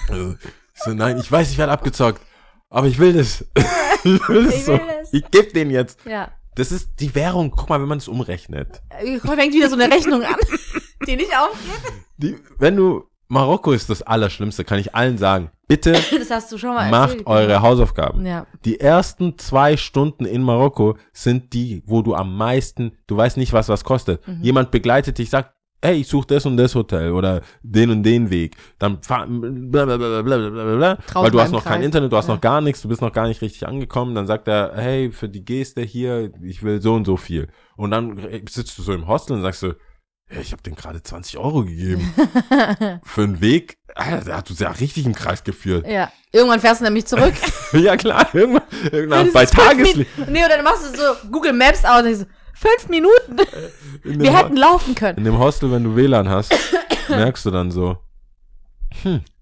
Also, 0.10 0.36
so, 0.76 0.92
nein, 0.92 1.18
ich 1.18 1.32
weiß, 1.32 1.50
ich 1.52 1.58
werde 1.58 1.72
abgezockt, 1.72 2.22
aber 2.70 2.88
ich 2.88 3.00
will 3.00 3.14
das. 3.14 3.44
ich 4.04 4.30
will 4.30 4.46
das 4.46 4.56
Ich 4.56 4.66
so. 4.66 4.74
will 4.74 4.82
das. 5.00 5.14
Ich 5.14 5.30
geb 5.32 5.54
den 5.54 5.70
jetzt. 5.72 6.00
Ja. 6.06 6.30
Das 6.56 6.72
ist 6.72 6.92
die 7.00 7.14
Währung. 7.16 7.52
Guck 7.52 7.70
mal, 7.70 7.80
wenn 7.82 7.88
man 7.88 8.00
es 8.00 8.08
umrechnet. 8.08 8.82
Fängt 9.00 9.54
wieder 9.54 9.70
so 9.70 9.76
eine 9.76 9.94
Rechnung 9.94 10.24
an, 10.24 10.36
die 11.08 11.16
nicht 11.16 11.32
aufgeht. 11.38 12.42
Wenn 12.58 12.76
du 12.76 13.06
Marokko 13.32 13.72
ist 13.74 13.90
das 13.90 14.02
Allerschlimmste, 14.02 14.64
kann 14.66 14.80
ich 14.80 14.96
allen 14.96 15.18
sagen. 15.18 15.52
Bitte 15.68 15.92
Das 16.20 16.32
hast 16.32 16.52
du 16.52 16.58
schon 16.58 16.74
mal 16.74 16.90
macht 16.90 17.10
erzählt. 17.12 17.28
eure 17.28 17.62
Hausaufgaben. 17.62 18.26
Ja. 18.26 18.48
Die 18.66 18.80
ersten 18.80 19.38
zwei 19.38 19.78
Stunden 19.78 20.26
in 20.26 20.42
Marokko 20.42 20.98
sind 21.14 21.54
die, 21.54 21.84
wo 21.86 22.02
du 22.02 22.16
am 22.16 22.36
meisten, 22.36 22.98
du 23.06 23.16
weißt 23.16 23.38
nicht, 23.38 23.54
was 23.54 23.70
was 23.70 23.84
kostet. 23.84 24.28
Mhm. 24.28 24.42
Jemand 24.42 24.72
begleitet 24.72 25.20
dich, 25.20 25.30
sagt, 25.30 25.54
hey, 25.82 26.02
ich 26.02 26.08
suche 26.08 26.28
das 26.28 26.46
und 26.46 26.58
das 26.58 26.76
Hotel 26.76 27.12
oder 27.12 27.42
den 27.64 27.90
und 27.90 28.04
den 28.04 28.30
Weg. 28.30 28.56
Dann 28.80 29.02
fahr, 29.02 29.26
blablabla, 29.28 30.96
Draußen 30.96 31.24
weil 31.24 31.32
du 31.32 31.40
hast 31.42 31.52
noch 31.52 31.64
kein 31.64 31.76
Kreis. 31.78 31.86
Internet, 31.86 32.12
du 32.12 32.18
hast 32.18 32.28
Ja. 32.28 32.34
noch 32.36 32.42
gar 32.42 32.62
nichts, 32.62 32.82
du 32.82 32.88
bist 32.90 33.02
noch 33.02 33.14
gar 33.14 33.28
nicht 33.28 33.42
richtig 33.42 33.68
angekommen. 33.68 34.16
Dann 34.16 34.28
sagt 34.28 34.48
er, 34.48 34.74
hey, 34.76 35.12
für 35.12 35.30
die 35.30 35.44
Geste 35.46 35.82
hier, 35.82 36.32
ich 36.44 36.64
will 36.64 36.82
so 36.82 36.94
und 36.94 37.06
so 37.06 37.18
viel. 37.18 37.48
Und 37.76 37.92
dann 37.92 38.18
sitzt 38.50 38.78
du 38.78 38.82
so 38.82 38.94
im 38.94 39.08
Hostel 39.08 39.34
und 39.38 39.42
sagst 39.42 39.64
du, 39.64 39.68
ja, 40.32 40.40
ich 40.42 40.52
habe 40.52 40.62
den 40.62 40.76
gerade 40.76 41.02
20 41.02 41.38
Euro 41.38 41.64
gegeben. 41.64 42.14
für 43.04 43.24
einen 43.24 43.42
Weg, 43.42 43.78
Alter, 43.96 44.26
der 44.26 44.38
hat 44.38 44.50
uns 44.52 44.60
ja 44.60 44.70
richtig 44.70 45.06
im 45.08 45.16
Kreis 45.16 45.44
geführt. 45.44 45.88
Ja. 45.88 46.12
Irgendwann 46.32 46.60
fährst 46.60 46.82
du 46.82 46.86
nämlich 46.86 47.06
zurück. 47.06 47.34
Ja 47.72 47.96
klar, 47.98 48.28
irgendwann, 48.34 48.64
irgendwann 48.92 49.32
bei 49.34 49.46
Tageslicht. 49.46 50.10
Nee, 50.28 50.44
oder 50.44 50.56
dann 50.56 50.64
machst 50.64 50.84
du 50.92 50.98
so 50.98 51.30
Google 51.32 51.54
Maps 51.54 51.86
aus 51.86 52.00
und 52.00 52.06
denkst 52.06 52.20
so, 52.22 52.26
fünf 52.60 52.90
Minuten. 52.90 53.38
In 54.04 54.14
dem, 54.14 54.22
Wir 54.22 54.38
hätten 54.38 54.58
laufen 54.58 54.96
können. 54.96 55.18
in 55.18 55.24
dem 55.24 55.40
Hostel, 55.40 55.72
wenn 55.72 55.84
du 55.84 55.96
WLAN 55.96 56.28
hast, 56.30 56.54
merkst 57.10 57.46
du 57.46 57.52
dann 57.52 57.72
so, 57.72 57.98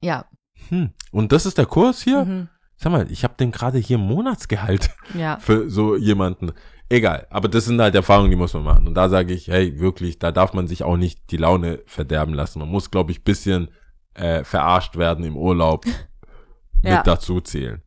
Ja. 0.02 0.26
hm, 0.70 0.92
und 1.12 1.32
das 1.32 1.46
ist 1.46 1.58
der 1.58 1.66
Kurs 1.66 2.02
hier? 2.02 2.26
Mhm. 2.26 2.50
Sag 2.76 2.92
mal, 2.92 3.12
ich 3.12 3.24
habe 3.24 3.34
den 3.40 3.52
gerade 3.52 3.80
hier 3.80 3.98
Monatsgehalt 3.98 4.92
Ja. 5.18 5.38
für 5.42 5.70
so 5.70 5.96
jemanden. 5.96 6.52
Egal, 6.90 7.28
aber 7.32 7.50
das 7.50 7.66
sind 7.66 7.82
halt 7.82 7.96
Erfahrungen, 7.96 8.30
die 8.30 8.38
muss 8.38 8.54
man 8.54 8.64
machen. 8.64 8.88
Und 8.88 8.94
da 8.94 9.10
sage 9.10 9.34
ich, 9.34 9.48
hey, 9.48 9.78
wirklich, 9.80 10.20
da 10.20 10.32
darf 10.32 10.54
man 10.54 10.68
sich 10.68 10.84
auch 10.84 10.96
nicht 10.96 11.32
die 11.32 11.38
Laune 11.38 11.80
verderben 11.86 12.34
lassen. 12.34 12.60
Man 12.60 12.70
muss, 12.70 12.92
glaube 12.92 13.12
ich, 13.12 13.24
bisschen 13.26 13.70
äh, 14.14 14.44
verarscht 14.44 14.96
werden 14.96 15.26
im 15.26 15.36
Urlaub 15.36 15.86
Ja. 16.84 16.98
mit 16.98 17.08
dazu 17.08 17.42
zählen. 17.42 17.82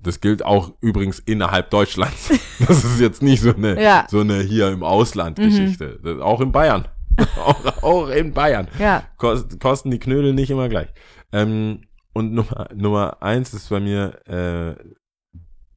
Das 0.00 0.20
gilt 0.20 0.44
auch 0.44 0.72
übrigens 0.80 1.18
innerhalb 1.18 1.70
Deutschlands. 1.70 2.30
Das 2.66 2.84
ist 2.84 2.98
jetzt 3.00 3.22
nicht 3.22 3.40
so 3.42 3.54
eine, 3.54 3.80
Ja. 3.80 4.02
Mhm. 4.02 4.06
so 4.10 4.20
eine 4.20 4.40
hier 4.40 4.68
im 4.70 4.82
Ausland 4.82 5.36
Geschichte. 5.38 5.98
Das, 6.02 6.18
auch 6.20 6.40
in 6.40 6.50
Bayern. 6.52 6.86
auch, 7.36 7.82
auch 7.82 8.08
in 8.08 8.32
Bayern. 8.32 8.68
Ja. 8.78 9.04
Kost, 9.16 9.58
kosten 9.60 9.90
die 9.90 9.98
Knödel 10.00 10.34
nicht 10.34 10.50
immer 10.50 10.68
gleich. 10.68 10.88
Ähm, 11.32 11.82
und 12.12 12.32
Nummer, 12.32 12.68
Nummer 12.74 13.22
eins 13.22 13.54
ist 13.54 13.68
bei 13.70 13.78
mir 13.80 14.18
äh, 14.26 14.74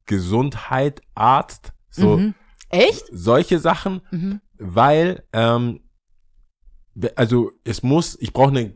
Gesundheit, 0.06 1.00
Arzt, 1.14 1.72
so 1.90 2.16
Mhm. 2.18 2.34
Echt? 2.68 3.04
solche 3.12 3.58
Sachen, 3.58 4.00
Mhm. 4.10 4.40
weil 4.58 5.24
ähm, 5.32 5.80
also 7.16 7.52
es 7.64 7.82
muss, 7.82 8.18
ich 8.20 8.32
brauche 8.32 8.50
eine 8.50 8.74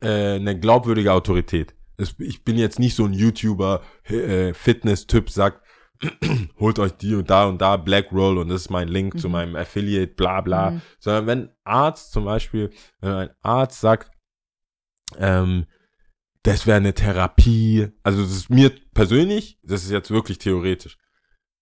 äh, 0.00 0.36
eine 0.36 0.58
glaubwürdige 0.58 1.12
Autorität. 1.12 1.73
Es, 1.96 2.14
ich 2.18 2.44
bin 2.44 2.56
jetzt 2.56 2.78
nicht 2.78 2.94
so 2.96 3.04
ein 3.04 3.12
YouTuber, 3.12 3.82
äh, 4.04 4.52
Fitness-Typ, 4.54 5.30
sagt, 5.30 5.62
holt 6.58 6.78
euch 6.78 6.92
die 6.92 7.14
und 7.14 7.30
da 7.30 7.46
und 7.46 7.60
da 7.60 7.76
Black 7.76 8.10
Roll 8.12 8.38
und 8.38 8.48
das 8.48 8.62
ist 8.62 8.70
mein 8.70 8.88
Link 8.88 9.18
zu 9.20 9.28
Mhm. 9.28 9.32
meinem 9.32 9.56
Affiliate, 9.56 10.14
bla 10.14 10.40
bla. 10.40 10.70
Mhm. 10.72 10.82
Sondern 10.98 11.26
wenn 11.26 11.50
Arzt 11.64 12.12
zum 12.12 12.24
Beispiel, 12.24 12.70
wenn 13.00 13.12
ein 13.12 13.30
Arzt 13.42 13.80
sagt, 13.80 14.10
ähm, 15.18 15.66
das 16.42 16.66
wäre 16.66 16.76
eine 16.76 16.92
Therapie, 16.94 17.88
also 18.02 18.20
das 18.22 18.32
ist 18.32 18.50
mir 18.50 18.70
persönlich, 18.92 19.58
das 19.62 19.84
ist 19.84 19.90
jetzt 19.90 20.10
wirklich 20.10 20.38
theoretisch. 20.38 20.98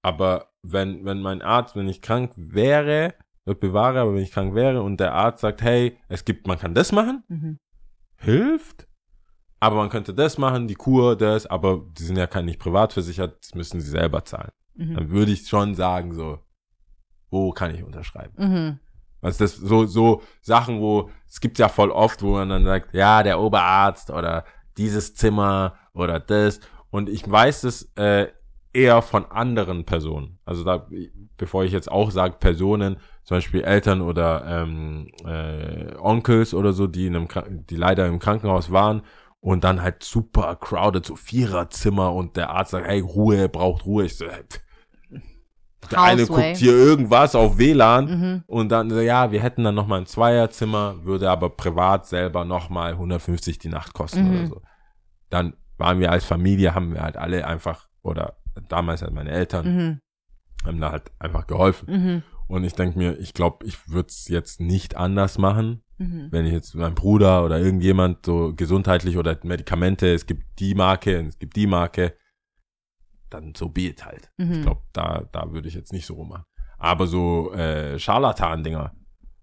Aber 0.03 0.51
wenn, 0.63 1.05
wenn 1.05 1.21
mein 1.21 1.43
Arzt, 1.43 1.77
wenn 1.77 1.89
ich 1.89 2.03
krank 2.03 2.33
wäre, 2.37 3.15
wird 3.45 3.61
bewahre, 3.61 4.01
aber 4.01 4.15
wenn 4.15 4.23
ich 4.23 4.33
krank 4.33 4.55
wäre 4.55 4.83
und 4.83 4.99
der 4.99 5.13
Arzt 5.13 5.41
sagt, 5.43 5.63
hey, 5.63 5.99
es 6.09 6.25
gibt, 6.25 6.47
man 6.47 6.59
kann 6.59 6.75
das 6.75 6.91
machen, 6.91 7.23
Mhm. 7.29 7.59
hilft, 8.17 8.89
aber 9.63 9.77
man 9.77 9.91
könnte 9.91 10.13
das 10.13 10.39
machen, 10.39 10.67
die 10.67 10.75
Kur, 10.75 11.15
das, 11.15 11.47
aber 11.47 11.83
die 11.97 12.03
sind 12.03 12.17
ja 12.17 12.27
kein 12.27 12.47
nicht 12.47 12.59
privat 12.59 12.93
versichert, 12.93 13.37
das 13.41 13.55
müssen 13.55 13.81
sie 13.81 13.91
selber 13.91 14.25
zahlen. 14.25 14.51
Mhm. 14.75 14.95
Dann 14.97 15.11
würde 15.11 15.31
ich 15.31 15.47
schon 15.47 15.77
sagen, 15.77 16.13
so, 16.15 16.41
wo 17.31 17.53
kann 17.53 17.73
ich 17.73 17.85
unterschreiben? 17.85 18.35
Mhm. 18.37 18.79
Also 19.21 19.45
das 19.45 19.55
so 19.55 19.87
so 19.87 20.21
Sachen, 20.41 20.81
wo 20.81 21.11
es 21.29 21.41
gibt 21.41 21.61
ja 21.61 21.69
voll 21.69 21.93
oft, 21.93 22.23
wo 22.23 22.33
man 22.33 22.49
dann 22.49 22.65
sagt, 22.65 22.93
ja, 22.93 23.23
der 23.23 23.39
Oberarzt 23.39 24.11
oder 24.11 24.45
dieses 24.79 25.15
Zimmer 25.15 25.77
oder 25.95 26.19
das 26.19 26.59
und 26.91 27.09
ich 27.09 27.31
weiß 27.31 27.63
es 27.63 27.93
äh, 27.95 28.33
eher 28.73 29.01
von 29.01 29.27
anderen 29.27 29.85
Personen. 29.85 30.41
Also 30.45 30.65
da, 30.65 30.89
bevor 31.37 31.63
ich 31.63 31.71
jetzt 31.71 31.89
auch 31.89 32.11
sage 32.11 32.35
Personen, 32.41 32.97
zum 33.23 33.37
Beispiel 33.37 33.63
Eltern 33.63 34.01
oder 34.01 34.45
ähm, 34.45 35.07
äh, 35.25 35.95
Onkels 36.01 36.53
oder 36.53 36.73
so, 36.73 36.89
die 36.89 37.07
in 37.07 37.15
einem, 37.15 37.29
die 37.71 37.77
leider 37.77 38.09
im 38.09 38.19
Krankenhaus 38.19 38.73
waren 38.73 39.03
und 39.43 39.65
dann 39.65 39.83
halt 39.83 40.03
super 40.05 40.57
crowded, 40.57 41.05
so 41.05 41.17
Viererzimmer 41.17 42.13
und 42.15 42.37
der 42.37 42.51
Arzt 42.51 42.71
sagt, 42.71 42.87
hey, 42.87 43.01
Ruhe, 43.01 43.49
braucht 43.49 43.85
Ruhe. 43.85 44.05
Ich 44.05 44.17
so, 44.17 44.27
hey, 44.27 44.43
pff. 44.49 44.61
der 45.91 46.01
eine 46.01 46.23
Houseway. 46.23 46.49
guckt 46.51 46.57
hier 46.59 46.73
irgendwas 46.73 47.35
auf 47.35 47.59
WLAN 47.59 48.05
Mhm. 48.07 48.45
und 48.47 48.69
dann, 48.71 48.89
ja, 49.03 49.33
wir 49.33 49.43
hätten 49.43 49.65
dann 49.65 49.75
nochmal 49.75 50.01
ein 50.01 50.07
Zweierzimmer, 50.07 51.05
würde 51.05 51.29
aber 51.29 51.51
privat 51.51 52.07
selber 52.07 52.45
nochmal 52.45 52.97
150 52.97 53.59
die 53.59 53.69
Nacht 53.69 53.93
kosten 53.95 54.23
Mhm. 54.25 54.31
oder 54.39 54.47
so. 54.47 54.63
Dann 55.29 55.55
waren 55.77 55.99
wir 55.99 56.13
als 56.13 56.25
Familie, 56.25 56.75
haben 56.75 56.95
wir 56.95 57.03
halt 57.03 57.17
alle 57.17 57.45
einfach, 57.47 57.89
oder 58.03 58.37
damals 58.69 59.03
halt 59.03 59.13
meine 59.13 59.31
Eltern, 59.31 59.77
Mhm. 59.77 60.01
haben 60.65 60.81
da 60.81 60.93
halt 60.93 61.11
einfach 61.19 61.47
geholfen. 61.49 61.91
Mhm. 61.91 62.23
Und 62.47 62.63
ich 62.65 62.75
denke 62.75 62.97
mir, 62.99 63.19
ich 63.19 63.35
glaube, 63.35 63.67
ich 63.67 63.89
würde 63.89 64.09
es 64.09 64.29
jetzt 64.29 64.61
nicht 64.61 64.97
anders 64.97 65.37
machen, 65.39 65.82
Mhm. 65.99 66.29
wenn 66.31 66.47
ich 66.47 66.53
jetzt 66.53 66.75
mein 66.75 66.95
Bruder 66.95 67.45
oder 67.45 67.59
irgendjemand 67.61 68.25
so 68.27 68.53
gesundheitlich 68.55 69.19
oder 69.19 69.39
Medikamente, 69.43 70.13
es 70.13 70.27
gibt 70.27 70.59
die 70.59 70.75
Marke, 70.75 71.27
es 71.27 71.39
gibt 71.39 71.55
die 71.55 71.67
Marke, 71.67 72.17
dann 73.31 73.55
so 73.55 73.69
be 73.69 73.83
it 73.83 74.05
halt. 74.05 74.31
Mhm. 74.39 74.53
Ich 74.53 74.63
glaube, 74.63 74.83
da, 74.93 75.29
da 75.33 75.53
würde 75.53 75.69
ich 75.69 75.75
jetzt 75.75 75.93
nicht 75.93 76.07
so 76.07 76.15
rummachen. 76.15 76.45
Aber 76.79 77.07
so 77.07 77.53
äh, 77.53 77.99
Scharlatan-Dinger, 77.99 78.93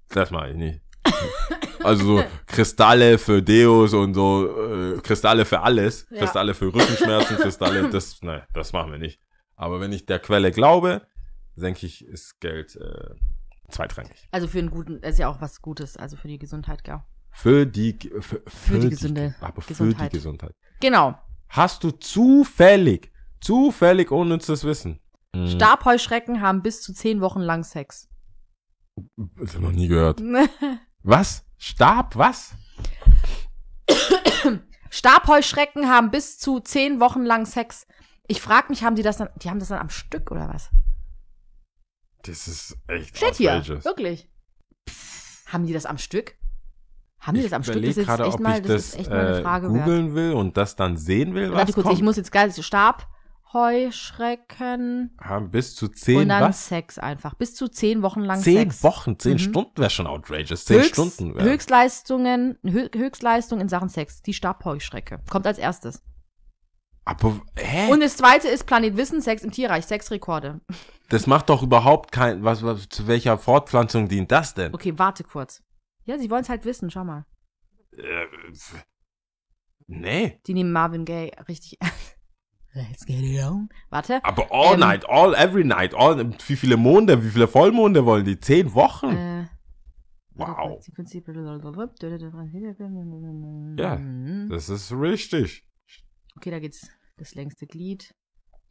das 0.10 0.32
mache 0.32 0.50
ich 0.52 0.58
nicht. 0.58 0.82
also 1.84 2.18
so 2.18 2.24
Kristalle 2.46 3.18
für 3.18 3.42
Deos 3.42 3.94
und 3.94 4.14
so 4.14 4.96
äh, 4.96 5.00
Kristalle 5.02 5.46
für 5.46 5.62
alles, 5.62 6.08
Ja. 6.12 6.20
Kristalle 6.20 6.54
für 6.54 6.66
Rückenschmerzen, 6.74 7.38
Kristalle, 7.38 7.90
das, 7.90 8.22
ne, 8.22 8.46
das 8.54 8.74
machen 8.74 8.92
wir 8.92 9.00
nicht. 9.00 9.22
Aber 9.56 9.80
wenn 9.80 9.92
ich 9.94 10.06
der 10.06 10.20
Quelle 10.20 10.52
glaube, 10.52 11.02
denke 11.56 11.86
ich, 11.86 12.06
ist 12.06 12.40
Geld 12.40 12.76
äh, 12.76 13.16
zweitrangig. 13.70 14.28
Also 14.32 14.48
für 14.48 14.60
einen 14.60 14.72
guten, 14.72 14.98
ist 15.00 15.20
ja 15.20 15.28
auch 15.28 15.42
was 15.42 15.62
Gutes, 15.62 15.98
also 15.98 16.16
für 16.16 16.28
die 16.28 16.40
Gesundheit, 16.40 16.88
ja. 16.88 17.06
Für 17.32 17.66
die, 17.66 17.98
für, 18.20 18.42
für, 18.48 18.80
die 18.80 18.90
gesunde 18.90 19.36
aber 19.40 19.62
für 19.62 19.70
Gesundheit. 19.70 20.12
die 20.12 20.18
Gesundheit. 20.18 20.56
Genau. 20.82 21.18
Hast 21.50 21.84
du 21.84 21.92
zufällig, 21.92 23.12
zufällig 23.40 24.12
unnützes 24.12 24.64
Wissen? 24.64 25.00
Hm, 25.36 25.48
Stabheuschrecken 25.48 26.42
haben 26.42 26.62
bis 26.62 26.82
zu 26.82 26.94
zehn 26.94 27.22
Wochen 27.22 27.42
lang 27.42 27.64
Sex. 27.64 28.10
Das 29.16 29.54
hab 29.54 29.56
ich 29.56 29.60
noch 29.60 29.72
nie 29.72 29.88
gehört. 29.88 30.22
Was? 31.04 31.46
Stab? 31.58 32.16
Was? 32.16 32.54
Stabheuschrecken 34.90 35.88
haben 35.88 36.12
bis 36.12 36.40
zu 36.40 36.60
zehn 36.60 37.00
Wochen 37.00 37.24
lang 37.24 37.46
Sex. 37.46 37.86
Ich 38.28 38.42
frag 38.42 38.70
mich, 38.70 38.84
haben 38.84 38.96
die 38.96 39.02
das 39.02 39.18
dann, 39.18 39.30
die 39.38 39.50
haben 39.50 39.60
das 39.60 39.70
dann 39.70 39.80
am 39.80 39.90
Stück 39.90 40.32
oder 40.32 40.50
was? 40.50 40.70
Das 42.24 42.48
ist 42.48 42.78
echt 42.88 43.18
Steht 43.18 43.36
hier, 43.36 43.54
outrageous. 43.54 43.86
wirklich. 43.86 44.30
Haben 45.48 45.66
die 45.66 45.74
das 45.74 45.86
am 45.86 45.98
Stück? 45.98 46.36
Haben 47.20 47.36
die 47.36 47.42
Ich 47.42 47.48
das 47.48 47.54
am 47.54 47.64
Stück? 47.64 47.84
Das 47.84 47.98
ist 47.98 48.06
gerade, 48.06 48.24
echt 48.26 48.34
ob 48.36 48.40
mal, 48.40 48.60
ich 48.60 48.66
das 48.66 48.72
das, 48.72 48.86
ist 48.90 48.96
echt 49.00 49.10
mal 49.10 49.28
eine 49.28 49.40
äh, 49.40 49.42
Frage 49.42 49.74
wert. 49.74 49.86
googeln 49.86 50.16
will 50.16 50.34
und 50.34 50.56
das 50.58 50.76
dann 50.76 50.96
sehen 50.98 51.34
will, 51.34 51.50
was 51.52 51.58
Warte 51.58 51.74
kurz, 51.74 51.86
kommt. 51.88 51.98
ich 51.98 52.04
muss 52.04 52.16
jetzt 52.18 52.32
geil, 52.32 52.52
Stabheuschrecken 52.54 55.18
Haben 55.20 55.50
bis 55.52 55.76
zu 55.76 55.88
zehn 55.90 56.20
und 56.22 56.30
dann 56.30 56.44
was? 56.44 56.68
Sex 56.68 56.98
einfach. 57.00 57.34
Bis 57.34 57.56
zu 57.56 57.68
zehn 57.68 58.02
Wochen 58.04 58.22
lang 58.22 58.40
Zehn 58.42 58.70
Sex. 58.72 58.84
Wochen, 58.84 59.18
zehn 59.20 59.34
Mhm. 59.34 59.40
Stunden 59.40 59.78
wäre 59.78 59.90
schon 59.90 60.08
outrageous. 60.08 60.64
Zehn 60.66 60.78
Höchst, 60.80 60.92
Stunden 60.92 61.36
wär. 61.36 61.44
Höchstleistungen, 61.44 62.58
Hö 62.64 62.88
Höchstleistung 62.96 63.60
in 63.60 63.68
Sachen 63.70 63.90
Sex. 63.90 64.22
Die 64.22 64.34
Stabheuschrecke. 64.34 65.20
Kommt 65.30 65.48
als 65.48 65.58
erstes. 65.58 66.02
Aber, 67.06 67.42
hä? 67.58 67.92
Und 67.92 68.02
das 68.02 68.18
zweite 68.18 68.48
ist 68.50 68.66
Planet 68.66 68.96
Wissen, 68.98 69.22
Sex 69.22 69.44
im 69.44 69.52
Tierreich, 69.52 69.86
Sexrekorde. 69.86 70.62
Das 71.10 71.28
macht 71.28 71.50
doch 71.50 71.64
überhaupt 71.64 72.12
kein, 72.12 72.44
was, 72.44 72.64
was, 72.64 72.88
zu 72.90 73.08
welcher 73.08 73.38
Fortpflanzung 73.38 74.08
dient 74.08 74.32
das 74.32 74.54
denn? 74.54 74.74
Okay, 74.74 74.98
warte 74.98 75.24
kurz. 75.24 75.62
Ja, 76.06 76.18
sie 76.18 76.30
wollen 76.30 76.42
es 76.42 76.50
halt 76.50 76.66
wissen, 76.66 76.90
schau 76.90 77.04
mal. 77.04 77.26
Äh, 77.98 78.26
Nee. 79.92 80.40
Die 80.46 80.54
nehmen 80.54 80.72
Marvin 80.72 81.04
Gaye 81.04 81.32
richtig 81.48 81.78
ernst. 81.82 82.16
Let's 82.74 83.06
get 83.08 83.22
it 83.24 83.44
on. 83.44 83.70
Warte. 83.90 84.24
Aber 84.24 84.48
all 84.52 84.76
Ähm. 84.76 84.80
night, 84.82 85.10
all, 85.10 85.34
every 85.34 85.64
night, 85.64 85.96
all, 85.96 86.32
wie 86.48 86.56
viele 86.56 86.78
Monde, 86.78 87.24
wie 87.24 87.30
viele 87.30 87.48
Vollmonde 87.48 88.06
wollen 88.06 88.24
die? 88.24 88.40
Zehn 88.40 88.72
Wochen? 88.76 89.08
Äh, 89.10 89.48
wow. 90.36 90.80
Ja. 93.78 93.98
Das 94.50 94.70
ist 94.70 94.92
richtig. 94.92 95.66
Okay, 96.38 96.52
da 96.52 96.60
geht's 96.60 96.88
das 97.18 97.34
längste 97.36 97.66
Glied, 97.66 98.14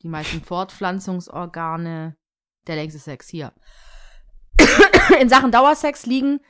die 0.02 0.08
meisten 0.08 0.42
Fortpflanzungsorgane, 0.42 2.16
der 2.68 2.76
längste 2.76 2.98
Sex 3.00 3.28
hier. 3.28 3.52
In 5.20 5.28
Sachen 5.28 5.50
Dauersex 5.52 6.06
liegen 6.06 6.40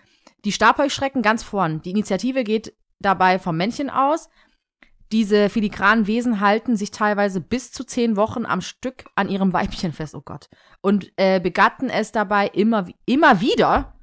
die 0.44 0.52
Stabheuschrecken 0.52 1.22
ganz 1.22 1.42
vorn. 1.42 1.82
Die 1.82 1.90
Initiative 1.90 2.44
geht 2.44 2.74
dabei 3.00 3.38
vom 3.38 3.56
Männchen 3.56 3.90
aus. 3.90 4.28
Diese 5.10 5.48
filigranen 5.48 6.06
Wesen 6.06 6.40
halten 6.40 6.76
sich 6.76 6.90
teilweise 6.90 7.40
bis 7.40 7.72
zu 7.72 7.84
zehn 7.84 8.16
Wochen 8.16 8.44
am 8.44 8.60
Stück 8.60 9.06
an 9.14 9.28
ihrem 9.30 9.52
Weibchen 9.54 9.92
fest, 9.92 10.14
oh 10.14 10.20
Gott. 10.22 10.50
Und 10.82 11.12
äh, 11.16 11.40
begatten 11.40 11.88
es 11.88 12.12
dabei 12.12 12.48
immer, 12.48 12.86
immer 13.06 13.40
wieder. 13.40 13.94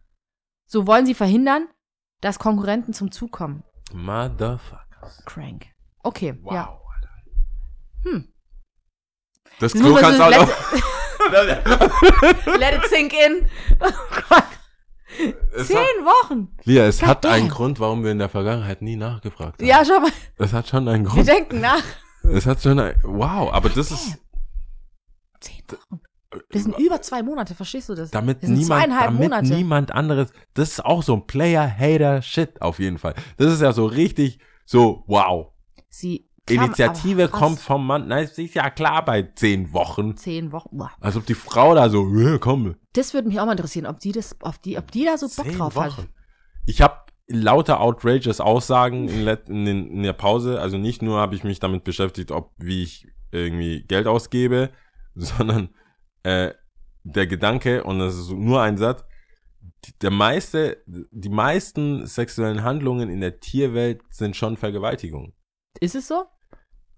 So 0.65 0.87
wollen 0.87 1.05
sie 1.05 1.13
verhindern, 1.13 1.67
dass 2.21 2.39
Konkurrenten 2.39 2.93
zum 2.93 3.11
Zug 3.11 3.31
kommen. 3.31 3.63
Motherfuckers. 3.93 5.23
Crank. 5.25 5.67
Okay, 6.01 6.39
Wow. 6.41 6.53
ja. 6.53 6.79
Hm. 8.03 8.33
Das 9.59 9.73
Das 9.73 9.81
Klo 9.81 9.95
kannst 9.95 10.19
auch 10.19 10.31
Let 12.59 12.75
it 12.75 12.85
sink 12.89 13.13
in. 13.13 13.47
Oh 13.79 13.89
Gott. 14.29 14.43
Es 15.55 15.67
Zehn 15.67 15.77
hat, 15.77 16.05
Wochen. 16.05 16.49
Lia, 16.65 16.85
es 16.85 17.01
hat 17.01 17.21
Goddamn. 17.21 17.31
einen 17.33 17.49
Grund, 17.49 17.79
warum 17.79 18.03
wir 18.03 18.11
in 18.11 18.19
der 18.19 18.27
Vergangenheit 18.29 18.81
nie 18.81 18.97
nachgefragt 18.97 19.59
haben. 19.61 19.65
Ja, 19.67 19.83
schau 19.85 19.99
mal. 19.99 20.11
Es 20.37 20.51
hat 20.51 20.67
schon 20.67 20.87
einen 20.89 21.05
Wir 21.05 21.11
Grund. 21.11 21.27
denken 21.27 21.61
nach. 21.61 21.83
Es 22.23 22.45
hat 22.45 22.61
schon 22.61 22.79
ein, 22.79 22.95
wow, 23.03 23.53
aber 23.53 23.69
das 23.69 23.91
ist, 23.91 24.17
Zehn 25.39 25.61
Wochen. 25.69 26.01
Das 26.51 26.63
sind 26.63 26.77
über 26.79 27.01
zwei 27.01 27.23
Monate, 27.23 27.55
verstehst 27.55 27.87
du 27.87 27.95
das? 27.95 28.11
damit 28.11 28.41
das 28.43 28.49
sind 28.49 28.57
niemand, 28.59 28.81
zweieinhalb 28.81 29.05
damit 29.05 29.21
Monate. 29.21 29.47
niemand 29.53 29.91
anderes, 29.93 30.33
das 30.53 30.69
ist 30.71 30.85
auch 30.85 31.01
so 31.01 31.13
ein 31.13 31.25
Player-Hater-Shit 31.27 32.61
auf 32.61 32.79
jeden 32.79 32.97
Fall. 32.97 33.13
Das 33.37 33.53
ist 33.53 33.61
ja 33.61 33.71
so 33.71 33.85
richtig, 33.85 34.39
so, 34.65 35.03
wow. 35.07 35.53
Sie 35.87 36.27
Initiative 36.49 37.27
kommt 37.27 37.59
vom 37.59 37.87
Mann, 37.87 38.07
na, 38.07 38.19
ist 38.19 38.37
ja 38.37 38.69
klar 38.69 39.03
bei 39.03 39.23
zehn 39.23 39.73
Wochen. 39.73 40.15
Zehn 40.15 40.51
Wochen. 40.51 40.77
Boah. 40.77 40.91
Als 40.99 41.15
ob 41.15 41.25
die 41.25 41.33
Frau 41.33 41.73
da 41.73 41.89
so, 41.89 42.07
ja, 42.15 42.37
komm, 42.37 42.75
Das 42.93 43.13
würde 43.13 43.27
mich 43.27 43.39
auch 43.39 43.45
mal 43.45 43.53
interessieren, 43.53 43.87
ob 43.87 43.99
die 43.99 44.11
das, 44.11 44.35
ob 44.41 44.61
die, 44.61 44.77
ob 44.77 44.91
die 44.91 45.05
da 45.05 45.17
so 45.17 45.27
Bock 45.27 45.45
zehn 45.45 45.57
drauf 45.57 45.75
Wochen. 45.75 45.97
hat. 45.97 46.07
Ich 46.67 46.81
habe 46.81 47.05
lauter 47.27 47.81
outrageous 47.81 48.39
Aussagen 48.39 49.07
in, 49.07 49.27
in, 49.27 49.67
in 49.67 50.03
der 50.03 50.13
Pause. 50.13 50.61
Also 50.61 50.77
nicht 50.77 51.01
nur 51.01 51.19
habe 51.19 51.35
ich 51.35 51.43
mich 51.43 51.59
damit 51.59 51.83
beschäftigt, 51.83 52.31
ob 52.31 52.51
wie 52.57 52.83
ich 52.83 53.07
irgendwie 53.31 53.83
Geld 53.83 54.05
ausgebe, 54.07 54.69
sondern 55.15 55.69
äh, 56.23 56.51
der 57.03 57.27
Gedanke, 57.27 57.83
und 57.83 57.99
das 57.99 58.15
ist 58.15 58.31
nur 58.31 58.61
ein 58.61 58.77
Satz, 58.77 59.03
der 60.01 60.11
meiste, 60.11 60.83
die 60.85 61.29
meisten 61.29 62.05
sexuellen 62.07 62.63
Handlungen 62.63 63.09
in 63.09 63.21
der 63.21 63.39
Tierwelt 63.39 64.01
sind 64.09 64.35
schon 64.35 64.57
Vergewaltigungen. 64.57 65.33
Ist 65.79 65.95
es 65.95 66.07
so? 66.07 66.25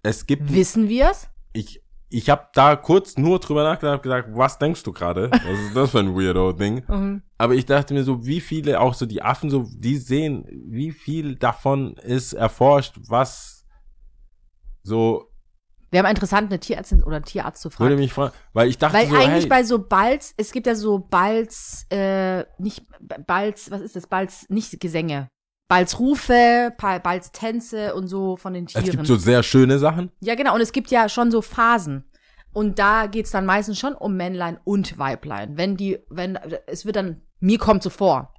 Es 0.08 0.26
gibt, 0.26 0.50
Wissen 0.54 0.88
wir 0.88 1.10
es? 1.10 1.28
ich, 1.52 1.82
ich 2.08 2.30
habe 2.30 2.48
da 2.54 2.76
kurz 2.76 3.18
nur 3.18 3.40
drüber 3.40 3.62
nachgedacht, 3.62 3.96
hab 3.96 4.02
gesagt, 4.02 4.30
was 4.32 4.58
denkst 4.58 4.82
du 4.82 4.92
gerade? 4.92 5.30
Was 5.30 5.58
ist 5.66 5.76
das 5.76 5.90
für 5.90 5.98
ein 5.98 6.16
Weirdo-Ding? 6.16 6.84
Mhm. 6.88 7.22
Aber 7.36 7.54
ich 7.54 7.66
dachte 7.66 7.92
mir 7.92 8.02
so, 8.02 8.24
wie 8.24 8.40
viele, 8.40 8.80
auch 8.80 8.94
so 8.94 9.04
die 9.04 9.20
Affen, 9.22 9.50
so, 9.50 9.66
die 9.70 9.98
sehen, 9.98 10.44
wie 10.50 10.92
viel 10.92 11.36
davon 11.36 11.94
ist 11.98 12.32
erforscht, 12.32 12.96
was 13.06 13.66
so, 14.82 15.30
Wäre 15.90 16.02
mal 16.04 16.10
interessant, 16.10 16.50
eine 16.50 16.58
Tierärztin 16.58 17.02
oder 17.02 17.16
einen 17.16 17.24
Tierarzt 17.24 17.62
zu 17.62 17.68
würde 17.70 17.76
fragen. 17.76 17.96
mich 17.96 18.12
fragen, 18.12 18.34
weil 18.54 18.68
ich 18.68 18.78
dachte 18.78 18.96
Weil 18.96 19.08
so, 19.08 19.14
eigentlich 19.14 19.42
hey, 19.42 19.46
bei 19.46 19.62
so 19.62 19.78
Balz, 19.78 20.34
es 20.36 20.52
gibt 20.52 20.66
ja 20.66 20.74
so 20.74 20.98
Balz, 20.98 21.86
äh, 21.90 22.44
nicht 22.58 22.82
Balz, 23.26 23.70
was 23.70 23.82
ist 23.82 23.94
das? 23.94 24.06
Balz, 24.06 24.46
nicht 24.48 24.80
Gesänge. 24.80 25.28
Balzrufe, 25.68 26.72
Pa- 26.76 26.98
Balztänze 26.98 27.94
und 27.94 28.08
so 28.08 28.36
von 28.36 28.54
den 28.54 28.66
Tieren. 28.66 28.84
es 28.84 28.90
gibt 28.90 29.06
so 29.06 29.16
sehr 29.16 29.42
schöne 29.42 29.78
Sachen. 29.78 30.10
Ja, 30.20 30.34
genau. 30.34 30.54
Und 30.54 30.60
es 30.60 30.72
gibt 30.72 30.90
ja 30.90 31.08
schon 31.08 31.30
so 31.30 31.42
Phasen. 31.42 32.04
Und 32.52 32.78
da 32.78 33.06
geht's 33.06 33.30
dann 33.30 33.44
meistens 33.46 33.78
schon 33.78 33.94
um 33.94 34.16
Männlein 34.16 34.58
und 34.64 34.98
Weiblein. 34.98 35.56
Wenn 35.56 35.76
die, 35.76 35.98
wenn, 36.08 36.38
es 36.66 36.86
wird 36.86 36.96
dann, 36.96 37.20
mir 37.40 37.58
kommt 37.58 37.82
so 37.82 37.90
vor, 37.90 38.34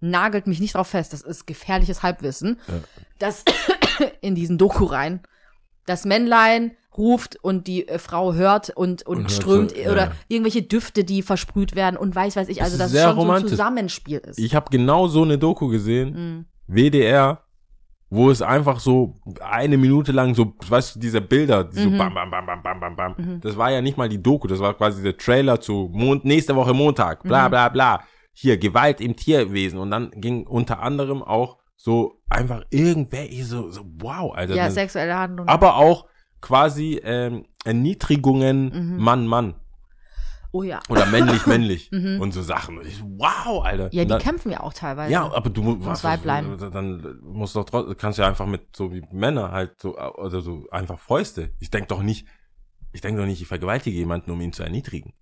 nagelt 0.00 0.46
mich 0.46 0.60
nicht 0.60 0.74
drauf 0.74 0.88
fest, 0.88 1.12
das 1.14 1.22
ist 1.22 1.46
gefährliches 1.46 2.02
Halbwissen, 2.02 2.60
Ja. 2.68 2.74
dass 3.18 3.44
in 4.20 4.34
diesen 4.34 4.58
Doku 4.58 4.84
rein, 4.84 5.22
das 5.86 6.04
Männlein 6.04 6.72
ruft 6.96 7.36
und 7.42 7.66
die 7.66 7.88
äh, 7.88 7.98
Frau 7.98 8.34
hört 8.34 8.70
und, 8.70 9.04
und, 9.06 9.18
Und 9.18 9.32
strömt 9.32 9.70
so, 9.72 9.76
ja. 9.78 9.90
oder 9.90 10.12
irgendwelche 10.28 10.62
Düfte, 10.62 11.02
die 11.04 11.22
versprüht 11.22 11.74
werden 11.74 11.96
und 11.96 12.14
weiß, 12.14 12.36
weiß 12.36 12.48
ich, 12.48 12.62
also 12.62 12.76
dass 12.78 12.92
es 12.92 13.00
schon 13.02 13.14
so 13.14 13.20
ein 13.22 13.26
romantisch. 13.26 13.50
Zusammenspiel 13.50 14.18
ist. 14.18 14.38
Ich 14.38 14.54
habe 14.54 14.66
genau 14.70 15.08
so 15.08 15.22
eine 15.22 15.38
Doku 15.38 15.68
gesehen, 15.68 16.12
Mhm. 16.14 16.44
WDR, 16.66 17.40
wo 18.10 18.30
es 18.30 18.42
einfach 18.42 18.78
so 18.80 19.14
eine 19.40 19.76
Minute 19.76 20.12
lang 20.12 20.34
so, 20.34 20.54
weißt 20.68 20.96
du, 20.96 21.00
diese 21.00 21.20
Bilder, 21.20 21.64
die 21.64 21.80
so 21.82 21.90
Mhm. 21.90 21.98
bam, 21.98 22.14
bam, 22.14 22.30
bam, 22.30 22.46
bam, 22.46 22.62
bam, 22.62 22.80
bam, 22.80 22.96
bam. 22.96 23.14
Mhm. 23.16 23.40
Das 23.40 23.56
war 23.56 23.70
ja 23.70 23.80
nicht 23.80 23.96
mal 23.96 24.08
die 24.08 24.22
Doku, 24.22 24.46
das 24.46 24.60
war 24.60 24.74
quasi 24.74 25.02
der 25.02 25.16
Trailer 25.16 25.60
zu 25.60 25.90
Mond, 25.92 26.24
nächste 26.24 26.54
Woche 26.54 26.72
Montag, 26.74 27.22
bla, 27.24 27.46
Mhm. 27.46 27.50
bla, 27.50 27.68
bla. 27.70 28.00
Hier, 28.32 28.56
Gewalt 28.58 29.00
im 29.00 29.14
Tierwesen. 29.16 29.78
Und 29.78 29.90
dann 29.90 30.10
ging 30.16 30.46
unter 30.46 30.80
anderem 30.80 31.22
auch 31.22 31.58
so 31.76 32.20
einfach 32.28 32.62
irgendwer, 32.70 33.26
so, 33.42 33.70
so 33.70 33.82
wow, 33.98 34.34
Alter. 34.34 34.54
Ja, 34.54 34.70
sexuelle 34.70 35.16
Handlung. 35.16 35.46
aber 35.48 35.76
auch 35.76 36.06
quasi 36.40 37.00
ähm, 37.04 37.46
Erniedrigungen 37.64 38.96
Mhm. 38.96 39.02
Mann, 39.02 39.26
Mann. 39.26 39.54
Oh 40.54 40.62
ja. 40.62 40.80
Oder 40.88 41.06
männlich, 41.06 41.46
männlich. 41.46 41.90
Mhm. 41.90 42.20
Und 42.20 42.32
so 42.32 42.42
Sachen. 42.42 42.80
Ich, 42.86 43.02
wow, 43.02 43.64
Alter. 43.64 43.88
Ja, 43.92 44.04
die 44.04 44.08
dann, 44.08 44.20
kämpfen 44.20 44.50
ja 44.52 44.60
auch 44.60 44.72
teilweise. 44.72 45.12
ja, 45.12 45.30
aber 45.30 45.50
du 45.50 45.62
musst, 45.62 45.82
Ums 45.82 46.04
Weiblein. 46.04 46.56
dann 46.58 47.18
musst 47.22 47.54
du 47.54 47.60
doch 47.60 47.66
trotzdem, 47.66 47.96
kannst 47.96 48.18
ja 48.18 48.26
einfach 48.28 48.46
mit 48.46 48.74
so 48.74 48.92
wie 48.92 49.02
Männer 49.12 49.50
halt 49.50 49.80
so, 49.80 49.98
oder 49.98 50.40
so 50.40 50.66
einfach 50.70 50.98
Fäuste. 50.98 51.50
Ich 51.58 51.70
denk 51.70 51.88
doch 51.88 52.02
nicht, 52.02 52.26
ich 52.92 53.00
denk 53.00 53.18
doch 53.18 53.26
nicht, 53.26 53.42
ich 53.42 53.48
vergewaltige 53.48 53.96
jemanden, 53.96 54.30
um 54.30 54.40
ihn 54.40 54.52
zu 54.52 54.62
erniedrigen. 54.62 55.12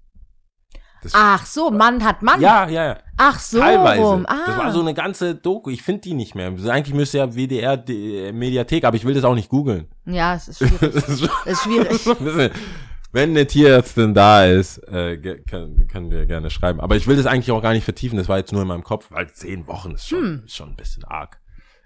Das, 1.03 1.13
Ach 1.17 1.45
so, 1.45 1.71
Mann 1.73 2.05
hat 2.05 2.23
Mann. 2.23 2.41
ja, 2.41 2.69
ja, 2.69 2.85
ja. 2.85 2.99
Ach 3.17 3.39
so, 3.41 3.59
Teilweise. 3.59 4.03
rum. 4.03 4.25
Ah. 4.29 4.45
Das 4.47 4.57
war 4.57 4.73
so 4.73 4.81
eine 4.81 4.95
ganze 4.95 5.35
Doku. 5.35 5.71
Ich 5.71 5.83
finde 5.83 6.03
die 6.03 6.15
nicht 6.15 6.37
mehr. 6.37 6.53
Eigentlich 6.69 6.95
müsste 6.95 7.19
ja 7.19 7.35
WDR 7.35 7.77
die 7.77 8.19
äh, 8.19 8.33
Mediathek, 8.33 8.85
aber 8.85 8.97
ich 8.97 9.05
will 9.05 9.15
das 9.15 9.25
auch 9.25 9.35
nicht 9.35 9.49
googeln. 9.49 9.89
Ja, 10.05 10.37
es 10.37 10.47
ist 10.47 10.59
schwierig. 10.59 10.95
Es 10.95 11.09
ist 11.09 11.63
schwierig. 11.65 12.53
Wenn 13.13 13.31
eine 13.31 13.47
Tierärztin 13.47 14.15
da 14.15 14.47
ist, 14.47 14.79
äh, 14.89 15.19
können, 15.49 15.87
können 15.87 16.11
wir 16.11 16.25
gerne 16.27 16.49
schreiben. 16.51 16.81
Aber 16.81 16.97
ich 16.97 17.07
will 17.07 17.17
das 17.17 17.27
eigentlich 17.27 17.51
auch 17.53 17.61
gar 17.63 17.75
nicht 17.75 17.85
vertiefen. 17.85 18.17
Das 18.17 18.29
war 18.29 18.39
jetzt 18.39 18.53
nur 18.53 18.63
in 18.63 18.69
meinem 18.69 18.85
Kopf, 18.85 19.11
weil 19.11 19.31
zehn 19.31 19.67
Wochen 19.67 19.93
ist 19.93 20.09
schon, 20.09 20.19
Hm. 20.23 20.43
ist 20.47 20.57
schon 20.57 20.71
ein 20.71 20.77
bisschen 20.77 21.05
arg. 21.05 21.39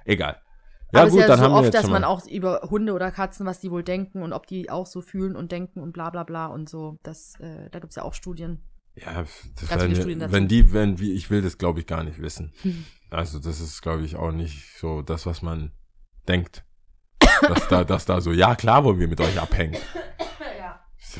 Egal. 0.04 0.40
Ja, 0.92 1.00
Aber 1.02 1.10
gut, 1.10 1.18
es 1.18 1.24
ist 1.24 1.28
ja 1.28 1.28
dann 1.28 1.38
so 1.38 1.44
haben 1.44 1.52
wir 1.52 1.56
oft, 1.58 1.64
jetzt 1.74 1.74
dass 1.82 1.90
man 1.90 2.04
auch 2.04 2.24
über 2.28 2.60
Hunde 2.70 2.92
oder 2.92 3.10
Katzen, 3.10 3.44
was 3.44 3.58
die 3.58 3.72
wohl 3.72 3.82
denken 3.82 4.22
und 4.22 4.32
ob 4.32 4.46
die 4.46 4.70
auch 4.70 4.86
so 4.86 5.02
fühlen 5.02 5.34
und 5.34 5.50
denken 5.50 5.80
und 5.80 5.92
bla 5.92 6.10
bla 6.10 6.22
bla 6.22 6.46
und 6.46 6.68
so. 6.68 6.98
Das, 7.02 7.34
äh, 7.40 7.68
da 7.70 7.80
gibt's 7.80 7.96
ja 7.96 8.02
auch 8.04 8.14
Studien. 8.14 8.62
Ja, 8.94 9.24
das 9.60 9.68
Ganz 9.68 9.82
wir- 9.82 9.96
Studien 9.96 10.20
dazu. 10.20 10.32
wenn 10.32 10.46
die, 10.46 10.72
wenn 10.72 11.00
wie, 11.00 11.12
ich 11.12 11.28
will 11.28 11.42
das 11.42 11.58
glaube 11.58 11.80
ich 11.80 11.86
gar 11.86 12.04
nicht 12.04 12.20
wissen. 12.20 12.52
Also 13.10 13.38
das 13.38 13.60
ist 13.60 13.82
glaube 13.82 14.02
ich 14.04 14.16
auch 14.16 14.32
nicht 14.32 14.78
so 14.78 15.00
das, 15.00 15.26
was 15.26 15.40
man 15.40 15.70
denkt. 16.28 16.64
dass 17.40 17.68
da, 17.68 17.84
dass 17.84 18.04
da 18.04 18.20
so, 18.20 18.32
ja 18.32 18.56
klar 18.56 18.82
wollen 18.84 18.98
wir 18.98 19.06
mit 19.08 19.20
euch 19.20 19.40
abhängen. 19.40 19.76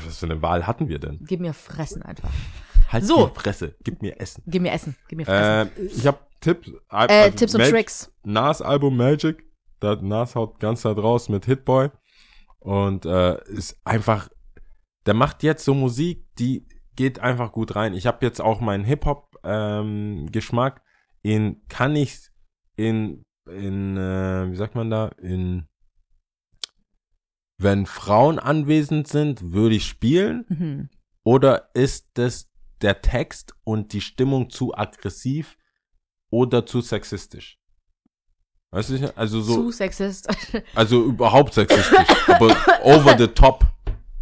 Was 0.05 0.19
für 0.19 0.25
eine 0.25 0.41
Wahl 0.41 0.67
hatten 0.67 0.87
wir 0.87 0.99
denn? 0.99 1.19
Gib 1.21 1.39
mir 1.39 1.53
Fressen 1.53 2.01
einfach. 2.01 2.31
Halt 2.89 3.05
So. 3.05 3.27
die 3.27 3.39
Fresse, 3.39 3.75
gib 3.83 4.01
mir 4.01 4.19
Essen. 4.19 4.43
Gib 4.47 4.61
mir 4.61 4.71
Essen. 4.71 4.95
Gib 5.09 5.17
mir 5.17 5.25
Fressen. 5.25 5.77
Äh, 5.77 5.85
ich 5.87 6.07
habe 6.07 6.19
Tipps. 6.39 6.71
Äh, 6.89 7.31
Tipps 7.31 7.55
und 7.55 7.61
Tricks. 7.61 8.13
Nas 8.23 8.61
Album 8.61 8.95
Magic. 8.95 9.43
Da 9.79 9.95
Nas 9.95 10.35
haut 10.35 10.59
ganz 10.59 10.81
da 10.83 10.93
draus 10.93 11.29
mit 11.29 11.45
Hitboy. 11.45 11.89
Und 12.59 13.05
äh, 13.05 13.43
ist 13.45 13.79
einfach, 13.83 14.29
der 15.05 15.13
macht 15.13 15.43
jetzt 15.43 15.63
so 15.63 15.73
Musik, 15.73 16.25
die 16.37 16.67
geht 16.95 17.19
einfach 17.19 17.51
gut 17.51 17.75
rein. 17.75 17.93
Ich 17.93 18.07
habe 18.07 18.25
jetzt 18.25 18.41
auch 18.41 18.59
meinen 18.59 18.83
Hip-Hop-Geschmack 18.83 20.81
in, 21.21 21.61
kann 21.69 21.95
ich 21.95 22.17
in, 22.75 23.23
in, 23.49 23.95
äh, 23.97 24.51
wie 24.51 24.55
sagt 24.55 24.75
man 24.75 24.89
da, 24.89 25.09
in, 25.21 25.67
wenn 27.57 27.85
Frauen 27.85 28.39
anwesend 28.39 29.07
sind, 29.07 29.51
würde 29.51 29.75
ich 29.75 29.85
spielen. 29.85 30.45
Mhm. 30.49 30.89
Oder 31.23 31.69
ist 31.73 32.07
das 32.13 32.47
der 32.81 33.01
Text 33.01 33.53
und 33.63 33.93
die 33.93 34.01
Stimmung 34.01 34.49
zu 34.49 34.75
aggressiv 34.75 35.57
oder 36.29 36.65
zu 36.65 36.81
sexistisch? 36.81 37.59
Weißt 38.71 38.89
du, 38.91 39.17
also 39.17 39.41
so, 39.41 39.55
Zu 39.55 39.71
sexist. 39.71 40.27
also 40.75 41.03
überhaupt 41.05 41.53
sexistisch, 41.53 42.07
aber 42.27 42.55
over 42.83 43.17
the 43.17 43.27
top. 43.27 43.65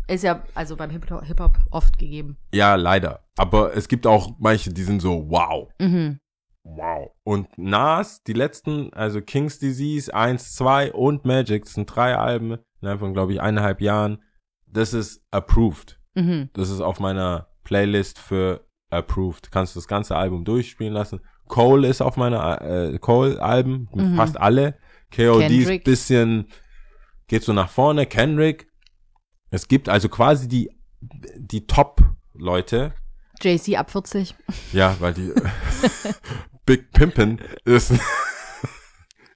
Ist 0.08 0.24
ja 0.24 0.44
also 0.54 0.76
beim 0.76 0.92
Hip- 0.92 1.10
Hip-Hop 1.24 1.58
oft 1.72 1.98
gegeben. 1.98 2.38
Ja, 2.54 2.76
leider. 2.76 3.26
Aber 3.38 3.76
es 3.76 3.88
gibt 3.88 4.06
auch 4.06 4.36
manche, 4.38 4.72
die 4.72 4.84
sind 4.84 5.02
so, 5.02 5.30
wow. 5.30 5.68
Mhm. 5.80 6.20
wow. 6.64 7.10
Und 7.24 7.58
Nas, 7.58 8.22
die 8.24 8.34
letzten, 8.34 8.94
also 8.94 9.20
King's 9.22 9.58
Disease 9.58 10.14
1, 10.14 10.54
2 10.56 10.94
und 10.94 11.26
Magic, 11.26 11.66
sind 11.68 11.88
drei 11.88 12.16
Alben 12.16 12.60
innerhalb 12.86 13.00
von, 13.00 13.14
glaube 13.14 13.34
ich, 13.34 13.42
eineinhalb 13.42 13.82
Jahren. 13.82 14.22
Das 14.68 14.94
ist 14.94 15.24
approved. 15.32 16.00
Mhm. 16.14 16.50
Das 16.54 16.70
ist 16.70 16.82
auf 16.82 17.00
meiner 17.00 17.48
Playlist 17.64 18.20
für 18.20 18.66
approved. 18.92 19.52
Kannst 19.52 19.76
du 19.76 19.80
das 19.80 19.88
ganze 19.88 20.16
Album 20.16 20.46
durchspielen 20.46 20.94
lassen. 20.94 21.20
Cole 21.48 21.88
ist 21.88 22.02
auf 22.02 22.16
meiner 22.18 22.62
äh, 22.62 22.98
Cole-Alben, 23.00 23.90
Mhm. 23.94 24.16
fast 24.16 24.38
alle. 24.38 24.78
KOD 25.16 25.44
ist 25.44 25.50
Kendrick. 25.50 25.84
bisschen, 25.84 26.48
geht 27.28 27.44
so 27.44 27.54
nach 27.54 27.70
vorne. 27.70 28.06
Kendrick. 28.06 28.68
Es 29.52 29.68
gibt 29.68 29.90
also 29.90 30.10
quasi 30.10 30.48
die, 30.48 30.70
die 31.38 31.66
Top-Leute. 31.68 32.94
JC 33.42 33.78
ab 33.78 33.92
40. 33.92 34.36
Ja, 34.74 34.96
weil 35.00 35.14
die 35.14 35.32
Big 36.66 36.92
Pimpin 36.92 37.40
ist, 37.64 37.94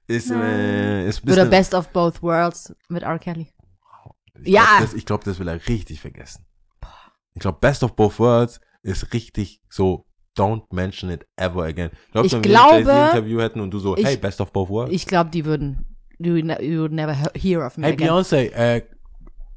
ist, 0.09 0.31
äh, 0.31 1.07
ist 1.07 1.23
ein 1.25 1.31
Oder 1.31 1.45
Best 1.45 1.73
of 1.73 1.89
Both 1.89 2.21
Worlds 2.21 2.75
mit 2.89 3.03
R. 3.03 3.19
Kelly. 3.19 3.53
Ich 4.41 4.53
Ja. 4.53 4.63
Glaub, 4.63 4.81
das, 4.81 4.93
ich 4.93 5.05
glaube, 5.05 5.23
das 5.23 5.39
will 5.39 5.47
er 5.47 5.67
richtig 5.67 6.01
vergessen. 6.01 6.45
Ich 7.33 7.41
glaube, 7.41 7.59
Best 7.59 7.83
of 7.83 7.95
Both 7.95 8.19
Worlds 8.19 8.59
ist 8.81 9.13
richtig 9.13 9.61
so, 9.69 10.05
don't 10.37 10.63
mention 10.71 11.09
it 11.09 11.25
ever 11.35 11.63
again. 11.63 11.91
Glaubst 12.11 12.33
Ich 12.33 12.41
du, 12.41 12.43
wenn 12.43 12.51
wir 12.51 12.61
ein 12.63 12.83
glaube- 12.83 12.89
Jay-Z-Interview 12.91 13.39
hätten 13.41 13.59
und 13.61 13.71
du 13.71 13.79
so, 13.79 13.95
ich- 13.97 14.05
hey, 14.05 14.17
Best 14.17 14.41
of 14.41 14.51
Both 14.51 14.69
Worlds? 14.69 14.93
Ich 14.93 15.05
glaube, 15.05 15.29
die 15.29 15.45
würden. 15.45 15.85
You, 16.17 16.33
ne- 16.43 16.61
you 16.61 16.81
would 16.81 16.91
never 16.91 17.13
he- 17.13 17.39
hear 17.39 17.65
of 17.65 17.77
me 17.77 17.85
hey, 17.87 17.93
again. 17.93 18.09
Beyoncé, 18.09 18.51
äh, 18.51 18.85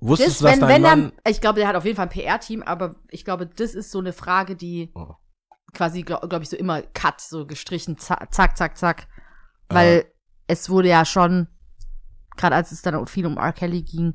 wusstest 0.01 0.31
Das, 0.31 0.39
du, 0.39 0.45
dass 0.45 0.53
wenn, 0.53 0.61
dein 0.61 0.69
wenn 0.69 0.83
Mann... 0.83 1.13
dann, 1.25 1.33
ich 1.33 1.41
glaube, 1.41 1.59
der 1.61 1.69
hat 1.69 1.75
auf 1.77 1.85
jeden 1.85 1.97
Fall 1.97 2.07
ein 2.07 2.11
PR-Team, 2.11 2.63
aber 2.63 2.95
ich 3.11 3.25
glaube, 3.25 3.47
das 3.47 3.75
ist 3.75 3.91
so 3.91 3.99
eine 3.99 4.13
Frage, 4.13 4.55
die 4.55 4.93
Oh. 4.95 5.15
quasi, 5.73 6.03
glaube 6.03 6.29
glaub 6.29 6.43
ich, 6.43 6.49
so 6.51 6.57
immer 6.57 6.83
cut, 6.83 7.21
so 7.21 7.47
gestrichen, 7.47 7.99
zack, 7.99 8.33
zack, 8.33 8.57
zack, 8.57 8.77
zack. 8.79 9.09
Weil 9.69 10.05
es 10.47 10.69
wurde 10.71 10.89
ja 10.89 11.05
schon, 11.05 11.49
gerade 12.37 12.57
als 12.57 12.73
es 12.73 12.83
dann 12.83 12.95
auch 12.95 13.09
viel 13.09 13.27
um 13.27 13.37
R. 13.37 13.53
Kelly 13.53 13.83
ging, 13.83 14.15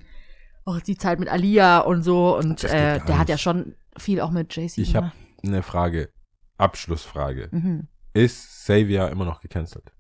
auch 0.66 0.80
die 0.82 0.98
Zeit 0.98 1.20
mit 1.20 1.30
Alia 1.30 1.80
und 1.80 2.04
so 2.04 2.38
und 2.38 2.64
äh, 2.64 3.00
der 3.00 3.18
hat 3.18 3.20
nicht. 3.20 3.30
ja 3.30 3.38
schon 3.38 3.76
viel 3.98 4.20
auch 4.22 4.32
mit 4.32 4.56
JC 4.56 4.78
Ich 4.80 4.96
habe 4.96 5.12
eine 5.44 5.64
Frage, 5.64 6.12
Abschlussfrage. 6.58 7.50
Mhm. 7.52 7.88
Ist 8.14 8.48
Xavier 8.48 9.10
immer 9.10 9.26
noch 9.26 9.42
gecancelt? 9.42 9.94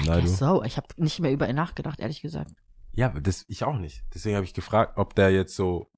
I 0.00 0.06
du? 0.06 0.26
so. 0.26 0.62
Ich 0.62 0.76
habe 0.76 0.86
nicht 0.96 1.20
mehr 1.20 1.32
über 1.32 1.48
ihn 1.48 1.56
nachgedacht, 1.56 2.00
ehrlich 2.00 2.22
gesagt. 2.22 2.52
Ja, 2.92 3.08
das, 3.08 3.44
ich 3.48 3.64
auch 3.64 3.76
nicht. 3.76 4.04
Deswegen 4.14 4.36
habe 4.36 4.44
ich 4.44 4.54
gefragt, 4.54 4.96
ob 4.96 5.14
der 5.14 5.30
jetzt 5.30 5.54
so 5.56 5.92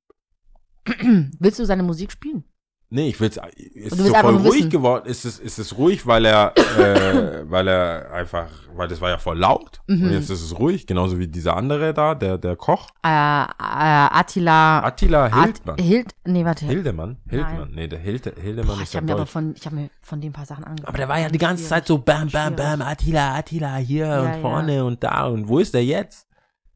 Willst 1.39 1.59
du 1.59 1.65
seine 1.65 1.83
Musik 1.83 2.13
spielen? 2.13 2.45
Nee, 2.91 3.09
ich 3.09 3.19
will's, 3.19 3.41
ist 3.57 3.97
so 3.97 4.05
einfach 4.05 4.21
voll 4.23 4.37
ruhig 4.37 4.55
wissen. 4.55 4.71
geworden. 4.71 5.07
Ist 5.07 5.25
es, 5.25 5.41
ist 5.41 5.59
es 5.59 5.77
ruhig, 5.77 6.07
weil 6.07 6.25
er, 6.27 6.53
äh, 6.57 7.43
weil 7.51 7.67
er 7.67 8.13
einfach, 8.13 8.47
weil 8.77 8.87
das 8.87 9.01
war 9.01 9.11
ja 9.11 9.19
voll 9.19 9.37
laut. 9.39 9.81
Mhm. 9.89 10.05
Und 10.05 10.13
jetzt 10.13 10.31
ist 10.31 10.43
es 10.43 10.57
ruhig, 10.57 10.87
genauso 10.87 11.19
wie 11.19 11.27
dieser 11.27 11.57
andere 11.57 11.93
da, 11.93 12.15
der, 12.15 12.39
der 12.39 12.55
Koch. 12.55 12.91
Äh, 13.05 13.09
äh, 13.09 13.11
Attila. 13.59 14.85
Attila 14.85 15.27
At- 15.27 15.35
Hildmann. 15.45 15.77
Hild, 15.79 16.15
nee, 16.25 16.45
warte. 16.45 16.67
Hildemann? 16.67 17.17
Hildmann. 17.29 17.73
Nee, 17.75 17.89
der 17.89 17.99
Hilde, 17.99 18.33
Hildemann 18.41 18.77
Boah, 18.77 18.83
ist 18.83 18.89
ich 18.91 18.93
ja 18.95 18.99
habe 18.99 19.07
mir 19.07 19.13
aber 19.15 19.27
von, 19.27 19.55
ich 19.57 19.67
habe 19.67 19.75
mir 19.77 19.91
von 20.01 20.21
dem 20.21 20.31
ein 20.31 20.33
paar 20.35 20.47
Sachen 20.47 20.63
angeguckt. 20.65 20.89
Aber 20.89 20.99
der 20.99 21.09
war 21.09 21.19
ja 21.19 21.29
die 21.29 21.39
ganze 21.39 21.65
Zeit 21.65 21.87
so 21.89 21.99
bam, 21.99 22.29
bam, 22.29 22.55
bam, 22.55 22.81
Attila, 22.81 23.35
Attila 23.37 23.77
hier 23.77 24.07
Ja, 24.07 24.21
und 24.21 24.29
ja. 24.29 24.39
vorne 24.41 24.85
und 24.85 25.03
da. 25.03 25.27
Und 25.27 25.49
wo 25.49 25.59
ist 25.59 25.75
der 25.75 25.85
jetzt? 25.85 26.29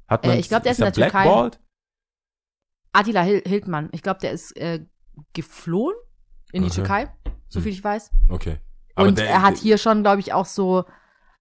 Hat 0.09 0.25
Äh, 0.25 0.29
man, 0.29 0.39
ich 0.39 0.49
glaub, 0.49 0.65
der 0.65 0.73
ist 0.73 0.79
in 0.79 0.85
der 0.85 0.93
Türkei. 0.95 1.23
blackballed? 1.23 1.61
Attila 2.93 3.23
Hil 3.23 3.43
Hildmann. 3.47 3.89
Ich 3.93 4.03
glaube, 4.03 4.19
der 4.21 4.33
ist 4.33 4.57
äh, 4.57 4.81
geflohen 5.35 5.95
in 6.53 6.63
die 6.63 6.69
Okay. 6.69 6.77
Türkei, 6.77 7.09
so 7.49 7.57
Hm. 7.59 7.63
viel 7.65 7.73
ich 7.73 7.85
weiß. 7.85 8.11
Okay. 8.29 8.59
Und 8.97 9.19
der- 9.19 9.29
er 9.29 9.43
hat 9.43 9.57
hier 9.59 9.79
schon, 9.79 10.03
glaube 10.03 10.21
ich, 10.21 10.33
auch 10.33 10.47
so 10.47 10.85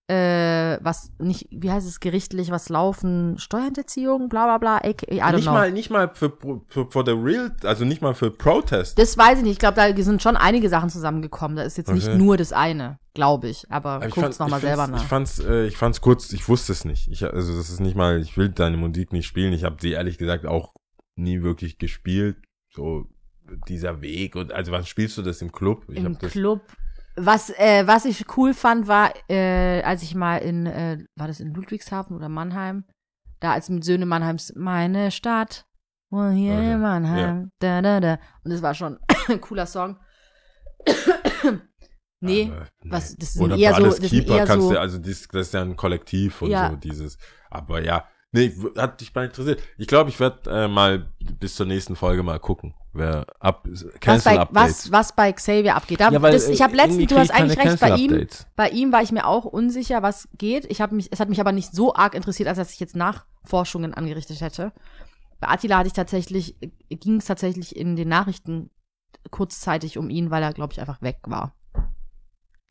äh, 0.10 0.78
was 0.82 1.12
nicht, 1.20 1.50
wie 1.52 1.70
heißt 1.70 1.86
es 1.86 2.00
gerichtlich, 2.00 2.50
was 2.50 2.70
laufen, 2.70 3.38
Steuerhinterziehung, 3.38 4.30
bla 4.30 4.46
bla 4.46 4.58
bla, 4.58 4.76
aka, 4.78 5.06
I 5.12 5.20
don't 5.20 5.34
nicht 5.36 5.42
know. 5.44 5.52
mal, 5.52 5.72
nicht 5.74 5.90
mal 5.90 6.12
für, 6.14 6.32
für, 6.70 6.90
für 6.90 7.04
the 7.06 7.12
real, 7.12 7.54
also 7.64 7.84
nicht 7.84 8.02
mal 8.02 8.14
für 8.16 8.32
Protest. 8.32 8.98
Das 8.98 9.18
weiß 9.18 9.40
ich 9.40 9.44
nicht. 9.44 9.52
Ich 9.54 9.60
glaube, 9.60 9.76
da 9.76 9.94
sind 10.02 10.22
schon 10.24 10.38
einige 10.38 10.70
Sachen 10.70 10.90
zusammengekommen. 10.90 11.58
Da 11.58 11.64
ist 11.64 11.78
jetzt 11.78 11.92
nicht 11.92 12.08
Okay. 12.08 12.18
nur 12.18 12.38
das 12.38 12.54
eine, 12.54 13.00
glaube 13.16 13.50
ich. 13.50 13.70
Aber 13.70 13.96
Aber 13.96 14.10
fand- 14.10 14.40
nochmal 14.40 14.62
selber 14.62 14.88
nach. 14.88 15.02
Ich 15.02 15.08
fand's, 15.10 15.40
äh, 15.40 15.66
ich 15.66 15.76
fand's 15.76 16.00
kurz, 16.00 16.32
ich 16.32 16.48
wusste 16.48 16.72
es 16.72 16.86
nicht. 16.86 17.10
Ich, 17.12 17.26
also 17.26 17.58
das 17.58 17.70
ist 17.70 17.82
nicht 17.82 17.98
mal, 17.98 18.22
ich 18.22 18.38
will 18.38 18.48
deine 18.48 18.78
Musik 18.78 19.12
nicht 19.12 19.28
spielen. 19.28 19.52
Ich 19.52 19.66
habe 19.66 19.76
sie 19.82 19.92
ehrlich 19.92 20.18
gesagt 20.18 20.46
auch 20.46 20.74
nie 21.18 21.42
wirklich 21.42 21.80
gespielt. 21.80 22.38
So 22.74 23.08
dieser 23.68 24.02
Weg 24.02 24.36
und 24.36 24.52
also 24.52 24.72
was 24.72 24.88
spielst 24.88 25.18
du 25.18 25.22
das 25.22 25.42
im 25.42 25.52
Club? 25.52 25.86
Ich 25.90 25.98
Im 25.98 26.18
das, 26.20 26.32
Club. 26.32 26.62
Was, 27.16 27.50
äh, 27.52 27.88
was 27.88 28.06
ich 28.06 28.26
cool 28.38 28.54
fand, 28.54 28.88
war, 28.88 29.12
äh, 29.30 29.82
als 29.82 30.04
ich 30.04 30.14
mal 30.14 30.38
in, 30.38 30.66
äh, 30.68 31.00
war 31.16 31.28
das 31.28 31.40
in 31.40 31.54
Ludwigshafen 31.54 32.16
oder 32.16 32.30
Mannheim? 32.30 32.86
Da 33.40 33.54
als 33.54 33.70
mit 33.70 33.84
Söhne 33.84 34.06
Mannheims, 34.06 34.54
meine 34.56 35.10
Stadt, 35.12 35.66
wo 36.12 36.28
hier 36.30 36.54
Okay, 36.54 36.74
in 36.74 36.82
Mannheim, 36.82 37.50
da, 37.60 37.82
da, 37.82 38.00
da. 38.00 38.20
Und 38.44 38.52
das 38.52 38.62
war 38.62 38.74
schon 38.76 39.00
ein 39.30 39.42
cooler 39.42 39.66
Song. 39.66 39.98
nee, 42.20 42.52
aber, 42.52 42.68
was- 42.84 43.16
das 43.16 43.34
sind 43.34 43.44
Oder 43.46 43.58
eher 43.58 43.76
so- 43.76 43.84
das 43.86 44.00
Keeper 44.02 44.38
eher 44.38 44.46
kannst 44.46 44.68
so- 44.68 44.74
du, 44.74 44.80
also 44.80 44.98
dies, 44.98 45.28
das 45.28 45.48
ist 45.48 45.54
ja 45.54 45.62
ein 45.62 45.76
Kollektiv 45.76 46.42
und 46.42 46.52
Ja. 46.52 46.70
so 46.70 46.76
dieses. 46.76 47.18
Aber 47.50 47.82
ja, 47.84 48.06
nee, 48.32 48.54
hat 48.78 49.02
dich 49.02 49.14
mal 49.14 49.26
interessiert. 49.26 49.62
Ich 49.78 49.88
glaube, 49.88 50.10
ich 50.10 50.20
werde 50.20 50.50
äh, 50.66 50.68
mal 50.68 51.12
bis 51.40 51.56
zur 51.56 51.66
nächsten 51.66 51.96
Folge 51.96 52.24
mal 52.24 52.40
gucken, 52.40 52.74
wer 52.98 53.26
ab 53.40 53.68
was 54.06 54.24
bei, 54.24 54.48
was, 54.52 54.92
was 54.92 55.16
bei 55.16 55.32
Xavier 55.32 55.76
abgeht. 55.76 56.00
Da, 56.00 56.12
Ja, 56.12 56.22
weil, 56.22 56.34
das, 56.34 56.50
ich 56.50 56.62
habe 56.62 56.74
äh, 56.74 56.78
letztens, 56.78 57.08
du 57.08 57.18
hast 57.18 57.32
eigentlich 57.32 57.58
recht, 57.58 57.80
bei 57.80 57.96
ihm, 57.96 58.28
bei 58.56 58.70
ihm 58.70 58.92
war 58.92 59.02
ich 59.02 59.12
mir 59.12 59.26
auch 59.26 59.46
unsicher, 59.46 60.02
was 60.04 60.28
geht. 60.38 60.66
Ich 60.66 60.82
habe 60.82 60.96
mich, 60.96 61.12
es 61.12 61.20
hat 61.20 61.30
mich 61.30 61.40
aber 61.40 61.52
nicht 61.52 61.74
so 61.74 61.94
arg 61.94 62.16
interessiert, 62.16 62.50
als 62.50 62.58
dass 62.58 62.74
ich 62.74 62.80
jetzt 62.80 62.96
Nachforschungen 62.96 63.94
angerichtet 63.94 64.42
hätte. 64.42 64.72
Bei 65.40 65.50
Attila 65.50 65.78
hatte 65.78 65.88
ich 65.88 65.94
tatsächlich, 65.94 66.56
ging 66.90 67.18
es 67.18 67.26
tatsächlich 67.26 67.76
in 67.76 67.96
den 67.96 68.10
Nachrichten 68.10 68.72
kurzzeitig 69.30 69.98
um 69.98 70.10
ihn, 70.10 70.32
weil 70.32 70.44
er, 70.44 70.54
glaube 70.54 70.74
ich, 70.74 70.80
einfach 70.80 71.02
weg 71.02 71.20
war. 71.26 71.56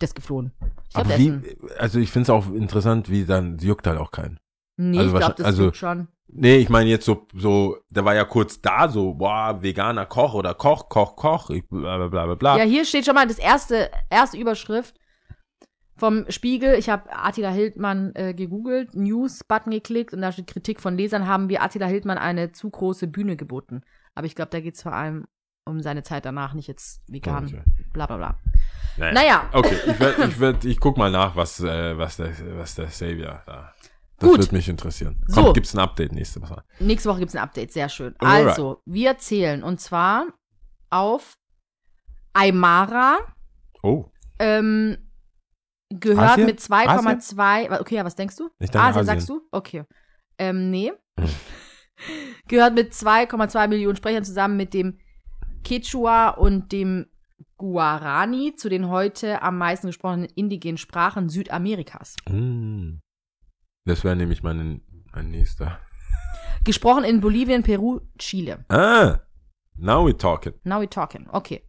Der 0.01 0.09
ist 0.09 0.15
geflohen. 0.15 0.53
Ich 0.91 0.97
Aber 0.97 1.17
wie, 1.19 1.57
also 1.79 1.99
ich 1.99 2.11
finde 2.11 2.25
es 2.25 2.31
auch 2.31 2.53
interessant, 2.53 3.09
wie 3.09 3.25
dann, 3.25 3.59
sie 3.59 3.69
juckt 3.69 3.87
halt 3.87 3.99
auch 3.99 4.11
keinen. 4.11 4.39
Nee, 4.77 4.99
also 4.99 5.15
ich 5.15 5.19
glaube, 5.19 5.35
das 5.37 5.47
also- 5.47 5.73
schon. 5.73 6.09
Nee, 6.29 6.57
ich 6.57 6.69
meine 6.69 6.91
jetzt 6.91 7.07
so, 7.07 7.27
so, 7.35 7.79
der 7.89 8.05
war 8.05 8.15
ja 8.15 8.25
kurz 8.25 8.61
da, 8.61 8.89
so, 8.89 9.15
boah, 9.15 9.63
veganer 9.63 10.07
Koch 10.07 10.35
oder 10.35 10.55
Koch, 10.55 10.89
Koch, 10.89 11.17
Koch, 11.17 11.51
ich, 11.51 11.67
bla, 11.69 11.97
bla, 11.97 12.09
bla, 12.09 12.27
bla, 12.27 12.35
bla. 12.35 12.59
Ja, 12.59 12.65
hier 12.65 12.85
steht 12.85 13.07
schon 13.07 13.15
mal 13.15 13.27
das 13.27 13.39
erste, 13.39 13.91
erste 14.11 14.37
Überschrift 14.37 14.97
vom 15.97 16.25
Spiegel. 16.29 16.75
Ich 16.75 16.89
habe 16.89 17.09
Attila 17.11 17.51
Hildmann 17.51 18.13
äh, 18.15 18.35
gegoogelt, 18.35 18.95
News-Button 18.95 19.71
geklickt 19.71 20.13
und 20.13 20.21
da 20.21 20.33
steht 20.33 20.49
Kritik 20.49 20.81
von 20.81 20.97
Lesern, 20.97 21.27
haben 21.27 21.49
wir 21.49 21.63
Attila 21.63 21.87
Hildmann 21.87 22.19
eine 22.19 22.53
zu 22.53 22.71
große 22.71 23.07
Bühne 23.07 23.37
geboten. 23.37 23.83
Aber 24.15 24.27
ich 24.27 24.35
glaube, 24.35 24.51
da 24.51 24.61
geht 24.61 24.75
es 24.75 24.83
vor 24.83 24.93
allem 24.93 25.27
um 25.65 25.81
seine 25.81 26.03
Zeit 26.03 26.25
danach, 26.25 26.55
nicht 26.55 26.69
jetzt 26.69 27.03
vegan, 27.09 27.47
Okay. 27.47 27.63
bla 27.93 28.07
bla 28.07 28.17
bla. 28.17 28.39
Naja. 28.99 29.13
Naja, 29.13 29.51
Okay, 29.53 29.77
ich 29.87 30.01
werd, 30.01 30.19
ich 30.19 30.41
werd, 30.41 30.65
ich 30.65 30.81
guck 30.81 30.97
mal 30.97 31.11
nach, 31.11 31.37
was, 31.37 31.61
äh, 31.61 31.99
was 31.99 32.17
der, 32.17 32.33
was 32.57 32.75
der 32.75 32.89
Savior 32.89 33.43
da. 33.47 33.75
Das 34.19 34.31
Gut. 34.31 34.39
wird 34.39 34.53
mich 34.53 34.69
interessieren. 34.69 35.23
So. 35.27 35.43
Kommt, 35.43 35.55
gibt's 35.55 35.75
ein 35.75 35.81
Update 35.81 36.13
nächste 36.13 36.41
Woche. 36.41 36.65
nächste 36.81 37.11
Woche 37.11 37.19
gibt 37.19 37.29
es 37.31 37.37
ein 37.37 37.43
Update, 37.43 37.73
sehr 37.73 37.89
schön. 37.91 38.15
Alright. 38.19 38.49
Also, 38.49 38.81
wir 38.87 39.19
zählen 39.19 39.63
und 39.63 39.81
zwar 39.81 40.27
auf 40.91 41.37
Aymara, 42.33 43.19
Oh, 43.83 44.11
ähm, 44.39 44.97
gehört 45.91 46.31
Asien? 46.33 46.47
mit 46.47 46.61
2,2. 46.61 47.81
Okay, 47.81 47.97
ja, 47.97 48.05
was 48.05 48.15
denkst 48.17 48.37
du? 48.37 48.49
Ich 48.59 48.71
denke 48.71 48.79
Asien, 48.87 49.01
Asien. 49.03 49.05
sagst 49.07 49.29
du? 49.29 49.43
Okay. 49.53 49.85
Ähm, 50.39 50.71
nee. 50.71 50.93
Gehört 52.49 52.75
mit 52.75 52.93
2,2 52.93 53.69
Millionen 53.69 53.97
Sprechern 53.97 54.25
zusammen 54.25 54.57
mit 54.57 54.75
dem 54.75 54.99
Quechua 55.65 56.31
und 56.31 56.73
dem 56.73 57.07
Guarani 57.57 58.55
zu 58.57 58.69
den 58.69 58.89
heute 58.89 59.41
am 59.43 59.57
meisten 59.59 59.87
gesprochenen 59.87 60.27
indigenen 60.35 60.77
Sprachen 60.79 61.29
Südamerikas. 61.29 62.17
mm. 62.29 62.99
Das 63.87 64.05
wäre 64.05 64.15
nämlich 64.17 64.43
mein, 64.43 64.83
mein 65.15 65.31
nächster. 65.31 65.79
Gesprochen 66.65 67.05
in 67.05 67.21
Bolivien, 67.21 67.63
Peru, 67.63 68.01
Chile. 68.19 68.65
Ah, 68.69 69.21
now 69.77 70.07
we're 70.07 70.17
talking. 70.17 70.53
Now 70.65 70.81
we 70.81 70.89
talking. 70.89 71.27
Okay. 71.31 71.63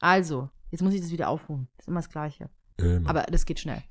Also, 0.00 0.50
jetzt 0.70 0.82
muss 0.82 0.92
ich 0.94 1.00
das 1.00 1.10
wieder 1.10 1.28
aufrufen. 1.28 1.68
Das 1.76 1.84
ist 1.84 1.88
immer 1.88 2.00
das 2.00 2.08
Gleiche. 2.10 2.50
Ähm, 2.78 3.06
Aber 3.06 3.22
das 3.22 3.44
geht 3.46 3.60
schnell. 3.60 3.82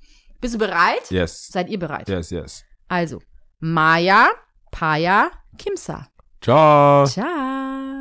Bist 0.42 0.54
du 0.56 0.60
bereit? 0.60 1.10
yes, 1.12 1.48
Seid 1.48 1.70
ihr 1.70 1.80
bereit? 1.80 2.08
yes, 2.10 2.30
yes. 2.32 2.64
Also, 2.88 3.22
Maya, 3.60 4.30
Paya, 4.72 5.32
Kimsa. 5.58 6.08
Ciao. 6.42 7.06
Ciao. 7.06 7.99